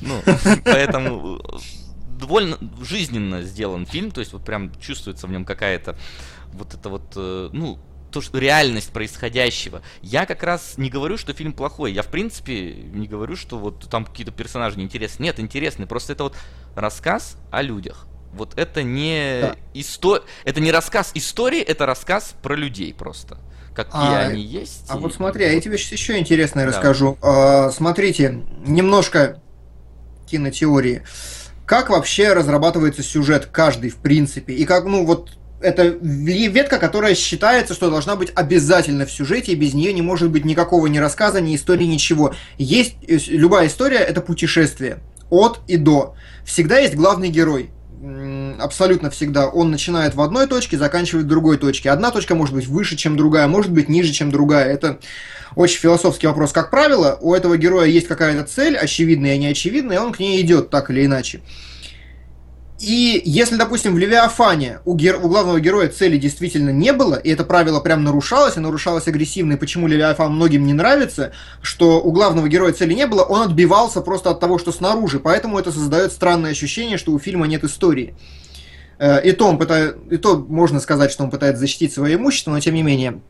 Ну, 0.00 0.22
поэтому 0.64 1.38
э, 1.38 1.58
довольно 2.18 2.58
жизненно 2.82 3.42
сделан 3.42 3.86
фильм, 3.86 4.10
то 4.10 4.20
есть 4.20 4.32
вот 4.32 4.44
прям 4.44 4.72
чувствуется 4.80 5.26
в 5.26 5.30
нем 5.30 5.44
какая-то 5.44 5.96
вот 6.52 6.74
это 6.74 6.88
вот, 6.88 7.12
э, 7.16 7.50
ну, 7.52 7.78
то, 8.10 8.20
что 8.22 8.38
реальность 8.38 8.90
происходящего. 8.90 9.82
Я 10.00 10.24
как 10.24 10.42
раз 10.42 10.74
не 10.78 10.88
говорю, 10.88 11.18
что 11.18 11.34
фильм 11.34 11.52
плохой. 11.52 11.92
Я, 11.92 12.02
в 12.02 12.06
принципе, 12.08 12.72
не 12.72 13.06
говорю, 13.06 13.36
что 13.36 13.58
вот 13.58 13.88
там 13.90 14.04
какие-то 14.06 14.32
персонажи 14.32 14.78
неинтересные. 14.78 15.26
Нет, 15.26 15.40
интересные. 15.40 15.86
Просто 15.86 16.14
это 16.14 16.24
вот 16.24 16.34
рассказ 16.74 17.36
о 17.50 17.60
людях. 17.60 18.06
Вот 18.32 18.58
это 18.58 18.82
не 18.82 19.40
Да. 19.42 19.56
исто... 19.74 20.24
это 20.44 20.60
не 20.60 20.70
рассказ 20.72 21.10
истории, 21.14 21.60
это 21.60 21.84
рассказ 21.86 22.34
про 22.42 22.54
людей 22.54 22.94
просто. 22.94 23.38
Какие 23.74 23.92
А, 24.00 24.18
они 24.28 24.42
есть. 24.42 24.84
А 24.88 24.96
и- 24.96 25.00
вот 25.00 25.14
смотри, 25.14 25.44
а 25.44 25.52
я 25.52 25.60
тебе 25.60 25.76
сейчас 25.78 25.92
еще 25.92 26.18
интересное 26.18 26.64
Да. 26.66 26.72
расскажу. 26.72 27.16
А, 27.22 27.70
смотрите, 27.70 28.42
немножко 28.66 29.40
кинотеории. 30.26 31.02
Как 31.66 31.90
вообще 31.90 32.32
разрабатывается 32.32 33.02
сюжет 33.02 33.46
каждый, 33.46 33.90
в 33.90 33.96
принципе? 33.96 34.54
И 34.54 34.64
как, 34.64 34.84
ну, 34.84 35.04
вот 35.04 35.32
это 35.60 35.86
ве- 35.86 36.48
ветка, 36.48 36.78
которая 36.78 37.14
считается, 37.14 37.74
что 37.74 37.90
должна 37.90 38.16
быть 38.16 38.30
обязательно 38.34 39.06
в 39.06 39.12
сюжете, 39.12 39.52
и 39.52 39.56
без 39.56 39.74
нее 39.74 39.92
не 39.92 40.02
может 40.02 40.30
быть 40.30 40.44
никакого 40.44 40.86
ни 40.86 40.98
рассказа, 40.98 41.40
ни 41.40 41.56
истории, 41.56 41.84
ничего. 41.84 42.34
Есть 42.56 42.96
э, 43.06 43.18
любая 43.28 43.66
история 43.66 43.98
это 43.98 44.20
путешествие 44.20 44.98
от 45.30 45.60
и 45.66 45.76
до. 45.76 46.14
Всегда 46.44 46.78
есть 46.78 46.94
главный 46.94 47.28
герой. 47.28 47.70
Абсолютно 48.60 49.10
всегда. 49.10 49.48
Он 49.48 49.72
начинает 49.72 50.14
в 50.14 50.20
одной 50.20 50.46
точке, 50.46 50.78
заканчивает 50.78 51.26
в 51.26 51.28
другой 51.28 51.58
точке. 51.58 51.90
Одна 51.90 52.12
точка 52.12 52.36
может 52.36 52.54
быть 52.54 52.66
выше, 52.66 52.96
чем 52.96 53.16
другая, 53.16 53.48
может 53.48 53.72
быть 53.72 53.88
ниже, 53.88 54.12
чем 54.12 54.30
другая. 54.30 54.72
Это 54.72 55.00
очень 55.56 55.80
философский 55.80 56.28
вопрос. 56.28 56.52
Как 56.52 56.70
правило, 56.70 57.18
у 57.20 57.34
этого 57.34 57.56
героя 57.56 57.88
есть 57.88 58.06
какая-то 58.06 58.44
цель, 58.44 58.76
очевидная 58.76 59.34
и 59.34 59.38
неочевидная, 59.38 59.96
и 59.96 60.00
он 60.00 60.12
к 60.12 60.20
ней 60.20 60.40
идет 60.40 60.70
так 60.70 60.90
или 60.90 61.04
иначе. 61.06 61.40
И 62.78 63.20
если, 63.24 63.56
допустим, 63.56 63.94
в 63.94 63.98
Левиафане 63.98 64.78
у, 64.84 64.94
гер- 64.94 65.18
у 65.20 65.28
главного 65.28 65.58
героя 65.58 65.88
цели 65.88 66.16
действительно 66.16 66.70
не 66.70 66.92
было, 66.92 67.16
и 67.16 67.30
это 67.30 67.42
правило 67.42 67.80
прям 67.80 68.04
нарушалось, 68.04 68.56
и 68.56 68.60
нарушалось 68.60 69.08
агрессивно, 69.08 69.54
и 69.54 69.56
почему 69.56 69.88
Левиафан 69.88 70.32
многим 70.32 70.64
не 70.64 70.72
нравится, 70.74 71.32
что 71.60 72.00
у 72.00 72.12
главного 72.12 72.48
героя 72.48 72.72
цели 72.72 72.94
не 72.94 73.08
было, 73.08 73.24
он 73.24 73.42
отбивался 73.42 74.00
просто 74.00 74.30
от 74.30 74.38
того, 74.38 74.58
что 74.58 74.70
снаружи, 74.70 75.18
поэтому 75.18 75.58
это 75.58 75.72
создает 75.72 76.12
странное 76.12 76.52
ощущение, 76.52 76.98
что 76.98 77.10
у 77.10 77.18
фильма 77.18 77.48
нет 77.48 77.64
истории. 77.64 78.14
Э, 79.00 79.20
И 79.24 79.32
то, 79.32 79.48
он 79.48 79.58
пытает, 79.58 79.96
и 80.12 80.16
то 80.16 80.36
можно 80.36 80.78
сказать, 80.78 81.10
что 81.10 81.24
он 81.24 81.30
пытается 81.30 81.60
защитить 81.60 81.92
свое 81.92 82.14
имущество, 82.14 82.52
но 82.52 82.60
тем 82.60 82.74
не 82.74 82.84
менее. 82.84 83.20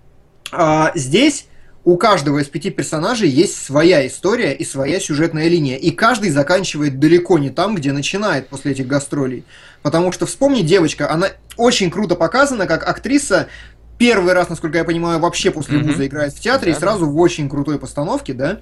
А, 0.53 0.93
здесь 0.95 1.47
у 1.89 1.97
каждого 1.97 2.39
из 2.39 2.49
пяти 2.49 2.69
персонажей 2.69 3.31
есть 3.31 3.65
своя 3.65 4.07
история 4.07 4.53
и 4.53 4.63
своя 4.63 5.01
сюжетная 5.01 5.49
линия. 5.49 5.79
И 5.79 5.91
каждый 5.91 6.29
заканчивает 6.29 6.99
далеко 6.99 7.39
не 7.39 7.49
там, 7.49 7.75
где 7.77 7.93
начинает 7.93 8.49
после 8.49 8.73
этих 8.73 8.87
гастролей. 8.87 9.47
Потому 9.81 10.13
что 10.13 10.27
вспомни, 10.27 10.61
девочка, 10.61 11.11
она 11.11 11.29
очень 11.57 11.91
круто 11.91 12.15
показана, 12.15 12.67
как 12.67 12.87
актриса 12.87 13.49
первый 13.97 14.35
раз, 14.35 14.51
насколько 14.51 14.77
я 14.77 14.85
понимаю, 14.85 15.19
вообще 15.19 15.51
после 15.51 15.79
вуза 15.79 16.07
играет 16.07 16.35
в 16.35 16.41
театре, 16.41 16.73
Да, 16.73 16.77
и 16.77 16.81
сразу 16.81 17.07
в 17.09 17.19
очень 17.19 17.49
крутой 17.49 17.79
постановке, 17.79 18.35
да? 18.35 18.61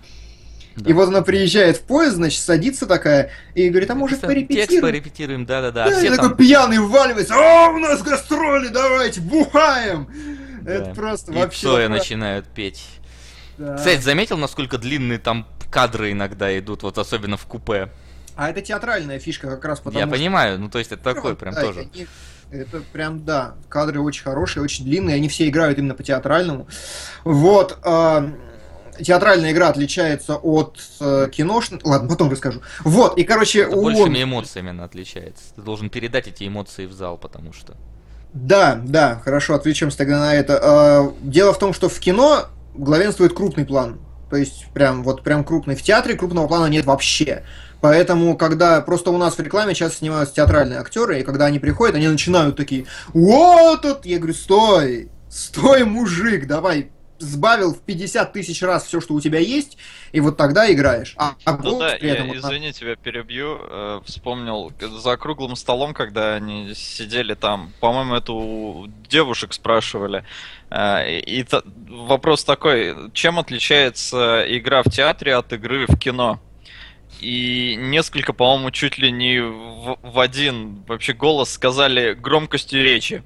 Да. 0.77 0.89
И 0.89 0.93
вот 0.93 1.09
она 1.09 1.23
приезжает 1.23 1.79
в 1.79 1.81
поезд, 1.81 2.15
значит, 2.15 2.41
садится 2.41 2.87
такая, 2.87 3.31
и 3.57 3.69
говорит, 3.71 3.91
а 3.91 3.97
может 3.97 4.21
Текст 4.21 4.27
порепетируем? 4.29 4.83
порепетируем, 4.83 5.47
да-да-да. 5.47 5.91
Да, 5.91 6.01
и 6.01 6.09
там- 6.11 6.17
такой 6.17 6.37
пьяный 6.37 6.79
вваливается, 6.79 7.35
о, 7.35 7.71
у 7.71 7.79
нас 7.79 8.03
гастроли, 8.03 8.69
давайте, 8.69 9.21
бухаем! 9.21 10.07
Да. 10.67 10.75
Это 10.75 10.95
просто 10.95 11.33
и 11.33 11.37
вообще... 11.37 11.63
Цоя 11.63 11.89
начинают 11.89 12.47
петь. 12.47 12.83
Да. 13.59 13.77
Кстати, 13.77 14.01
заметил, 14.01 14.37
насколько 14.37 14.79
длинные 14.79 15.19
там 15.19 15.47
кадры 15.71 16.13
иногда 16.13 16.57
идут, 16.59 16.83
вот 16.83 16.99
особенно 16.99 17.37
в 17.37 17.45
купе? 17.47 17.91
А 18.37 18.51
это 18.51 18.61
театральная 18.61 19.19
фишка 19.19 19.49
как 19.49 19.65
раз 19.65 19.79
потому 19.81 19.99
Я 19.99 20.07
что- 20.07 20.15
понимаю, 20.17 20.59
ну 20.59 20.69
то 20.69 20.79
есть 20.79 20.93
это 20.93 21.03
такой 21.03 21.35
прям 21.37 21.55
Да, 21.55 21.63
тоже. 21.63 21.81
они- 21.81 22.07
Это 22.53 22.81
прям, 22.93 23.25
да, 23.25 23.55
кадры 23.69 24.01
очень 24.01 24.23
хорошие, 24.23 24.63
очень 24.63 24.85
длинные, 24.85 25.17
они 25.17 25.29
все 25.29 25.49
играют 25.49 25.79
именно 25.79 25.95
по 25.95 26.05
театральному. 26.05 26.69
Вот, 27.25 27.77
а, 27.83 28.31
театральная 29.03 29.51
игра 29.51 29.69
отличается 29.69 30.37
от 30.37 30.79
э, 31.01 31.29
киношной... 31.33 31.81
Ладно, 31.83 32.09
потом 32.09 32.31
расскажу. 32.31 32.63
Вот, 32.85 33.19
и, 33.19 33.25
короче, 33.25 33.63
Это 33.63 33.77
у... 33.77 33.83
большими 33.83 34.23
эмоциями 34.23 34.71
она 34.71 34.85
отличается. 34.85 35.43
Ты 35.57 35.63
должен 35.63 35.91
передать 35.91 36.29
эти 36.29 36.47
эмоции 36.47 36.87
в 36.87 36.93
зал, 36.93 37.19
потому 37.19 37.53
что. 37.53 37.75
Да, 38.33 38.81
да, 38.83 39.21
хорошо, 39.25 39.55
отвлечемся 39.55 39.99
тогда 39.99 40.21
на 40.21 40.35
это. 40.35 40.61
А, 40.63 41.13
Дело 41.23 41.53
в 41.53 41.59
том, 41.59 41.75
что 41.75 41.89
в 41.89 41.99
кино 41.99 42.47
главенствует 42.77 43.33
крупный 43.33 43.65
план. 43.65 43.99
То 44.31 44.37
есть 44.37 44.67
прям 44.75 45.03
вот 45.03 45.23
прям 45.23 45.45
крупный. 45.45 45.77
В 45.77 45.83
театре 45.83 46.17
крупного 46.17 46.49
плана 46.49 46.67
нет 46.67 46.85
вообще. 46.85 47.45
Поэтому, 47.81 48.37
когда 48.37 48.81
просто 48.81 49.11
у 49.11 49.19
нас 49.19 49.35
в 49.37 49.41
рекламе 49.41 49.75
часто 49.75 49.99
снимаются 49.99 50.35
театральные 50.35 50.81
актеры, 50.81 51.21
и 51.21 51.23
когда 51.23 51.47
они 51.47 51.59
приходят, 51.59 51.95
они 51.95 52.09
начинают 52.09 52.57
такие, 52.57 52.87
вот 53.13 53.83
тут, 53.83 54.07
я 54.07 54.19
говорю, 54.19 54.35
стой, 54.35 55.11
стой, 55.29 55.85
мужик, 55.85 56.47
давай, 56.47 56.91
сбавил 57.19 57.75
в 57.75 57.81
50 57.81 58.33
тысяч 58.33 58.63
раз 58.63 58.85
все, 58.87 59.01
что 59.01 59.15
у 59.15 59.21
тебя 59.21 59.39
есть, 59.39 59.79
и 60.13 60.21
вот 60.21 60.37
тогда 60.37 60.71
играешь. 60.73 61.15
А, 61.17 61.35
а 61.45 61.53
Ну 61.57 61.63
голос 61.63 61.93
да, 61.93 61.97
при 61.99 62.11
этом 62.11 62.27
я, 62.29 62.33
вот 62.35 62.39
извини, 62.45 62.73
тебя 62.73 62.97
перебью. 62.97 63.59
э, 63.63 64.01
вспомнил 64.05 64.73
за 64.81 65.17
круглым 65.17 65.57
столом, 65.57 65.95
когда 65.95 66.35
они 66.37 66.75
сидели 66.75 67.35
там, 67.35 67.73
по-моему, 67.81 68.15
это 68.17 68.33
у 68.33 68.87
девушек 69.09 69.53
спрашивали. 69.53 70.25
э, 70.71 71.19
и 71.21 71.43
та- 71.45 71.63
вопрос 71.89 72.45
такой: 72.45 72.95
чем 73.13 73.39
отличается 73.39 74.45
игра 74.49 74.83
в 74.83 74.91
театре 74.91 75.35
от 75.35 75.53
игры 75.53 75.87
в 75.89 75.97
кино? 75.99 76.41
И 77.21 77.77
несколько, 77.79 78.33
по-моему, 78.35 78.71
чуть 78.71 78.99
ли 78.99 79.11
не 79.11 79.41
в, 79.41 79.99
в 80.03 80.19
один 80.21 80.83
вообще 80.87 81.15
голос 81.15 81.51
сказали 81.51 82.13
громкостью 82.13 82.83
речи. 82.83 83.23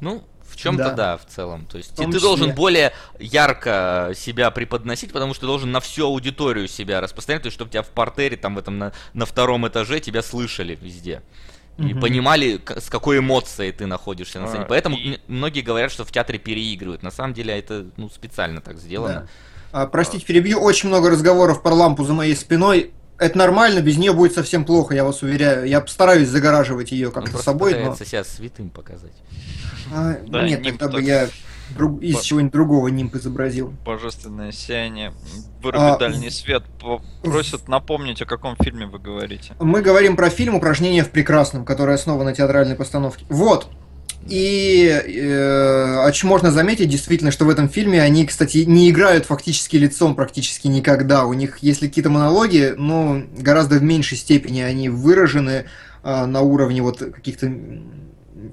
Ну, 0.00 0.24
чем-то 0.64 0.84
Да. 0.84 0.94
да. 0.94 1.16
в 1.16 1.26
целом. 1.26 1.66
То 1.66 1.78
есть 1.78 1.94
ты 1.94 2.04
числе. 2.06 2.20
должен 2.20 2.54
более 2.54 2.92
ярко 3.18 4.12
себя 4.14 4.50
преподносить, 4.50 5.12
потому 5.12 5.32
что 5.34 5.42
ты 5.42 5.46
должен 5.46 5.70
на 5.72 5.80
всю 5.80 6.06
аудиторию 6.06 6.68
себя 6.68 7.00
распространять, 7.00 7.42
то 7.42 7.46
есть 7.46 7.54
чтобы 7.56 7.70
тебя 7.70 7.82
в 7.82 7.88
портере, 7.88 8.36
там 8.36 8.54
в 8.54 8.58
этом 8.58 8.78
на, 8.78 8.92
на 9.12 9.26
втором 9.26 9.66
этаже 9.68 10.00
тебя 10.00 10.22
слышали 10.22 10.78
везде. 10.80 11.22
И 11.76 11.82
Мгм. 11.82 12.00
понимали, 12.00 12.60
с 12.78 12.88
какой 12.88 13.18
эмоцией 13.18 13.72
ты 13.72 13.86
находишься 13.86 14.38
на 14.38 14.46
сцене. 14.46 14.62
А, 14.62 14.66
Поэтому 14.66 14.96
и- 14.96 15.18
многие 15.26 15.60
говорят, 15.60 15.90
что 15.90 16.04
в 16.04 16.12
театре 16.12 16.38
переигрывают. 16.38 17.02
На 17.02 17.10
самом 17.10 17.34
деле 17.34 17.58
это 17.58 17.86
ну, 17.96 18.08
специально 18.08 18.60
так 18.60 18.78
сделано. 18.78 19.26
Да. 19.72 19.82
А, 19.82 19.86
простите, 19.88 20.24
перебью. 20.24 20.60
Очень 20.60 20.88
много 20.90 21.10
разговоров 21.10 21.62
про 21.64 21.74
лампу 21.74 22.04
за 22.04 22.12
моей 22.12 22.36
спиной. 22.36 22.92
Это 23.18 23.38
нормально, 23.38 23.80
без 23.80 23.96
нее 23.96 24.12
будет 24.12 24.34
совсем 24.34 24.64
плохо, 24.64 24.94
я 24.94 25.04
вас 25.04 25.22
уверяю. 25.22 25.66
Я 25.66 25.80
постараюсь 25.80 26.28
загораживать 26.28 26.90
ее 26.92 27.10
как-то 27.12 27.30
просто 27.30 27.44
собой, 27.50 27.72
но... 27.72 27.78
пытается 27.78 28.04
себя 28.04 28.24
святым 28.24 28.70
показать. 28.70 29.12
А, 29.92 30.16
Да, 30.26 30.42
нет, 30.42 30.62
тогда 30.62 30.88
бы 30.88 31.02
я 31.02 31.28
друг- 31.70 32.02
из 32.02 32.16
По- 32.16 32.24
чего-нибудь 32.24 32.52
другого 32.52 32.88
нимб 32.88 33.14
изобразил. 33.14 33.72
Божественное 33.84 34.50
сияние. 34.50 35.12
Вырубит 35.62 35.86
А, 35.86 35.98
дальний 35.98 36.30
свет. 36.30 36.64
Просят 37.22 37.68
напомнить, 37.68 38.20
о 38.20 38.26
каком 38.26 38.56
фильме 38.56 38.86
вы 38.86 38.98
говорите. 38.98 39.54
Мы 39.60 39.80
говорим 39.80 40.16
про 40.16 40.28
фильм 40.28 40.56
«Упражнение 40.56 41.04
в 41.04 41.10
прекрасном», 41.10 41.64
который 41.64 41.94
основан 41.94 42.26
на 42.26 42.34
театральной 42.34 42.74
постановке. 42.74 43.24
Вот. 43.28 43.68
И 44.28 44.86
э, 44.88 46.06
о 46.06 46.26
можно 46.26 46.50
заметить, 46.50 46.88
действительно, 46.88 47.30
что 47.30 47.44
в 47.44 47.50
этом 47.50 47.68
фильме 47.68 48.00
они, 48.00 48.24
кстати, 48.26 48.58
не 48.58 48.88
играют 48.88 49.26
фактически 49.26 49.76
лицом 49.76 50.14
практически 50.14 50.66
никогда. 50.66 51.26
У 51.26 51.34
них, 51.34 51.58
если 51.60 51.88
какие-то 51.88 52.10
монологи, 52.10 52.74
но 52.76 53.22
гораздо 53.36 53.76
в 53.76 53.82
меньшей 53.82 54.16
степени 54.16 54.60
они 54.62 54.88
выражены 54.88 55.66
э, 56.02 56.24
на 56.24 56.40
уровне 56.40 56.80
вот 56.80 57.00
каких-то 57.00 57.52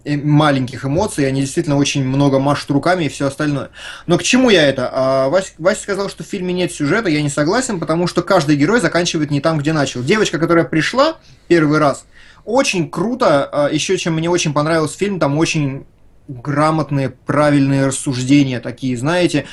э, 0.04 0.18
маленьких 0.18 0.84
эмоций, 0.84 1.26
они 1.26 1.42
действительно 1.42 1.78
очень 1.78 2.04
много 2.04 2.40
машут 2.40 2.72
руками 2.72 3.06
и 3.06 3.10
все 3.10 3.28
остальное. 3.28 3.70
Но 4.08 4.18
к 4.18 4.24
чему 4.24 4.50
я 4.50 4.68
это? 4.68 4.90
А, 4.92 5.30
Вася, 5.30 5.54
Вася 5.58 5.84
сказал, 5.84 6.10
что 6.10 6.26
в 6.26 6.28
фильме 6.28 6.54
нет 6.54 6.74
сюжета, 6.74 7.08
я 7.08 7.22
не 7.22 7.30
согласен, 7.30 7.80
потому 7.80 8.08
что 8.08 8.24
каждый 8.24 8.58
герой 8.58 8.82
заканчивает 8.82 9.32
не 9.32 9.40
там, 9.40 9.58
где 9.58 9.72
начал. 9.72 10.04
Девочка, 10.04 10.38
которая 10.38 10.66
пришла 10.66 11.18
первый 11.48 11.80
раз, 11.80 12.04
очень 12.46 12.90
круто. 12.90 13.46
А, 13.46 13.70
Еще 13.70 13.98
чем 13.98 14.16
мне 14.16 14.30
очень 14.30 14.54
понравился 14.54 14.98
фильм, 14.98 15.20
там 15.20 15.38
очень 15.38 15.86
грамотные, 16.28 17.10
правильные 17.10 17.88
рассуждения 17.88 18.60
такие, 18.60 18.98
знаете, 18.98 19.46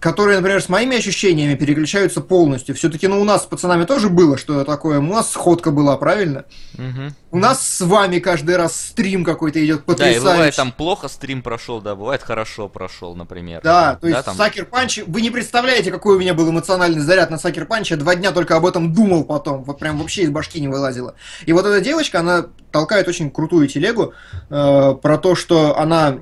которые, 0.00 0.38
например, 0.38 0.62
с 0.62 0.70
моими 0.70 0.96
ощущениями 0.96 1.54
переключаются 1.54 2.22
полностью. 2.22 2.74
Все-таки, 2.74 3.06
ну, 3.06 3.20
у 3.20 3.24
нас 3.24 3.42
с 3.42 3.46
пацанами 3.46 3.84
тоже 3.84 4.08
было 4.08 4.38
что 4.38 4.64
такое. 4.64 4.98
У 4.98 5.02
нас 5.02 5.30
сходка 5.30 5.70
была, 5.70 5.96
правильно? 5.98 6.46
Угу. 6.74 7.14
У 7.32 7.38
нас 7.38 7.64
с 7.64 7.80
вами 7.82 8.18
каждый 8.18 8.56
раз 8.56 8.74
стрим 8.74 9.24
какой-то 9.24 9.64
идет 9.64 9.84
потрясающий. 9.84 10.24
Да, 10.24 10.30
и 10.30 10.34
бывает 10.34 10.56
там 10.56 10.72
плохо 10.72 11.08
стрим 11.08 11.42
прошел, 11.42 11.82
да, 11.82 11.94
бывает 11.94 12.22
хорошо 12.22 12.68
прошел, 12.68 13.14
например. 13.14 13.60
Да, 13.62 13.96
то 13.96 14.06
есть 14.06 14.18
да, 14.18 14.22
там... 14.22 14.36
Сакер 14.36 14.64
Панч, 14.64 15.00
вы 15.06 15.20
не 15.20 15.30
представляете, 15.30 15.90
какой 15.90 16.16
у 16.16 16.18
меня 16.18 16.32
был 16.32 16.48
эмоциональный 16.48 17.00
заряд 17.00 17.30
на 17.30 17.38
Sucker 17.38 17.66
Punch. 17.66 17.90
Я 17.90 17.98
два 17.98 18.14
дня 18.14 18.32
только 18.32 18.56
об 18.56 18.64
этом 18.64 18.94
думал 18.94 19.24
потом. 19.24 19.64
Вот 19.64 19.78
прям 19.78 19.98
вообще 19.98 20.22
из 20.22 20.30
башки 20.30 20.60
не 20.60 20.68
вылазила. 20.68 21.14
И 21.44 21.52
вот 21.52 21.66
эта 21.66 21.82
девочка, 21.82 22.20
она 22.20 22.46
толкает 22.72 23.06
очень 23.06 23.30
крутую 23.30 23.68
телегу 23.68 24.14
э, 24.48 24.94
про 24.94 25.18
то, 25.18 25.34
что 25.34 25.78
она 25.78 26.20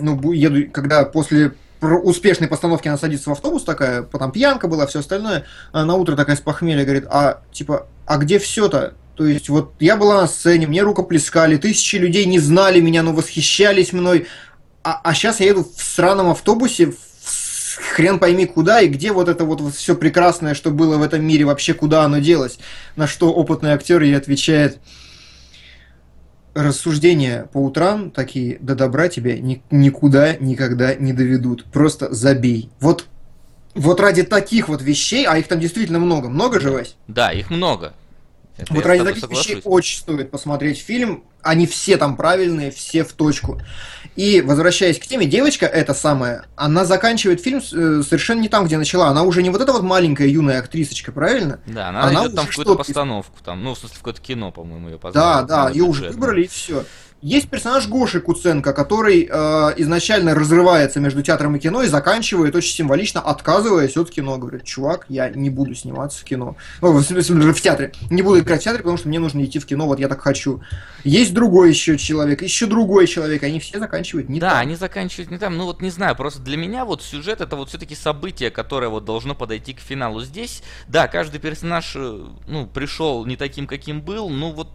ну, 0.00 0.32
еду, 0.32 0.70
когда 0.72 1.04
после 1.04 1.54
успешной 1.94 2.48
постановки 2.48 2.88
она 2.88 2.98
садится 2.98 3.30
в 3.30 3.32
автобус 3.32 3.64
такая, 3.64 4.02
потом 4.02 4.32
пьянка 4.32 4.68
была, 4.68 4.86
все 4.86 5.00
остальное, 5.00 5.44
а 5.72 5.84
на 5.84 5.94
утро 5.94 6.16
такая 6.16 6.36
с 6.36 6.40
похмелья 6.40 6.84
говорит, 6.84 7.06
а 7.08 7.42
типа, 7.52 7.86
а 8.06 8.18
где 8.18 8.38
все-то? 8.38 8.94
То 9.16 9.26
есть 9.26 9.48
вот 9.48 9.72
я 9.80 9.96
была 9.96 10.22
на 10.22 10.26
сцене, 10.26 10.66
мне 10.66 10.82
рукоплескали, 10.82 11.56
тысячи 11.56 11.96
людей 11.96 12.26
не 12.26 12.38
знали 12.38 12.80
меня, 12.80 13.02
но 13.02 13.12
восхищались 13.12 13.92
мной, 13.92 14.26
а, 14.82 15.00
а 15.02 15.14
сейчас 15.14 15.40
я 15.40 15.46
еду 15.46 15.64
в 15.64 15.82
сраном 15.82 16.30
автобусе, 16.30 16.92
в 16.92 16.96
хрен 17.94 18.18
пойми 18.18 18.46
куда 18.46 18.80
и 18.80 18.88
где 18.88 19.12
вот 19.12 19.28
это 19.28 19.44
вот, 19.44 19.60
вот 19.60 19.74
все 19.74 19.94
прекрасное, 19.94 20.54
что 20.54 20.70
было 20.70 20.96
в 20.98 21.02
этом 21.02 21.24
мире, 21.24 21.44
вообще 21.44 21.74
куда 21.74 22.04
оно 22.04 22.18
делось. 22.18 22.58
На 22.94 23.06
что 23.06 23.32
опытный 23.32 23.72
актер 23.72 24.02
ей 24.02 24.16
отвечает, 24.16 24.78
рассуждения 26.56 27.48
по 27.52 27.58
утрам 27.58 28.10
такие, 28.10 28.58
до 28.60 28.74
добра 28.74 29.08
тебя 29.08 29.38
ни, 29.38 29.62
никуда 29.70 30.36
никогда 30.36 30.94
не 30.94 31.12
доведут. 31.12 31.64
Просто 31.66 32.12
забей. 32.12 32.70
Вот, 32.80 33.06
вот 33.74 34.00
ради 34.00 34.22
таких 34.22 34.68
вот 34.68 34.82
вещей, 34.82 35.26
а 35.26 35.38
их 35.38 35.48
там 35.48 35.60
действительно 35.60 35.98
много. 35.98 36.28
Много 36.28 36.58
же, 36.58 36.70
Вась? 36.70 36.96
Да, 37.06 37.30
их 37.30 37.50
много. 37.50 37.92
Это 38.56 38.72
вот 38.72 38.86
ради 38.86 39.04
таких 39.04 39.20
соглашусь. 39.20 39.46
вещей 39.48 39.62
очень 39.64 39.98
стоит 39.98 40.30
посмотреть 40.30 40.78
фильм. 40.78 41.24
Они 41.42 41.66
все 41.66 41.96
там 41.96 42.16
правильные, 42.16 42.70
все 42.70 43.04
в 43.04 43.12
точку. 43.12 43.60
И 44.16 44.40
возвращаясь 44.40 44.98
к 44.98 45.06
теме, 45.06 45.26
девочка 45.26 45.66
эта 45.66 45.92
самая, 45.92 46.46
она 46.56 46.86
заканчивает 46.86 47.42
фильм 47.42 47.58
э, 47.58 48.02
совершенно 48.02 48.40
не 48.40 48.48
там, 48.48 48.64
где 48.64 48.78
начала. 48.78 49.08
Она 49.08 49.22
уже 49.24 49.42
не 49.42 49.50
вот 49.50 49.60
эта 49.60 49.72
вот 49.72 49.82
маленькая 49.82 50.26
юная 50.26 50.58
актрисочка, 50.58 51.12
правильно? 51.12 51.60
Да, 51.66 51.90
она, 51.90 52.04
она 52.04 52.22
идет 52.22 52.34
там 52.34 52.46
в 52.46 52.48
какую-то 52.48 52.76
постановку, 52.76 53.38
там, 53.44 53.62
ну, 53.62 53.74
в 53.74 53.78
смысле, 53.78 53.94
в 53.96 53.98
какое-то 53.98 54.22
кино, 54.22 54.50
по-моему, 54.50 54.88
ее 54.88 54.98
позвали. 54.98 55.46
Да, 55.46 55.64
да, 55.66 55.70
ее 55.70 55.84
уже 55.84 56.08
выбрали 56.08 56.44
и 56.44 56.48
все. 56.48 56.84
Есть 57.22 57.48
персонаж 57.48 57.88
Гоши 57.88 58.20
Куценко, 58.20 58.74
который 58.74 59.26
э, 59.30 59.74
изначально 59.78 60.34
разрывается 60.34 61.00
между 61.00 61.22
театром 61.22 61.56
и 61.56 61.58
кино 61.58 61.82
и 61.82 61.86
заканчивает 61.86 62.54
очень 62.54 62.74
символично, 62.74 63.20
отказываясь 63.20 63.96
от 63.96 64.10
кино. 64.10 64.36
Говорит, 64.36 64.64
чувак, 64.64 65.06
я 65.08 65.30
не 65.30 65.48
буду 65.48 65.74
сниматься 65.74 66.20
в 66.20 66.24
кино. 66.24 66.56
Ну, 66.82 66.92
в 66.92 67.02
смысле, 67.02 67.52
в 67.52 67.60
театре. 67.60 67.92
Не 68.10 68.20
буду 68.20 68.40
играть 68.40 68.60
в 68.60 68.64
театре, 68.64 68.82
потому 68.82 68.98
что 68.98 69.08
мне 69.08 69.18
нужно 69.18 69.42
идти 69.42 69.58
в 69.58 69.64
кино, 69.64 69.86
вот 69.86 69.98
я 69.98 70.08
так 70.08 70.20
хочу. 70.20 70.60
Есть 71.04 71.32
другой 71.32 71.70
еще 71.70 71.96
человек, 71.96 72.42
еще 72.42 72.66
другой 72.66 73.06
человек, 73.06 73.42
они 73.42 73.60
все 73.60 73.78
заканчивают 73.78 74.28
не 74.28 74.38
да, 74.38 74.48
там. 74.48 74.56
Да, 74.56 74.60
они 74.60 74.76
заканчивают 74.76 75.30
не 75.30 75.38
там. 75.38 75.56
Ну 75.56 75.64
вот 75.64 75.80
не 75.80 75.90
знаю, 75.90 76.16
просто 76.16 76.42
для 76.42 76.58
меня 76.58 76.84
вот 76.84 77.02
сюжет 77.02 77.40
это 77.40 77.56
вот 77.56 77.70
все-таки 77.70 77.94
событие, 77.94 78.50
которое 78.50 78.88
вот 78.88 79.06
должно 79.06 79.34
подойти 79.34 79.72
к 79.72 79.80
финалу. 79.80 80.20
Здесь, 80.20 80.62
да, 80.86 81.08
каждый 81.08 81.40
персонаж, 81.40 81.92
э, 81.96 82.24
ну, 82.46 82.66
пришел 82.66 83.24
не 83.24 83.36
таким, 83.36 83.66
каким 83.66 84.02
был, 84.02 84.28
ну 84.28 84.52
вот 84.52 84.68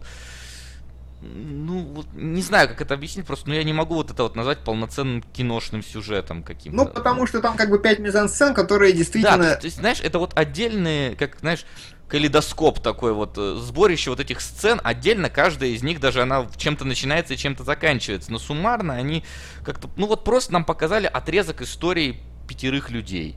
ну, 1.22 1.84
вот, 1.84 2.06
не 2.14 2.42
знаю, 2.42 2.68
как 2.68 2.80
это 2.80 2.94
объяснить, 2.94 3.26
просто, 3.26 3.48
но 3.48 3.54
я 3.54 3.62
не 3.62 3.72
могу 3.72 3.94
вот 3.94 4.10
это 4.10 4.24
вот 4.24 4.34
назвать 4.34 4.58
полноценным 4.64 5.22
киношным 5.22 5.82
сюжетом 5.82 6.42
каким-то. 6.42 6.76
Ну, 6.76 6.86
потому 6.86 7.26
что 7.26 7.40
там 7.40 7.56
как 7.56 7.70
бы 7.70 7.78
пять 7.78 8.00
мизансцен, 8.00 8.54
которые 8.54 8.92
действительно... 8.92 9.38
Да, 9.38 9.56
то 9.56 9.66
есть, 9.66 9.78
знаешь, 9.78 10.00
это 10.00 10.18
вот 10.18 10.36
отдельные, 10.36 11.14
как, 11.14 11.38
знаешь, 11.38 11.64
калейдоскоп 12.08 12.80
такой 12.80 13.12
вот, 13.12 13.38
э, 13.38 13.54
сборище 13.60 14.10
вот 14.10 14.18
этих 14.18 14.40
сцен, 14.40 14.80
отдельно 14.82 15.30
каждая 15.30 15.70
из 15.70 15.82
них, 15.82 16.00
даже 16.00 16.22
она 16.22 16.46
чем-то 16.56 16.84
начинается 16.84 17.34
и 17.34 17.36
чем-то 17.36 17.62
заканчивается, 17.62 18.32
но 18.32 18.38
суммарно 18.38 18.94
они 18.94 19.24
как-то, 19.64 19.88
ну 19.96 20.06
вот 20.06 20.24
просто 20.24 20.52
нам 20.52 20.64
показали 20.64 21.06
отрезок 21.06 21.62
истории 21.62 22.20
пятерых 22.48 22.90
людей. 22.90 23.36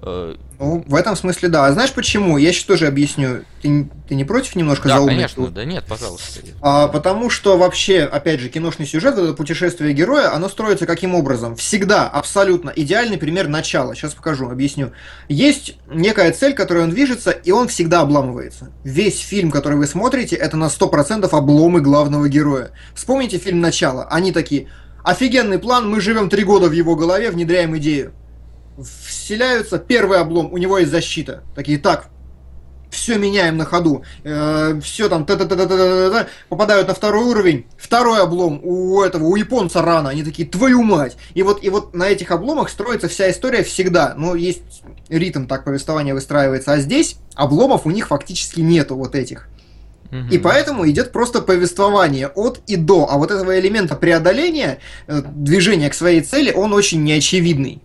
Э, 0.00 0.36
ну, 0.58 0.84
в 0.86 0.94
этом 0.94 1.16
смысле 1.16 1.48
да. 1.48 1.66
А 1.66 1.72
знаешь 1.72 1.92
почему? 1.92 2.36
Я 2.36 2.52
сейчас 2.52 2.64
тоже 2.64 2.86
объясню. 2.86 3.44
Ты, 3.62 3.88
ты 4.08 4.14
не 4.14 4.24
против 4.24 4.54
немножко 4.54 4.88
да, 4.88 4.96
заумничать? 4.96 5.34
конечно, 5.34 5.54
да 5.54 5.64
нет, 5.64 5.84
пожалуйста. 5.88 6.40
А, 6.60 6.88
потому 6.88 7.30
что 7.30 7.58
вообще, 7.58 8.02
опять 8.02 8.40
же, 8.40 8.48
киношный 8.48 8.86
сюжет, 8.86 9.18
это 9.18 9.32
путешествие 9.34 9.92
героя, 9.92 10.34
оно 10.34 10.48
строится 10.48 10.86
каким 10.86 11.14
образом? 11.14 11.56
Всегда 11.56 12.08
абсолютно 12.08 12.70
идеальный 12.74 13.18
пример 13.18 13.48
начала. 13.48 13.94
Сейчас 13.94 14.14
покажу, 14.14 14.48
объясню. 14.48 14.92
Есть 15.28 15.76
некая 15.90 16.32
цель, 16.32 16.54
к 16.54 16.56
которой 16.56 16.84
он 16.84 16.90
движется, 16.90 17.30
и 17.30 17.50
он 17.50 17.68
всегда 17.68 18.00
обламывается. 18.00 18.70
Весь 18.84 19.20
фильм, 19.20 19.50
который 19.50 19.78
вы 19.78 19.86
смотрите, 19.86 20.36
это 20.36 20.56
на 20.56 20.66
100% 20.66 21.28
обломы 21.30 21.80
главного 21.80 22.28
героя. 22.28 22.70
Вспомните 22.94 23.38
фильм 23.38 23.60
«Начало». 23.60 24.04
Они 24.04 24.30
такие, 24.30 24.68
офигенный 25.02 25.58
план, 25.58 25.90
мы 25.90 26.00
живем 26.00 26.28
три 26.28 26.44
года 26.44 26.68
в 26.68 26.72
его 26.72 26.94
голове, 26.94 27.30
внедряем 27.30 27.76
идею 27.78 28.12
вселяются, 28.82 29.78
первый 29.78 30.18
облом, 30.18 30.52
у 30.52 30.58
него 30.58 30.78
есть 30.78 30.90
защита. 30.90 31.42
Такие, 31.54 31.78
так, 31.78 32.08
все 32.90 33.18
меняем 33.18 33.56
на 33.56 33.64
ходу, 33.64 34.02
э, 34.24 34.80
все 34.80 35.08
там, 35.08 35.24
та 35.24 35.34
-та 35.34 35.46
-та 35.46 35.56
-та 35.56 35.66
-та 35.66 35.76
-та 35.76 36.10
-та, 36.10 36.26
попадают 36.48 36.88
на 36.88 36.94
второй 36.94 37.24
уровень, 37.24 37.64
второй 37.76 38.20
облом 38.20 38.60
у 38.62 39.02
этого, 39.02 39.24
у 39.24 39.36
японца 39.36 39.82
рано, 39.82 40.08
они 40.08 40.22
такие, 40.22 40.48
твою 40.48 40.82
мать! 40.82 41.16
И 41.34 41.42
вот, 41.42 41.64
и 41.64 41.70
вот 41.70 41.94
на 41.94 42.04
этих 42.04 42.30
обломах 42.30 42.70
строится 42.70 43.08
вся 43.08 43.30
история 43.30 43.62
всегда, 43.62 44.14
но 44.16 44.34
есть 44.34 44.82
ритм 45.08 45.46
так 45.46 45.64
повествования 45.64 46.14
выстраивается, 46.14 46.72
а 46.72 46.78
здесь 46.78 47.16
обломов 47.34 47.86
у 47.86 47.90
них 47.90 48.08
фактически 48.08 48.60
нету 48.60 48.96
вот 48.96 49.14
этих. 49.14 49.48
И 50.30 50.38
поэтому 50.38 50.88
идет 50.88 51.12
просто 51.12 51.42
повествование 51.42 52.28
от 52.28 52.60
и 52.66 52.76
до, 52.76 53.06
а 53.10 53.18
вот 53.18 53.30
этого 53.30 53.60
элемента 53.60 53.94
преодоления, 53.94 54.78
э, 55.06 55.20
движения 55.22 55.90
к 55.90 55.94
своей 55.94 56.22
цели, 56.22 56.50
он 56.50 56.72
очень 56.72 57.04
неочевидный. 57.04 57.82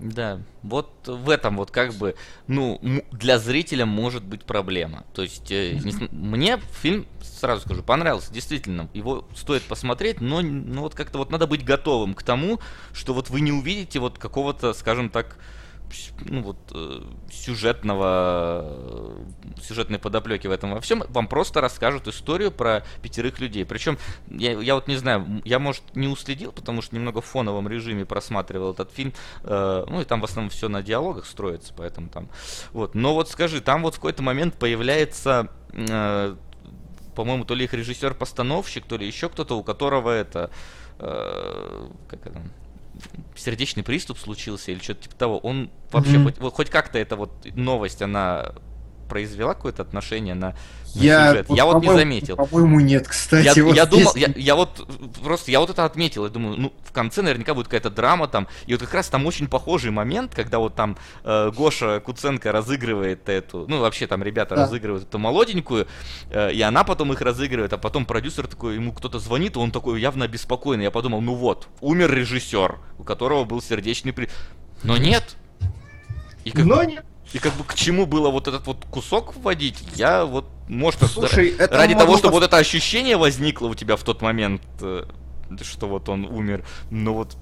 Да, 0.00 0.40
вот 0.62 0.90
в 1.06 1.28
этом 1.28 1.58
вот 1.58 1.70
как 1.70 1.92
бы, 1.92 2.14
ну, 2.46 2.80
для 3.12 3.38
зрителя 3.38 3.84
может 3.84 4.24
быть 4.24 4.44
проблема. 4.44 5.04
То 5.12 5.22
есть, 5.22 5.50
э, 5.50 5.74
не, 5.74 6.08
мне 6.10 6.58
фильм, 6.80 7.06
сразу 7.20 7.62
скажу, 7.62 7.82
понравился, 7.82 8.32
действительно, 8.32 8.88
его 8.94 9.28
стоит 9.34 9.62
посмотреть, 9.62 10.22
но 10.22 10.40
ну, 10.40 10.80
вот 10.82 10.94
как-то 10.94 11.18
вот 11.18 11.30
надо 11.30 11.46
быть 11.46 11.64
готовым 11.64 12.14
к 12.14 12.22
тому, 12.22 12.60
что 12.94 13.12
вот 13.12 13.28
вы 13.28 13.42
не 13.42 13.52
увидите 13.52 13.98
вот 13.98 14.18
какого-то, 14.18 14.72
скажем 14.72 15.10
так, 15.10 15.36
ну 16.24 16.42
вот 16.42 16.56
э, 16.74 17.02
сюжетного 17.30 18.64
э, 18.64 19.62
сюжетной 19.62 19.98
подоплеки 19.98 20.46
в 20.46 20.50
этом 20.50 20.72
во 20.72 20.80
всем, 20.80 21.04
вам 21.08 21.28
просто 21.28 21.60
расскажут 21.60 22.08
историю 22.08 22.50
про 22.50 22.84
пятерых 23.02 23.40
людей. 23.40 23.64
Причем 23.64 23.98
я, 24.28 24.52
я 24.52 24.74
вот 24.74 24.88
не 24.88 24.96
знаю, 24.96 25.42
я 25.44 25.58
может 25.58 25.82
не 25.94 26.08
уследил, 26.08 26.52
потому 26.52 26.82
что 26.82 26.94
немного 26.94 27.20
в 27.20 27.26
фоновом 27.26 27.68
режиме 27.68 28.04
просматривал 28.04 28.72
этот 28.72 28.92
фильм, 28.92 29.12
э, 29.42 29.84
ну 29.88 30.00
и 30.00 30.04
там 30.04 30.20
в 30.20 30.24
основном 30.24 30.50
все 30.50 30.68
на 30.68 30.82
диалогах 30.82 31.26
строится, 31.26 31.72
поэтому 31.76 32.08
там 32.08 32.28
вот. 32.72 32.94
Но 32.94 33.14
вот 33.14 33.28
скажи, 33.28 33.60
там 33.60 33.82
вот 33.82 33.94
в 33.94 33.96
какой-то 33.96 34.22
момент 34.22 34.54
появляется 34.54 35.50
э, 35.72 36.36
по-моему, 37.14 37.44
то 37.44 37.54
ли 37.54 37.64
их 37.64 37.74
режиссер-постановщик, 37.74 38.86
то 38.86 38.96
ли 38.96 39.06
еще 39.06 39.28
кто-то, 39.28 39.58
у 39.58 39.62
которого 39.62 40.10
это 40.10 40.50
э, 40.98 41.88
как 42.08 42.26
это 42.26 42.40
сердечный 43.36 43.82
приступ 43.82 44.18
случился 44.18 44.72
или 44.72 44.80
что-то 44.80 45.02
типа 45.02 45.14
того, 45.16 45.38
он 45.38 45.70
вообще 45.90 46.16
mm-hmm. 46.16 46.40
хоть, 46.40 46.54
хоть 46.54 46.70
как-то 46.70 46.98
эта 46.98 47.16
вот 47.16 47.32
новость, 47.54 48.02
она 48.02 48.54
произвела 49.10 49.54
какое-то 49.54 49.82
отношение 49.82 50.34
на, 50.34 50.50
на 50.50 50.54
я, 50.94 51.28
сюжет? 51.28 51.48
Вот, 51.48 51.56
я 51.56 51.66
вот 51.66 51.82
не 51.82 51.88
заметил. 51.88 52.36
По-моему, 52.36 52.80
нет, 52.80 53.06
кстати. 53.08 53.44
Я, 53.44 53.64
вот 53.64 53.76
я 53.76 53.84
здесь... 53.84 53.98
думал, 53.98 54.12
я, 54.16 54.32
я 54.36 54.56
вот 54.56 54.88
просто, 55.22 55.50
я 55.50 55.60
вот 55.60 55.68
это 55.68 55.84
отметил, 55.84 56.24
я 56.24 56.30
думаю, 56.30 56.56
ну, 56.58 56.72
в 56.82 56.92
конце 56.92 57.20
наверняка 57.20 57.52
будет 57.52 57.66
какая-то 57.66 57.90
драма 57.90 58.28
там, 58.28 58.48
и 58.66 58.72
вот 58.72 58.80
как 58.80 58.94
раз 58.94 59.08
там 59.08 59.26
очень 59.26 59.48
похожий 59.48 59.90
момент, 59.90 60.34
когда 60.34 60.58
вот 60.58 60.74
там 60.74 60.96
э, 61.24 61.50
Гоша 61.54 62.00
Куценко 62.00 62.52
разыгрывает 62.52 63.28
эту, 63.28 63.66
ну, 63.68 63.80
вообще 63.80 64.06
там 64.06 64.22
ребята 64.22 64.54
да. 64.54 64.62
разыгрывают 64.62 65.08
эту 65.08 65.18
молоденькую, 65.18 65.86
э, 66.30 66.52
и 66.52 66.62
она 66.62 66.84
потом 66.84 67.12
их 67.12 67.20
разыгрывает, 67.20 67.72
а 67.72 67.78
потом 67.78 68.06
продюсер 68.06 68.46
такой, 68.46 68.76
ему 68.76 68.92
кто-то 68.92 69.18
звонит, 69.18 69.56
и 69.56 69.58
он 69.58 69.72
такой 69.72 70.00
явно 70.00 70.24
обеспокоенный, 70.24 70.84
я 70.84 70.90
подумал, 70.90 71.20
ну 71.20 71.34
вот, 71.34 71.68
умер 71.80 72.12
режиссер, 72.12 72.78
у 72.98 73.02
которого 73.02 73.44
был 73.44 73.60
сердечный 73.60 74.12
при... 74.12 74.28
Но 74.82 74.96
нет. 74.96 75.36
И 76.44 76.50
как 76.50 76.64
Но 76.64 76.82
нет. 76.82 77.04
И 77.32 77.38
как 77.38 77.54
бы 77.54 77.64
к 77.64 77.74
чему 77.74 78.06
было 78.06 78.30
вот 78.30 78.48
этот 78.48 78.66
вот 78.66 78.84
кусок 78.90 79.36
вводить, 79.36 79.78
я 79.94 80.24
вот, 80.24 80.46
может, 80.68 81.00
Слушай, 81.02 81.54
это 81.56 81.76
ради 81.76 81.94
того, 81.94 82.16
чтобы 82.16 82.34
вот 82.34 82.42
это 82.42 82.56
ощущение 82.56 83.16
возникло 83.16 83.68
у 83.68 83.74
тебя 83.74 83.96
в 83.96 84.02
тот 84.02 84.20
момент, 84.20 84.62
э, 84.80 85.04
что 85.62 85.86
вот 85.86 86.08
он 86.08 86.24
умер, 86.24 86.64
но 86.90 87.14
вот 87.14 87.36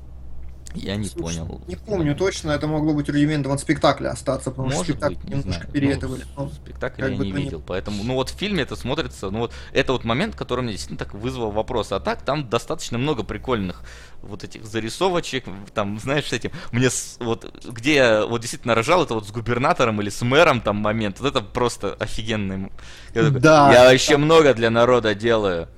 я 0.75 0.97
не 0.97 1.09
Слушай, 1.09 1.39
понял. 1.39 1.61
Не 1.67 1.77
помню 1.77 2.15
точно, 2.15 2.51
это 2.51 2.67
могло 2.67 2.93
быть 2.93 3.09
рудиментом 3.09 3.53
от 3.53 3.61
спектакля 3.61 4.11
остаться, 4.11 4.51
потому 4.51 4.69
Может 4.69 4.85
что 4.85 4.93
спектакль 4.93 5.15
быть, 5.15 5.25
не 5.25 5.31
немножко 5.31 5.53
знаю. 5.53 5.73
переэтовали. 5.73 6.25
Ну, 6.37 6.51
спектакль 6.51 7.03
я 7.03 7.09
не 7.11 7.33
видел, 7.33 7.59
нет. 7.59 7.67
поэтому, 7.67 8.05
ну 8.05 8.15
вот 8.15 8.31
в 8.31 8.37
фильме 8.37 8.63
это 8.63 8.77
смотрится, 8.77 9.31
ну 9.31 9.41
вот 9.41 9.53
это 9.73 9.93
вот 9.93 10.05
момент, 10.05 10.35
который 10.35 10.61
мне 10.61 10.73
действительно 10.73 10.99
так 10.99 11.15
вызвал 11.15 11.51
вопрос. 11.51 11.93
А 11.93 12.01
так 12.01 12.23
там 12.23 12.49
достаточно 12.49 12.99
много 12.99 13.23
прикольных 13.23 13.83
вот 14.23 14.45
этих 14.45 14.65
зарисовочек, 14.65 15.45
там, 15.75 15.99
знаешь, 15.99 16.27
с 16.27 16.33
этим, 16.33 16.51
мне 16.73 16.91
с, 16.91 17.17
вот, 17.21 17.53
где 17.65 17.95
я 17.95 18.27
вот 18.27 18.41
действительно 18.41 18.75
рожал, 18.75 19.03
это 19.05 19.15
вот 19.15 19.27
с 19.27 19.31
губернатором 19.31 20.01
или 20.03 20.11
с 20.11 20.21
мэром 20.23 20.61
там 20.61 20.77
момент, 20.77 21.21
вот 21.21 21.29
это 21.29 21.41
просто 21.41 21.97
офигенный. 21.99 22.71
Я, 23.15 23.31
да. 23.31 23.73
я 23.73 23.91
вообще 23.91 24.13
да. 24.13 24.19
много 24.19 24.55
для 24.55 24.71
народа 24.71 25.15
делаю. 25.15 25.69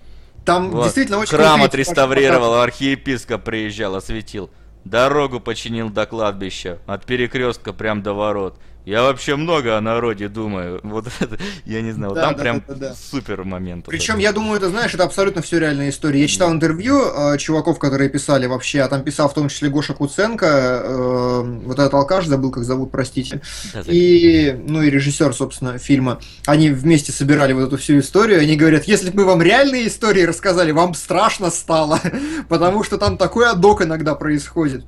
Там 0.45 0.71
вот. 0.71 0.85
действительно 0.85 1.19
очень... 1.19 1.37
Храм 1.37 1.63
отреставрировал, 1.63 2.55
архиепископ 2.55 3.45
приезжал, 3.45 3.95
осветил. 3.95 4.51
Дорогу 4.85 5.41
починил 5.41 5.91
до 5.91 6.07
кладбища, 6.07 6.79
от 6.87 7.05
перекрестка 7.05 7.73
прям 7.73 8.03
до 8.03 8.15
ворот. 8.15 8.59
Я 8.87 9.03
вообще 9.03 9.37
много 9.37 9.77
о 9.77 9.81
народе 9.81 10.29
думаю. 10.29 10.81
Вот 10.83 11.07
это, 11.21 11.39
я 11.67 11.83
не 11.83 11.93
знаю, 11.93 12.15
да, 12.15 12.23
там 12.23 12.35
да, 12.35 12.43
прям 12.43 12.63
да, 12.67 12.75
да, 12.75 12.95
супер 12.95 13.45
момент. 13.45 13.85
Причем, 13.87 14.19
я 14.19 14.33
думаю, 14.33 14.57
это, 14.57 14.71
знаешь, 14.71 14.95
это 14.95 15.05
абсолютно 15.05 15.43
все 15.43 15.59
реальная 15.59 15.91
история. 15.91 16.21
Я 16.21 16.29
читал 16.29 16.51
интервью 16.53 17.01
э, 17.05 17.39
чуваков, 17.39 17.79
которые 17.79 18.09
писали 18.09 18.47
вообще, 18.47 18.81
а 18.81 18.89
там 18.89 19.03
писал 19.03 19.29
в 19.29 19.35
том 19.35 19.49
числе 19.49 19.69
Гоша 19.69 19.93
Куценко, 19.93 20.47
э, 20.47 21.43
вот 21.65 21.79
этот 21.79 21.93
алкаш, 21.93 22.27
забыл, 22.27 22.51
как 22.51 22.65
зовут, 22.65 22.91
простите. 22.91 23.43
Да, 23.75 23.83
и, 23.87 24.53
ну, 24.67 24.83
и 24.83 24.91
режиссер, 24.91 25.35
собственно, 25.35 25.79
фильма. 25.79 26.21
Они 26.47 26.71
вместе 26.71 27.13
собирали 27.13 27.53
вот 27.53 27.69
эту 27.69 27.77
всю 27.77 27.99
историю, 27.99 28.41
они 28.41 28.57
говорят, 28.57 28.85
если 28.85 29.11
бы 29.11 29.21
мы 29.21 29.25
вам 29.27 29.43
реальные 29.43 29.89
истории 29.89 30.23
рассказали, 30.23 30.73
вам 30.73 30.95
страшно 30.95 31.51
стало, 31.51 32.01
потому 32.49 32.83
что 32.83 32.97
там 32.97 33.19
такой 33.19 33.51
адок 33.51 33.83
иногда 33.83 34.15
происходит. 34.15 34.85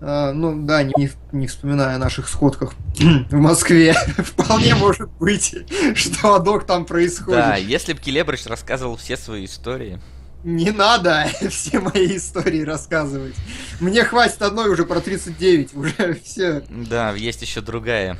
А, 0.00 0.32
ну 0.32 0.64
да, 0.64 0.84
не, 0.84 1.10
не 1.32 1.46
вспоминая 1.48 1.96
о 1.96 1.98
наших 1.98 2.28
сходках 2.28 2.74
в 2.98 3.34
Москве, 3.34 3.94
вполне 4.18 4.74
может 4.76 5.10
быть, 5.18 5.56
что 5.94 6.34
адок 6.36 6.66
там 6.66 6.84
происходит. 6.84 7.40
Да, 7.40 7.56
если 7.56 7.94
бы 7.94 8.00
Келебрыч 8.00 8.46
рассказывал 8.46 8.96
все 8.96 9.16
свои 9.16 9.44
истории. 9.44 10.00
Не 10.44 10.70
надо 10.70 11.28
все 11.50 11.80
мои 11.80 12.16
истории 12.16 12.62
рассказывать. 12.62 13.34
Мне 13.80 14.04
хватит 14.04 14.40
одной 14.40 14.70
уже 14.70 14.86
про 14.86 15.00
39, 15.00 15.74
уже 15.74 16.20
все. 16.24 16.62
Да, 16.70 17.12
есть 17.12 17.42
еще 17.42 17.60
другая. 17.60 18.16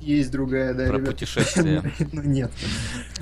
Есть 0.00 0.30
другая, 0.30 0.74
да, 0.74 0.86
Про 0.86 0.98
ребят. 0.98 1.14
путешествие. 1.14 1.92
ну 2.12 2.22
нет. 2.22 2.52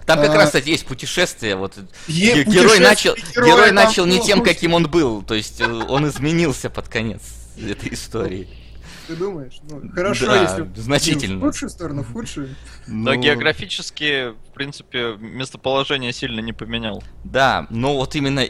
Там 0.05 0.21
как 0.21 0.31
а... 0.31 0.35
раз, 0.35 0.47
кстати, 0.47 0.69
есть 0.69 0.85
путешествие. 0.85 1.57
Вот 1.57 1.79
е- 2.09 2.45
герой 2.45 2.81
начал, 2.81 3.15
герой 3.35 3.73
начал 3.73 4.05
не 4.05 4.21
тем, 4.21 4.43
каким 4.43 4.75
он 4.75 4.91
был. 4.91 5.23
То 5.23 5.35
есть 5.35 5.63
э, 5.63 5.65
он 5.65 6.07
изменился 6.09 6.69
под 6.69 6.89
конец 6.89 7.23
этой 7.71 7.95
истории. 7.95 8.49
Ты 9.07 9.17
думаешь? 9.17 9.61
Ну, 9.69 9.83
хорошо, 9.91 10.27
да, 10.27 10.43
если 10.43 10.81
значительно. 10.81 11.39
в 11.39 11.41
худшую 11.41 11.69
сторону, 11.69 12.03
в 12.03 12.13
худшую. 12.13 12.55
Но 12.87 13.13
ну... 13.13 13.21
географически, 13.21 14.31
в 14.31 14.55
принципе, 14.55 15.17
местоположение 15.19 16.13
сильно 16.13 16.41
не 16.41 16.53
поменял. 16.53 17.03
Да, 17.23 17.67
но 17.71 17.97
вот 17.97 18.15
именно 18.15 18.47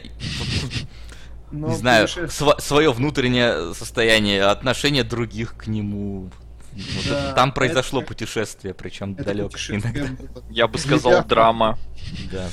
но 1.51 1.69
не 1.69 1.75
знаю, 1.75 2.07
св- 2.07 2.59
свое 2.59 2.91
внутреннее 2.91 3.73
состояние, 3.73 4.43
отношение 4.43 5.03
других 5.03 5.55
к 5.55 5.67
нему. 5.67 6.31
Вот 6.73 7.05
да, 7.07 7.33
там 7.33 7.53
произошло 7.53 7.99
это, 7.99 8.07
путешествие, 8.09 8.73
причем 8.73 9.15
далеко 9.15 9.57
иногда. 9.69 10.07
Я 10.49 10.67
бы 10.67 10.77
сказал, 10.77 11.23
драма. 11.23 11.77
Да. 12.31 12.49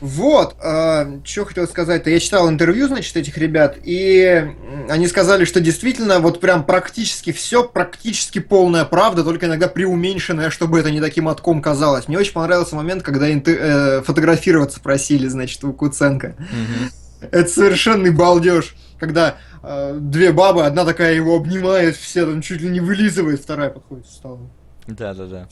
Вот, 0.00 0.56
э, 0.62 1.20
что 1.24 1.44
хотел 1.44 1.66
сказать-то. 1.66 2.10
Я 2.10 2.20
читал 2.20 2.48
интервью, 2.48 2.86
значит, 2.86 3.16
этих 3.16 3.36
ребят, 3.36 3.76
и 3.82 4.54
они 4.88 5.08
сказали, 5.08 5.44
что 5.44 5.60
действительно 5.60 6.20
вот 6.20 6.40
прям 6.40 6.64
практически 6.64 7.32
все, 7.32 7.64
практически 7.64 8.38
полная 8.38 8.84
правда, 8.84 9.24
только 9.24 9.46
иногда 9.46 9.66
преуменьшенная, 9.66 10.50
чтобы 10.50 10.78
это 10.78 10.90
не 10.90 11.00
таким 11.00 11.28
отком 11.28 11.60
казалось. 11.60 12.06
Мне 12.06 12.18
очень 12.18 12.32
понравился 12.32 12.76
момент, 12.76 13.02
когда 13.02 13.28
инты- 13.30 13.58
э, 13.58 14.02
фотографироваться 14.02 14.80
просили, 14.80 15.26
значит, 15.26 15.64
у 15.64 15.72
Куценко. 15.72 16.36
Угу. 16.38 17.28
Это 17.32 17.50
совершенный 17.50 18.10
балдеж, 18.10 18.76
когда 19.00 19.36
э, 19.62 19.98
две 20.00 20.30
бабы, 20.30 20.64
одна 20.64 20.84
такая 20.84 21.14
его 21.14 21.36
обнимает, 21.36 21.96
все 21.96 22.24
там 22.24 22.40
чуть 22.40 22.60
ли 22.60 22.68
не 22.68 22.80
вылизывает, 22.80 23.40
вторая 23.40 23.70
подходит 23.70 24.06
в 24.06 24.12
сторону. 24.12 24.50
Да, 24.88 25.12
да, 25.12 25.26
да. 25.26 25.48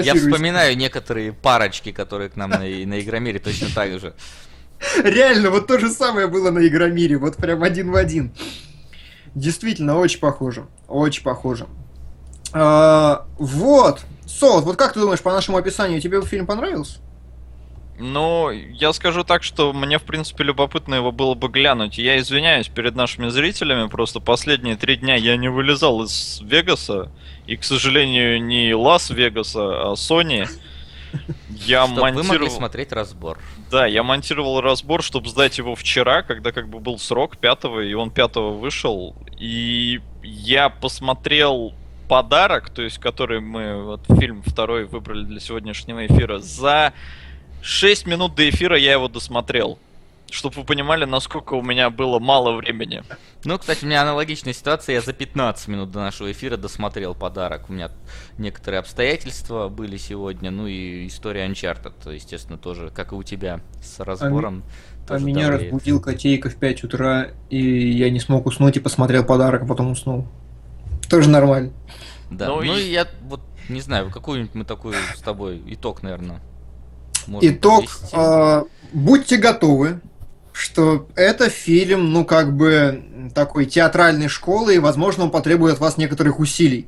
Я 0.00 0.14
вспоминаю 0.14 0.76
некоторые 0.76 1.34
парочки, 1.34 1.92
которые 1.92 2.30
к 2.30 2.36
нам 2.36 2.50
на, 2.50 2.60
на 2.60 3.00
Игромире 3.00 3.38
точно 3.38 3.68
так 3.74 4.00
же. 4.00 4.14
Реально, 5.04 5.50
вот 5.50 5.66
то 5.66 5.78
же 5.78 5.90
самое 5.90 6.26
было 6.26 6.50
на 6.50 6.66
Игромире, 6.66 7.18
вот 7.18 7.36
прям 7.36 7.62
один 7.62 7.90
в 7.90 7.96
один. 7.96 8.32
Действительно, 9.34 9.98
очень 9.98 10.18
похоже. 10.18 10.66
Очень 10.88 11.22
похоже. 11.24 11.66
А, 12.54 13.26
вот. 13.38 14.00
Солод, 14.26 14.64
вот 14.64 14.76
как 14.76 14.94
ты 14.94 15.00
думаешь, 15.00 15.20
по 15.20 15.30
нашему 15.30 15.58
описанию, 15.58 16.00
тебе 16.00 16.22
фильм 16.22 16.46
понравился? 16.46 17.00
Ну, 18.02 18.50
я 18.50 18.94
скажу 18.94 19.24
так, 19.24 19.42
что 19.42 19.74
мне, 19.74 19.98
в 19.98 20.04
принципе, 20.04 20.42
любопытно 20.42 20.94
его 20.94 21.12
было 21.12 21.34
бы 21.34 21.48
глянуть. 21.48 21.98
Я 21.98 22.18
извиняюсь 22.18 22.68
перед 22.68 22.96
нашими 22.96 23.28
зрителями, 23.28 23.88
просто 23.88 24.20
последние 24.20 24.76
три 24.76 24.96
дня 24.96 25.16
я 25.16 25.36
не 25.36 25.50
вылезал 25.50 26.02
из 26.04 26.40
Вегаса. 26.40 27.12
И, 27.50 27.56
к 27.56 27.64
сожалению, 27.64 28.40
не 28.40 28.72
Лас-Вегаса, 28.72 29.90
а 29.90 29.94
Sony. 29.94 30.48
Я 31.48 31.84
чтобы 31.84 32.02
монтировал... 32.02 32.28
вы 32.28 32.38
могли 32.38 32.48
смотреть 32.50 32.92
разбор. 32.92 33.40
Да, 33.72 33.86
я 33.86 34.04
монтировал 34.04 34.60
разбор, 34.60 35.02
чтобы 35.02 35.28
сдать 35.28 35.58
его 35.58 35.74
вчера, 35.74 36.22
когда 36.22 36.52
как 36.52 36.68
бы 36.68 36.78
был 36.78 36.96
срок 37.00 37.38
пятого, 37.38 37.80
и 37.80 37.92
он 37.92 38.12
пятого 38.12 38.52
вышел. 38.52 39.16
И 39.36 40.00
я 40.22 40.68
посмотрел 40.68 41.74
подарок, 42.08 42.70
то 42.70 42.82
есть 42.82 42.98
который 42.98 43.40
мы, 43.40 43.82
вот 43.82 44.02
фильм 44.20 44.44
второй 44.46 44.84
выбрали 44.84 45.24
для 45.24 45.40
сегодняшнего 45.40 46.06
эфира, 46.06 46.38
за 46.38 46.92
6 47.62 48.06
минут 48.06 48.36
до 48.36 48.48
эфира 48.48 48.78
я 48.78 48.92
его 48.92 49.08
досмотрел. 49.08 49.76
Чтобы 50.30 50.56
вы 50.56 50.64
понимали, 50.64 51.04
насколько 51.04 51.54
у 51.54 51.62
меня 51.62 51.90
было 51.90 52.18
мало 52.18 52.56
времени. 52.56 53.02
Ну, 53.44 53.58
кстати, 53.58 53.84
у 53.84 53.86
меня 53.86 54.02
аналогичная 54.02 54.52
ситуация. 54.52 54.94
Я 54.94 55.00
за 55.00 55.12
15 55.12 55.68
минут 55.68 55.90
до 55.90 55.98
нашего 55.98 56.30
эфира 56.30 56.56
досмотрел 56.56 57.14
подарок. 57.14 57.68
У 57.68 57.72
меня 57.72 57.90
некоторые 58.38 58.80
обстоятельства 58.80 59.68
были 59.68 59.96
сегодня. 59.96 60.50
Ну 60.50 60.66
и 60.66 61.06
история 61.06 61.46
Uncharted, 61.46 62.14
естественно, 62.14 62.58
тоже, 62.58 62.90
как 62.90 63.12
и 63.12 63.14
у 63.14 63.22
тебя, 63.22 63.60
с 63.82 63.98
разбором. 64.00 64.62
А, 65.08 65.16
а 65.16 65.18
меня 65.18 65.48
давлеет. 65.48 65.72
разбудил 65.72 66.00
котейка 66.00 66.50
в 66.50 66.56
5 66.56 66.84
утра, 66.84 67.28
и 67.48 67.90
я 67.90 68.10
не 68.10 68.20
смог 68.20 68.46
уснуть 68.46 68.76
и 68.76 68.80
посмотрел 68.80 69.24
подарок, 69.24 69.62
а 69.62 69.66
потом 69.66 69.90
уснул. 69.90 70.28
Тоже 71.08 71.28
нормально. 71.28 71.72
Да, 72.30 72.46
ну, 72.46 72.62
ну 72.62 72.76
и... 72.76 72.82
я 72.82 73.08
вот 73.22 73.40
не 73.68 73.80
знаю, 73.80 74.10
какой-нибудь 74.10 74.54
мы 74.54 74.64
такой 74.64 74.94
с 75.16 75.20
тобой 75.20 75.62
итог, 75.66 76.02
наверное, 76.02 76.40
Итог. 77.40 77.84
Э, 78.12 78.64
будьте 78.92 79.36
готовы, 79.36 80.00
что 80.60 81.08
это 81.16 81.48
фильм, 81.48 82.12
ну, 82.12 82.24
как 82.24 82.54
бы 82.54 83.02
такой 83.34 83.64
театральной 83.66 84.28
школы, 84.28 84.74
и, 84.74 84.78
возможно, 84.78 85.24
он 85.24 85.30
потребует 85.30 85.74
от 85.74 85.80
вас 85.80 85.96
некоторых 85.96 86.38
усилий. 86.38 86.86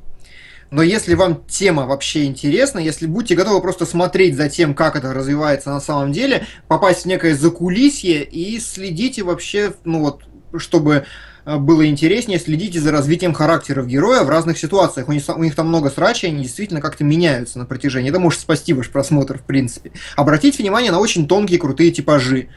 Но 0.70 0.82
если 0.82 1.14
вам 1.14 1.42
тема 1.46 1.86
вообще 1.86 2.24
интересна, 2.24 2.78
если 2.78 3.06
будьте 3.06 3.34
готовы 3.34 3.60
просто 3.60 3.84
смотреть 3.84 4.36
за 4.36 4.48
тем, 4.48 4.74
как 4.74 4.96
это 4.96 5.12
развивается 5.12 5.70
на 5.70 5.80
самом 5.80 6.12
деле, 6.12 6.46
попасть 6.68 7.02
в 7.02 7.06
некое 7.06 7.34
закулисье 7.34 8.24
и 8.24 8.58
следите 8.58 9.22
вообще, 9.22 9.74
ну 9.84 10.00
вот, 10.00 10.22
чтобы 10.56 11.04
Э, 11.44 11.56
было 11.56 11.86
интереснее, 11.86 12.38
следите 12.38 12.80
за 12.80 12.92
развитием 12.92 13.32
характеров 13.32 13.86
героя 13.86 14.22
в 14.22 14.28
разных 14.28 14.58
ситуациях. 14.58 15.08
У 15.08 15.12
них, 15.12 15.22
у 15.28 15.42
них 15.42 15.54
там 15.54 15.68
много 15.68 15.90
срачей, 15.90 16.30
они 16.30 16.42
действительно 16.42 16.80
как-то 16.80 17.04
меняются 17.04 17.58
на 17.58 17.66
протяжении. 17.66 18.10
Это 18.10 18.20
может 18.20 18.40
спасти 18.40 18.72
ваш 18.72 18.88
просмотр, 18.90 19.38
в 19.38 19.42
принципе. 19.42 19.92
Обратите 20.16 20.62
внимание 20.62 20.92
на 20.92 21.00
очень 21.00 21.26
тонкие, 21.26 21.58
крутые 21.58 21.90
типажи. 21.90 22.48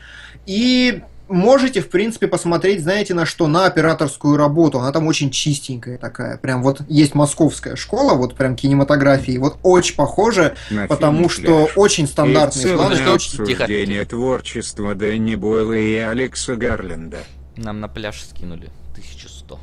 И 0.45 1.01
можете, 1.27 1.81
в 1.81 1.89
принципе, 1.89 2.27
посмотреть, 2.27 2.81
знаете, 2.81 3.13
на 3.13 3.25
что? 3.25 3.47
На 3.47 3.65
операторскую 3.65 4.37
работу. 4.37 4.79
Она 4.79 4.91
там 4.91 5.07
очень 5.07 5.31
чистенькая 5.31 5.97
такая. 5.97 6.37
Прям 6.37 6.61
вот 6.61 6.81
есть 6.87 7.15
московская 7.15 7.75
школа, 7.75 8.13
вот 8.13 8.35
прям 8.35 8.55
кинематографии. 8.55 9.37
Вот 9.37 9.57
очень 9.63 9.95
похоже, 9.95 10.55
на 10.69 10.87
потому 10.87 11.29
что 11.29 11.65
Фляж. 11.65 11.77
очень 11.77 12.07
стандартные 12.07 12.75
планы. 12.75 12.95
обсуждение 12.95 14.05
творчества 14.05 14.95
Дэнни 14.95 15.35
Бойла 15.35 15.73
и 15.73 15.95
Алекса 15.97 16.55
Гарленда. 16.55 17.19
Нам 17.57 17.79
на 17.79 17.87
пляж 17.87 18.21
скинули 18.23 18.69
1100. 18.91 19.59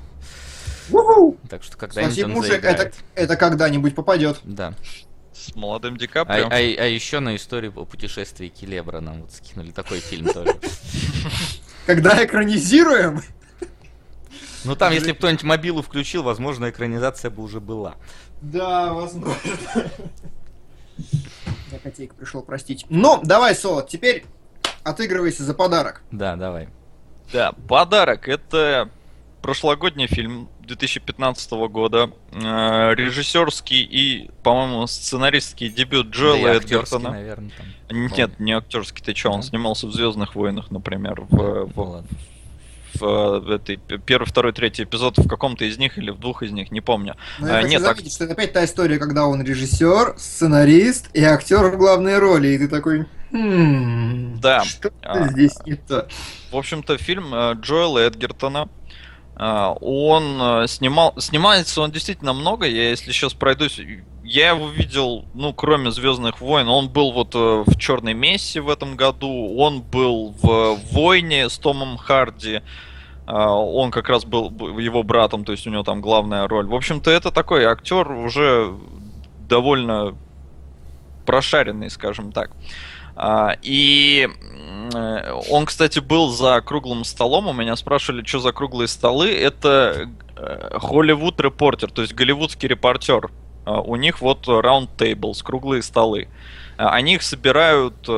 У-ху! 0.90 1.36
Так 1.48 1.62
что 1.62 1.76
когда-нибудь 1.76 2.14
Спасибо, 2.14 2.34
мужик, 2.34 2.64
это, 2.64 2.92
это 3.14 3.36
когда-нибудь 3.36 3.94
попадет. 3.94 4.40
Да. 4.44 4.74
С 5.32 5.54
молодым 5.54 5.96
Ди 5.96 6.06
Каприо. 6.06 6.46
А, 6.46 6.48
а, 6.48 6.56
а 6.56 6.86
еще 6.86 7.20
на 7.20 7.36
историю 7.36 7.72
о 7.76 7.84
путешествии 7.84 8.48
Келебра 8.48 9.00
нам 9.00 9.22
вот 9.22 9.32
скинули 9.32 9.70
такой 9.70 10.00
фильм 10.00 10.26
тоже. 10.26 10.56
Когда 11.86 12.24
экранизируем? 12.24 13.22
Ну 14.64 14.76
там, 14.76 14.92
если 14.92 15.12
кто-нибудь 15.12 15.42
мобилу 15.42 15.82
включил, 15.82 16.22
возможно, 16.22 16.70
экранизация 16.70 17.30
бы 17.30 17.42
уже 17.42 17.60
была. 17.60 17.96
Да, 18.40 18.92
возможно. 18.92 19.34
Я 21.72 21.78
котейка 21.78 22.14
пришел 22.14 22.42
простить. 22.42 22.86
Ну, 22.88 23.20
давай, 23.24 23.54
Солод, 23.54 23.88
теперь 23.88 24.24
отыгрывайся 24.84 25.42
за 25.42 25.54
подарок. 25.54 26.02
Да, 26.10 26.36
давай. 26.36 26.68
Да, 27.32 27.52
подарок 27.66 28.28
это 28.28 28.90
прошлогодний 29.40 30.06
фильм 30.06 30.48
2015 30.76 31.52
года, 31.68 32.10
э, 32.32 32.94
режиссерский 32.94 33.82
и, 33.82 34.30
по-моему, 34.42 34.86
сценаристский 34.86 35.68
дебют 35.68 36.08
Джоэла 36.08 36.48
да 36.48 36.54
Эдгертона. 36.54 37.10
наверное, 37.10 37.50
там. 37.56 38.06
Нет, 38.06 38.40
не 38.40 38.52
актерский, 38.52 39.02
ты 39.04 39.14
что, 39.14 39.30
он 39.30 39.42
снимался 39.42 39.86
в 39.86 39.92
Звездных 39.92 40.34
войнах, 40.34 40.70
например, 40.70 41.26
в, 41.28 41.66
в, 41.66 42.04
в, 42.94 43.40
в 43.40 43.50
этой 43.50 43.76
первый, 43.76 44.24
второй, 44.24 44.52
третий 44.52 44.84
эпизод 44.84 45.18
в 45.18 45.28
каком-то 45.28 45.64
из 45.64 45.76
них 45.76 45.98
или 45.98 46.10
в 46.10 46.18
двух 46.18 46.42
из 46.42 46.52
них, 46.52 46.70
не 46.70 46.80
помню. 46.80 47.16
Но 47.38 47.48
я 47.48 47.56
а, 47.56 47.62
нет, 47.62 47.82
заметить, 47.82 48.04
так... 48.04 48.12
что 48.12 48.24
это 48.24 48.32
опять 48.32 48.52
та 48.52 48.64
история, 48.64 48.98
когда 48.98 49.26
он 49.26 49.42
режиссер, 49.42 50.14
сценарист 50.16 51.10
и 51.14 51.22
актер 51.22 51.66
в 51.66 51.76
главной 51.76 52.18
роли, 52.18 52.48
и 52.48 52.58
ты 52.58 52.68
такой. 52.68 53.06
Хм, 53.30 54.38
да. 54.40 54.64
Что 54.64 54.90
а, 55.02 55.28
здесь 55.28 55.54
не 55.66 55.74
то. 55.74 56.08
В 56.50 56.56
общем-то, 56.56 56.98
фильм 56.98 57.34
э, 57.34 57.54
Джоэла 57.54 58.00
Эдгертона 58.00 58.68
он 59.36 60.40
э, 60.40 60.66
снимал, 60.68 61.14
снимается 61.18 61.80
он 61.80 61.90
действительно 61.90 62.32
много. 62.32 62.66
Я, 62.66 62.90
если 62.90 63.12
сейчас 63.12 63.34
пройдусь, 63.34 63.80
я 64.22 64.50
его 64.50 64.68
видел, 64.68 65.24
ну, 65.34 65.52
кроме 65.52 65.90
Звездных 65.90 66.40
войн, 66.40 66.68
он 66.68 66.88
был 66.88 67.12
вот 67.12 67.34
э, 67.34 67.64
в 67.66 67.76
Черной 67.78 68.14
Мессе 68.14 68.60
в 68.60 68.68
этом 68.68 68.96
году, 68.96 69.56
он 69.56 69.82
был 69.82 70.34
в 70.42 70.78
Войне 70.92 71.48
с 71.48 71.58
Томом 71.58 71.96
Харди. 71.96 72.60
А, 73.26 73.54
он 73.54 73.90
как 73.90 74.08
раз 74.08 74.24
был 74.24 74.50
его 74.78 75.02
братом, 75.02 75.44
то 75.44 75.52
есть 75.52 75.66
у 75.66 75.70
него 75.70 75.82
там 75.82 76.00
главная 76.00 76.46
роль. 76.48 76.66
В 76.66 76.74
общем-то, 76.74 77.10
это 77.10 77.30
такой 77.30 77.64
актер 77.64 78.10
уже 78.10 78.74
довольно 79.48 80.14
прошаренный, 81.24 81.90
скажем 81.90 82.32
так. 82.32 82.50
А, 82.50 82.56
и 83.62 84.28
Э, 84.94 85.40
он, 85.50 85.66
кстати, 85.66 85.98
был 85.98 86.30
за 86.30 86.60
круглым 86.60 87.04
столом. 87.04 87.48
У 87.48 87.52
меня 87.52 87.76
спрашивали, 87.76 88.24
что 88.24 88.40
за 88.40 88.52
круглые 88.52 88.88
столы. 88.88 89.30
Это 89.30 90.08
Холливуд 90.36 91.38
э, 91.40 91.44
репортер, 91.44 91.90
то 91.90 92.02
есть 92.02 92.14
голливудский 92.14 92.68
репортер. 92.68 93.30
Э, 93.66 93.80
у 93.84 93.96
них 93.96 94.20
вот 94.20 94.46
round 94.48 94.88
tables, 94.96 95.42
круглые 95.42 95.82
столы. 95.82 96.28
Они 96.76 97.14
их 97.14 97.22
собирают 97.22 98.08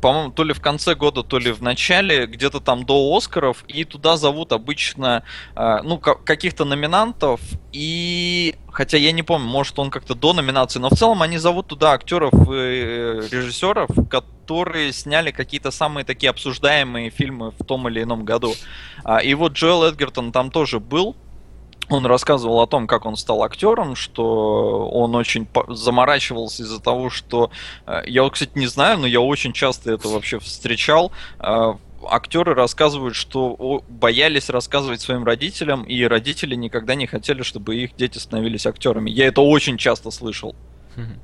по-моему, 0.00 0.32
то 0.32 0.44
ли 0.44 0.52
в 0.52 0.60
конце 0.60 0.94
года, 0.94 1.22
то 1.22 1.38
ли 1.38 1.52
в 1.52 1.62
начале, 1.62 2.26
где-то 2.26 2.60
там 2.60 2.84
до 2.84 3.16
Оскаров, 3.16 3.64
и 3.68 3.84
туда 3.84 4.16
зовут 4.16 4.52
обычно, 4.52 5.22
э, 5.56 5.78
ну, 5.82 5.98
каких-то 5.98 6.64
номинантов, 6.64 7.40
и, 7.72 8.54
хотя 8.70 8.96
я 8.96 9.12
не 9.12 9.22
помню, 9.22 9.48
может 9.48 9.78
он 9.78 9.90
как-то 9.90 10.14
до 10.14 10.32
номинации, 10.32 10.78
но 10.78 10.88
в 10.88 10.94
целом 10.94 11.22
они 11.22 11.38
зовут 11.38 11.68
туда 11.68 11.92
актеров 11.92 12.32
и 12.32 12.52
э, 12.52 13.28
режиссеров, 13.30 13.90
которые 14.08 14.92
сняли 14.92 15.30
какие-то 15.30 15.70
самые 15.70 16.04
такие 16.04 16.30
обсуждаемые 16.30 17.10
фильмы 17.10 17.52
в 17.58 17.64
том 17.64 17.88
или 17.88 18.02
ином 18.02 18.24
году. 18.24 18.54
А, 19.04 19.18
и 19.18 19.34
вот 19.34 19.52
Джоэл 19.52 19.84
Эдгертон 19.84 20.32
там 20.32 20.50
тоже 20.50 20.80
был, 20.80 21.16
он 21.88 22.06
рассказывал 22.06 22.60
о 22.60 22.66
том, 22.66 22.86
как 22.86 23.06
он 23.06 23.16
стал 23.16 23.42
актером, 23.42 23.96
что 23.96 24.88
он 24.88 25.14
очень 25.14 25.48
заморачивался 25.68 26.62
из-за 26.62 26.80
того, 26.80 27.10
что 27.10 27.50
э, 27.86 28.02
я, 28.06 28.22
вот, 28.22 28.34
кстати, 28.34 28.52
не 28.54 28.66
знаю, 28.66 28.98
но 28.98 29.06
я 29.06 29.20
очень 29.20 29.52
часто 29.52 29.92
это 29.92 30.08
вообще 30.08 30.38
встречал. 30.38 31.12
Э, 31.40 31.74
актеры 32.08 32.54
рассказывают, 32.54 33.14
что 33.14 33.82
боялись 33.88 34.50
рассказывать 34.50 35.00
своим 35.00 35.24
родителям, 35.24 35.82
и 35.84 36.02
родители 36.04 36.54
никогда 36.54 36.94
не 36.94 37.06
хотели, 37.06 37.42
чтобы 37.42 37.76
их 37.76 37.96
дети 37.96 38.18
становились 38.18 38.66
актерами. 38.66 39.10
Я 39.10 39.26
это 39.26 39.40
очень 39.40 39.78
часто 39.78 40.10
слышал. 40.10 40.54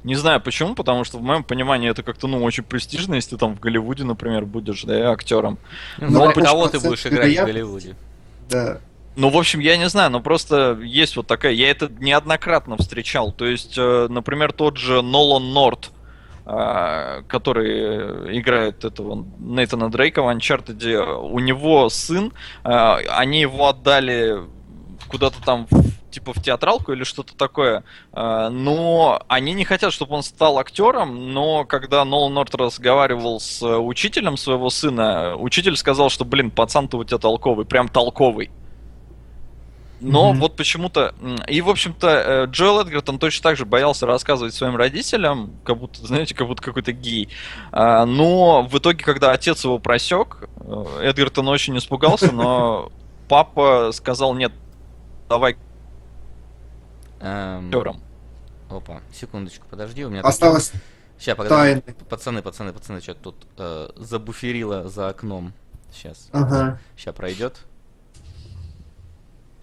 Не 0.05 0.15
знаю 0.15 0.41
почему, 0.41 0.77
потому 0.77 1.03
что 1.03 1.19
в 1.19 1.23
моем 1.23 1.43
понимании 1.43 1.91
это 1.91 2.05
как-то 2.05 2.29
ну 2.29 2.45
очень 2.45 2.63
престижно, 2.63 3.17
если 3.17 3.31
ты 3.31 3.39
там 3.39 3.57
в 3.57 3.61
Голливуде, 3.61 4.05
например, 4.05 4.45
будешь 4.45 4.83
да, 4.85 5.11
актером. 5.11 5.59
Ну, 5.99 6.27
но 6.27 6.33
кого 6.33 6.69
ты 6.69 6.79
будешь 6.79 7.05
играть 7.07 7.37
в 7.37 7.45
Голливуде? 7.45 7.97
Да. 8.49 8.79
Ну, 9.17 9.29
в 9.29 9.37
общем, 9.37 9.61
я 9.61 9.77
не 9.77 9.89
знаю, 9.89 10.11
но 10.11 10.21
просто 10.21 10.79
есть 10.83 11.17
вот 11.17 11.29
такая, 11.29 11.53
я 11.53 11.71
это 11.71 11.89
неоднократно 11.89 12.77
встречал. 12.77 13.31
То 13.31 13.47
есть, 13.47 13.75
э, 13.79 14.09
например, 14.11 14.53
тот 14.53 14.77
же 14.77 15.03
Нолан 15.03 15.53
Норт, 15.53 15.93
э, 16.47 17.23
который 17.29 18.39
играет 18.39 18.85
этого 18.85 19.25
Нейтана 19.39 19.89
Дрейка 19.89 20.21
в 20.21 20.29
Uncharted, 20.29 21.21
у 21.31 21.39
него 21.39 21.89
сын, 21.91 22.33
э, 22.65 22.69
они 22.69 23.43
его 23.43 23.69
отдали 23.69 24.43
куда-то 25.09 25.41
там 25.45 25.69
типа 26.11 26.33
в 26.33 26.43
театралку 26.43 26.93
или 26.93 27.05
что-то 27.05 27.37
такое. 27.37 27.83
Но 28.13 29.21
они 29.27 29.53
не 29.53 29.65
хотят, 29.65 29.93
чтобы 29.93 30.15
он 30.15 30.23
стал 30.23 30.59
актером, 30.59 31.33
но 31.33 31.65
когда 31.65 32.05
Нолан 32.05 32.35
Норт 32.35 32.55
разговаривал 32.55 33.41
с 33.41 33.61
учителем 33.63 34.37
своего 34.37 34.71
сына, 34.71 35.35
учитель 35.37 35.77
сказал, 35.77 36.11
что, 36.11 36.25
блин, 36.25 36.53
пацан-то 36.53 36.99
у 36.99 37.05
тебя 37.05 37.19
толковый, 37.19 37.67
прям 37.67 37.89
толковый. 37.89 38.51
Но 40.01 40.33
mm-hmm. 40.33 40.39
вот 40.39 40.57
почему-то... 40.57 41.15
И, 41.47 41.61
в 41.61 41.69
общем-то, 41.69 42.09
э, 42.09 42.47
Джоэл 42.47 42.81
Эдгертон 42.81 43.19
точно 43.19 43.43
так 43.43 43.57
же 43.57 43.65
боялся 43.65 44.07
рассказывать 44.07 44.55
своим 44.55 44.77
родителям, 44.77 45.53
как 45.65 45.79
будто, 45.79 46.07
знаете, 46.07 46.35
как 46.35 46.47
будто 46.47 46.63
какой-то 46.63 46.93
гей. 46.93 47.29
А, 47.73 48.05
но 48.05 48.63
в 48.63 48.77
итоге, 48.79 49.05
когда 49.05 49.33
отец 49.33 49.65
его 49.65 49.79
просек, 49.79 50.49
э, 50.57 51.01
Эдгертон 51.03 51.49
очень 51.49 51.77
испугался, 51.79 52.33
но 52.33 52.93
папа 53.29 53.91
сказал, 53.93 54.35
нет, 54.35 54.53
давай 55.29 55.57
эм... 57.21 57.71
Опа, 58.69 59.01
секундочку, 59.13 59.67
подожди, 59.71 60.05
у 60.05 60.11
меня... 60.11 60.23
Осталось... 60.23 60.73
Сейчас, 61.19 61.37
погоди, 61.37 61.81
пацаны, 62.09 62.43
пацаны, 62.43 62.73
пацаны, 62.73 63.01
что 63.01 63.15
тут 63.15 63.47
э, 63.57 63.89
забуферило 63.97 64.89
за 64.89 65.09
окном. 65.09 65.53
Сейчас. 65.93 66.29
Ага. 66.33 66.79
Сейчас 66.97 67.15
пройдет. 67.15 67.61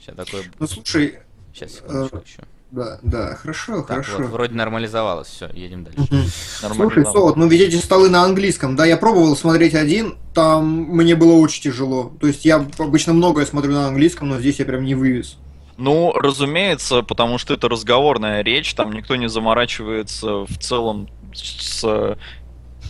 Сейчас 0.02 0.16
такое... 0.16 0.44
Ну, 0.60 0.68
слушай... 0.68 1.20
Сейчас, 1.54 1.74
секундочку 1.76 2.18
э, 2.18 2.22
еще. 2.26 2.40
Да, 2.72 3.00
да, 3.04 3.36
хорошо, 3.36 3.82
так, 3.82 4.06
хорошо. 4.06 4.24
Вот, 4.24 4.32
вроде 4.32 4.56
нормализовалось, 4.56 5.28
все, 5.28 5.50
едем 5.54 5.84
дальше. 5.84 6.32
Слушай, 6.74 7.04
Солод, 7.04 7.36
ну 7.36 7.48
ведь 7.48 7.62
эти 7.62 7.76
столы 7.76 8.10
на 8.10 8.24
английском, 8.24 8.78
да, 8.78 8.86
я 8.86 8.96
пробовал 8.96 9.36
смотреть 9.36 9.76
один, 9.76 10.18
там 10.34 10.84
мне 10.84 11.16
было 11.16 11.34
очень 11.34 11.64
тяжело. 11.64 12.14
То 12.22 12.28
есть 12.28 12.46
я 12.46 12.66
обычно 12.78 13.12
многое 13.12 13.46
смотрю 13.46 13.74
на 13.74 13.88
английском, 13.88 14.30
но 14.30 14.40
здесь 14.40 14.60
я 14.60 14.66
прям 14.66 14.86
не 14.86 14.96
вывез. 14.96 15.38
Ну, 15.78 16.14
разумеется, 16.14 17.02
потому 17.02 17.38
что 17.38 17.54
это 17.54 17.68
разговорная 17.68 18.42
речь, 18.42 18.74
там 18.74 18.94
никто 18.94 19.18
не 19.18 19.28
заморачивается 19.28 20.46
в 20.46 20.58
целом 20.58 21.10
с 21.34 22.18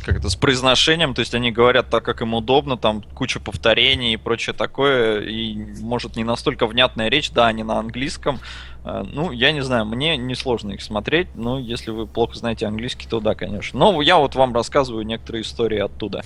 как 0.02 0.18
это, 0.18 0.30
с 0.30 0.36
произношением, 0.36 1.14
то 1.14 1.20
есть 1.20 1.34
они 1.34 1.52
говорят 1.52 1.90
так, 1.90 2.04
как 2.04 2.22
им 2.22 2.34
удобно, 2.34 2.78
там 2.78 3.02
куча 3.14 3.40
повторений 3.40 4.14
и 4.14 4.18
прочее 4.18 4.54
такое, 4.54 5.22
и 5.22 5.56
может 5.82 6.16
не 6.16 6.24
настолько 6.24 6.68
внятная 6.68 7.10
речь, 7.10 7.32
да, 7.32 7.48
они 7.48 7.64
на 7.64 7.80
английском, 7.80 8.40
э, 8.84 9.04
ну, 9.12 9.32
я 9.32 9.52
не 9.52 9.62
знаю, 9.62 9.86
мне 9.86 10.18
несложно 10.18 10.72
их 10.74 10.82
смотреть, 10.82 11.28
но 11.36 11.60
если 11.60 11.92
вы 11.92 12.08
плохо 12.08 12.36
знаете 12.36 12.66
английский, 12.66 13.08
то 13.08 13.20
да, 13.20 13.36
конечно. 13.36 13.80
Но 13.80 14.02
я 14.02 14.18
вот 14.18 14.36
вам 14.36 14.54
рассказываю 14.54 15.06
некоторые 15.06 15.44
истории 15.44 15.80
оттуда 15.80 16.24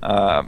э, 0.00 0.42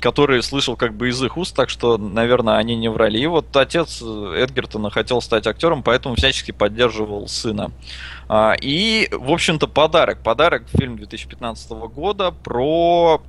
которые 0.00 0.42
слышал 0.42 0.76
как 0.76 0.94
бы 0.94 1.08
из 1.08 1.22
их 1.22 1.36
уст, 1.36 1.54
так 1.54 1.70
что, 1.70 1.96
наверное, 1.98 2.56
они 2.56 2.76
не 2.76 2.88
врали. 2.88 3.18
И 3.18 3.26
вот 3.26 3.56
отец 3.56 4.02
Эдгертона 4.02 4.90
хотел 4.90 5.20
стать 5.20 5.46
актером, 5.46 5.82
поэтому 5.82 6.14
всячески 6.14 6.52
поддерживал 6.52 7.28
сына. 7.28 7.70
А, 8.28 8.54
и, 8.60 9.08
в 9.12 9.30
общем-то, 9.30 9.68
подарок. 9.68 10.22
Подарок 10.22 10.64
фильм 10.68 10.96
2015 10.96 11.70
года 11.70 12.30
про 12.30 13.22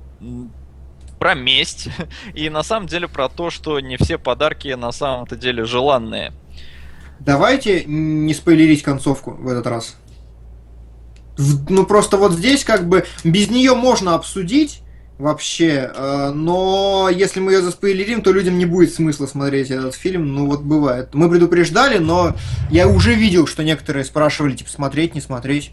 про 1.18 1.34
месть 1.34 1.88
и 2.34 2.48
на 2.48 2.62
самом 2.62 2.86
деле 2.86 3.08
про 3.08 3.28
то, 3.28 3.50
что 3.50 3.80
не 3.80 3.96
все 3.96 4.18
подарки 4.18 4.68
на 4.68 4.92
самом-то 4.92 5.36
деле 5.36 5.64
желанные. 5.64 6.32
Давайте 7.18 7.84
не 7.84 8.32
спойлерить 8.32 8.82
концовку 8.82 9.32
в 9.32 9.48
этот 9.48 9.66
раз. 9.66 9.96
Ну 11.68 11.86
просто 11.86 12.16
вот 12.16 12.32
здесь 12.32 12.64
как 12.64 12.88
бы 12.88 13.06
без 13.24 13.48
нее 13.48 13.74
можно 13.74 14.14
обсудить, 14.14 14.82
Вообще. 15.18 15.90
Э, 15.94 16.30
но 16.32 17.08
если 17.12 17.40
мы 17.40 17.52
ее 17.52 17.60
заспойлерим, 17.60 18.22
то 18.22 18.32
людям 18.32 18.56
не 18.56 18.66
будет 18.66 18.94
смысла 18.94 19.26
смотреть 19.26 19.70
этот 19.70 19.94
фильм. 19.94 20.32
Ну 20.32 20.46
вот 20.46 20.62
бывает. 20.62 21.12
Мы 21.12 21.28
предупреждали, 21.28 21.98
но 21.98 22.36
я 22.70 22.86
уже 22.86 23.14
видел, 23.14 23.46
что 23.46 23.64
некоторые 23.64 24.04
спрашивали, 24.04 24.54
типа, 24.54 24.70
смотреть, 24.70 25.14
не 25.14 25.20
смотреть. 25.20 25.72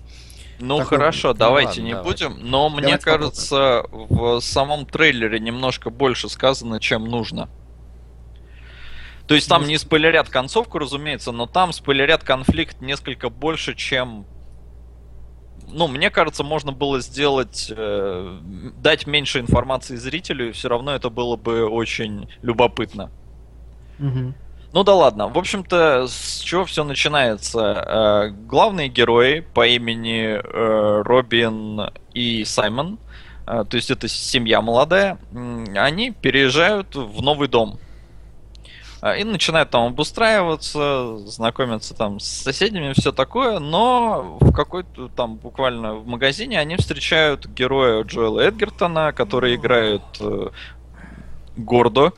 Ну 0.59 0.79
так 0.79 0.87
хорошо, 0.87 1.29
вот, 1.29 1.37
давайте 1.37 1.81
ну, 1.81 1.87
ладно, 1.87 1.87
не 1.87 1.93
давайте. 1.93 2.27
будем. 2.29 2.49
Но 2.49 2.69
давайте 2.69 2.87
мне 2.87 2.97
кажется, 2.97 3.81
попробуем. 3.83 4.39
в 4.39 4.41
самом 4.41 4.85
трейлере 4.85 5.39
немножко 5.39 5.89
больше 5.89 6.27
сказано, 6.29 6.79
чем 6.79 7.05
нужно. 7.05 7.49
То 9.27 9.35
есть 9.35 9.49
там 9.49 9.63
ну, 9.63 9.67
не 9.67 9.77
спойлерят 9.77 10.29
концовку, 10.29 10.79
разумеется, 10.79 11.31
но 11.31 11.45
там 11.45 11.73
спойлерят 11.73 12.23
конфликт 12.23 12.81
несколько 12.81 13.29
больше, 13.29 13.75
чем 13.75 14.25
ну, 15.71 15.87
мне 15.87 16.09
кажется, 16.09 16.43
можно 16.43 16.71
было 16.71 16.99
сделать, 17.01 17.71
э, 17.75 18.39
дать 18.77 19.07
меньше 19.07 19.39
информации 19.39 19.95
зрителю, 19.95 20.49
и 20.49 20.51
все 20.51 20.69
равно 20.69 20.93
это 20.93 21.09
было 21.09 21.35
бы 21.35 21.65
очень 21.67 22.29
любопытно. 22.41 23.11
Угу. 23.99 24.33
Ну 24.75 24.83
да 24.83 24.93
ладно. 24.93 25.29
В 25.29 25.37
общем-то, 25.37 26.05
с 26.07 26.41
чего 26.41 26.65
все 26.65 26.83
начинается? 26.83 27.61
Э, 27.61 28.29
главные 28.29 28.89
герои 28.89 29.39
по 29.39 29.65
имени 29.65 30.35
э, 30.35 31.01
Робин 31.03 31.91
и 32.13 32.43
Саймон, 32.43 32.99
э, 33.47 33.63
то 33.69 33.77
есть 33.77 33.89
это 33.89 34.09
семья 34.09 34.61
молодая, 34.61 35.17
они 35.75 36.11
переезжают 36.11 36.93
в 36.93 37.21
новый 37.21 37.47
дом. 37.47 37.79
А, 39.05 39.15
и 39.15 39.23
начинают 39.23 39.69
там 39.69 39.83
обустраиваться, 39.83 41.19
знакомиться 41.27 41.93
там 41.93 42.19
с 42.19 42.25
соседями, 42.25 42.91
все 42.93 43.11
такое, 43.11 43.59
но 43.59 44.39
в 44.41 44.51
какой-то 44.51 45.09
там 45.09 45.35
буквально 45.35 45.93
в 45.93 46.07
магазине 46.07 46.59
они 46.59 46.75
встречают 46.75 47.45
героя 47.45 48.01
Джоэла 48.01 48.39
Эдгертона, 48.39 49.13
который 49.13 49.57
играет 49.57 50.01
э, 50.19 50.47
Гордо. 51.55 52.13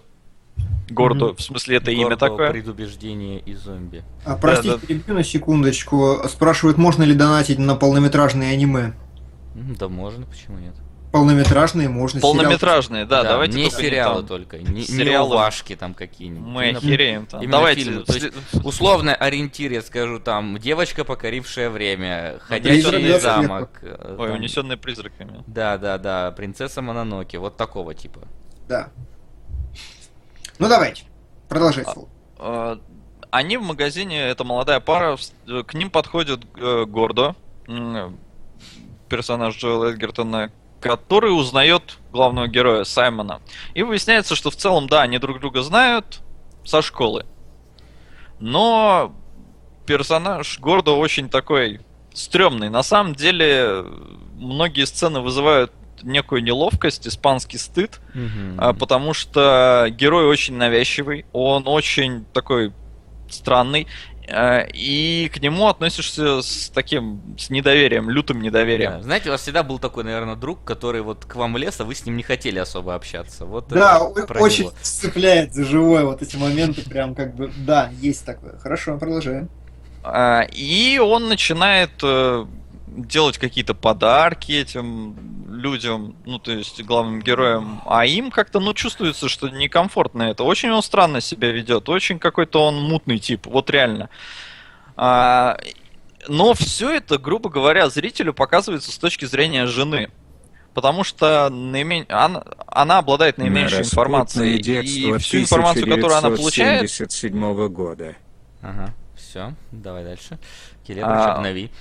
Гордо, 0.89 1.25
mm-hmm. 1.25 1.35
в 1.35 1.41
смысле 1.41 1.75
это 1.75 1.91
Гордо, 1.91 2.07
имя 2.07 2.15
такое? 2.15 2.51
предубеждение 2.51 3.41
и 3.41 3.53
зомби. 3.53 4.05
А, 4.23 4.37
простите, 4.37 4.79
да, 4.87 4.95
да. 5.07 5.13
на 5.15 5.23
секундочку. 5.25 6.21
Спрашивают, 6.29 6.77
можно 6.77 7.03
ли 7.03 7.15
донатить 7.15 7.59
на 7.59 7.75
полнометражные 7.75 8.53
аниме? 8.53 8.93
Да 9.55 9.89
можно, 9.89 10.25
почему 10.25 10.57
нет? 10.59 10.75
Полнометражные 11.11 11.87
можно. 11.87 12.19
Полнометражные, 12.19 13.05
сериал. 13.05 13.09
да, 13.09 13.23
да, 13.23 13.29
давайте. 13.29 13.57
Не 13.57 13.69
сериалы 13.69 14.17
там, 14.17 14.27
только, 14.27 14.57
не, 14.57 14.83
сериалы. 14.83 15.29
не 15.29 15.33
уважки 15.33 15.75
там 15.75 15.93
какие-нибудь. 15.93 16.47
Мы 16.47 16.63
именно, 16.65 16.79
охереем 16.79 17.25
там. 17.25 17.41
Именно 17.41 17.57
давайте. 17.57 17.83
Фильмы. 17.83 18.03
То 18.03 18.13
есть, 18.13 18.33
условно 18.63 19.15
ориентир, 19.15 19.71
я 19.71 19.81
скажу, 19.81 20.19
там, 20.19 20.57
девочка, 20.57 21.05
покорившая 21.05 21.69
время, 21.69 22.39
ходячий 22.41 23.19
замок. 23.19 23.79
Э, 23.81 24.15
Ой, 24.19 24.27
там, 24.27 24.37
унесенные 24.37 24.77
призраками. 24.77 25.43
Да, 25.47 25.77
да, 25.77 25.97
да, 25.97 26.31
принцесса 26.31 26.81
Мононоки, 26.81 27.37
вот 27.37 27.55
такого 27.55 27.93
типа. 27.93 28.21
Да. 28.67 28.89
Ну 30.59 30.67
давайте, 30.67 31.05
продолжайте. 31.47 31.91
А, 31.91 32.03
а, 32.39 32.79
они 33.31 33.57
в 33.57 33.61
магазине, 33.61 34.19
это 34.19 34.43
молодая 34.43 34.79
пара, 34.79 35.17
к 35.65 35.73
ним 35.73 35.89
подходит 35.89 36.41
э, 36.57 36.85
Гордо, 36.85 37.35
персонаж 39.07 39.55
Джоэла 39.55 39.91
Эдгертона, 39.91 40.51
который 40.79 41.29
узнает 41.29 41.97
главного 42.11 42.47
героя 42.47 42.83
Саймона. 42.83 43.41
И 43.73 43.83
выясняется, 43.83 44.35
что 44.35 44.49
в 44.51 44.55
целом, 44.55 44.87
да, 44.87 45.01
они 45.01 45.17
друг 45.19 45.39
друга 45.39 45.61
знают 45.61 46.21
со 46.63 46.81
школы. 46.81 47.25
Но 48.39 49.15
персонаж 49.85 50.59
Гордо 50.59 50.91
очень 50.91 51.29
такой 51.29 51.81
стрёмный. 52.13 52.69
На 52.69 52.83
самом 52.83 53.15
деле, 53.15 53.83
многие 54.35 54.85
сцены 54.85 55.21
вызывают 55.21 55.71
некую 56.03 56.43
неловкость, 56.43 57.07
испанский 57.07 57.57
стыд, 57.57 57.99
mm-hmm. 58.13 58.77
потому 58.77 59.13
что 59.13 59.87
герой 59.89 60.25
очень 60.25 60.55
навязчивый, 60.55 61.25
он 61.33 61.67
очень 61.67 62.25
такой 62.33 62.71
странный. 63.29 63.87
Э, 64.27 64.67
и 64.73 65.31
к 65.33 65.41
нему 65.41 65.67
относишься 65.67 66.41
с 66.41 66.69
таким, 66.73 67.21
с 67.37 67.49
недоверием, 67.49 68.09
лютым 68.09 68.41
недоверием. 68.41 68.91
Да. 68.93 69.01
Знаете, 69.01 69.29
у 69.29 69.31
вас 69.31 69.41
всегда 69.41 69.63
был 69.63 69.79
такой, 69.79 70.03
наверное, 70.03 70.35
друг, 70.35 70.63
который 70.65 71.01
вот 71.01 71.25
к 71.25 71.35
вам 71.35 71.55
лез, 71.57 71.79
а 71.79 71.85
вы 71.85 71.95
с 71.95 72.05
ним 72.05 72.17
не 72.17 72.23
хотели 72.23 72.59
особо 72.59 72.93
общаться. 72.93 73.45
Вот 73.45 73.69
да, 73.69 74.01
очень 74.01 74.65
него. 74.65 74.73
цепляет 74.81 75.53
за 75.53 75.63
живое 75.63 76.03
вот 76.03 76.21
эти 76.21 76.35
моменты, 76.35 76.87
прям 76.89 77.15
как 77.15 77.35
бы, 77.35 77.51
да, 77.57 77.89
есть 78.01 78.25
такое. 78.25 78.57
Хорошо, 78.57 78.97
продолжаем. 78.97 79.49
А, 80.03 80.45
и 80.51 80.99
он 80.99 81.29
начинает 81.29 81.91
э, 82.03 82.45
делать 82.97 83.37
какие-то 83.37 83.73
подарки 83.73 84.51
этим 84.51 85.15
людям, 85.49 86.15
ну, 86.25 86.39
то 86.39 86.51
есть 86.51 86.83
главным 86.83 87.21
героям, 87.21 87.81
а 87.85 88.05
им 88.05 88.31
как-то, 88.31 88.59
ну, 88.59 88.73
чувствуется, 88.73 89.29
что 89.29 89.49
некомфортно 89.49 90.23
это. 90.23 90.43
Очень 90.43 90.71
он 90.71 90.81
странно 90.81 91.21
себя 91.21 91.51
ведет, 91.51 91.89
очень 91.89 92.19
какой-то 92.19 92.63
он 92.63 92.81
мутный 92.81 93.19
тип, 93.19 93.45
вот 93.45 93.69
реально. 93.69 94.09
А, 94.95 95.57
но 96.27 96.53
все 96.53 96.95
это, 96.95 97.17
грубо 97.17 97.49
говоря, 97.49 97.89
зрителю 97.89 98.33
показывается 98.33 98.91
с 98.91 98.97
точки 98.97 99.25
зрения 99.25 99.65
жены. 99.67 100.09
Потому 100.73 101.03
что 101.03 101.49
наимен... 101.49 102.05
она, 102.07 102.43
она 102.67 102.99
обладает 102.99 103.39
наименьшей 103.39 103.79
информацией. 103.79 104.57
И 104.59 105.17
всю 105.17 105.39
информацию, 105.39 105.87
которую 105.87 106.15
она 106.15 106.29
получает... 106.29 106.91
года. 107.71 108.15
Ага, 108.61 108.93
все, 109.15 109.53
давай 109.71 110.03
дальше. 110.03 110.37
Келебрич, 110.85 111.07
а... 111.07 111.33
обнови. 111.35 111.71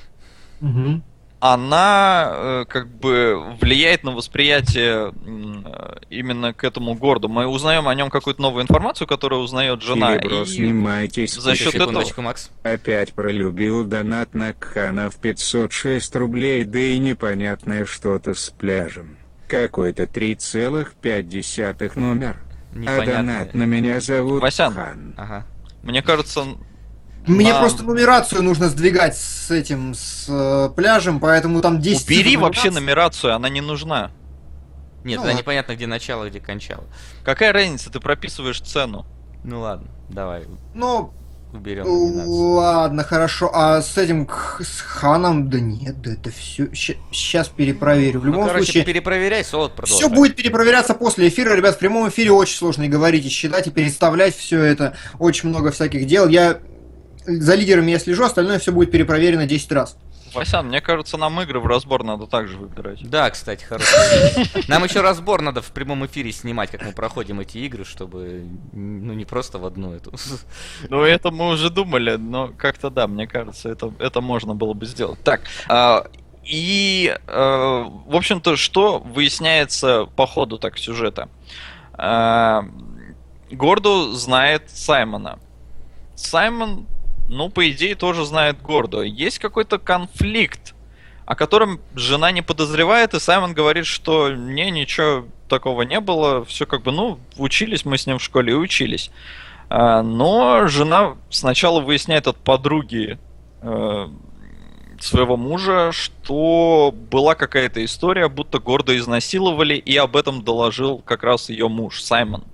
Угу 0.61 1.03
она 1.39 2.31
э, 2.33 2.65
как 2.67 2.89
бы 2.89 3.57
влияет 3.61 4.05
на 4.05 4.13
восприятие 4.13 5.13
э, 5.13 5.97
именно 6.09 6.55
к 6.55 6.65
этому 6.65 6.95
городу. 6.95 7.29
Мы 7.29 7.47
узнаем 7.47 7.89
о 7.89 7.95
нем 7.95 8.09
какую-то 8.09 8.41
новую 8.41 8.63
информацию, 8.63 9.07
которую 9.07 9.43
узнает 9.43 9.83
жена. 9.83 10.15
Серебро, 10.15 10.43
и 10.43 10.47
снимайтесь. 10.47 11.35
За 11.35 11.55
счет 11.55 11.75
этого... 11.75 12.05
Макс. 12.19 12.51
Опять 12.63 13.13
пролюбил 13.13 13.85
донат 13.85 14.35
на 14.35 14.55
Кхана 14.55 15.11
в 15.11 15.17
506 15.17 16.17
рублей, 16.17 16.65
да 16.65 16.79
и 16.79 16.99
непонятное 16.99 17.85
что-то 17.85 18.35
с 18.35 18.51
пляжем. 18.51 19.19
Какой-то 19.47 20.05
3,5 20.05 21.99
номер. 21.99 22.37
Непонятно. 22.73 23.03
А 23.03 23.07
донат 23.07 23.55
на 23.55 23.63
меня 23.65 24.01
зовут 24.01 24.43
Васян. 24.43 24.73
Хан. 24.73 25.15
Ага. 25.17 25.47
Мне 25.83 26.03
кажется, 26.03 26.45
мне 27.27 27.53
на... 27.53 27.61
просто 27.61 27.83
нумерацию 27.83 28.43
нужно 28.43 28.69
сдвигать 28.69 29.17
с 29.17 29.51
этим, 29.51 29.95
с 29.95 30.27
э, 30.29 30.71
пляжем, 30.75 31.21
поэтому 31.21 31.61
там 31.61 31.81
10 31.81 32.07
Убери 32.07 32.37
вообще 32.37 32.71
нумерацию, 32.71 33.35
она 33.35 33.49
не 33.49 33.61
нужна. 33.61 34.11
Нет, 35.05 35.19
ну, 35.19 35.25
тогда 35.25 35.39
непонятно, 35.39 35.77
где 35.77 35.87
начало, 35.87 36.29
где 36.29 36.41
кончало. 36.41 36.85
Какая 37.25 37.53
разница, 37.53 37.91
ты 37.91 38.01
прописываешь 38.01 38.61
цену. 38.61 39.07
Ну 39.45 39.61
ладно, 39.61 39.89
давай. 40.09 40.45
Ну, 40.75 41.13
уберем. 41.53 41.85
Ладно, 41.87 43.05
хорошо. 43.05 43.51
А 43.55 43.83
с 43.83 43.97
этим 43.97 44.29
с 44.61 44.81
ханом, 44.81 45.49
да 45.49 45.61
нет, 45.61 46.01
да 46.03 46.13
это 46.13 46.31
все. 46.31 46.69
Сейчас 46.75 47.49
перепроверю. 47.49 48.21
В 48.21 48.25
ну, 48.25 48.31
любом 48.31 48.41
ну, 48.43 48.49
короче, 48.49 48.65
случае. 48.65 48.85
Перепроверяй, 48.85 49.45
солод 49.45 49.75
продолжай. 49.75 49.97
Все 49.97 50.09
будет 50.09 50.35
перепроверяться 50.35 50.95
после 50.95 51.29
эфира, 51.29 51.55
ребят. 51.55 51.77
В 51.77 51.79
прямом 51.79 52.09
эфире 52.09 52.33
очень 52.33 52.57
сложно 52.57 52.83
и 52.83 52.89
говорить, 52.89 53.25
и 53.25 53.29
считать, 53.29 53.69
и 53.69 53.71
представлять 53.71 54.37
все 54.37 54.61
это. 54.63 54.97
Очень 55.21 55.51
много 55.51 55.71
всяких 55.71 56.07
дел. 56.07 56.29
Я 56.29 56.59
за 57.27 57.55
лидерами 57.55 57.91
я 57.91 57.99
слежу, 57.99 58.25
остальное 58.25 58.59
все 58.59 58.73
будет 58.73 58.91
перепроверено 58.91 59.47
10 59.47 59.73
раз. 59.73 59.97
Васян, 60.35 60.67
мне 60.67 60.81
кажется, 60.81 61.17
нам 61.17 61.41
игры 61.41 61.61
в 61.61 61.67
разбор 61.67 62.05
надо 62.05 62.27
также 62.27 62.59
выбирать. 62.59 63.09
Да, 63.09 63.31
кстати, 63.31 63.65
хорошо. 63.65 63.97
Нам 64.69 64.85
еще 64.85 65.01
разбор 65.01 65.41
надо 65.41 65.63
в 65.63 65.71
прямом 65.73 66.05
эфире 66.07 66.31
снимать, 66.31 66.71
как 66.71 66.83
мы 66.83 66.93
проходим 66.93 67.41
эти 67.41 67.59
игры, 67.59 67.85
чтобы 67.85 68.47
ну 68.73 69.15
не 69.15 69.25
просто 69.25 69.59
в 69.59 69.67
одну 69.67 69.95
эту. 69.95 70.13
Ну 70.91 71.03
это 71.03 71.31
мы 71.31 71.49
уже 71.51 71.71
думали, 71.71 72.17
но 72.17 72.49
как-то 72.57 72.91
да, 72.91 73.07
мне 73.07 73.27
кажется, 73.27 73.69
это 73.69 73.93
это 73.99 74.21
можно 74.21 74.55
было 74.55 74.75
бы 74.75 74.85
сделать. 74.87 75.19
Так. 75.23 75.41
А, 75.69 76.07
и, 76.45 77.17
э, 77.27 77.85
в 78.07 78.15
общем-то, 78.15 78.57
что 78.57 78.99
выясняется 78.99 80.07
по 80.17 80.27
ходу 80.27 80.59
так 80.59 80.79
сюжета? 80.79 81.29
Э, 81.99 82.61
Гордо 83.51 84.13
знает 84.13 84.71
Саймона. 84.71 85.39
Саймон 86.15 86.87
ну, 87.29 87.49
по 87.49 87.69
идее, 87.71 87.95
тоже 87.95 88.25
знает 88.25 88.61
Гордо. 88.63 89.03
Есть 89.03 89.39
какой-то 89.39 89.79
конфликт, 89.79 90.75
о 91.25 91.35
котором 91.35 91.81
жена 91.95 92.31
не 92.31 92.43
подозревает, 92.43 93.15
и 93.15 93.21
Саймон 93.21 93.53
говорит, 93.53 93.87
что 93.87 94.33
не, 94.33 94.71
ничего 94.71 95.27
такого 95.49 95.83
не 95.83 96.01
было, 96.01 96.45
все 96.45 96.67
как 96.67 96.83
бы, 96.83 96.93
ну, 96.93 97.19
учились 97.37 97.85
мы 97.85 97.99
с 97.99 98.07
ним 98.07 98.19
в 98.19 98.23
школе 98.23 98.53
и 98.53 98.57
учились. 98.57 99.11
А, 99.69 100.03
но 100.03 100.69
жена 100.69 101.17
сначала 101.31 101.81
выясняет 101.81 102.27
от 102.29 102.37
подруги 102.37 103.19
э, 103.63 104.09
своего 105.01 105.37
мужа, 105.37 105.91
что 105.93 106.95
была 107.11 107.35
какая-то 107.35 107.85
история, 107.85 108.29
будто 108.29 108.59
гордо 108.59 108.97
изнасиловали, 108.97 109.75
и 109.75 109.97
об 109.97 110.17
этом 110.17 110.43
доложил 110.43 110.99
как 110.99 111.23
раз 111.25 111.49
ее 111.49 111.69
муж, 111.69 112.03
Саймон. 112.03 112.45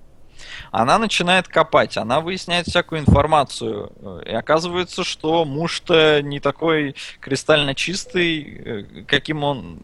Она 0.73 0.97
начинает 0.97 1.47
копать, 1.47 1.97
она 1.97 2.19
выясняет 2.19 2.65
всякую 2.65 3.01
информацию. 3.01 3.91
И 4.25 4.31
оказывается, 4.31 5.03
что 5.03 5.45
муж-то 5.45 6.23
не 6.23 6.39
такой 6.39 6.95
кристально 7.19 7.75
чистый, 7.75 8.41
э, 8.41 9.03
каким 9.03 9.43
он 9.43 9.83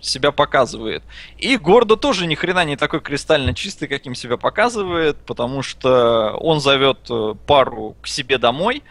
себя 0.00 0.30
показывает. 0.30 1.02
И 1.38 1.56
Гордо 1.56 1.96
тоже 1.96 2.28
ни 2.28 2.36
хрена 2.36 2.64
не 2.64 2.76
такой 2.76 3.00
кристально 3.00 3.52
чистый, 3.52 3.88
каким 3.88 4.14
себя 4.14 4.36
показывает, 4.36 5.16
потому 5.26 5.62
что 5.62 6.36
он 6.38 6.60
зовет 6.60 7.00
э, 7.10 7.34
пару 7.44 7.96
к 8.00 8.06
себе 8.06 8.38
домой, 8.38 8.84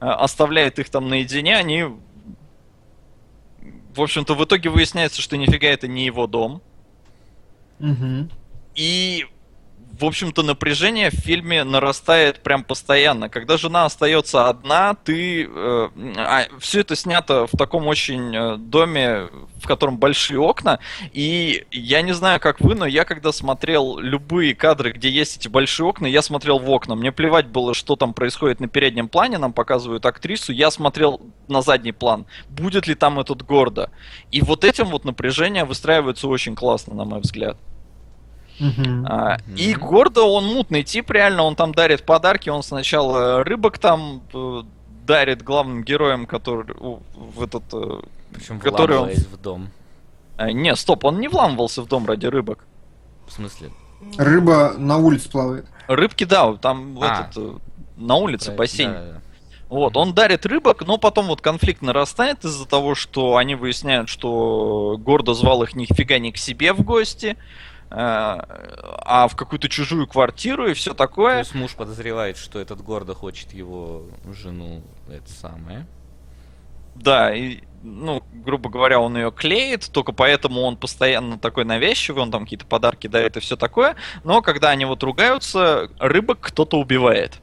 э, 0.00 0.06
оставляет 0.06 0.78
их 0.78 0.90
там 0.90 1.08
наедине, 1.08 1.56
они... 1.56 1.86
В 3.96 4.00
общем-то, 4.00 4.36
в 4.36 4.44
итоге 4.44 4.70
выясняется, 4.70 5.20
что 5.20 5.36
нифига 5.36 5.66
это 5.66 5.88
не 5.88 6.06
его 6.06 6.28
дом. 6.28 6.62
Угу. 7.80 8.28
И 8.76 9.26
в 9.98 10.04
общем-то, 10.04 10.42
напряжение 10.42 11.10
в 11.10 11.14
фильме 11.14 11.64
нарастает 11.64 12.42
прям 12.42 12.62
постоянно. 12.62 13.28
Когда 13.28 13.56
жена 13.56 13.84
остается 13.84 14.48
одна, 14.48 14.94
ты... 14.94 15.48
Э, 15.50 15.88
а, 16.16 16.46
все 16.60 16.80
это 16.80 16.94
снято 16.94 17.46
в 17.46 17.56
таком 17.56 17.86
очень 17.88 18.34
э, 18.34 18.56
доме, 18.56 19.28
в 19.60 19.66
котором 19.66 19.98
большие 19.98 20.38
окна. 20.38 20.78
И 21.12 21.66
я 21.72 22.02
не 22.02 22.12
знаю, 22.12 22.38
как 22.38 22.60
вы, 22.60 22.76
но 22.76 22.86
я 22.86 23.04
когда 23.04 23.32
смотрел 23.32 23.98
любые 23.98 24.54
кадры, 24.54 24.92
где 24.92 25.10
есть 25.10 25.38
эти 25.38 25.48
большие 25.48 25.86
окна, 25.86 26.06
я 26.06 26.22
смотрел 26.22 26.58
в 26.58 26.70
окна. 26.70 26.94
Мне 26.94 27.10
плевать 27.10 27.48
было, 27.48 27.74
что 27.74 27.96
там 27.96 28.14
происходит 28.14 28.60
на 28.60 28.68
переднем 28.68 29.08
плане, 29.08 29.38
нам 29.38 29.52
показывают 29.52 30.06
актрису. 30.06 30.52
Я 30.52 30.70
смотрел 30.70 31.20
на 31.48 31.60
задний 31.60 31.92
план. 31.92 32.26
Будет 32.48 32.86
ли 32.86 32.94
там 32.94 33.18
этот 33.18 33.42
гордо? 33.42 33.90
И 34.30 34.42
вот 34.42 34.64
этим 34.64 34.86
вот 34.86 35.04
напряжение 35.04 35.64
выстраивается 35.64 36.28
очень 36.28 36.54
классно, 36.54 36.94
на 36.94 37.04
мой 37.04 37.20
взгляд. 37.20 37.56
Угу. 38.60 39.06
А, 39.06 39.38
и 39.56 39.74
гордо 39.74 40.22
он 40.22 40.46
мутный 40.46 40.82
тип, 40.82 41.10
реально, 41.10 41.44
он 41.44 41.56
там 41.56 41.72
дарит 41.72 42.04
подарки, 42.04 42.48
он 42.48 42.62
сначала 42.62 43.44
рыбок 43.44 43.78
там 43.78 44.22
э, 44.34 44.62
дарит 45.06 45.42
главным 45.42 45.84
героям, 45.84 46.26
который 46.26 46.74
в 46.74 47.42
этот... 47.42 47.62
Э, 47.72 48.00
Причем 48.32 48.60
который 48.60 48.98
он... 48.98 49.10
в 49.10 49.36
дом. 49.40 49.68
А, 50.36 50.52
не, 50.52 50.74
стоп, 50.76 51.04
он 51.04 51.20
не 51.20 51.28
вламывался 51.28 51.82
в 51.82 51.88
дом 51.88 52.06
ради 52.06 52.26
рыбок. 52.26 52.64
В 53.26 53.32
смысле? 53.32 53.70
Рыба 54.16 54.74
на 54.76 54.98
улице 54.98 55.30
плавает. 55.30 55.66
Рыбки, 55.86 56.24
да, 56.24 56.54
там 56.54 56.98
а, 57.00 57.22
этот, 57.22 57.36
э, 57.36 57.54
на 57.96 58.16
улице 58.16 58.52
бассейн. 58.52 58.92
Да, 58.92 59.00
да. 59.00 59.20
Вот, 59.68 59.96
он 59.98 60.14
дарит 60.14 60.46
рыбок, 60.46 60.86
но 60.86 60.96
потом 60.96 61.26
вот 61.26 61.42
конфликт 61.42 61.82
нарастает 61.82 62.44
из-за 62.44 62.66
того, 62.66 62.94
что 62.94 63.36
они 63.36 63.54
выясняют, 63.54 64.08
что 64.08 64.96
Гордо 64.98 65.34
звал 65.34 65.62
их 65.62 65.74
нифига 65.74 66.18
не 66.18 66.32
к 66.32 66.38
себе 66.38 66.72
в 66.72 66.82
гости, 66.82 67.36
а 67.90 69.28
в 69.28 69.36
какую-то 69.36 69.68
чужую 69.68 70.06
квартиру 70.06 70.68
и 70.68 70.74
все 70.74 70.94
такое. 70.94 71.38
Есть 71.38 71.54
муж 71.54 71.74
подозревает, 71.74 72.36
что 72.36 72.58
этот 72.58 72.82
гордо 72.82 73.14
хочет 73.14 73.52
его 73.52 74.04
жену, 74.32 74.82
это 75.08 75.30
самое. 75.30 75.86
Да, 76.94 77.34
и, 77.34 77.60
ну, 77.82 78.22
грубо 78.32 78.68
говоря, 78.70 79.00
он 79.00 79.16
ее 79.16 79.30
клеит, 79.30 79.88
только 79.92 80.12
поэтому 80.12 80.62
он 80.62 80.76
постоянно 80.76 81.38
такой 81.38 81.64
навязчивый, 81.64 82.22
он 82.22 82.30
там 82.30 82.42
какие-то 82.42 82.66
подарки 82.66 83.06
дает 83.06 83.36
и 83.36 83.40
все 83.40 83.56
такое. 83.56 83.94
Но 84.24 84.42
когда 84.42 84.70
они 84.70 84.84
вот 84.84 85.02
ругаются, 85.02 85.90
рыбок 85.98 86.38
кто-то 86.40 86.78
убивает. 86.78 87.40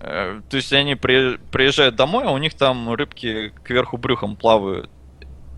Э, 0.00 0.42
то 0.50 0.56
есть 0.56 0.72
они 0.72 0.94
приезжают 0.94 1.96
домой, 1.96 2.24
а 2.26 2.32
у 2.32 2.38
них 2.38 2.54
там 2.54 2.92
рыбки 2.92 3.52
кверху 3.64 3.96
брюхом 3.96 4.36
плавают. 4.36 4.90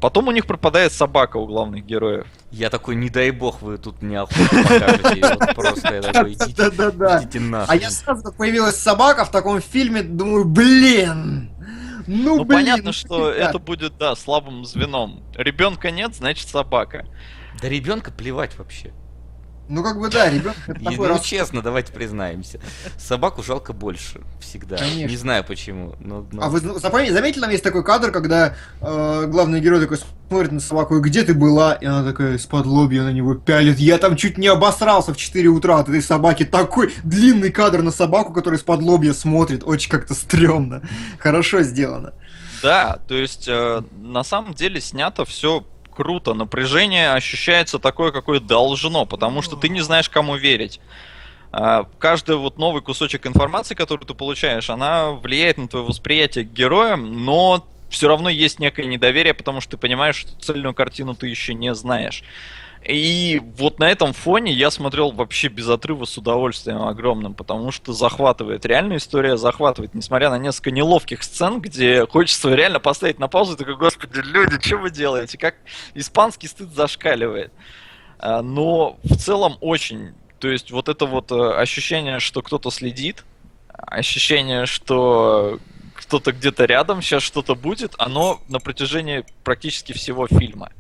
Потом 0.01 0.29
у 0.29 0.31
них 0.31 0.47
пропадает 0.47 0.93
собака 0.93 1.39
у 1.39 1.47
главных 1.47 1.87
героев. 1.87 2.27
Я 2.51 2.69
такой, 2.71 2.97
не 2.97 3.09
дай 3.09 3.31
бог, 3.31 3.63
вы 3.63 3.79
тут 3.79 4.03
не 4.03 4.17
охоту 4.17 4.39
покажете. 4.51 5.55
просто 5.55 5.95
я 5.95 6.03
такой, 6.03 6.35
идите, 6.35 7.41
нахуй. 7.41 7.75
А 7.75 7.79
я 7.79 7.91
сразу, 7.91 8.23
как 8.23 8.37
появилась 8.37 8.77
собака 8.77 9.25
в 9.25 9.31
таком 9.31 9.61
фильме, 9.61 10.03
думаю, 10.03 10.45
блин, 10.45 11.51
ну, 12.07 12.37
ну 12.37 12.45
блин, 12.45 12.59
понятно, 12.59 12.93
что 12.93 13.31
это 13.31 13.59
будет, 13.59 13.97
да, 13.97 14.15
слабым 14.15 14.65
звеном. 14.65 15.23
Ребенка 15.35 15.91
нет, 15.91 16.15
значит 16.15 16.49
собака. 16.49 17.07
Да 17.61 17.69
ребенка 17.69 18.13
плевать 18.13 18.57
вообще. 18.59 18.93
Ну, 19.69 19.83
как 19.83 19.99
бы 19.99 20.09
да, 20.09 20.31
ребенок 20.31 20.57
такой 20.67 20.97
Ну, 20.97 21.09
раз... 21.09 21.23
честно, 21.23 21.61
давайте 21.61 21.93
признаемся. 21.93 22.61
Собаку 22.99 23.43
жалко 23.43 23.73
больше 23.73 24.21
всегда. 24.41 24.77
Конечно. 24.77 25.11
Не 25.11 25.17
знаю 25.17 25.45
почему. 25.45 25.97
Но, 25.99 26.27
но... 26.31 26.45
А 26.45 26.49
вы 26.49 26.61
запомнили, 26.61 27.13
заметили, 27.13 27.41
там 27.41 27.51
есть 27.51 27.65
такой 27.65 27.83
кадр, 27.83 28.13
когда 28.13 28.55
э, 28.81 29.27
главный 29.27 29.61
герой 29.61 29.81
такой 29.81 29.99
смотрит 30.29 30.53
на 30.53 30.61
собаку, 30.61 31.01
где 31.01 31.25
ты 31.25 31.35
была? 31.35 31.75
И 31.75 31.85
она 31.85 32.05
такая 32.05 32.39
с 32.39 32.47
подлобья 32.47 33.03
на 33.03 33.13
него 33.13 33.35
пялит. 33.35 33.79
Я 33.79 33.99
там 33.99 34.17
чуть 34.17 34.39
не 34.39 34.47
обосрался 34.47 35.13
в 35.13 35.17
4 35.17 35.49
утра 35.49 35.79
от 35.81 35.89
этой 35.89 36.03
собаки. 36.03 36.45
Такой 36.45 36.95
длинный 37.03 37.51
кадр 37.51 37.83
на 37.83 37.91
собаку, 37.91 38.33
которая 38.33 38.61
с 38.61 38.63
подлобья 38.63 39.13
смотрит. 39.13 39.65
Очень 39.65 39.91
как-то 39.91 40.15
стрёмно. 40.15 40.83
Хорошо 41.19 41.63
сделано. 41.63 42.13
Да, 42.63 42.99
то 43.07 43.15
есть 43.15 43.47
э, 43.49 43.83
на 44.01 44.25
самом 44.25 44.55
деле 44.55 44.81
снято 44.81 45.25
все 45.25 45.65
круто. 45.97 46.35
Напряжение 46.35 47.13
ощущается 47.13 47.79
такое, 47.79 48.13
какое 48.13 48.39
должно, 48.39 49.07
потому 49.07 49.43
что 49.43 49.57
ты 49.57 49.69
не 49.69 49.81
знаешь, 49.81 50.09
кому 50.11 50.37
верить. 50.37 50.81
А, 51.53 51.85
каждый 51.99 52.37
вот 52.37 52.59
новый 52.59 52.83
кусочек 52.83 53.27
информации, 53.27 53.75
который 53.75 54.05
ты 54.05 54.13
получаешь, 54.13 54.69
она 54.69 55.13
влияет 55.13 55.57
на 55.57 55.69
твое 55.69 55.87
восприятие 55.87 56.45
к 56.45 56.53
героям, 56.53 57.25
но 57.25 57.67
все 57.89 58.09
равно 58.09 58.29
есть 58.29 58.59
некое 58.59 58.87
недоверие, 58.87 59.35
потому 59.35 59.61
что 59.61 59.73
ты 59.73 59.77
понимаешь, 59.77 60.17
что 60.17 60.39
цельную 60.41 60.75
картину 60.75 61.15
ты 61.15 61.29
еще 61.29 61.55
не 61.55 61.75
знаешь. 61.75 62.23
И 62.87 63.43
вот 63.57 63.81
на 63.81 63.91
этом 63.91 64.13
фоне 64.13 64.53
я 64.53 64.71
смотрел 64.71 65.11
вообще 65.11 65.49
без 65.49 65.69
отрыва 65.69 66.05
с 66.05 66.17
удовольствием 66.19 66.83
огромным, 66.83 67.35
потому 67.35 67.73
что 67.73 67.93
захватывает. 67.93 68.65
Реальная 68.65 68.99
история 68.99 69.37
захватывает, 69.37 69.95
несмотря 69.95 70.31
на 70.31 70.39
несколько 70.39 70.71
неловких 70.71 71.25
сцен, 71.25 71.61
где 71.61 72.07
хочется 72.07 72.55
реально 72.55 72.79
поставить 72.79 73.19
на 73.19 73.27
паузу 73.27 73.55
и 73.55 73.57
такой, 73.57 73.77
господи, 73.77 74.21
люди, 74.23 74.65
что 74.65 74.77
вы 74.77 74.91
делаете? 74.91 75.37
Как 75.37 75.57
испанский 75.95 76.47
стыд 76.47 76.73
зашкаливает. 76.73 77.53
А, 78.19 78.43
но 78.43 78.99
в 79.03 79.17
целом 79.17 79.57
очень. 79.61 80.15
То 80.39 80.49
есть 80.49 80.71
вот 80.71 80.89
это 80.89 81.07
вот 81.07 81.33
э, 81.33 81.35
ощущение, 81.35 82.21
что 82.21 82.41
кто-то 82.41 82.71
следит, 82.71 83.25
ощущение, 83.69 84.67
что 84.67 85.59
кто-то 86.07 86.33
где-то 86.33 86.65
рядом, 86.65 87.03
сейчас 87.03 87.23
что-то 87.23 87.55
будет, 87.55 87.95
оно 87.99 88.41
на 88.49 88.61
протяжении 88.61 89.25
практически 89.43 89.93
всего 89.93 90.29
фильма. 90.29 90.71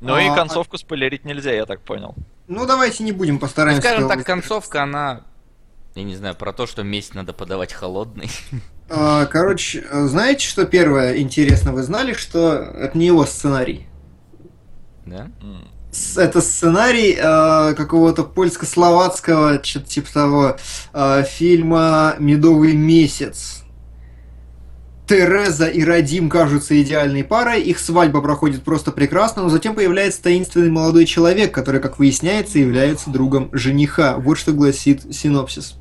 Ну 0.00 0.14
а, 0.14 0.22
и 0.22 0.34
концовку 0.34 0.78
спойлерить 0.78 1.24
нельзя, 1.24 1.52
я 1.52 1.66
так 1.66 1.80
понял. 1.80 2.14
Ну 2.46 2.66
давайте 2.66 3.02
не 3.02 3.12
будем, 3.12 3.38
постараемся. 3.38 3.82
Ну, 3.82 3.88
скажем 3.88 4.08
так, 4.08 4.24
концовка, 4.24 4.82
она, 4.82 5.22
я 5.94 6.04
не 6.04 6.14
знаю, 6.14 6.34
про 6.34 6.52
то, 6.52 6.66
что 6.66 6.82
месть 6.82 7.14
надо 7.14 7.32
подавать 7.32 7.72
холодный. 7.72 8.30
А, 8.90 9.26
короче, 9.26 9.86
знаете, 9.92 10.46
что 10.46 10.64
первое 10.64 11.18
интересно? 11.18 11.72
Вы 11.72 11.82
знали, 11.82 12.14
что 12.14 12.54
это 12.54 12.96
не 12.96 13.04
его 13.04 13.26
сценарий? 13.26 13.86
Да? 15.04 15.30
Это 16.16 16.40
сценарий 16.40 17.14
э, 17.18 17.74
какого-то 17.74 18.24
польско-словацкого, 18.24 19.62
что-то 19.62 19.86
типа 19.86 20.12
того, 20.12 20.56
э, 20.94 21.24
фильма 21.24 22.16
«Медовый 22.18 22.74
месяц». 22.74 23.57
Тереза 25.08 25.66
и 25.66 25.82
Радим 25.82 26.28
кажутся 26.28 26.80
идеальной 26.80 27.24
парой, 27.24 27.62
их 27.62 27.78
свадьба 27.78 28.20
проходит 28.20 28.62
просто 28.62 28.92
прекрасно, 28.92 29.42
но 29.42 29.48
затем 29.48 29.74
появляется 29.74 30.22
таинственный 30.22 30.70
молодой 30.70 31.06
человек, 31.06 31.52
который, 31.52 31.80
как 31.80 31.98
выясняется, 31.98 32.58
является 32.58 33.08
другом 33.08 33.48
жениха. 33.52 34.18
Вот 34.18 34.36
что 34.36 34.52
гласит 34.52 35.14
синопсис. 35.14 35.76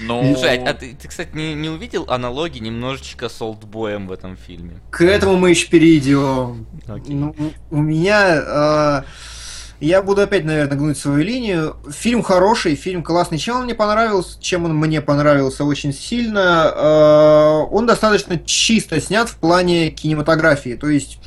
Ну... 0.00 0.34
Слушай, 0.34 0.58
а 0.58 0.74
ты, 0.74 0.94
ты, 0.94 1.08
кстати, 1.08 1.34
не, 1.34 1.54
не 1.54 1.68
увидел 1.68 2.06
аналогии 2.08 2.60
немножечко 2.60 3.28
с 3.28 3.42
Олдбоем 3.42 4.06
в 4.06 4.12
этом 4.12 4.36
фильме? 4.36 4.80
К 4.90 5.02
этому 5.02 5.36
мы 5.36 5.50
еще 5.50 5.68
перейдем. 5.68 6.66
Okay. 6.86 7.02
Ну, 7.08 7.34
у 7.70 7.82
меня... 7.82 9.02
Э, 9.04 9.37
я 9.80 10.02
буду 10.02 10.22
опять, 10.22 10.44
наверное, 10.44 10.76
гнуть 10.76 10.98
свою 10.98 11.22
линию. 11.22 11.76
Фильм 11.90 12.22
хороший, 12.22 12.74
фильм 12.74 13.02
классный. 13.02 13.38
Чем 13.38 13.56
он 13.56 13.64
мне 13.64 13.74
понравился? 13.74 14.40
Чем 14.40 14.64
он 14.64 14.74
мне 14.74 15.00
понравился 15.00 15.64
очень 15.64 15.92
сильно? 15.92 16.72
Э, 16.74 17.66
он 17.70 17.86
достаточно 17.86 18.38
чисто 18.38 19.00
снят 19.00 19.28
в 19.28 19.36
плане 19.36 19.90
кинематографии. 19.90 20.74
То 20.74 20.88
есть, 20.88 21.20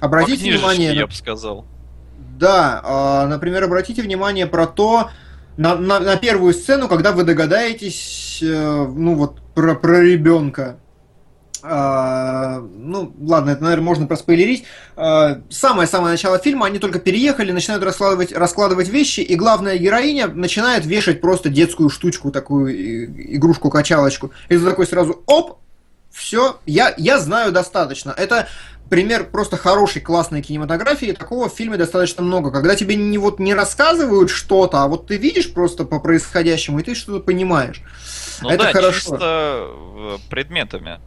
обратите 0.00 0.44
По 0.52 0.56
внимание... 0.58 0.94
я 0.94 1.06
бы 1.06 1.12
сказал. 1.12 1.66
Да, 2.38 3.24
э, 3.24 3.28
например, 3.28 3.64
обратите 3.64 4.00
внимание 4.00 4.46
про 4.46 4.66
то, 4.66 5.10
на, 5.58 5.76
на, 5.76 6.00
на 6.00 6.16
первую 6.16 6.54
сцену, 6.54 6.88
когда 6.88 7.12
вы 7.12 7.24
догадаетесь, 7.24 8.38
э, 8.42 8.86
ну 8.86 9.16
вот, 9.16 9.40
про, 9.54 9.74
про 9.74 10.00
ребенка. 10.00 10.78
А, 11.62 12.60
ну, 12.60 13.14
ладно, 13.20 13.50
это, 13.50 13.62
наверное, 13.62 13.84
можно 13.84 14.06
проспойлерить. 14.06 14.64
Самое-самое 14.96 16.12
начало 16.12 16.38
фильма, 16.38 16.66
они 16.66 16.78
только 16.78 16.98
переехали, 16.98 17.52
начинают 17.52 17.82
раскладывать, 17.84 18.32
раскладывать 18.32 18.88
вещи, 18.88 19.20
и 19.20 19.34
главная 19.34 19.76
героиня 19.76 20.28
начинает 20.28 20.86
вешать 20.86 21.20
просто 21.20 21.48
детскую 21.48 21.90
штучку, 21.90 22.30
такую 22.30 23.36
игрушку-качалочку. 23.36 24.30
И 24.48 24.56
ты 24.56 24.64
такой 24.64 24.86
сразу, 24.86 25.22
оп, 25.26 25.58
все, 26.10 26.58
я, 26.66 26.94
я 26.96 27.18
знаю 27.18 27.52
достаточно. 27.52 28.14
Это 28.16 28.48
пример 28.88 29.24
просто 29.24 29.56
хорошей, 29.56 30.00
классной 30.00 30.42
кинематографии. 30.42 31.12
Такого 31.12 31.48
в 31.48 31.52
фильме 31.52 31.76
достаточно 31.76 32.22
много. 32.22 32.50
Когда 32.50 32.74
тебе 32.74 32.96
не, 32.96 33.18
вот, 33.18 33.38
не 33.38 33.54
рассказывают 33.54 34.30
что-то, 34.30 34.82
а 34.82 34.88
вот 34.88 35.06
ты 35.08 35.16
видишь 35.16 35.52
просто 35.52 35.84
по 35.84 36.00
происходящему, 36.00 36.78
и 36.78 36.82
ты 36.82 36.94
что-то 36.94 37.20
понимаешь. 37.20 37.82
Ну 38.40 38.48
Это 38.50 38.64
да, 38.64 38.72
хорошо. 38.72 38.98
чисто 38.98 39.68
предметами. 40.30 41.00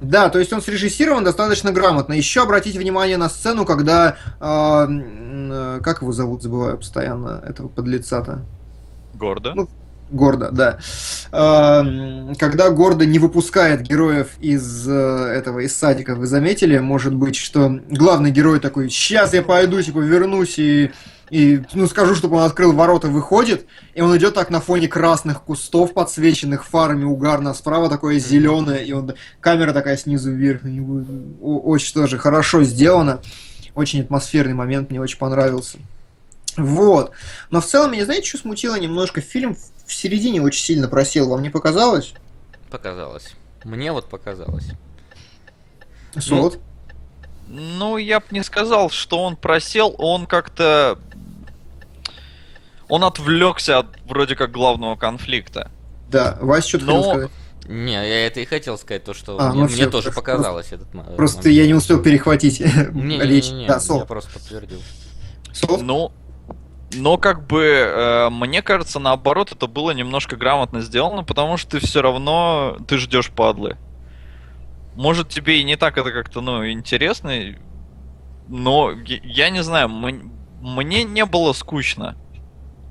Да, 0.00 0.28
то 0.28 0.38
есть 0.38 0.52
он 0.52 0.60
срежиссирован 0.60 1.24
достаточно 1.24 1.72
грамотно. 1.72 2.12
Еще 2.12 2.42
обратите 2.42 2.78
внимание 2.78 3.16
на 3.16 3.28
сцену, 3.28 3.64
когда... 3.64 4.16
Э, 4.40 4.86
э, 4.88 5.80
как 5.82 6.02
его 6.02 6.12
зовут, 6.12 6.42
забываю 6.42 6.76
постоянно, 6.76 7.42
этого 7.46 7.68
подлеца-то. 7.68 8.42
Гордо. 9.14 9.54
Ну, 9.54 9.68
Гордо, 10.10 10.50
да. 10.52 10.78
Э, 11.32 12.34
когда 12.38 12.70
Гордо 12.70 13.06
не 13.06 13.18
выпускает 13.18 13.82
героев 13.82 14.28
из 14.40 14.86
э, 14.88 14.92
этого, 14.92 15.60
из 15.60 15.76
садика, 15.76 16.14
вы 16.14 16.26
заметили, 16.26 16.78
может 16.78 17.14
быть, 17.14 17.36
что 17.36 17.80
главный 17.88 18.30
герой 18.30 18.60
такой, 18.60 18.88
сейчас 18.88 19.34
я 19.34 19.42
пойду, 19.42 19.82
типа, 19.82 19.98
вернусь 19.98 20.58
и 20.58 20.92
и, 21.30 21.62
ну, 21.74 21.86
скажу, 21.88 22.14
чтобы 22.14 22.36
он 22.36 22.44
открыл 22.44 22.72
ворота, 22.72 23.08
выходит, 23.08 23.66
и 23.94 24.00
он 24.00 24.16
идет 24.16 24.34
так 24.34 24.50
на 24.50 24.60
фоне 24.60 24.86
красных 24.86 25.42
кустов, 25.42 25.92
подсвеченных 25.92 26.64
фарами 26.64 27.04
угарно, 27.04 27.52
справа 27.52 27.88
такое 27.88 28.18
зеленое, 28.18 28.84
и 28.84 28.92
он, 28.92 29.14
камера 29.40 29.72
такая 29.72 29.96
снизу 29.96 30.30
вверх, 30.30 30.62
очень 31.42 31.94
тоже 31.94 32.18
хорошо 32.18 32.62
сделано, 32.62 33.22
очень 33.74 34.02
атмосферный 34.02 34.54
момент, 34.54 34.90
мне 34.90 35.00
очень 35.00 35.18
понравился. 35.18 35.78
Вот. 36.56 37.10
Но 37.50 37.60
в 37.60 37.66
целом, 37.66 37.92
меня, 37.92 38.04
знаете, 38.04 38.28
что 38.28 38.38
смутило 38.38 38.76
немножко? 38.76 39.20
Фильм 39.20 39.56
в 39.84 39.92
середине 39.92 40.40
очень 40.40 40.64
сильно 40.64 40.88
просел, 40.88 41.28
вам 41.28 41.42
не 41.42 41.50
показалось? 41.50 42.14
Показалось. 42.70 43.34
Мне 43.64 43.92
вот 43.92 44.08
показалось. 44.08 44.68
Солод? 46.18 46.54
Ну, 46.54 46.60
ну, 47.48 47.96
я 47.96 48.20
бы 48.20 48.26
не 48.30 48.42
сказал, 48.42 48.90
что 48.90 49.22
он 49.22 49.36
просел, 49.36 49.94
он 49.98 50.26
как-то 50.26 50.98
он 52.88 53.04
отвлекся 53.04 53.78
от 53.78 53.86
вроде 54.06 54.36
как 54.36 54.50
главного 54.52 54.96
конфликта. 54.96 55.70
Да, 56.08 56.38
Вася, 56.40 56.68
что 56.68 56.78
ты 56.78 56.84
Но... 56.84 56.96
хотел 56.96 57.10
сказать? 57.10 57.30
Не, 57.68 57.92
я 57.92 58.26
это 58.26 58.40
и 58.40 58.44
хотел 58.44 58.78
сказать, 58.78 59.02
то, 59.02 59.12
что 59.12 59.36
а, 59.40 59.52
мне, 59.52 59.64
ну, 59.64 59.68
мне 59.68 59.86
тоже 59.88 60.12
показалось 60.12 60.68
просто, 60.68 60.86
этот 60.86 61.16
Просто 61.16 61.38
момент. 61.38 61.56
я 61.56 61.66
не 61.66 61.74
успел 61.74 62.00
перехватить 62.00 62.60
не, 62.60 63.18
речь. 63.20 63.48
Не, 63.48 63.54
не, 63.54 63.62
не, 63.62 63.66
да, 63.66 63.80
я 63.88 64.04
просто 64.04 64.32
подтвердил. 64.32 64.80
Сол? 65.52 65.82
Ну, 65.82 66.12
но 66.94 67.18
как 67.18 67.46
бы 67.46 67.64
э, 67.64 68.30
мне 68.30 68.62
кажется, 68.62 69.00
наоборот, 69.00 69.50
это 69.50 69.66
было 69.66 69.90
немножко 69.90 70.36
грамотно 70.36 70.80
сделано, 70.80 71.24
потому 71.24 71.56
что 71.56 71.72
ты 71.72 71.86
все 71.86 72.02
равно 72.02 72.78
ты 72.86 72.98
ждешь 72.98 73.30
падлы. 73.30 73.76
Может 74.94 75.28
тебе 75.28 75.60
и 75.60 75.64
не 75.64 75.76
так 75.76 75.98
это 75.98 76.12
как-то 76.12 76.40
ну 76.40 76.68
интересно, 76.70 77.32
но 78.48 78.92
я 79.24 79.50
не 79.50 79.62
знаю, 79.62 79.88
мне 79.88 81.04
не 81.04 81.24
было 81.24 81.52
скучно. 81.52 82.16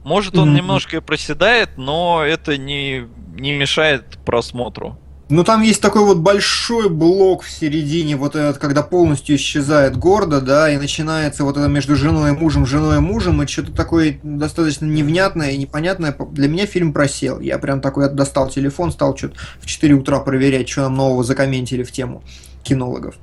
Может, 0.05 0.37
он 0.37 0.49
mm-hmm. 0.49 0.57
немножко 0.57 0.97
и 0.97 0.99
проседает, 0.99 1.77
но 1.77 2.23
это 2.23 2.57
не, 2.57 3.07
не 3.33 3.53
мешает 3.53 4.19
просмотру. 4.23 4.99
Ну, 5.29 5.43
там 5.43 5.63
есть 5.63 5.81
такой 5.81 6.03
вот 6.03 6.19
большой 6.19 6.89
блок 6.89 7.41
в 7.41 7.49
середине, 7.49 8.15
вот 8.15 8.35
этот, 8.35 8.59
когда 8.59 8.83
полностью 8.83 9.35
исчезает 9.35 9.97
гордо, 9.97 10.41
да, 10.41 10.69
и 10.69 10.77
начинается 10.77 11.43
вот 11.43 11.57
это 11.57 11.67
между 11.67 11.95
женой 11.95 12.29
и 12.29 12.33
мужем, 12.33 12.67
женой 12.67 12.97
и 12.97 12.99
мужем, 12.99 13.41
и 13.41 13.47
что-то 13.47 13.71
такое 13.71 14.19
достаточно 14.21 14.85
невнятное 14.85 15.49
и 15.53 15.57
непонятное. 15.57 16.15
Для 16.29 16.49
меня 16.49 16.67
фильм 16.67 16.93
просел. 16.93 17.39
Я 17.39 17.57
прям 17.57 17.81
такой 17.81 18.07
достал 18.07 18.47
телефон, 18.49 18.91
стал 18.91 19.17
что-то 19.17 19.37
в 19.59 19.65
4 19.65 19.95
утра 19.95 20.19
проверять, 20.19 20.69
что 20.69 20.81
нам 20.81 20.93
нового 20.93 21.23
закомментили 21.23 21.81
в 21.81 21.91
тему 21.91 22.23
кинологов. 22.63 23.15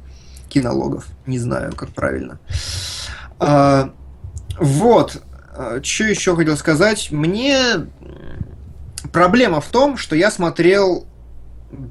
Кинологов. 0.48 1.06
Не 1.26 1.38
знаю, 1.38 1.74
как 1.76 1.90
правильно. 1.90 2.40
А, 3.38 3.92
вот. 4.58 5.22
А, 5.54 5.82
что 5.82 6.04
еще 6.04 6.34
хотел 6.36 6.56
сказать? 6.56 7.10
Мне 7.10 7.86
проблема 9.12 9.60
в 9.60 9.68
том, 9.68 9.96
что 9.96 10.16
я 10.16 10.30
смотрел, 10.30 11.06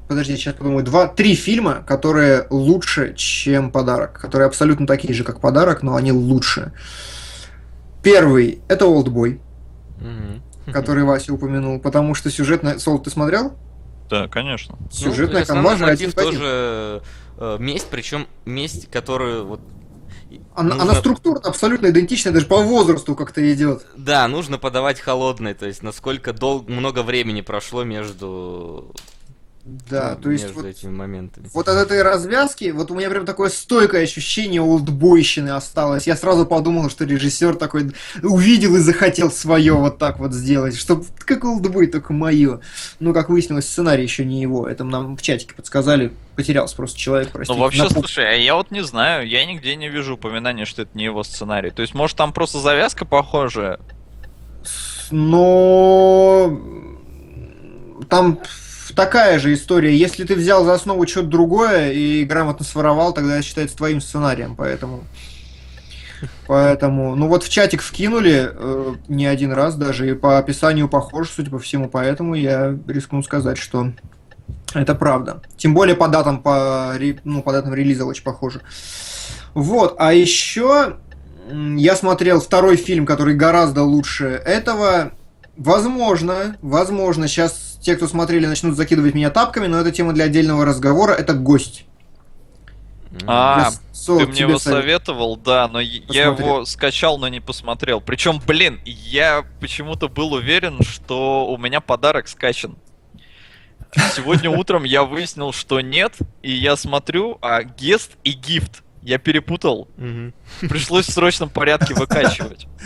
подожди, 0.08 0.36
сейчас 0.36 0.54
подумаю, 0.54 0.84
два, 0.84 1.08
три 1.08 1.34
фильма, 1.34 1.84
которые 1.86 2.46
лучше, 2.50 3.14
чем 3.14 3.70
подарок, 3.70 4.20
которые 4.20 4.46
абсолютно 4.46 4.86
такие 4.86 5.14
же, 5.14 5.24
как 5.24 5.40
подарок, 5.40 5.82
но 5.82 5.96
они 5.96 6.12
лучше. 6.12 6.72
Первый 8.02 8.60
это 8.68 8.86
Олдбой, 8.86 9.40
mm-hmm. 10.00 10.72
который 10.72 11.04
Вася 11.04 11.32
упомянул, 11.32 11.78
потому 11.78 12.14
что 12.14 12.30
сюжетная. 12.30 12.78
Солд, 12.78 13.04
ты 13.04 13.10
смотрел? 13.10 13.56
Да, 14.10 14.28
конечно. 14.28 14.76
Сюжетная 14.90 15.40
ну, 15.42 15.46
канва 15.46 15.76
же 15.76 15.86
один 15.86 16.12
тоже 16.12 17.02
э, 17.38 17.56
месть, 17.60 17.86
причем 17.90 18.26
месть, 18.44 18.90
которую 18.90 19.46
вот 19.46 19.60
она, 20.54 20.74
нужно... 20.74 20.82
она 20.82 20.94
структурно 20.94 21.40
абсолютно 21.48 21.88
идентичная, 21.90 22.32
даже 22.32 22.46
по 22.46 22.58
возрасту 22.58 23.14
как-то 23.14 23.52
идет. 23.52 23.84
Да, 23.96 24.26
нужно 24.28 24.58
подавать 24.58 25.00
холодный, 25.00 25.54
то 25.54 25.66
есть 25.66 25.82
насколько 25.82 26.32
дол... 26.32 26.64
много 26.66 27.02
времени 27.02 27.40
прошло 27.40 27.84
между 27.84 28.92
да, 29.64 30.14
ну, 30.16 30.22
то 30.22 30.30
есть 30.32 30.52
вот, 30.54 30.64
этими 30.64 30.90
моментами. 30.90 31.48
Вот 31.54 31.68
от 31.68 31.76
этой 31.76 32.02
развязки, 32.02 32.72
вот 32.72 32.90
у 32.90 32.96
меня 32.96 33.08
прям 33.08 33.24
такое 33.24 33.48
стойкое 33.48 34.02
ощущение 34.02 34.60
олдбойщины 34.60 35.50
осталось. 35.50 36.08
Я 36.08 36.16
сразу 36.16 36.46
подумал, 36.46 36.90
что 36.90 37.04
режиссер 37.04 37.54
такой 37.54 37.92
увидел 38.24 38.74
и 38.74 38.80
захотел 38.80 39.30
свое 39.30 39.74
вот 39.74 39.98
так 39.98 40.18
вот 40.18 40.32
сделать, 40.32 40.76
чтобы 40.76 41.04
как 41.18 41.44
олдбой, 41.44 41.86
только 41.86 42.12
мое. 42.12 42.60
Ну, 42.98 43.14
как 43.14 43.28
выяснилось, 43.28 43.68
сценарий 43.68 44.02
еще 44.02 44.24
не 44.24 44.42
его. 44.42 44.66
Это 44.66 44.82
нам 44.82 45.16
в 45.16 45.22
чатике 45.22 45.54
подсказали. 45.54 46.12
Потерялся 46.34 46.74
просто 46.74 46.98
человек, 46.98 47.28
простите. 47.30 47.56
Ну, 47.56 47.62
вообще, 47.62 47.84
Напук... 47.84 48.06
слушай, 48.06 48.28
а 48.28 48.32
я 48.32 48.56
вот 48.56 48.72
не 48.72 48.82
знаю, 48.82 49.28
я 49.28 49.46
нигде 49.46 49.76
не 49.76 49.88
вижу 49.88 50.14
упоминания, 50.14 50.64
что 50.64 50.82
это 50.82 50.90
не 50.94 51.04
его 51.04 51.22
сценарий. 51.22 51.70
То 51.70 51.82
есть, 51.82 51.94
может, 51.94 52.16
там 52.16 52.32
просто 52.32 52.58
завязка 52.58 53.04
похожая? 53.04 53.78
Но 55.12 56.58
там 58.08 58.40
такая 58.94 59.38
же 59.38 59.54
история. 59.54 59.96
Если 59.96 60.24
ты 60.24 60.34
взял 60.34 60.64
за 60.64 60.74
основу 60.74 61.06
что-то 61.06 61.28
другое 61.28 61.92
и 61.92 62.24
грамотно 62.24 62.64
своровал, 62.64 63.12
тогда 63.12 63.36
это 63.36 63.44
считается 63.44 63.76
твоим 63.76 64.00
сценарием, 64.00 64.56
поэтому... 64.56 65.04
Поэтому, 66.46 67.16
ну 67.16 67.26
вот 67.26 67.42
в 67.42 67.48
чатик 67.48 67.82
вкинули 67.82 68.50
э, 68.52 68.94
не 69.08 69.26
один 69.26 69.52
раз 69.52 69.74
даже, 69.74 70.08
и 70.08 70.14
по 70.14 70.38
описанию 70.38 70.88
похож, 70.88 71.28
судя 71.28 71.50
по 71.50 71.58
всему, 71.58 71.88
поэтому 71.88 72.36
я 72.36 72.78
рискну 72.86 73.24
сказать, 73.24 73.58
что 73.58 73.92
это 74.72 74.94
правда. 74.94 75.42
Тем 75.56 75.74
более 75.74 75.96
по 75.96 76.06
датам, 76.06 76.40
по, 76.40 76.94
ну, 77.24 77.42
по 77.42 77.52
датам 77.52 77.74
релиза 77.74 78.04
очень 78.04 78.22
похоже. 78.22 78.60
Вот, 79.54 79.96
а 79.98 80.14
еще 80.14 80.96
я 81.50 81.96
смотрел 81.96 82.40
второй 82.40 82.76
фильм, 82.76 83.04
который 83.04 83.34
гораздо 83.34 83.82
лучше 83.82 84.26
этого. 84.26 85.12
Возможно, 85.56 86.56
возможно, 86.62 87.28
сейчас 87.28 87.78
те, 87.80 87.96
кто 87.96 88.08
смотрели, 88.08 88.46
начнут 88.46 88.76
закидывать 88.76 89.14
меня 89.14 89.30
тапками, 89.30 89.66
но 89.66 89.78
это 89.80 89.92
тема 89.92 90.12
для 90.12 90.24
отдельного 90.24 90.64
разговора. 90.64 91.12
Это 91.12 91.34
гость. 91.34 91.84
А, 93.26 93.70
Со, 93.92 94.16
ты 94.16 94.26
мне 94.26 94.40
его 94.40 94.58
совет. 94.58 94.82
советовал, 94.82 95.36
да, 95.36 95.68
но 95.68 95.80
Посмотри. 95.80 96.04
я 96.08 96.24
его 96.24 96.64
скачал, 96.64 97.18
но 97.18 97.28
не 97.28 97.40
посмотрел. 97.40 98.00
Причем, 98.00 98.40
блин, 98.46 98.80
я 98.84 99.44
почему-то 99.60 100.08
был 100.08 100.32
уверен, 100.32 100.82
что 100.82 101.46
у 101.46 101.58
меня 101.58 101.80
подарок 101.80 102.28
скачан. 102.28 102.76
Сегодня 104.16 104.48
утром 104.48 104.84
я 104.84 105.04
выяснил, 105.04 105.52
что 105.52 105.82
нет, 105.82 106.16
и 106.40 106.50
я 106.50 106.76
смотрю, 106.76 107.36
а 107.42 107.62
гест 107.62 108.12
и 108.24 108.32
гифт 108.32 108.82
я 109.02 109.18
перепутал. 109.18 109.88
Пришлось 110.60 111.06
в 111.06 111.12
срочном 111.12 111.50
порядке 111.50 111.94
выкачивать. 111.94 112.66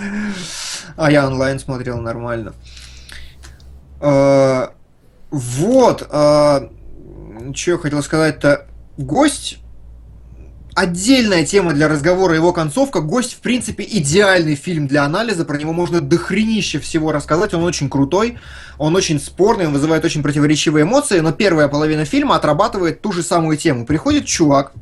А 0.97 1.10
я 1.10 1.26
онлайн 1.26 1.59
смотрел 1.59 1.98
нормально. 2.01 2.55
А, 4.01 4.72
вот, 5.30 6.06
а, 6.10 6.70
что 7.55 7.70
я 7.72 7.76
хотел 7.76 8.02
сказать-то. 8.02 8.66
Гость 8.97 9.59
отдельная 10.76 11.44
тема 11.44 11.72
для 11.72 11.88
разговора, 11.88 12.34
его 12.34 12.52
концовка. 12.52 13.01
«Гость», 13.01 13.34
в 13.34 13.40
принципе, 13.40 13.84
идеальный 13.88 14.55
фильм 14.55 14.86
для 14.86 15.05
анализа, 15.05 15.44
про 15.44 15.56
него 15.56 15.72
можно 15.72 16.01
дохренище 16.01 16.78
всего 16.78 17.12
рассказать, 17.12 17.55
он 17.55 17.64
очень 17.64 17.88
крутой, 17.88 18.38
он 18.78 18.94
очень 18.94 19.18
спорный, 19.18 19.66
он 19.66 19.72
вызывает 19.72 20.05
очень 20.05 20.22
противоречивые 20.22 20.84
эмоции, 20.84 21.20
но 21.20 21.32
первая 21.32 21.68
половина 21.68 22.05
фильма 22.05 22.36
отрабатывает 22.36 23.01
ту 23.01 23.12
же 23.12 23.22
самую 23.22 23.56
тему. 23.56 23.86
Приходит 23.86 24.26
чувак, 24.26 24.72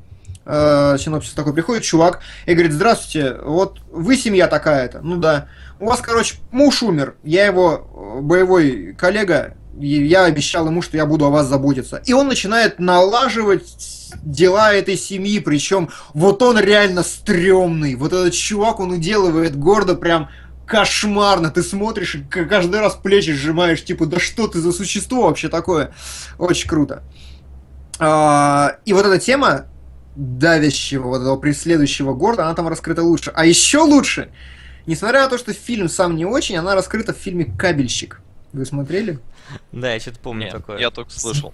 э, 0.45 0.97
синопсис 0.99 1.33
такой, 1.33 1.53
приходит 1.53 1.83
чувак 1.83 2.21
и 2.47 2.53
говорит, 2.53 2.73
здравствуйте, 2.73 3.37
вот 3.43 3.81
вы 3.91 4.16
семья 4.16 4.47
такая-то, 4.47 5.01
ну 5.03 5.16
да, 5.16 5.49
у 5.81 5.87
вас, 5.87 6.01
короче, 6.01 6.37
муж 6.51 6.83
умер, 6.83 7.15
я 7.23 7.47
его 7.47 8.21
боевой 8.23 8.95
коллега, 8.99 9.57
я 9.79 10.25
обещал 10.25 10.66
ему, 10.66 10.83
что 10.83 10.97
я 10.97 11.07
буду 11.07 11.25
о 11.27 11.31
вас 11.31 11.47
заботиться. 11.47 12.01
И 12.07 12.12
он 12.12 12.29
начинает 12.29 12.79
налаживать 12.79 14.15
дела 14.23 14.73
этой 14.73 14.97
семьи, 14.97 15.41
причем 15.41 15.91
вот 16.12 16.43
он 16.43 16.59
реально 16.59 17.03
стрёмный. 17.03 17.97
Вот 17.97 18.12
этот 18.12 18.35
чувак, 18.35 18.81
он 18.81 18.93
уделывает 18.93 19.57
гордо 19.57 19.95
прям 19.97 20.29
кошмарно. 20.66 21.51
Ты 21.51 21.62
смотришь 21.62 22.15
и 22.15 22.23
каждый 22.23 22.81
раз 22.81 22.95
плечи 22.95 23.33
сжимаешь, 23.33 23.85
типа, 23.85 24.07
да 24.07 24.19
что 24.19 24.47
ты 24.47 24.61
за 24.61 24.73
существо 24.73 25.23
вообще 25.27 25.49
такое? 25.49 25.93
Очень 26.39 26.69
круто. 26.69 27.03
А, 27.99 28.77
и 28.85 28.93
вот 28.93 29.07
эта 29.07 29.19
тема 29.19 29.66
давящего, 30.16 31.09
вот 31.09 31.20
этого 31.20 31.36
преследующего 31.36 32.15
города, 32.15 32.45
она 32.45 32.55
там 32.55 32.69
раскрыта 32.69 33.03
лучше. 33.03 33.32
А 33.35 33.47
еще 33.47 33.78
лучше, 33.78 34.31
несмотря 34.86 35.23
на 35.23 35.28
то, 35.28 35.39
что 35.39 35.53
фильм 35.53 35.89
сам 35.89 36.16
не 36.16 36.24
очень, 36.24 36.57
она 36.57 36.74
раскрыта 36.74 37.12
в 37.12 37.16
фильме 37.16 37.45
«Кабельщик». 37.45 38.20
Вы 38.53 38.65
смотрели? 38.65 39.19
Да, 39.73 39.93
я 39.93 40.01
что-то 40.01 40.20
помню 40.20 40.45
Нет, 40.45 40.53
такое. 40.53 40.78
Я 40.78 40.91
только 40.91 41.11
слышал. 41.11 41.53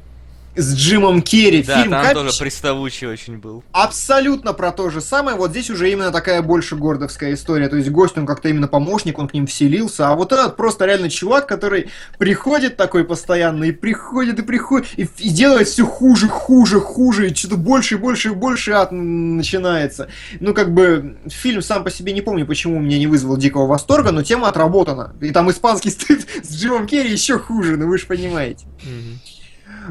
С 0.56 0.74
Джимом 0.74 1.22
Керри. 1.22 1.62
Да, 1.62 1.78
Фильм 1.80 1.90
там 1.90 2.02
«Капич» 2.02 2.14
тоже 2.14 2.38
приставучий 2.38 3.06
очень 3.06 3.38
был. 3.38 3.62
абсолютно 3.72 4.52
про 4.52 4.72
то 4.72 4.90
же 4.90 5.00
самое. 5.00 5.36
Вот 5.36 5.50
здесь 5.50 5.70
уже 5.70 5.90
именно 5.90 6.10
такая 6.10 6.42
больше 6.42 6.76
гордовская 6.76 7.34
история. 7.34 7.68
То 7.68 7.76
есть 7.76 7.90
гость, 7.90 8.18
он 8.18 8.26
как-то 8.26 8.48
именно 8.48 8.68
помощник, 8.68 9.18
он 9.18 9.28
к 9.28 9.34
ним 9.34 9.46
вселился. 9.46 10.08
А 10.08 10.14
вот 10.14 10.32
этот 10.32 10.56
просто 10.56 10.86
реально 10.86 11.08
чувак, 11.08 11.46
который 11.46 11.90
приходит 12.18 12.76
такой 12.76 13.04
постоянно, 13.04 13.64
и 13.64 13.72
приходит, 13.72 14.38
и 14.38 14.42
приходит, 14.42 14.88
и, 14.96 15.08
и 15.18 15.28
делает 15.30 15.68
все 15.68 15.86
хуже, 15.86 16.28
хуже, 16.28 16.80
хуже, 16.80 17.30
и 17.30 17.34
что-то 17.34 17.56
больше 17.56 17.94
и 17.94 17.98
больше 17.98 18.28
и 18.30 18.32
больше 18.32 18.72
ад 18.72 18.90
начинается. 18.92 20.08
Ну, 20.40 20.54
как 20.54 20.74
бы, 20.74 21.16
фильм 21.28 21.62
сам 21.62 21.84
по 21.84 21.90
себе 21.90 22.12
не 22.12 22.22
помню, 22.22 22.46
почему 22.46 22.80
меня 22.80 22.98
не 22.98 23.06
вызвал 23.06 23.36
дикого 23.36 23.66
восторга, 23.66 24.10
но 24.10 24.22
тема 24.22 24.48
отработана. 24.48 25.14
И 25.20 25.30
там 25.30 25.50
испанский 25.50 25.90
стыд 25.90 26.26
с 26.42 26.54
Джимом 26.54 26.86
Керри 26.86 27.10
еще 27.10 27.38
хуже, 27.38 27.76
ну 27.76 27.86
вы 27.86 27.98
же 27.98 28.06
понимаете. 28.06 28.66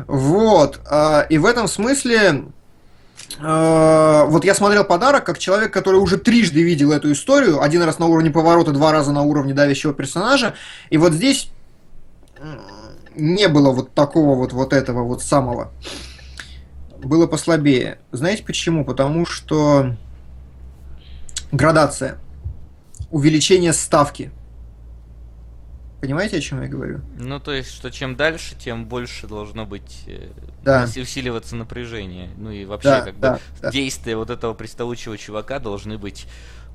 Вот. 0.08 0.80
а, 0.90 1.22
И 1.30 1.38
в 1.38 1.46
этом 1.46 1.68
смысле 1.68 2.46
а, 3.40 4.26
вот 4.26 4.46
я 4.46 4.54
смотрел 4.54 4.84
подарок 4.84 5.26
как 5.26 5.38
человек, 5.38 5.72
который 5.72 5.98
уже 5.98 6.18
трижды 6.18 6.64
видел 6.64 6.92
эту 6.92 7.12
историю. 7.12 7.62
Один 7.62 7.84
раз 7.84 8.00
на 8.00 8.08
уровне 8.08 8.32
поворота, 8.32 8.72
два 8.72 8.92
раза 8.92 9.12
на 9.12 9.22
уровне 9.22 9.54
давящего 9.54 9.94
персонажа. 9.94 10.56
И 10.90 10.98
вот 10.98 11.14
здесь 11.14 11.50
не 13.16 13.48
было 13.48 13.72
вот 13.72 13.94
такого 13.94 14.36
вот, 14.36 14.54
вот 14.54 14.74
этого 14.74 15.04
вот 15.04 15.22
самого. 15.22 15.72
Было 16.98 17.28
послабее. 17.28 18.00
Знаете 18.12 18.44
почему? 18.44 18.84
Потому 18.84 19.26
что 19.26 19.96
градация. 21.52 22.18
Увеличение 23.12 23.74
ставки. 23.74 24.32
Понимаете, 26.02 26.38
о 26.38 26.42
чем 26.42 26.62
я 26.62 26.68
говорю? 26.70 27.02
Ну, 27.18 27.40
то 27.42 27.52
есть, 27.52 27.72
что 27.72 27.92
чем 27.92 28.16
дальше, 28.16 28.56
тем 28.58 28.86
больше 28.86 29.28
должно 29.28 29.66
быть 29.66 30.04
э, 30.08 30.30
Да. 30.64 30.86
ус- 30.86 30.96
усиливаться 30.96 31.58
напряжение. 31.58 32.30
Ну 32.38 32.52
и 32.52 32.64
вообще, 32.64 32.90
Да, 32.90 33.02
как 33.02 33.16
бы, 33.16 33.20
да, 33.22 33.40
да. 33.62 33.72
действия 33.72 34.16
вот 34.16 34.30
этого 34.30 34.54
приставучего 34.54 35.18
чувака 35.18 35.60
должны 35.60 35.98
быть 35.98 36.26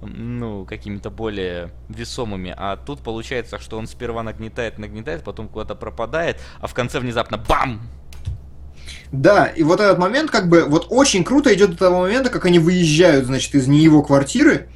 ну, 0.03 0.67
какими-то 0.67 1.09
более 1.09 1.71
весомыми. 1.89 2.55
А 2.55 2.77
тут 2.77 3.01
получается, 3.01 3.59
что 3.59 3.79
он 3.79 3.87
сперва 3.87 4.23
нагнетает, 4.23 4.79
нагнетает, 4.79 5.23
потом 5.25 5.49
куда-то 5.49 5.75
пропадает, 5.75 6.39
а 6.61 6.67
в 6.67 6.75
конце 6.75 7.01
внезапно 7.01 7.39
бам! 7.39 7.81
Да, 9.13 9.47
и 9.47 9.63
вот 9.63 9.81
этот 9.81 9.99
момент, 9.99 10.31
как 10.31 10.49
бы, 10.49 10.65
вот 10.65 10.89
очень 10.91 11.25
круто 11.25 11.55
идет 11.55 11.71
до 11.71 11.77
того 11.77 12.01
момента, 12.03 12.29
как 12.29 12.45
они 12.45 12.59
выезжают, 12.59 13.27
значит, 13.27 13.55
из 13.55 13.67
не 13.69 13.79
его 13.83 14.03
квартиры, 14.03 14.69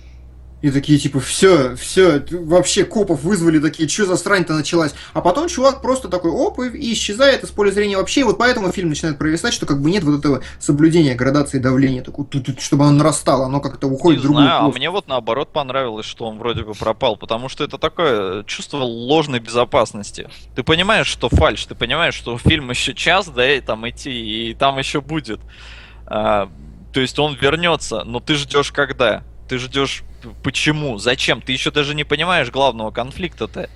и 0.60 0.70
такие, 0.70 0.98
типа, 0.98 1.20
все, 1.20 1.76
все, 1.76 2.24
вообще 2.30 2.84
копов 2.84 3.22
вызвали, 3.22 3.60
такие, 3.60 3.88
что 3.88 4.06
за 4.06 4.16
срань-то 4.16 4.54
началась? 4.54 4.94
А 5.12 5.20
потом 5.20 5.48
чувак 5.48 5.82
просто 5.82 6.08
такой, 6.08 6.32
оп, 6.32 6.58
и, 6.58 6.92
исчезает 6.92 7.44
из 7.44 7.50
поля 7.50 7.70
зрения 7.70 7.96
вообще, 7.96 8.20
и 8.20 8.24
вот 8.24 8.38
поэтому 8.38 8.72
фильм 8.72 8.88
начинает 8.88 9.18
провисать, 9.18 9.54
что 9.54 9.66
как 9.66 9.80
бы 9.80 9.90
нет 9.90 10.02
вот 10.02 10.18
этого 10.18 10.42
соблюдения 10.58 11.14
градации 11.14 11.58
давления, 11.58 12.02
такой, 12.02 12.24
тут, 12.26 12.60
чтобы 12.60 12.84
оно 12.84 12.98
нарастало, 12.98 13.46
оно 13.46 13.60
как-то 13.60 13.86
уходит 13.86 14.20
в 14.20 14.22
другую 14.24 14.44
знаю, 14.44 14.64
а 14.64 14.68
мне 14.68 14.90
вот 14.90 15.06
наоборот 15.06 15.52
понравилось, 15.52 16.06
что 16.06 16.26
он 16.26 16.38
вроде 16.38 16.64
бы 16.64 16.74
пропал, 16.74 17.16
потому 17.16 17.48
что 17.48 17.62
это 17.62 17.78
такое 17.78 18.42
чувство 18.44 18.78
ложной 18.78 19.38
безопасности. 19.38 20.28
Ты 20.56 20.64
понимаешь, 20.64 21.06
что 21.06 21.28
фальш, 21.28 21.64
ты 21.66 21.76
понимаешь, 21.76 22.14
что 22.14 22.36
фильм 22.36 22.70
еще 22.70 22.94
час, 22.94 23.28
да, 23.28 23.48
и 23.48 23.60
там 23.60 23.88
идти, 23.88 24.50
и 24.50 24.54
там 24.54 24.78
еще 24.78 25.00
будет. 25.00 25.40
А, 26.06 26.50
то 26.92 27.00
есть 27.00 27.18
он 27.18 27.34
вернется, 27.34 28.02
но 28.02 28.18
ты 28.18 28.34
ждешь 28.34 28.72
когда? 28.72 29.22
Ты 29.48 29.58
ждешь 29.58 30.02
почему? 30.42 30.98
Зачем? 30.98 31.42
Ты 31.42 31.52
еще 31.52 31.70
даже 31.70 31.94
не 31.94 32.04
понимаешь 32.04 32.50
главного 32.50 32.90
конфликта-то. 32.90 33.68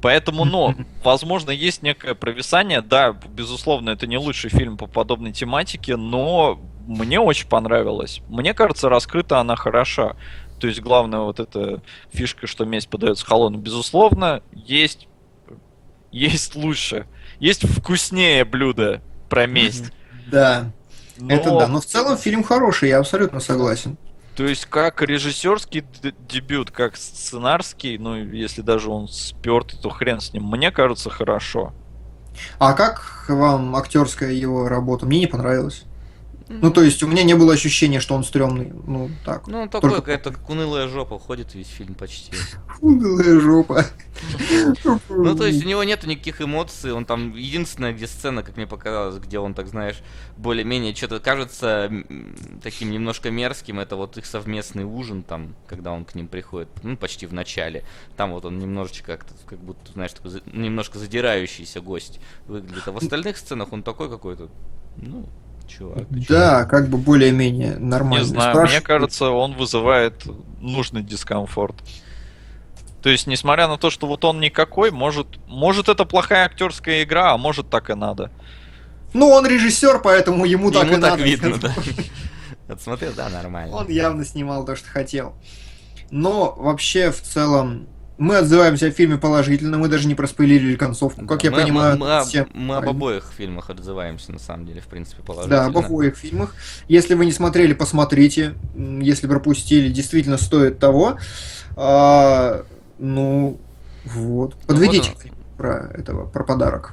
Поэтому, 0.00 0.44
но, 0.44 0.74
возможно, 1.04 1.50
есть 1.50 1.82
некое 1.82 2.14
провисание. 2.14 2.80
Да, 2.80 3.12
безусловно, 3.12 3.90
это 3.90 4.06
не 4.06 4.18
лучший 4.18 4.50
фильм 4.50 4.76
по 4.76 4.86
подобной 4.86 5.32
тематике, 5.32 5.96
но 5.96 6.60
мне 6.86 7.20
очень 7.20 7.48
понравилось. 7.48 8.20
Мне 8.28 8.54
кажется, 8.54 8.88
раскрыта 8.88 9.38
она 9.40 9.56
хороша. 9.56 10.16
То 10.60 10.66
есть, 10.66 10.80
главная 10.80 11.20
вот 11.20 11.38
эта 11.38 11.82
фишка, 12.12 12.46
что 12.46 12.64
месть 12.64 12.88
подается 12.88 13.24
холодно, 13.24 13.58
безусловно, 13.58 14.42
есть, 14.52 15.06
есть 16.10 16.56
лучше. 16.56 17.06
Есть 17.38 17.68
вкуснее 17.68 18.44
блюдо 18.44 19.00
про 19.28 19.46
месть. 19.46 19.92
Да, 20.26 20.72
Но- 21.16 21.32
это 21.32 21.50
да, 21.50 21.68
но 21.68 21.80
в 21.80 21.86
целом 21.86 22.16
фильм 22.18 22.42
хороший, 22.42 22.88
я 22.88 22.98
абсолютно 22.98 23.38
согласен. 23.40 23.96
То 24.38 24.46
есть, 24.46 24.66
как 24.66 25.02
режиссерский 25.02 25.84
дебют, 26.28 26.70
как 26.70 26.96
сценарский, 26.96 27.98
ну, 27.98 28.14
если 28.14 28.62
даже 28.62 28.88
он 28.88 29.08
спертый, 29.08 29.80
то 29.82 29.90
хрен 29.90 30.20
с 30.20 30.32
ним. 30.32 30.44
Мне 30.44 30.70
кажется, 30.70 31.10
хорошо. 31.10 31.72
А 32.60 32.74
как 32.74 33.24
вам 33.28 33.74
актерская 33.74 34.30
его 34.30 34.68
работа? 34.68 35.06
Мне 35.06 35.18
не 35.18 35.26
Ну, 36.48 36.70
то 36.70 36.82
есть, 36.82 37.02
у 37.02 37.06
меня 37.06 37.24
не 37.24 37.34
было 37.34 37.52
ощущения, 37.52 38.00
что 38.00 38.14
он 38.14 38.24
стрёмный. 38.24 38.72
Ну, 38.86 39.10
так. 39.24 39.46
Ну, 39.46 39.62
он 39.62 39.68
такой, 39.68 39.90
Только- 39.90 40.02
какая-то 40.02 40.34
унылая 40.48 40.88
жопа, 40.88 41.18
ходит 41.18 41.54
весь 41.54 41.68
фильм 41.68 41.94
почти. 41.94 42.32
Унылая 42.80 43.38
жопа. 43.40 43.84
Ну, 45.08 45.36
то 45.36 45.46
есть 45.46 45.64
у 45.64 45.68
него 45.68 45.84
нету 45.84 46.08
никаких 46.08 46.40
эмоций, 46.40 46.92
он 46.92 47.04
там, 47.04 47.34
единственная 47.34 47.92
где 47.92 48.06
сцена, 48.06 48.42
как 48.42 48.56
мне 48.56 48.66
показалось, 48.66 49.16
где 49.16 49.38
он, 49.38 49.54
так 49.54 49.68
знаешь, 49.68 50.00
более-менее 50.36 50.94
что-то 50.94 51.20
кажется 51.20 51.90
таким 52.62 52.90
немножко 52.90 53.30
мерзким, 53.30 53.78
это 53.78 53.96
вот 53.96 54.16
их 54.18 54.26
совместный 54.26 54.84
ужин 54.84 55.22
там, 55.22 55.54
когда 55.66 55.92
он 55.92 56.04
к 56.04 56.14
ним 56.14 56.28
приходит, 56.28 56.68
ну, 56.82 56.96
почти 56.96 57.26
в 57.26 57.32
начале. 57.32 57.84
Там 58.16 58.32
вот 58.32 58.44
он 58.44 58.58
немножечко 58.58 59.16
как-то, 59.16 59.34
как 59.46 59.58
будто, 59.60 59.92
знаешь, 59.92 60.12
такой 60.12 60.42
немножко 60.52 60.98
задирающийся 60.98 61.80
гость 61.80 62.20
выглядит. 62.46 62.82
А 62.86 62.92
в 62.92 62.96
остальных 62.96 63.36
сценах 63.36 63.72
он 63.72 63.82
такой 63.82 64.08
какой-то, 64.08 64.48
ну, 64.96 65.28
чувак. 65.68 66.08
ты? 66.08 66.26
Да, 66.28 66.64
как 66.64 66.88
бы 66.88 66.98
более-менее 66.98 67.76
нормально. 67.78 68.22
Не 68.24 68.28
знаю, 68.28 68.50
Спрашиваю- 68.54 68.78
мне 68.80 68.86
кажется, 68.86 69.30
он 69.30 69.54
вызывает 69.54 70.24
нужный 70.60 71.02
дискомфорт. 71.02 71.76
То 73.02 73.10
есть, 73.10 73.26
несмотря 73.28 73.68
на 73.68 73.78
то, 73.78 73.90
что 73.90 74.06
вот 74.06 74.24
он 74.24 74.40
никакой, 74.40 74.90
может, 74.90 75.26
может 75.46 75.88
это 75.88 76.04
плохая 76.04 76.46
актерская 76.46 77.04
игра, 77.04 77.32
а 77.32 77.38
может 77.38 77.70
так 77.70 77.90
и 77.90 77.94
надо. 77.94 78.30
Ну, 79.14 79.28
он 79.28 79.46
режиссер, 79.46 80.00
поэтому 80.00 80.44
ему 80.44 80.70
так 80.72 80.84
Ему 80.86 80.98
и 80.98 81.00
так 81.00 81.10
надо. 81.12 81.22
видно, 81.22 81.56
да. 81.62 81.72
Отсмотрел, 82.68 83.12
да, 83.16 83.28
нормально. 83.28 83.74
Он 83.76 83.88
явно 83.88 84.24
снимал 84.24 84.64
то, 84.64 84.74
что 84.76 84.88
хотел. 84.90 85.34
Но 86.10 86.54
вообще, 86.58 87.10
в 87.10 87.20
целом, 87.22 87.86
мы 88.18 88.36
отзываемся 88.36 88.86
о 88.86 88.90
фильме 88.90 89.16
положительно, 89.16 89.78
мы 89.78 89.88
даже 89.88 90.06
не 90.08 90.14
проспойлерили 90.14 90.76
концовку. 90.76 91.24
Как 91.26 91.42
я 91.44 91.50
Мы- 91.50 91.56
мы- 91.58 91.62
понимаю, 91.62 91.98
мы, 91.98 92.18
об- 92.18 92.26
всем 92.26 92.48
мы 92.52 92.76
об 92.76 92.88
обоих 92.88 93.32
фильмах 93.36 93.70
отзываемся, 93.70 94.32
на 94.32 94.38
самом 94.38 94.66
деле, 94.66 94.80
в 94.80 94.86
принципе, 94.86 95.22
положительно. 95.22 95.60
Да, 95.62 95.66
об 95.66 95.78
обоих 95.78 96.16
фильмах. 96.16 96.54
Если 96.88 97.14
вы 97.14 97.24
не 97.26 97.32
смотрели, 97.32 97.72
посмотрите. 97.74 98.54
Если 98.76 99.26
пропустили, 99.26 99.88
действительно 99.88 100.36
стоит 100.36 100.78
того. 100.78 101.16
А, 101.76 102.64
ну, 102.98 103.60
вот. 104.04 104.54
Подведите 104.66 105.12
вот 105.14 105.32
про 105.56 105.90
этого, 105.94 106.26
про 106.28 106.44
подарок. 106.44 106.92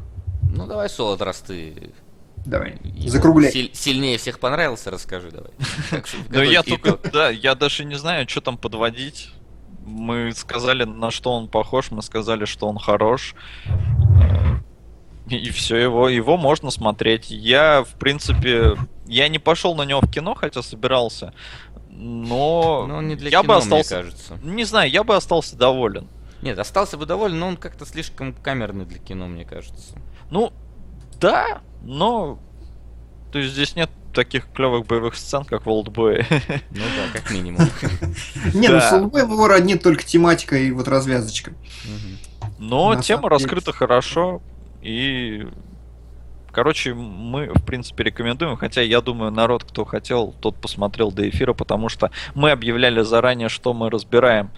Ну, 0.56 0.68
давай, 0.68 0.90
Солод, 0.90 1.22
раз 1.22 1.38
ты 1.40 1.92
Давай, 2.46 2.78
его 2.84 3.10
закругляй. 3.10 3.52
силь- 3.52 3.72
сильнее 3.74 4.18
всех 4.20 4.40
понравился, 4.40 4.92
расскажи 4.92 5.32
давай. 5.32 5.52
Да 6.30 6.44
я 6.44 6.62
только, 6.62 7.00
да, 7.12 7.30
я 7.30 7.56
даже 7.56 7.84
не 7.84 7.96
знаю, 7.96 8.30
что 8.30 8.42
там 8.42 8.58
подводить. 8.58 9.32
Мы 9.86 10.34
сказали, 10.34 10.84
на 10.84 11.12
что 11.12 11.32
он 11.34 11.48
похож, 11.48 11.92
мы 11.92 12.02
сказали, 12.02 12.46
что 12.46 12.68
он 12.68 12.78
хорош. 12.78 13.36
И 15.28 15.50
все, 15.50 15.78
его, 15.78 16.10
его 16.10 16.38
можно 16.38 16.70
смотреть. 16.70 17.32
Я, 17.32 17.84
в 17.84 17.98
принципе, 17.98 18.78
я 19.08 19.28
не 19.28 19.40
пошел 19.40 19.76
на 19.76 19.84
него 19.84 20.02
в 20.02 20.12
кино, 20.12 20.36
хотя 20.36 20.62
собирался. 20.62 21.34
Но 21.90 22.82
он 22.82 23.08
не 23.08 23.16
для 23.16 23.30
я 23.30 23.42
кино, 23.42 23.54
бы 23.54 23.56
остался. 23.58 23.96
мне 23.96 24.04
кажется. 24.04 24.40
Не 24.44 24.64
знаю, 24.66 24.92
я 24.92 25.04
бы 25.04 25.16
остался 25.16 25.56
доволен. 25.56 26.08
Нет, 26.42 26.60
остался 26.60 26.98
бы 26.98 27.06
доволен, 27.06 27.40
но 27.40 27.48
он 27.48 27.58
как-то 27.58 27.86
слишком 27.86 28.34
камерный 28.34 28.86
для 28.86 29.00
кино, 29.00 29.28
мне 29.28 29.46
кажется. 29.46 29.98
Ну, 30.30 30.52
да, 31.20 31.62
но. 31.82 32.40
То 33.32 33.40
есть 33.40 33.54
здесь 33.54 33.76
нет 33.76 33.90
таких 34.16 34.48
клевых 34.54 34.88
боевых 34.88 35.16
сцен, 35.16 35.44
как 35.44 35.66
в 35.66 35.70
Олдбое. 35.70 36.26
Ну 36.72 36.82
да, 36.96 37.20
как 37.20 37.32
минимум. 37.32 37.62
Не, 38.54 38.70
ну 38.70 38.80
с 38.80 38.92
Олдбоем 38.92 39.32
его 39.32 39.48
роднит 39.48 39.84
только 39.84 40.04
тематика 40.04 40.58
и 40.58 40.72
вот 40.72 40.88
развязочка. 40.88 41.54
Но 42.58 42.96
тема 43.02 43.30
раскрыта 43.30 43.72
хорошо. 43.72 44.42
И. 44.82 45.48
Короче, 46.52 46.94
мы, 46.94 47.50
в 47.54 47.66
принципе, 47.66 48.06
рекомендуем, 48.06 48.56
хотя 48.56 48.82
я 48.82 49.02
думаю, 49.02 49.30
народ, 49.30 49.66
кто 49.66 49.84
хотел, 49.84 50.34
тот 50.40 50.56
посмотрел 50.56 51.12
до 51.12 51.28
эфира, 51.28 51.52
потому 51.52 51.90
что 51.90 52.12
мы 52.34 52.52
объявляли 52.52 53.02
заранее, 53.02 53.50
что 53.50 53.74
мы 53.74 53.90
разбираем. 53.90 54.52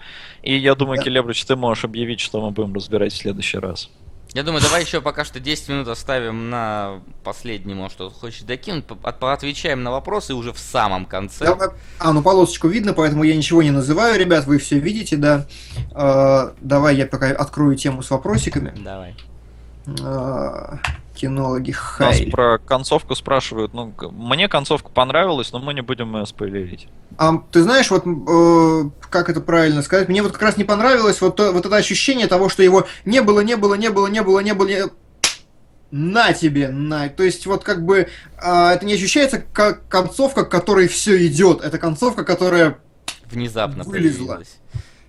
И 0.44 0.56
я 0.56 0.76
думаю, 0.76 0.98
Да. 0.98 1.02
Келебрич, 1.02 1.44
ты 1.44 1.56
можешь 1.56 1.84
объявить, 1.84 2.20
что 2.20 2.40
мы 2.40 2.52
будем 2.52 2.72
разбирать 2.72 3.12
в 3.12 3.16
следующий 3.16 3.58
раз. 3.58 3.90
Я 4.34 4.42
думаю, 4.42 4.62
давай 4.62 4.82
еще 4.82 5.00
пока 5.00 5.24
что 5.24 5.40
10 5.40 5.68
минут 5.70 5.88
оставим 5.88 6.50
на 6.50 7.00
последний, 7.24 7.74
может, 7.74 7.94
кто 7.94 8.10
хочет 8.10 8.44
докинуть, 8.46 8.84
по- 8.84 8.98
от- 9.08 9.18
поотвечаем 9.18 9.82
на 9.82 9.90
вопросы 9.90 10.34
уже 10.34 10.52
в 10.52 10.58
самом 10.58 11.06
конце. 11.06 11.46
Давай- 11.46 11.70
А, 11.98 12.12
ну 12.12 12.22
полосочку 12.22 12.68
видно, 12.68 12.92
поэтому 12.92 13.24
я 13.24 13.34
ничего 13.34 13.62
не 13.62 13.70
называю, 13.70 14.18
ребят, 14.18 14.44
вы 14.46 14.58
все 14.58 14.78
видите, 14.78 15.16
да. 15.16 15.46
А, 15.92 16.52
давай 16.60 16.96
я 16.96 17.06
пока 17.06 17.28
открою 17.28 17.74
тему 17.76 18.02
с 18.02 18.10
вопросиками. 18.10 18.74
Давай. 18.84 19.16
А, 20.02 20.78
Кинологи 21.18 21.72
хай. 21.72 22.20
Нас 22.20 22.30
про 22.30 22.58
концовку 22.58 23.16
спрашивают. 23.16 23.74
Ну, 23.74 23.92
мне 24.12 24.48
концовка 24.48 24.88
понравилась, 24.88 25.50
но 25.50 25.58
мы 25.58 25.74
не 25.74 25.80
будем 25.80 26.16
ее 26.16 26.26
спойлерить. 26.26 26.86
А 27.16 27.38
ты 27.50 27.62
знаешь, 27.62 27.90
вот 27.90 28.04
э, 28.06 28.90
как 29.10 29.28
это 29.28 29.40
правильно 29.40 29.82
сказать? 29.82 30.08
Мне 30.08 30.22
вот 30.22 30.30
как 30.30 30.42
раз 30.42 30.56
не 30.56 30.62
понравилось 30.62 31.20
вот, 31.20 31.40
вот 31.40 31.66
это 31.66 31.74
ощущение 31.74 32.28
того, 32.28 32.48
что 32.48 32.62
его 32.62 32.86
не 33.04 33.20
было, 33.20 33.40
не 33.40 33.56
было, 33.56 33.74
не 33.74 33.90
было, 33.90 34.06
не 34.06 34.22
было, 34.22 34.38
не 34.38 34.54
было. 34.54 34.68
Не... 34.68 34.84
На 35.90 36.32
тебе, 36.32 36.68
на. 36.68 37.08
То 37.08 37.24
есть 37.24 37.46
вот 37.46 37.64
как 37.64 37.84
бы 37.84 38.06
э, 38.40 38.68
это 38.68 38.86
не 38.86 38.94
ощущается 38.94 39.40
как 39.40 39.88
концовка, 39.88 40.44
к 40.44 40.50
которой 40.50 40.86
все 40.86 41.26
идет. 41.26 41.62
Это 41.62 41.78
концовка, 41.78 42.24
которая 42.24 42.78
внезапно 43.28 43.82
вылезла. 43.82 44.40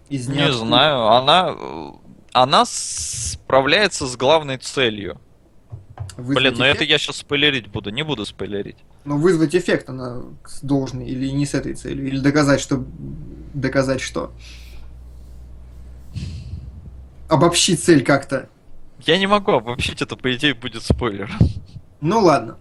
Из 0.10 0.27
не 0.27 0.52
знаю, 0.52 1.07
она 1.10 1.56
она 2.34 2.65
справляется 2.65 4.07
с 4.07 4.18
главной 4.18 4.57
целью. 4.57 5.19
Вызвать 6.18 6.38
Блин, 6.38 6.56
но 6.57 6.65
это 6.65 6.84
я 6.84 6.98
сейчас 6.98 7.18
спойлерить 7.18 7.68
буду, 7.68 7.90
не 7.90 8.03
буду 8.03 8.26
спойлерить. 8.26 8.77
Но 9.06 9.18
вызвать 9.18 9.56
эффект 9.56 9.90
она 9.90 10.23
должна 10.61 11.03
или 11.03 11.30
не 11.30 11.45
с 11.45 11.53
этой 11.53 11.73
целью, 11.73 12.07
или 12.07 12.19
доказать, 12.19 12.60
что... 12.60 12.86
Доказать 13.53 14.02
что? 14.02 14.31
Обобщи 17.27 17.76
цель 17.76 18.03
как-то. 18.03 18.49
Я 19.06 19.18
не 19.18 19.27
могу 19.27 19.53
обобщить, 19.53 20.02
это 20.02 20.15
по 20.15 20.36
идее 20.36 20.53
будет 20.53 20.84
спойлер. 20.84 21.31
Ну 22.02 22.19
ладно. 22.19 22.57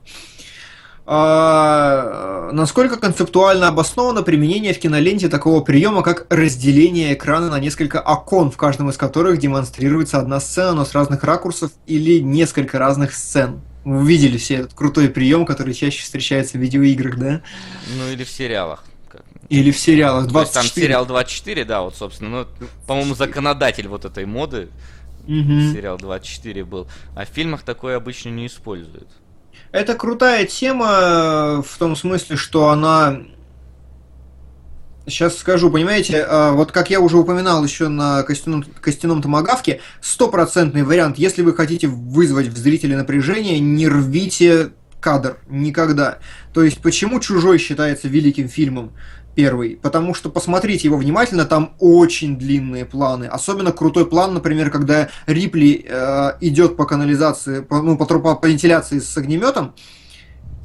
А, 1.11 2.51
насколько 2.53 2.99
концептуально 2.99 3.69
обосновано 3.69 4.23
применение 4.23 4.75
в 4.75 4.79
киноленте 4.79 5.31
такого 5.31 5.63
приема, 5.63 6.03
как 6.03 6.27
разделение 6.29 7.15
экрана 7.15 7.49
на 7.49 7.59
несколько 7.59 7.99
окон, 7.99 8.51
в 8.51 8.59
каждом 8.59 8.91
из 8.91 8.99
которых 8.99 9.39
демонстрируется 9.39 10.19
одна 10.19 10.39
сцена, 10.39 10.75
но 10.75 10.85
с 10.85 10.93
разных 10.93 11.25
ракурсов 11.25 11.73
или 11.87 12.19
несколько 12.19 12.79
разных 12.79 13.15
сцен? 13.15 13.63
Вы 13.87 14.07
видели 14.07 14.37
все 14.37 14.57
этот 14.57 14.75
крутой 14.75 15.09
прием, 15.09 15.47
который 15.47 15.73
чаще 15.73 16.03
встречается 16.03 16.59
в 16.59 16.61
видеоиграх, 16.61 17.17
да? 17.17 17.41
Ну 17.97 18.13
или 18.13 18.23
в 18.23 18.29
сериалах. 18.29 18.85
Или 19.49 19.71
в 19.71 19.79
сериалах 19.79 20.27
24. 20.27 20.33
То 20.33 20.61
есть 20.61 20.75
там 20.75 20.83
сериал 20.83 21.07
24, 21.07 21.65
да, 21.65 21.81
вот, 21.81 21.97
собственно, 21.97 22.31
ну, 22.61 22.67
по-моему, 22.87 23.15
законодатель 23.15 23.89
вот 23.89 24.05
этой 24.05 24.27
моды, 24.27 24.69
угу. 25.23 25.73
сериал 25.73 25.97
24 25.97 26.65
был. 26.65 26.87
А 27.17 27.25
в 27.25 27.29
фильмах 27.31 27.63
такое 27.63 27.97
обычно 27.97 28.29
не 28.29 28.47
используют. 28.47 29.09
Это 29.71 29.95
крутая 29.95 30.47
тема 30.47 30.87
э, 30.87 31.63
в 31.67 31.79
том 31.79 31.95
смысле, 31.97 32.37
что 32.37 32.69
она... 32.69 33.19
Сейчас 35.07 35.39
скажу, 35.39 35.71
понимаете, 35.71 36.19
э, 36.19 36.51
вот 36.53 36.73
как 36.73 36.91
я 36.91 37.01
уже 37.01 37.17
упоминал 37.17 37.65
еще 37.65 37.89
на 37.89 38.23
костяном, 38.23 38.65
костяном 38.81 39.23
томогавке, 39.23 39.81
стопроцентный 40.01 40.83
вариант, 40.83 41.19
если 41.19 41.43
вы 41.43 41.55
хотите 41.55 41.87
вызвать 41.87 42.49
в 42.49 42.57
зрителе 42.57 42.97
напряжение, 42.97 43.59
не 43.59 43.89
рвите 43.89 44.73
кадр 45.01 45.39
никогда. 45.49 46.19
То 46.53 46.63
есть, 46.63 46.79
почему 46.83 47.21
«Чужой» 47.21 47.59
считается 47.59 48.09
великим 48.09 48.49
фильмом? 48.49 48.93
Первый, 49.35 49.77
потому 49.77 50.15
что 50.15 50.31
посмотрите 50.31 50.89
его 50.89 50.97
внимательно, 50.97 51.45
там 51.45 51.75
очень 51.79 52.37
длинные 52.37 52.85
планы. 52.85 53.25
Особенно 53.25 53.73
крутой 53.73 54.07
план, 54.07 54.35
например, 54.35 54.71
когда 54.71 55.09
Рипли 55.27 55.87
э, 55.89 56.33
идет 56.41 56.77
по 56.77 56.87
канализации, 56.87 57.61
по, 57.61 57.81
ну, 57.83 57.97
по, 57.97 58.07
по, 58.07 58.35
по 58.35 58.47
вентиляции 58.47 58.99
с 58.99 59.17
огнеметом, 59.17 59.75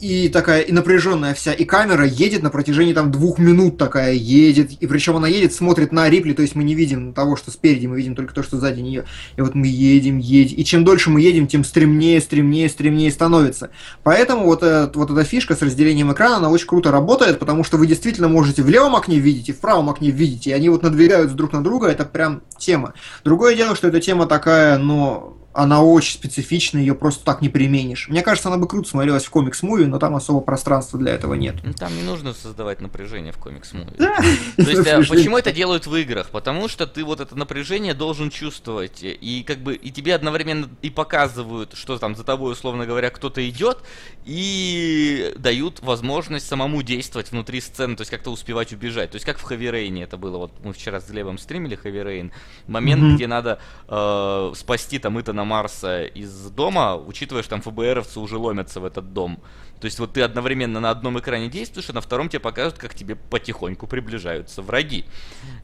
и 0.04 0.28
такая 0.28 0.62
и 0.62 0.74
напряженная 0.74 1.34
вся, 1.34 1.54
и 1.54 1.64
камера 1.64 2.06
едет 2.06 2.44
на 2.44 2.50
протяжении 2.50 2.94
там 2.94 3.10
двух 3.10 3.40
минут 3.40 3.78
такая 3.78 4.12
едет, 4.14 4.72
и 4.72 4.86
причем 4.86 5.16
она 5.16 5.30
едет, 5.30 5.54
смотрит 5.54 5.94
на 5.94 6.10
Рипли, 6.10 6.34
то 6.34 6.42
есть 6.42 6.56
мы 6.56 6.66
не 6.66 6.76
видим 6.76 7.14
того, 7.14 7.38
что 7.38 7.52
спереди, 7.52 7.88
мы 7.88 7.96
видим 7.96 8.14
только 8.14 8.34
то, 8.34 8.44
что 8.44 8.58
сзади 8.58 8.82
нее. 8.82 9.06
И 9.38 9.42
вот 9.42 9.56
мы 9.56 9.68
едем, 9.68 10.18
едем, 10.18 10.58
и 10.58 10.64
чем 10.66 10.84
дольше 10.84 11.10
мы 11.10 11.22
едем, 11.22 11.48
тем 11.48 11.64
стремнее, 11.64 12.20
стремнее, 12.20 12.68
стремнее 12.68 13.12
становится. 13.12 13.70
Поэтому 14.04 14.46
вот, 14.46 14.62
этот, 14.62 14.98
вот 14.98 15.10
эта 15.10 15.24
фишка 15.24 15.56
с 15.56 15.62
разделением 15.62 16.12
экрана, 16.12 16.38
она 16.38 16.50
очень 16.50 16.68
круто 16.68 16.92
работает, 16.92 17.40
потому 17.40 17.64
что 17.64 17.78
вы 17.78 17.88
действительно 17.88 18.28
можете 18.28 18.62
в 18.62 18.70
левом 18.70 18.98
окне 18.98 19.20
видеть 19.20 19.48
и 19.48 19.54
в 19.54 19.60
правом 19.60 19.90
окне 19.90 20.12
видеть, 20.12 20.48
и 20.48 20.52
они 20.52 20.68
вот 20.68 20.84
надвигаются 20.84 21.38
друг 21.38 21.54
на 21.54 21.64
друга, 21.64 21.88
это 21.88 22.04
прям 22.04 22.42
тема. 22.58 22.94
Другое 23.24 23.56
дело, 23.56 23.74
что 23.74 23.88
эта 23.88 24.02
тема 24.02 24.26
такая, 24.26 24.78
но 24.78 25.38
она 25.54 25.84
очень 25.84 26.16
специфичная, 26.16 26.82
ее 26.82 26.96
просто 26.96 27.24
так 27.24 27.42
не 27.42 27.50
применишь. 27.50 28.08
Мне 28.10 28.24
кажется, 28.24 28.50
она 28.50 28.58
бы 28.58 28.68
круто 28.68 28.90
смотрелась 28.90 29.26
в 29.26 29.30
комикс-муви, 29.30 29.86
но 29.86 30.00
там 30.00 30.16
особо 30.16 30.42
пространства 30.42 30.98
для 30.98 31.14
этого 31.14 31.36
нет. 31.36 31.58
Ну, 31.64 31.74
там 31.74 31.96
не 31.96 32.02
нужно 32.02 32.34
создавать 32.34 32.82
напряжение 32.82 33.32
в 33.32 33.38
комикс-муви. 33.38 33.96
Да. 33.98 34.18
То 34.58 34.70
есть, 34.70 34.88
а, 34.88 35.04
почему 35.10 35.38
это 35.38 35.52
делают 35.52 35.86
в 35.86 35.96
играх? 35.96 36.30
Потому 36.32 36.68
что 36.68 36.88
ты 36.88 37.04
вот 37.04 37.20
это 37.20 37.36
напряжение 37.36 37.94
должен 37.94 38.32
чувствовать, 38.32 39.00
и 39.04 39.44
как 39.46 39.60
бы 39.60 39.76
и 39.76 39.92
тебе 39.92 40.16
одновременно 40.16 40.70
и 40.82 40.90
показывают, 40.90 41.74
что 41.76 42.00
там 42.00 42.16
за 42.16 42.24
тобой, 42.24 42.54
условно 42.54 42.88
говоря, 42.88 43.12
кто-то 43.12 43.48
идет, 43.48 43.78
и 44.26 45.34
дают 45.38 45.82
возможность 45.82 46.48
самому 46.48 46.82
действовать 46.82 47.32
внутри 47.32 47.62
сцены, 47.62 47.96
то 47.96 48.02
есть 48.02 48.12
как-то 48.12 48.32
успевать 48.32 48.74
убежать. 48.74 49.12
То 49.12 49.16
есть 49.18 49.26
как 49.26 49.38
в 49.38 49.52
Heavy 49.52 49.72
Rain 49.72 50.04
это 50.04 50.18
было, 50.18 50.38
вот 50.38 50.52
мы 50.64 50.74
вчера 50.74 51.00
с 51.00 51.10
Глебом 51.10 51.38
стримили 51.38 51.78
Heavy 51.78 52.04
Rain, 52.04 52.32
момент, 52.66 53.04
mm-hmm. 53.04 53.16
где 53.16 53.28
надо 53.28 53.60
э, 53.88 54.54
спасти 54.56 54.98
там 54.98 55.20
Итана 55.22 55.43
Марса 55.44 56.04
из 56.04 56.50
дома, 56.52 56.96
учитывая, 56.96 57.44
что 57.44 57.52
там 57.52 57.62
ФБРовцы 57.62 58.20
уже 58.20 58.38
ломятся 58.38 58.80
в 58.80 58.86
этот 58.86 59.14
дом. 59.14 59.40
То 59.80 59.86
есть 59.86 60.00
вот 60.00 60.14
ты 60.14 60.22
одновременно 60.22 60.80
на 60.80 60.92
одном 60.92 61.20
экране 61.20 61.50
действуешь, 61.50 61.90
а 61.90 61.94
на 61.94 62.00
втором 62.00 62.30
тебе 62.30 62.40
покажут, 62.40 62.78
как 62.78 62.96
тебе 62.96 63.16
потихоньку 63.16 63.86
приближаются 63.86 64.62
враги. 64.62 65.04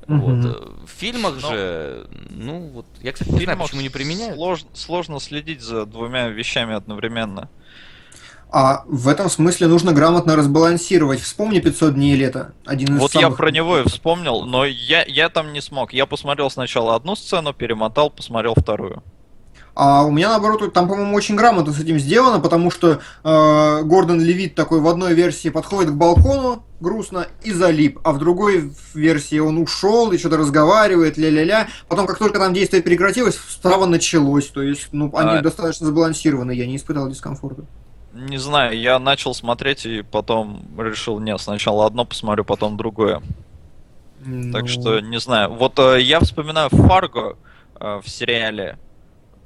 Mm-hmm. 0.07 0.18
Вот. 0.19 0.89
В 0.89 0.89
фильмах 0.89 1.35
Но... 1.41 1.49
же, 1.49 2.10
ну 2.30 2.60
вот, 2.73 2.85
я, 3.01 3.14
кстати, 3.14 3.30
не 3.30 3.43
знаю, 3.45 3.57
почему 3.57 3.80
не 3.80 3.89
применяют. 3.89 4.35
Слож... 4.35 4.65
Сложно 4.73 5.22
следить 5.22 5.61
за 5.61 5.85
двумя 5.85 6.27
вещами 6.27 6.76
одновременно. 6.76 7.49
А 8.51 8.84
в 8.88 9.07
этом 9.07 9.30
смысле 9.30 9.68
нужно 9.68 9.93
грамотно 9.93 10.35
разбалансировать. 10.35 11.22
Вспомни 11.22 11.60
500 11.60 11.93
дней 11.93 12.15
лета. 12.15 12.53
Один 12.65 12.95
из 12.95 12.99
вот 12.99 13.11
самых... 13.11 13.30
я 13.30 13.35
про 13.35 13.51
него 13.51 13.77
и 13.77 13.88
вспомнил, 13.88 14.43
но 14.43 14.65
я, 14.65 15.06
я 15.06 15.30
там 15.30 15.53
не 15.53 15.61
смог. 15.61 15.93
Я 15.93 16.07
посмотрел 16.07 16.49
сначала 16.49 16.95
одну 16.95 17.15
сцену, 17.15 17.53
перемотал, 17.53 18.10
посмотрел 18.10 18.56
вторую. 18.56 19.03
А 19.75 20.03
у 20.03 20.11
меня, 20.11 20.29
наоборот, 20.29 20.73
там, 20.73 20.87
по-моему, 20.87 21.15
очень 21.15 21.35
грамотно 21.35 21.73
с 21.73 21.79
этим 21.79 21.99
сделано, 21.99 22.39
потому 22.39 22.71
что 22.71 22.99
э, 23.23 23.83
Гордон 23.83 24.21
Левит 24.21 24.55
такой 24.55 24.79
в 24.81 24.87
одной 24.87 25.13
версии 25.13 25.49
подходит 25.49 25.91
к 25.91 25.93
балкону 25.93 26.63
грустно 26.79 27.27
и 27.43 27.51
залип, 27.51 27.99
а 28.03 28.11
в 28.11 28.19
другой 28.19 28.73
версии 28.93 29.39
он 29.39 29.57
ушел 29.57 30.11
и 30.11 30.17
что-то 30.17 30.37
разговаривает, 30.37 31.17
ля-ля-ля. 31.17 31.67
Потом, 31.87 32.07
как 32.07 32.17
только 32.17 32.39
там 32.39 32.53
действие 32.53 32.81
прекратилось, 32.81 33.37
справа 33.37 33.85
началось. 33.85 34.47
То 34.47 34.61
есть, 34.61 34.89
ну, 34.91 35.11
они 35.15 35.37
а... 35.37 35.41
достаточно 35.41 35.87
сбалансированы, 35.87 36.51
я 36.51 36.65
не 36.65 36.77
испытал 36.77 37.09
дискомфорта. 37.09 37.63
Не 38.13 38.37
знаю, 38.37 38.77
я 38.79 38.97
начал 38.97 39.33
смотреть 39.33 39.85
и 39.85 40.01
потом 40.01 40.61
решил, 40.77 41.19
нет, 41.19 41.39
сначала 41.39 41.85
одно 41.85 42.05
посмотрю, 42.05 42.43
потом 42.43 42.75
другое. 42.75 43.21
Ну... 44.25 44.51
Так 44.51 44.67
что, 44.67 44.99
не 44.99 45.19
знаю. 45.19 45.53
Вот 45.53 45.77
э, 45.79 46.01
я 46.01 46.19
вспоминаю 46.19 46.69
Фарго 46.69 47.37
э, 47.79 48.01
в 48.03 48.09
сериале 48.09 48.77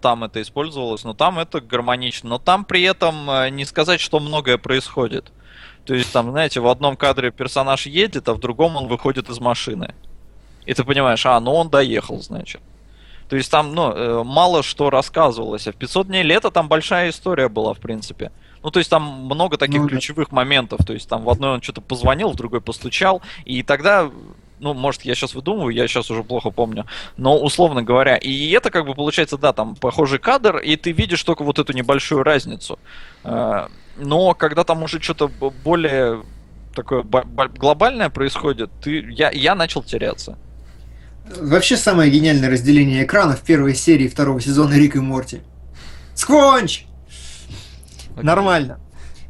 там 0.04 0.26
это 0.26 0.42
использовалось, 0.42 1.06
но 1.06 1.14
там 1.14 1.40
это 1.40 1.62
гармонично. 1.62 2.30
Но 2.30 2.38
там 2.38 2.66
при 2.66 2.82
этом 2.82 3.30
э, 3.30 3.50
не 3.50 3.64
сказать, 3.64 4.02
что 4.02 4.20
многое 4.20 4.58
происходит. 4.58 5.32
То 5.86 5.96
есть 5.96 6.12
там, 6.12 6.32
знаете, 6.32 6.60
в 6.60 6.68
одном 6.68 6.98
кадре 6.98 7.32
персонаж 7.32 7.86
едет, 7.86 8.28
а 8.28 8.34
в 8.34 8.40
другом 8.40 8.76
он 8.76 8.88
выходит 8.88 9.30
из 9.30 9.40
машины. 9.40 9.96
И 10.66 10.74
ты 10.74 10.84
понимаешь, 10.84 11.26
а, 11.26 11.40
ну 11.40 11.54
он 11.54 11.70
доехал, 11.70 12.22
значит. 12.22 12.62
То 13.30 13.38
есть 13.38 13.50
там, 13.50 13.74
ну, 13.74 13.92
э, 13.92 14.24
мало 14.26 14.62
что 14.62 14.90
рассказывалось. 14.90 15.68
А 15.68 15.72
в 15.72 15.76
500 15.76 16.08
дней 16.08 16.24
лета 16.24 16.52
там 16.52 16.68
большая 16.68 17.10
история 17.10 17.48
была, 17.48 17.74
в 17.74 17.80
принципе. 17.80 18.34
Ну, 18.62 18.72
то 18.72 18.80
есть 18.80 18.90
там 18.90 19.04
много 19.04 19.58
таких 19.58 19.82
ну, 19.82 19.88
ключевых 19.88 20.34
моментов. 20.34 20.86
То 20.86 20.92
есть 20.92 21.08
там 21.08 21.24
в 21.24 21.30
одной 21.30 21.52
он 21.52 21.62
что-то 21.62 21.80
позвонил, 21.80 22.32
в 22.32 22.36
другой 22.36 22.60
постучал. 22.60 23.22
И 23.46 23.64
тогда 23.64 24.12
ну, 24.64 24.74
может, 24.74 25.04
я 25.04 25.14
сейчас 25.14 25.36
выдумываю, 25.36 25.76
я 25.76 25.88
сейчас 25.88 26.10
уже 26.10 26.24
плохо 26.24 26.50
помню, 26.50 26.86
но 27.18 27.38
условно 27.38 27.84
говоря, 27.84 28.16
и 28.16 28.50
это 28.52 28.72
как 28.72 28.86
бы 28.86 28.96
получается, 28.96 29.38
да, 29.38 29.52
там 29.52 29.76
похожий 29.76 30.20
кадр, 30.20 30.58
и 30.58 30.78
ты 30.78 30.92
видишь 30.92 31.22
только 31.24 31.44
вот 31.44 31.60
эту 31.60 31.74
небольшую 31.74 32.24
разницу. 32.24 32.80
Э, 33.24 33.68
но 33.98 34.34
когда 34.34 34.64
там 34.64 34.84
уже 34.84 35.02
что-то 35.02 35.28
более 35.64 36.24
такое 36.74 37.04
глобальное 37.04 38.10
происходит, 38.10 38.72
ты, 38.82 39.06
я, 39.10 39.30
я 39.32 39.54
начал 39.54 39.84
теряться. 39.84 40.38
Вообще 41.40 41.78
самое 41.78 42.10
гениальное 42.10 42.50
разделение 42.50 43.04
экрана 43.04 43.36
в 43.36 43.42
первой 43.42 43.76
серии 43.76 44.08
второго 44.08 44.42
сезона 44.42 44.74
Рик 44.74 44.96
и 44.96 45.00
Морти. 45.00 45.42
Сквонч! 46.16 46.86
Нормально. 48.16 48.80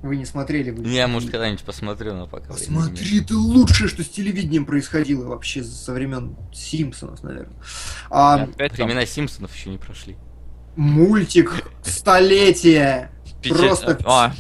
Вы 0.04 0.18
не 0.18 0.26
смотрели? 0.26 0.70
Вы 0.70 0.86
я, 0.90 1.08
может, 1.08 1.32
когда-нибудь 1.32 1.64
посмотрю, 1.64 2.14
но 2.14 2.28
пока 2.28 2.52
Посмотри, 2.52 3.22
это 3.22 3.38
лучшее, 3.38 3.88
что 3.88 4.04
с 4.04 4.10
телевидением 4.10 4.66
происходило 4.66 5.30
вообще 5.30 5.64
со 5.64 5.94
времен 5.94 6.36
Симпсонов, 6.54 7.24
наверное. 7.24 7.56
А, 8.10 8.44
Опять 8.44 8.74
времена 8.74 9.06
Симпсонов 9.06 9.56
еще 9.56 9.70
не 9.70 9.78
прошли. 9.78 10.18
Мультик 10.76 11.64
столетия. 11.86 13.12
Просто 13.48 13.98
а. 14.04 14.34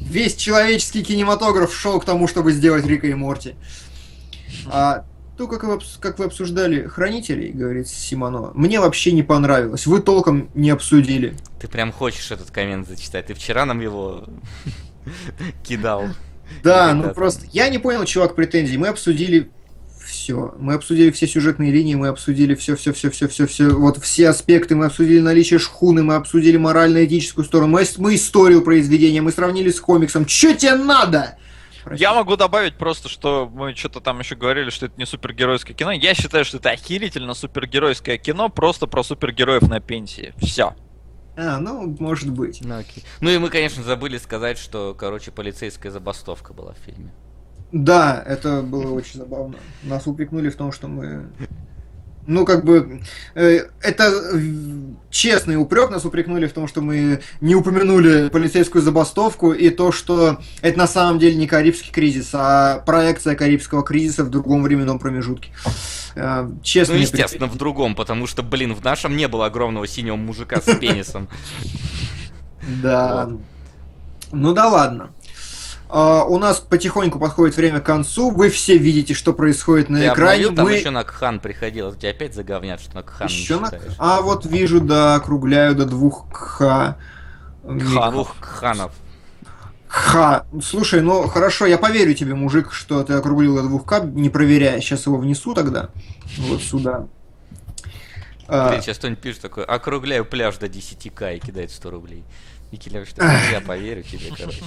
весь 0.00 0.34
человеческий 0.34 1.04
кинематограф 1.04 1.72
шел 1.72 2.00
к 2.00 2.04
тому, 2.04 2.26
чтобы 2.26 2.50
сделать 2.50 2.84
Рика 2.84 3.06
и 3.06 3.14
Морти. 3.14 3.54
А, 4.66 5.04
то, 5.40 5.46
как 5.46 5.64
вы, 5.64 5.78
как 6.00 6.18
вы 6.18 6.26
обсуждали 6.26 6.86
хранителей, 6.86 7.50
говорит 7.50 7.88
Симонова, 7.88 8.50
мне 8.52 8.78
вообще 8.78 9.10
не 9.10 9.22
понравилось. 9.22 9.86
Вы 9.86 10.02
толком 10.02 10.50
не 10.52 10.68
обсудили. 10.68 11.34
Ты 11.58 11.66
прям 11.66 11.92
хочешь 11.92 12.30
этот 12.30 12.50
коммент 12.50 12.86
зачитать. 12.86 13.28
Ты 13.28 13.32
вчера 13.32 13.64
нам 13.64 13.80
его 13.80 14.24
кидал. 15.64 16.08
Да, 16.62 16.92
ну 16.92 17.14
просто 17.14 17.46
я 17.52 17.70
не 17.70 17.78
понял, 17.78 18.04
чувак, 18.04 18.34
претензий. 18.34 18.76
Мы 18.76 18.88
обсудили 18.88 19.50
все. 20.04 20.54
Мы 20.58 20.74
обсудили 20.74 21.10
все 21.10 21.26
сюжетные 21.26 21.72
линии, 21.72 21.94
мы 21.94 22.08
обсудили 22.08 22.54
все, 22.54 22.76
все, 22.76 22.92
все, 22.92 23.08
все, 23.08 23.26
все, 23.26 23.46
все. 23.46 23.70
Вот 23.70 23.96
все 24.04 24.28
аспекты. 24.28 24.76
Мы 24.76 24.84
обсудили 24.84 25.20
наличие 25.20 25.58
шхуны, 25.58 26.02
мы 26.02 26.16
обсудили 26.16 26.58
морально-этическую 26.58 27.46
сторону, 27.46 27.72
мы, 27.72 27.84
мы 27.96 28.14
историю 28.14 28.60
произведения, 28.60 29.22
мы 29.22 29.32
сравнили 29.32 29.70
с 29.70 29.80
комиксом. 29.80 30.26
Че 30.26 30.54
тебе 30.54 30.74
надо? 30.74 31.38
Прости. 31.84 32.02
Я 32.02 32.14
могу 32.14 32.36
добавить 32.36 32.76
просто, 32.76 33.08
что 33.08 33.50
мы 33.52 33.74
что-то 33.74 34.00
там 34.00 34.18
еще 34.18 34.34
говорили, 34.34 34.70
что 34.70 34.86
это 34.86 34.94
не 34.98 35.06
супергеройское 35.06 35.74
кино. 35.74 35.92
Я 35.92 36.14
считаю, 36.14 36.44
что 36.44 36.58
это 36.58 36.70
охерительно 36.70 37.34
супергеройское 37.34 38.18
кино, 38.18 38.48
просто 38.48 38.86
про 38.86 39.02
супергероев 39.02 39.62
на 39.62 39.80
пенсии. 39.80 40.34
Все. 40.38 40.74
А, 41.36 41.58
ну, 41.58 41.96
может 41.98 42.30
быть. 42.30 42.60
Ну, 42.62 42.78
окей. 42.78 43.04
ну 43.20 43.30
и 43.30 43.38
мы, 43.38 43.48
конечно, 43.48 43.82
забыли 43.82 44.18
сказать, 44.18 44.58
что, 44.58 44.94
короче, 44.94 45.30
полицейская 45.30 45.90
забастовка 45.90 46.52
была 46.52 46.74
в 46.74 46.78
фильме. 46.78 47.12
Да, 47.72 48.22
это 48.26 48.62
было 48.62 48.92
очень 48.92 49.20
забавно. 49.20 49.56
Нас 49.82 50.06
упрекнули 50.06 50.50
в 50.50 50.56
том, 50.56 50.72
что 50.72 50.88
мы 50.88 51.30
ну, 52.26 52.44
как 52.44 52.64
бы, 52.64 53.00
э, 53.34 53.66
это 53.80 54.12
честный 55.10 55.56
упрек, 55.56 55.90
нас 55.90 56.04
упрекнули 56.04 56.46
в 56.46 56.52
том, 56.52 56.68
что 56.68 56.80
мы 56.80 57.20
не 57.40 57.54
упомянули 57.54 58.28
полицейскую 58.28 58.82
забастовку 58.82 59.52
и 59.52 59.70
то, 59.70 59.90
что 59.92 60.38
это 60.62 60.78
на 60.78 60.86
самом 60.86 61.18
деле 61.18 61.36
не 61.36 61.46
Карибский 61.46 61.92
кризис, 61.92 62.30
а 62.32 62.78
проекция 62.86 63.34
Карибского 63.34 63.82
кризиса 63.82 64.24
в 64.24 64.30
другом 64.30 64.62
временном 64.62 64.98
промежутке. 64.98 65.50
Э, 66.14 66.48
честно. 66.62 66.94
Ну, 66.94 67.00
естественно, 67.00 67.46
в 67.46 67.56
другом, 67.56 67.94
потому 67.94 68.26
что, 68.26 68.42
блин, 68.42 68.74
в 68.74 68.84
нашем 68.84 69.16
не 69.16 69.28
было 69.28 69.46
огромного 69.46 69.86
синего 69.86 70.16
мужика 70.16 70.60
с 70.60 70.76
пенисом. 70.76 71.28
Да. 72.82 73.30
Ну 74.32 74.52
да 74.52 74.68
ладно. 74.68 75.10
Uh, 75.90 76.24
у 76.28 76.38
нас 76.38 76.60
потихоньку 76.60 77.18
подходит 77.18 77.56
время 77.56 77.80
к 77.80 77.84
концу. 77.84 78.30
Вы 78.30 78.48
все 78.48 78.78
видите, 78.78 79.12
что 79.12 79.32
происходит 79.32 79.88
на 79.88 79.98
Ты 79.98 80.06
экране. 80.06 80.46
Обновил, 80.46 80.54
там 80.54 80.64
Мы... 80.66 80.74
еще 80.74 80.90
на 80.90 81.02
Кхан 81.02 81.40
приходил. 81.40 81.92
Тебя 81.94 82.10
опять 82.10 82.32
заговнят, 82.32 82.80
что 82.80 82.94
на 82.94 83.02
Кхан 83.02 83.26
еще 83.26 83.54
не 83.54 83.60
на... 83.60 83.72
А 83.98 84.20
вот 84.20 84.46
вижу, 84.46 84.80
да, 84.80 85.16
округляю 85.16 85.74
до 85.74 85.86
двух 85.86 86.28
Кха. 86.30 86.96
Кха. 87.64 88.10
Двух 88.12 88.36
Кханов. 88.38 88.92
Ха. 89.88 90.46
Слушай, 90.62 91.00
ну 91.02 91.26
хорошо, 91.26 91.66
я 91.66 91.76
поверю 91.76 92.14
тебе, 92.14 92.36
мужик, 92.36 92.72
что 92.72 93.02
ты 93.02 93.14
округлил 93.14 93.56
до 93.56 93.62
двух 93.62 93.84
К, 93.84 94.00
не 94.04 94.30
проверяя. 94.30 94.80
Сейчас 94.80 95.06
его 95.06 95.16
внесу 95.16 95.54
тогда. 95.54 95.90
Вот 96.38 96.62
сюда. 96.62 97.08
Блин, 98.46 98.62
а... 98.62 98.80
сейчас 98.80 98.98
кто-нибудь 98.98 99.22
пишет 99.22 99.42
такой, 99.42 99.64
округляю 99.64 100.24
пляж 100.24 100.56
до 100.58 100.66
10к 100.66 101.36
и 101.36 101.40
кидает 101.40 101.70
100 101.70 101.90
рублей. 101.90 102.24
Никелев, 102.72 103.08
что 103.08 103.24
я 103.24 103.60
поверю 103.60 104.02
тебе, 104.02 104.30
короче. 104.36 104.62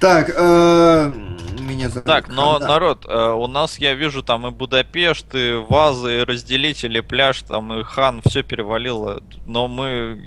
Так, 0.00 0.30
э, 0.34 1.12
меня 1.60 1.90
Так, 1.90 2.28
но 2.28 2.58
народ, 2.58 3.04
э, 3.06 3.32
у 3.32 3.46
нас 3.46 3.78
я 3.78 3.94
вижу 3.94 4.22
там 4.22 4.46
и 4.46 4.50
Будапешт, 4.50 5.34
и 5.34 5.52
вазы, 5.52 6.20
и 6.20 6.24
разделители, 6.24 7.00
пляж, 7.00 7.42
там 7.42 7.78
и 7.78 7.84
хан, 7.84 8.22
все 8.24 8.42
перевалило. 8.42 9.22
Но 9.46 9.68
мы 9.68 10.22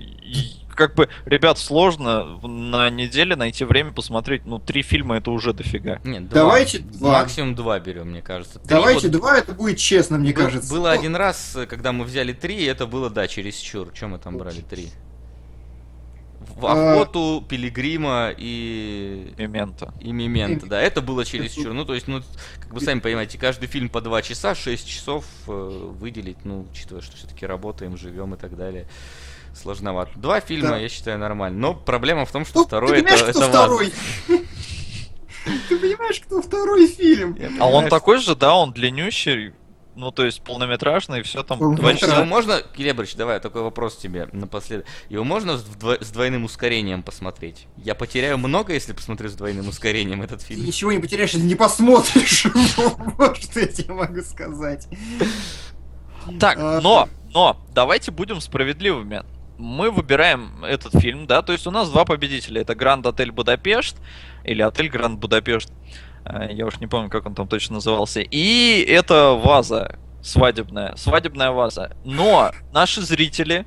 как 0.75 0.95
бы, 0.95 1.09
ребят, 1.25 1.57
сложно 1.57 2.37
на 2.47 2.89
неделе 2.89 3.35
найти 3.35 3.63
время 3.65 3.91
посмотреть, 3.91 4.45
ну, 4.45 4.59
три 4.59 4.81
фильма 4.81 5.17
это 5.17 5.31
уже 5.31 5.53
дофига. 5.53 5.99
Нет, 6.03 6.29
два. 6.29 6.39
Давайте 6.41 6.79
два. 6.79 7.19
Максимум 7.19 7.55
два 7.55 7.79
берем, 7.79 8.11
мне 8.11 8.21
кажется. 8.21 8.59
Три 8.59 8.69
Давайте 8.69 9.07
вот... 9.07 9.17
два, 9.17 9.37
это 9.37 9.53
будет 9.53 9.77
честно, 9.77 10.17
мне 10.17 10.33
Был, 10.33 10.43
кажется. 10.43 10.73
Было 10.73 10.91
один 10.91 11.15
раз, 11.15 11.57
когда 11.69 11.91
мы 11.91 12.05
взяли 12.05 12.33
три, 12.33 12.57
и 12.57 12.65
это 12.65 12.85
было, 12.85 13.09
да, 13.09 13.27
через 13.27 13.57
чур. 13.57 13.91
Чем 13.93 14.11
мы 14.11 14.19
там 14.19 14.37
брали 14.37 14.61
три? 14.61 14.89
В 16.55 16.65
а. 16.65 16.93
охоту, 16.93 17.43
а... 17.43 17.49
Пилигрима 17.49 18.33
и... 18.37 19.33
Мемента. 19.37 19.93
И 20.01 20.11
Мемента, 20.11 20.67
да. 20.67 20.81
Это 20.81 21.01
было 21.01 21.25
через 21.25 21.53
чур. 21.53 21.73
Ну, 21.73 21.85
то 21.85 21.93
есть, 21.93 22.07
ну, 22.07 22.21
как 22.59 22.73
вы 22.73 22.81
сами 22.81 22.99
понимаете, 22.99 23.37
каждый 23.37 23.67
фильм 23.67 23.89
по 23.89 24.01
два 24.01 24.21
часа, 24.21 24.55
6 24.55 24.87
часов 24.87 25.25
э, 25.47 25.51
выделить, 25.99 26.45
ну, 26.45 26.67
учитывая, 26.71 27.01
что 27.01 27.17
все-таки 27.17 27.45
работаем, 27.45 27.97
живем 27.97 28.33
и 28.33 28.37
так 28.37 28.55
далее. 28.55 28.87
Сложновато. 29.55 30.11
Два 30.15 30.39
фильма, 30.39 30.69
да. 30.69 30.77
я 30.77 30.89
считаю, 30.89 31.19
нормально. 31.19 31.59
Но 31.59 31.73
проблема 31.75 32.25
в 32.25 32.31
том, 32.31 32.45
что 32.45 32.59
ну, 32.59 32.65
второй 32.65 32.99
это, 32.99 33.13
это 33.13 33.41
второй? 33.41 33.93
Ты 35.69 35.77
понимаешь, 35.77 36.21
кто 36.21 36.41
второй 36.41 36.87
фильм? 36.87 37.37
А 37.59 37.67
он 37.67 37.89
такой 37.89 38.19
же, 38.19 38.35
да, 38.35 38.55
он 38.55 38.71
длиннющий, 38.71 39.53
ну, 39.95 40.11
то 40.11 40.25
есть 40.25 40.41
полнометражный, 40.41 41.19
и 41.19 41.23
все 41.23 41.43
там 41.43 41.75
два 41.75 41.93
часа. 41.93 42.15
Его 42.15 42.25
можно, 42.25 42.61
Келебрич, 42.61 43.15
давай 43.15 43.39
такой 43.39 43.61
вопрос 43.61 43.97
тебе 43.97 44.27
напоследок. 44.31 44.85
Его 45.09 45.23
можно 45.23 45.57
с 45.57 46.11
двойным 46.11 46.45
ускорением 46.45 47.03
посмотреть? 47.03 47.67
Я 47.77 47.95
потеряю 47.95 48.37
много, 48.37 48.73
если 48.73 48.93
посмотрю 48.93 49.29
с 49.29 49.33
двойным 49.33 49.67
ускорением 49.67 50.21
этот 50.21 50.41
фильм. 50.41 50.61
Ты 50.61 50.67
ничего 50.67 50.91
не 50.91 50.99
потеряешь, 50.99 51.31
если 51.31 51.45
не 51.45 51.55
посмотришь 51.55 52.45
Вот 53.17 53.37
что 53.37 53.59
я 53.59 53.67
тебе 53.67 53.93
могу 53.93 54.21
сказать. 54.21 54.87
Так, 56.39 56.57
а, 56.57 56.81
но, 56.81 57.09
но, 57.33 57.57
давайте 57.73 58.11
будем 58.11 58.41
справедливыми. 58.41 59.23
Мы 59.57 59.91
выбираем 59.91 60.63
этот 60.63 60.99
фильм, 60.99 61.27
да, 61.27 61.41
то 61.41 61.53
есть 61.53 61.67
у 61.67 61.71
нас 61.71 61.89
два 61.89 62.05
победителя. 62.05 62.61
Это 62.61 62.75
Гранд 62.75 63.05
Отель 63.05 63.31
Будапешт 63.31 63.97
или 64.43 64.61
Отель 64.61 64.89
Гранд 64.89 65.19
Будапешт. 65.19 65.71
Э, 66.25 66.47
я 66.51 66.65
уж 66.65 66.79
не 66.79 66.87
помню, 66.87 67.09
как 67.09 67.25
он 67.25 67.35
там 67.35 67.47
точно 67.47 67.75
назывался. 67.75 68.21
И 68.21 68.85
это 68.87 69.31
ваза 69.33 69.97
свадебная, 70.23 70.95
свадебная 70.95 71.51
ваза. 71.51 71.91
Но 72.03 72.51
наши 72.71 73.01
зрители, 73.01 73.65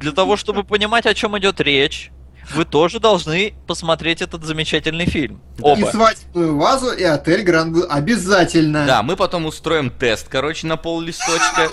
для 0.00 0.12
того, 0.12 0.36
чтобы 0.36 0.64
понимать, 0.64 1.06
о 1.06 1.14
чем 1.14 1.38
идет 1.38 1.60
речь, 1.60 2.10
вы 2.54 2.64
тоже 2.64 2.98
должны 2.98 3.54
посмотреть 3.68 4.20
этот 4.20 4.42
замечательный 4.44 5.06
фильм. 5.06 5.40
Оба. 5.60 5.88
И 5.88 5.90
свадебную 5.90 6.56
вазу, 6.56 6.90
и 6.90 7.04
отель 7.04 7.42
Гранд 7.42 7.76
обязательно. 7.88 8.84
Да, 8.84 9.02
мы 9.02 9.14
потом 9.16 9.46
устроим 9.46 9.90
тест, 9.90 10.28
короче, 10.28 10.66
на 10.66 10.76
пол 10.76 11.00
листочка. 11.00 11.70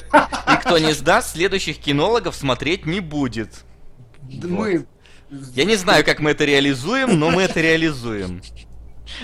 И 0.54 0.58
кто 0.58 0.78
не 0.78 0.94
сдаст, 0.94 1.32
следующих 1.34 1.80
кинологов 1.80 2.36
смотреть 2.36 2.86
не 2.86 3.00
будет. 3.00 3.66
Мы... 4.22 4.86
Я 5.56 5.66
не 5.66 5.76
знаю, 5.76 6.04
как 6.06 6.20
мы 6.20 6.32
это 6.32 6.46
реализуем, 6.46 7.20
но 7.20 7.30
мы 7.30 7.44
это 7.44 7.62
реализуем. 7.62 8.42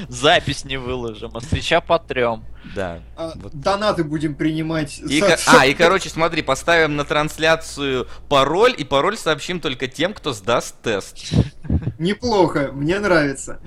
Запись 0.07 0.65
не 0.65 0.77
выложим, 0.77 1.31
а 1.35 1.41
свеча 1.41 1.81
потрем. 1.81 2.43
Да. 2.75 2.99
А, 3.15 3.33
вот. 3.35 3.53
Донаты 3.53 4.03
будем 4.03 4.35
принимать. 4.35 4.99
И, 4.99 5.19
за... 5.19 5.37
А, 5.47 5.65
и 5.65 5.73
короче, 5.73 6.09
смотри, 6.09 6.41
поставим 6.41 6.95
на 6.95 7.05
трансляцию 7.05 8.07
пароль, 8.29 8.73
и 8.77 8.83
пароль 8.83 9.17
сообщим 9.17 9.59
только 9.59 9.87
тем, 9.87 10.13
кто 10.13 10.33
сдаст 10.33 10.81
тест. 10.81 11.33
Неплохо, 11.99 12.71
мне 12.73 12.99
нравится. 12.99 13.59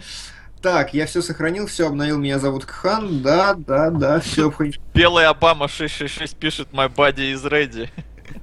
Так, 0.61 0.93
я 0.93 1.07
все 1.07 1.23
сохранил, 1.23 1.69
все 1.69 1.87
обновил, 1.87 2.19
меня 2.19 2.41
зовут 2.41 2.65
Кхан, 2.65 3.23
да, 3.23 3.55
да, 3.55 3.91
да, 3.91 4.21
все. 4.21 4.53
Белый 4.93 5.27
Обама 5.27 5.69
666 5.69 6.37
пишет 6.37 6.69
My 6.73 6.93
body 6.93 7.33
is 7.33 7.45
ready. 7.45 7.89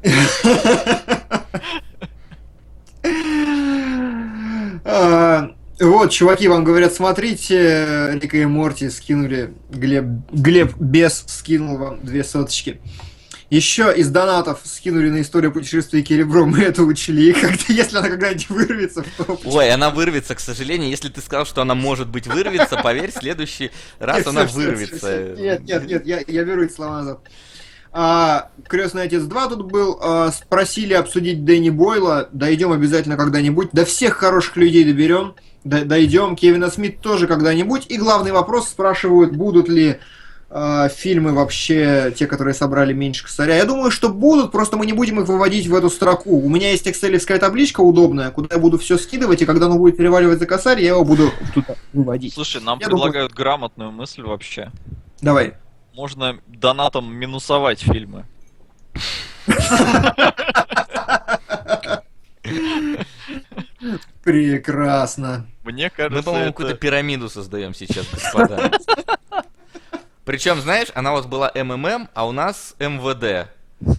вот, 5.80 6.12
чуваки 6.12 6.48
вам 6.48 6.64
говорят, 6.64 6.94
смотрите, 6.94 8.18
Рика 8.22 8.38
и 8.38 8.46
Морти 8.46 8.90
скинули, 8.90 9.54
Глеб, 9.70 10.06
Глеб 10.32 10.74
без 10.78 11.26
скинул 11.28 11.78
вам 11.78 12.06
две 12.06 12.24
соточки. 12.24 12.80
Еще 13.50 13.94
из 13.96 14.10
донатов 14.10 14.62
скинули 14.64 15.10
на 15.10 15.22
историю 15.22 15.52
путешествия 15.52 16.02
Керебро, 16.02 16.46
мы 16.46 16.62
это 16.62 16.82
учли, 16.84 17.32
как 17.34 17.70
если 17.70 17.98
она 17.98 18.10
когда-нибудь 18.10 18.50
вырвется 18.50 19.04
в 19.04 19.08
топ. 19.18 19.42
Ой, 19.46 19.70
она 19.70 19.92
вырвется, 19.92 20.34
к 20.34 20.40
сожалению. 20.40 20.90
Если 20.90 21.10
ты 21.10 21.22
сказал, 21.22 21.46
что 21.46 21.62
она 21.62 21.76
может 21.76 22.08
быть 22.08 22.26
вырвется, 22.26 22.78
поверь, 22.78 23.12
в 23.12 23.16
следующий 23.16 23.72
раз 24.00 24.20
нет, 24.20 24.28
она 24.28 24.48
все, 24.48 24.56
вырвется. 24.56 24.98
Все, 24.98 25.34
все. 25.36 25.44
Нет, 25.44 25.64
нет, 25.64 25.86
нет, 25.86 26.06
я, 26.08 26.24
я 26.26 26.44
беру 26.44 26.64
эти 26.64 26.74
слова 26.74 26.98
назад. 27.00 27.20
А, 27.92 28.50
Крестный 28.68 29.04
отец 29.04 29.24
2 29.24 29.48
тут 29.48 29.72
был. 29.72 30.00
А, 30.02 30.32
спросили 30.32 30.94
обсудить 30.94 31.46
Дэнни 31.46 31.70
Бойла. 31.70 32.28
Дойдем 32.34 32.72
обязательно 32.72 33.16
когда-нибудь. 33.16 33.70
До 33.74 33.86
всех 33.86 34.16
хороших 34.16 34.58
людей 34.58 34.84
доберем 34.84 35.36
дойдем. 35.66 36.36
Кевина 36.36 36.70
Смит 36.70 37.02
тоже 37.02 37.28
когда-нибудь. 37.28 37.86
И 37.90 37.98
главный 37.98 38.32
вопрос 38.32 38.70
спрашивают, 38.70 39.36
будут 39.36 39.68
ли 39.68 40.00
э, 40.50 40.90
фильмы 40.96 41.34
вообще, 41.34 42.14
те, 42.16 42.28
которые 42.28 42.54
собрали 42.54 42.94
меньше 42.94 43.24
косаря. 43.24 43.56
Я 43.56 43.66
думаю, 43.66 43.92
что 43.92 44.10
будут, 44.10 44.52
просто 44.52 44.78
мы 44.78 44.86
не 44.86 44.94
будем 44.94 45.20
их 45.20 45.28
выводить 45.28 45.68
в 45.68 45.76
эту 45.76 45.90
строку. 45.90 46.40
У 46.40 46.50
меня 46.50 46.72
есть 46.72 46.88
экселевская 46.88 47.40
табличка 47.40 47.82
удобная, 47.82 48.32
куда 48.32 48.56
я 48.56 48.62
буду 48.62 48.78
все 48.78 48.98
скидывать, 48.98 49.42
и 49.42 49.46
когда 49.46 49.66
оно 49.66 49.78
будет 49.78 49.98
переваливать 49.98 50.40
за 50.40 50.46
косарь, 50.46 50.82
я 50.82 50.90
его 50.90 51.04
буду 51.04 51.32
туда 51.54 51.76
выводить. 51.94 52.34
Слушай, 52.34 52.62
нам 52.62 52.80
я 52.80 52.88
предлагают 52.88 53.32
думаю... 53.32 53.44
грамотную 53.44 53.92
мысль 53.92 54.22
вообще. 54.22 54.72
Давай. 55.22 55.56
Можно 55.94 56.40
донатом 56.48 57.14
минусовать 57.14 57.80
фильмы. 57.80 58.26
Прекрасно. 64.26 65.46
Мне 65.64 65.92
кажется, 65.92 66.18
Мы, 66.18 66.24
по-моему, 66.24 66.46
это... 66.48 66.54
какую-то 66.54 66.76
пирамиду 66.76 67.30
создаем 67.30 67.76
сейчас, 67.76 68.08
господа. 68.12 68.72
Причем, 70.26 70.60
знаешь, 70.62 70.88
она 70.96 71.12
у 71.12 71.18
вас 71.18 71.28
была 71.28 71.52
МММ, 71.54 72.10
а 72.16 72.28
у 72.28 72.32
нас 72.32 72.76
МВД. 72.80 73.52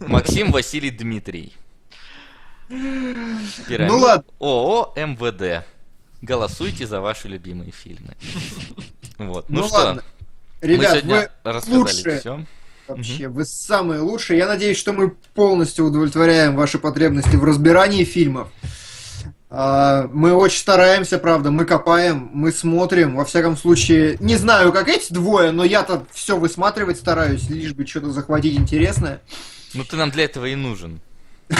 Максим 0.09 0.51
Василий 0.51 0.91
Дмитрий. 0.91 1.55
Пирамид. 2.69 3.93
Ну 3.93 3.99
ладно. 3.99 4.25
ООО 4.41 4.95
МВД. 4.97 5.65
Голосуйте 6.23 6.89
за 6.89 7.01
ваши 7.01 7.29
любимые 7.29 7.71
фильмы. 7.71 8.17
Вот. 9.19 9.49
Ну, 9.49 9.61
ну 9.61 9.69
что, 9.69 9.77
ладно. 9.77 10.03
Ребят, 10.61 11.05
вы 11.05 11.79
лучшие. 11.79 12.19
Все. 12.19 12.45
Вообще, 12.89 13.29
угу. 13.29 13.37
вы 13.37 13.45
самые 13.45 14.01
лучшие. 14.01 14.39
Я 14.39 14.49
надеюсь, 14.49 14.77
что 14.77 14.93
мы 14.93 15.11
полностью 15.35 15.85
удовлетворяем 15.85 16.57
ваши 16.57 16.81
потребности 16.81 17.37
в 17.37 17.45
разбирании 17.45 18.03
фильмов. 18.03 18.49
А, 19.59 20.11
мы 20.13 20.35
очень 20.35 20.59
стараемся, 20.59 21.17
правда, 21.17 21.51
мы 21.51 21.65
копаем, 21.65 22.29
мы 22.35 22.53
смотрим. 22.53 23.17
Во 23.17 23.25
всяком 23.25 23.57
случае, 23.57 24.19
не 24.21 24.37
знаю, 24.37 24.71
как 24.71 24.87
эти 24.87 25.11
двое, 25.11 25.51
но 25.51 25.65
я-то 25.65 26.05
все 26.13 26.37
высматривать 26.37 26.99
стараюсь, 26.99 27.49
лишь 27.49 27.73
бы 27.73 27.87
что-то 27.87 28.11
захватить 28.11 28.59
интересное. 28.59 29.23
Ну 29.73 29.83
ты 29.85 29.97
нам 29.97 30.11
для 30.11 30.25
этого 30.25 30.45
и 30.45 30.55
нужен. 30.55 31.01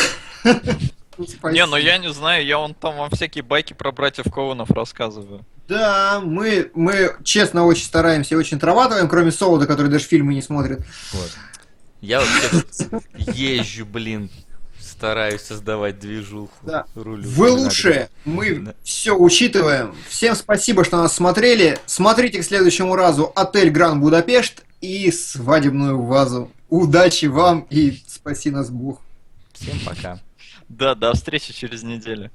Не, 1.17 1.65
ну 1.65 1.77
я 1.77 1.97
не 1.97 2.13
знаю, 2.13 2.45
я 2.45 2.59
вон 2.59 2.75
там 2.75 2.99
вам 2.99 3.09
всякие 3.09 3.43
байки 3.43 3.73
про 3.73 3.91
братьев 3.91 4.31
Коунов 4.31 4.71
рассказываю. 4.71 5.47
Да, 5.67 6.21
мы, 6.23 6.71
мы 6.75 7.17
честно 7.25 7.65
очень 7.65 7.87
стараемся 7.87 8.35
и 8.35 8.39
очень 8.39 8.59
отрабатываем, 8.59 9.09
кроме 9.09 9.33
Солода, 9.33 9.67
который 9.67 9.91
даже 9.91 10.05
фильмы 10.05 10.35
не 10.35 10.43
смотрит. 10.43 10.81
Вот. 11.13 11.31
Я 12.03 12.21
вообще 12.21 13.57
езжу, 13.57 13.87
блин, 13.87 14.29
стараюсь 14.97 15.43
создавать 15.43 15.99
движуху. 15.99 16.55
Да. 16.63 16.87
Рулю. 16.95 17.23
Вы 17.29 17.51
лучшие, 17.51 18.09
мы 18.25 18.55
да. 18.57 18.75
все 18.83 19.15
учитываем. 19.15 19.95
Всем 20.09 20.35
спасибо, 20.35 20.85
что 20.85 20.97
нас 20.97 21.15
смотрели. 21.15 21.79
Смотрите 21.85 22.41
к 22.41 22.45
следующему 22.45 22.97
разу 22.97 23.31
отель 23.35 23.71
Гран 23.71 24.01
Будапешт 24.01 24.65
и 24.81 25.11
свадебную 25.11 26.01
вазу. 26.01 26.51
Удачи 26.71 27.27
вам 27.27 27.67
и 27.69 28.01
спаси 28.07 28.51
нас 28.51 28.71
Бог. 28.71 29.01
Всем 29.53 29.79
пока. 29.85 30.19
Да, 30.69 30.95
до 30.95 31.13
встречи 31.13 31.53
через 31.53 31.83
неделю. 31.83 32.31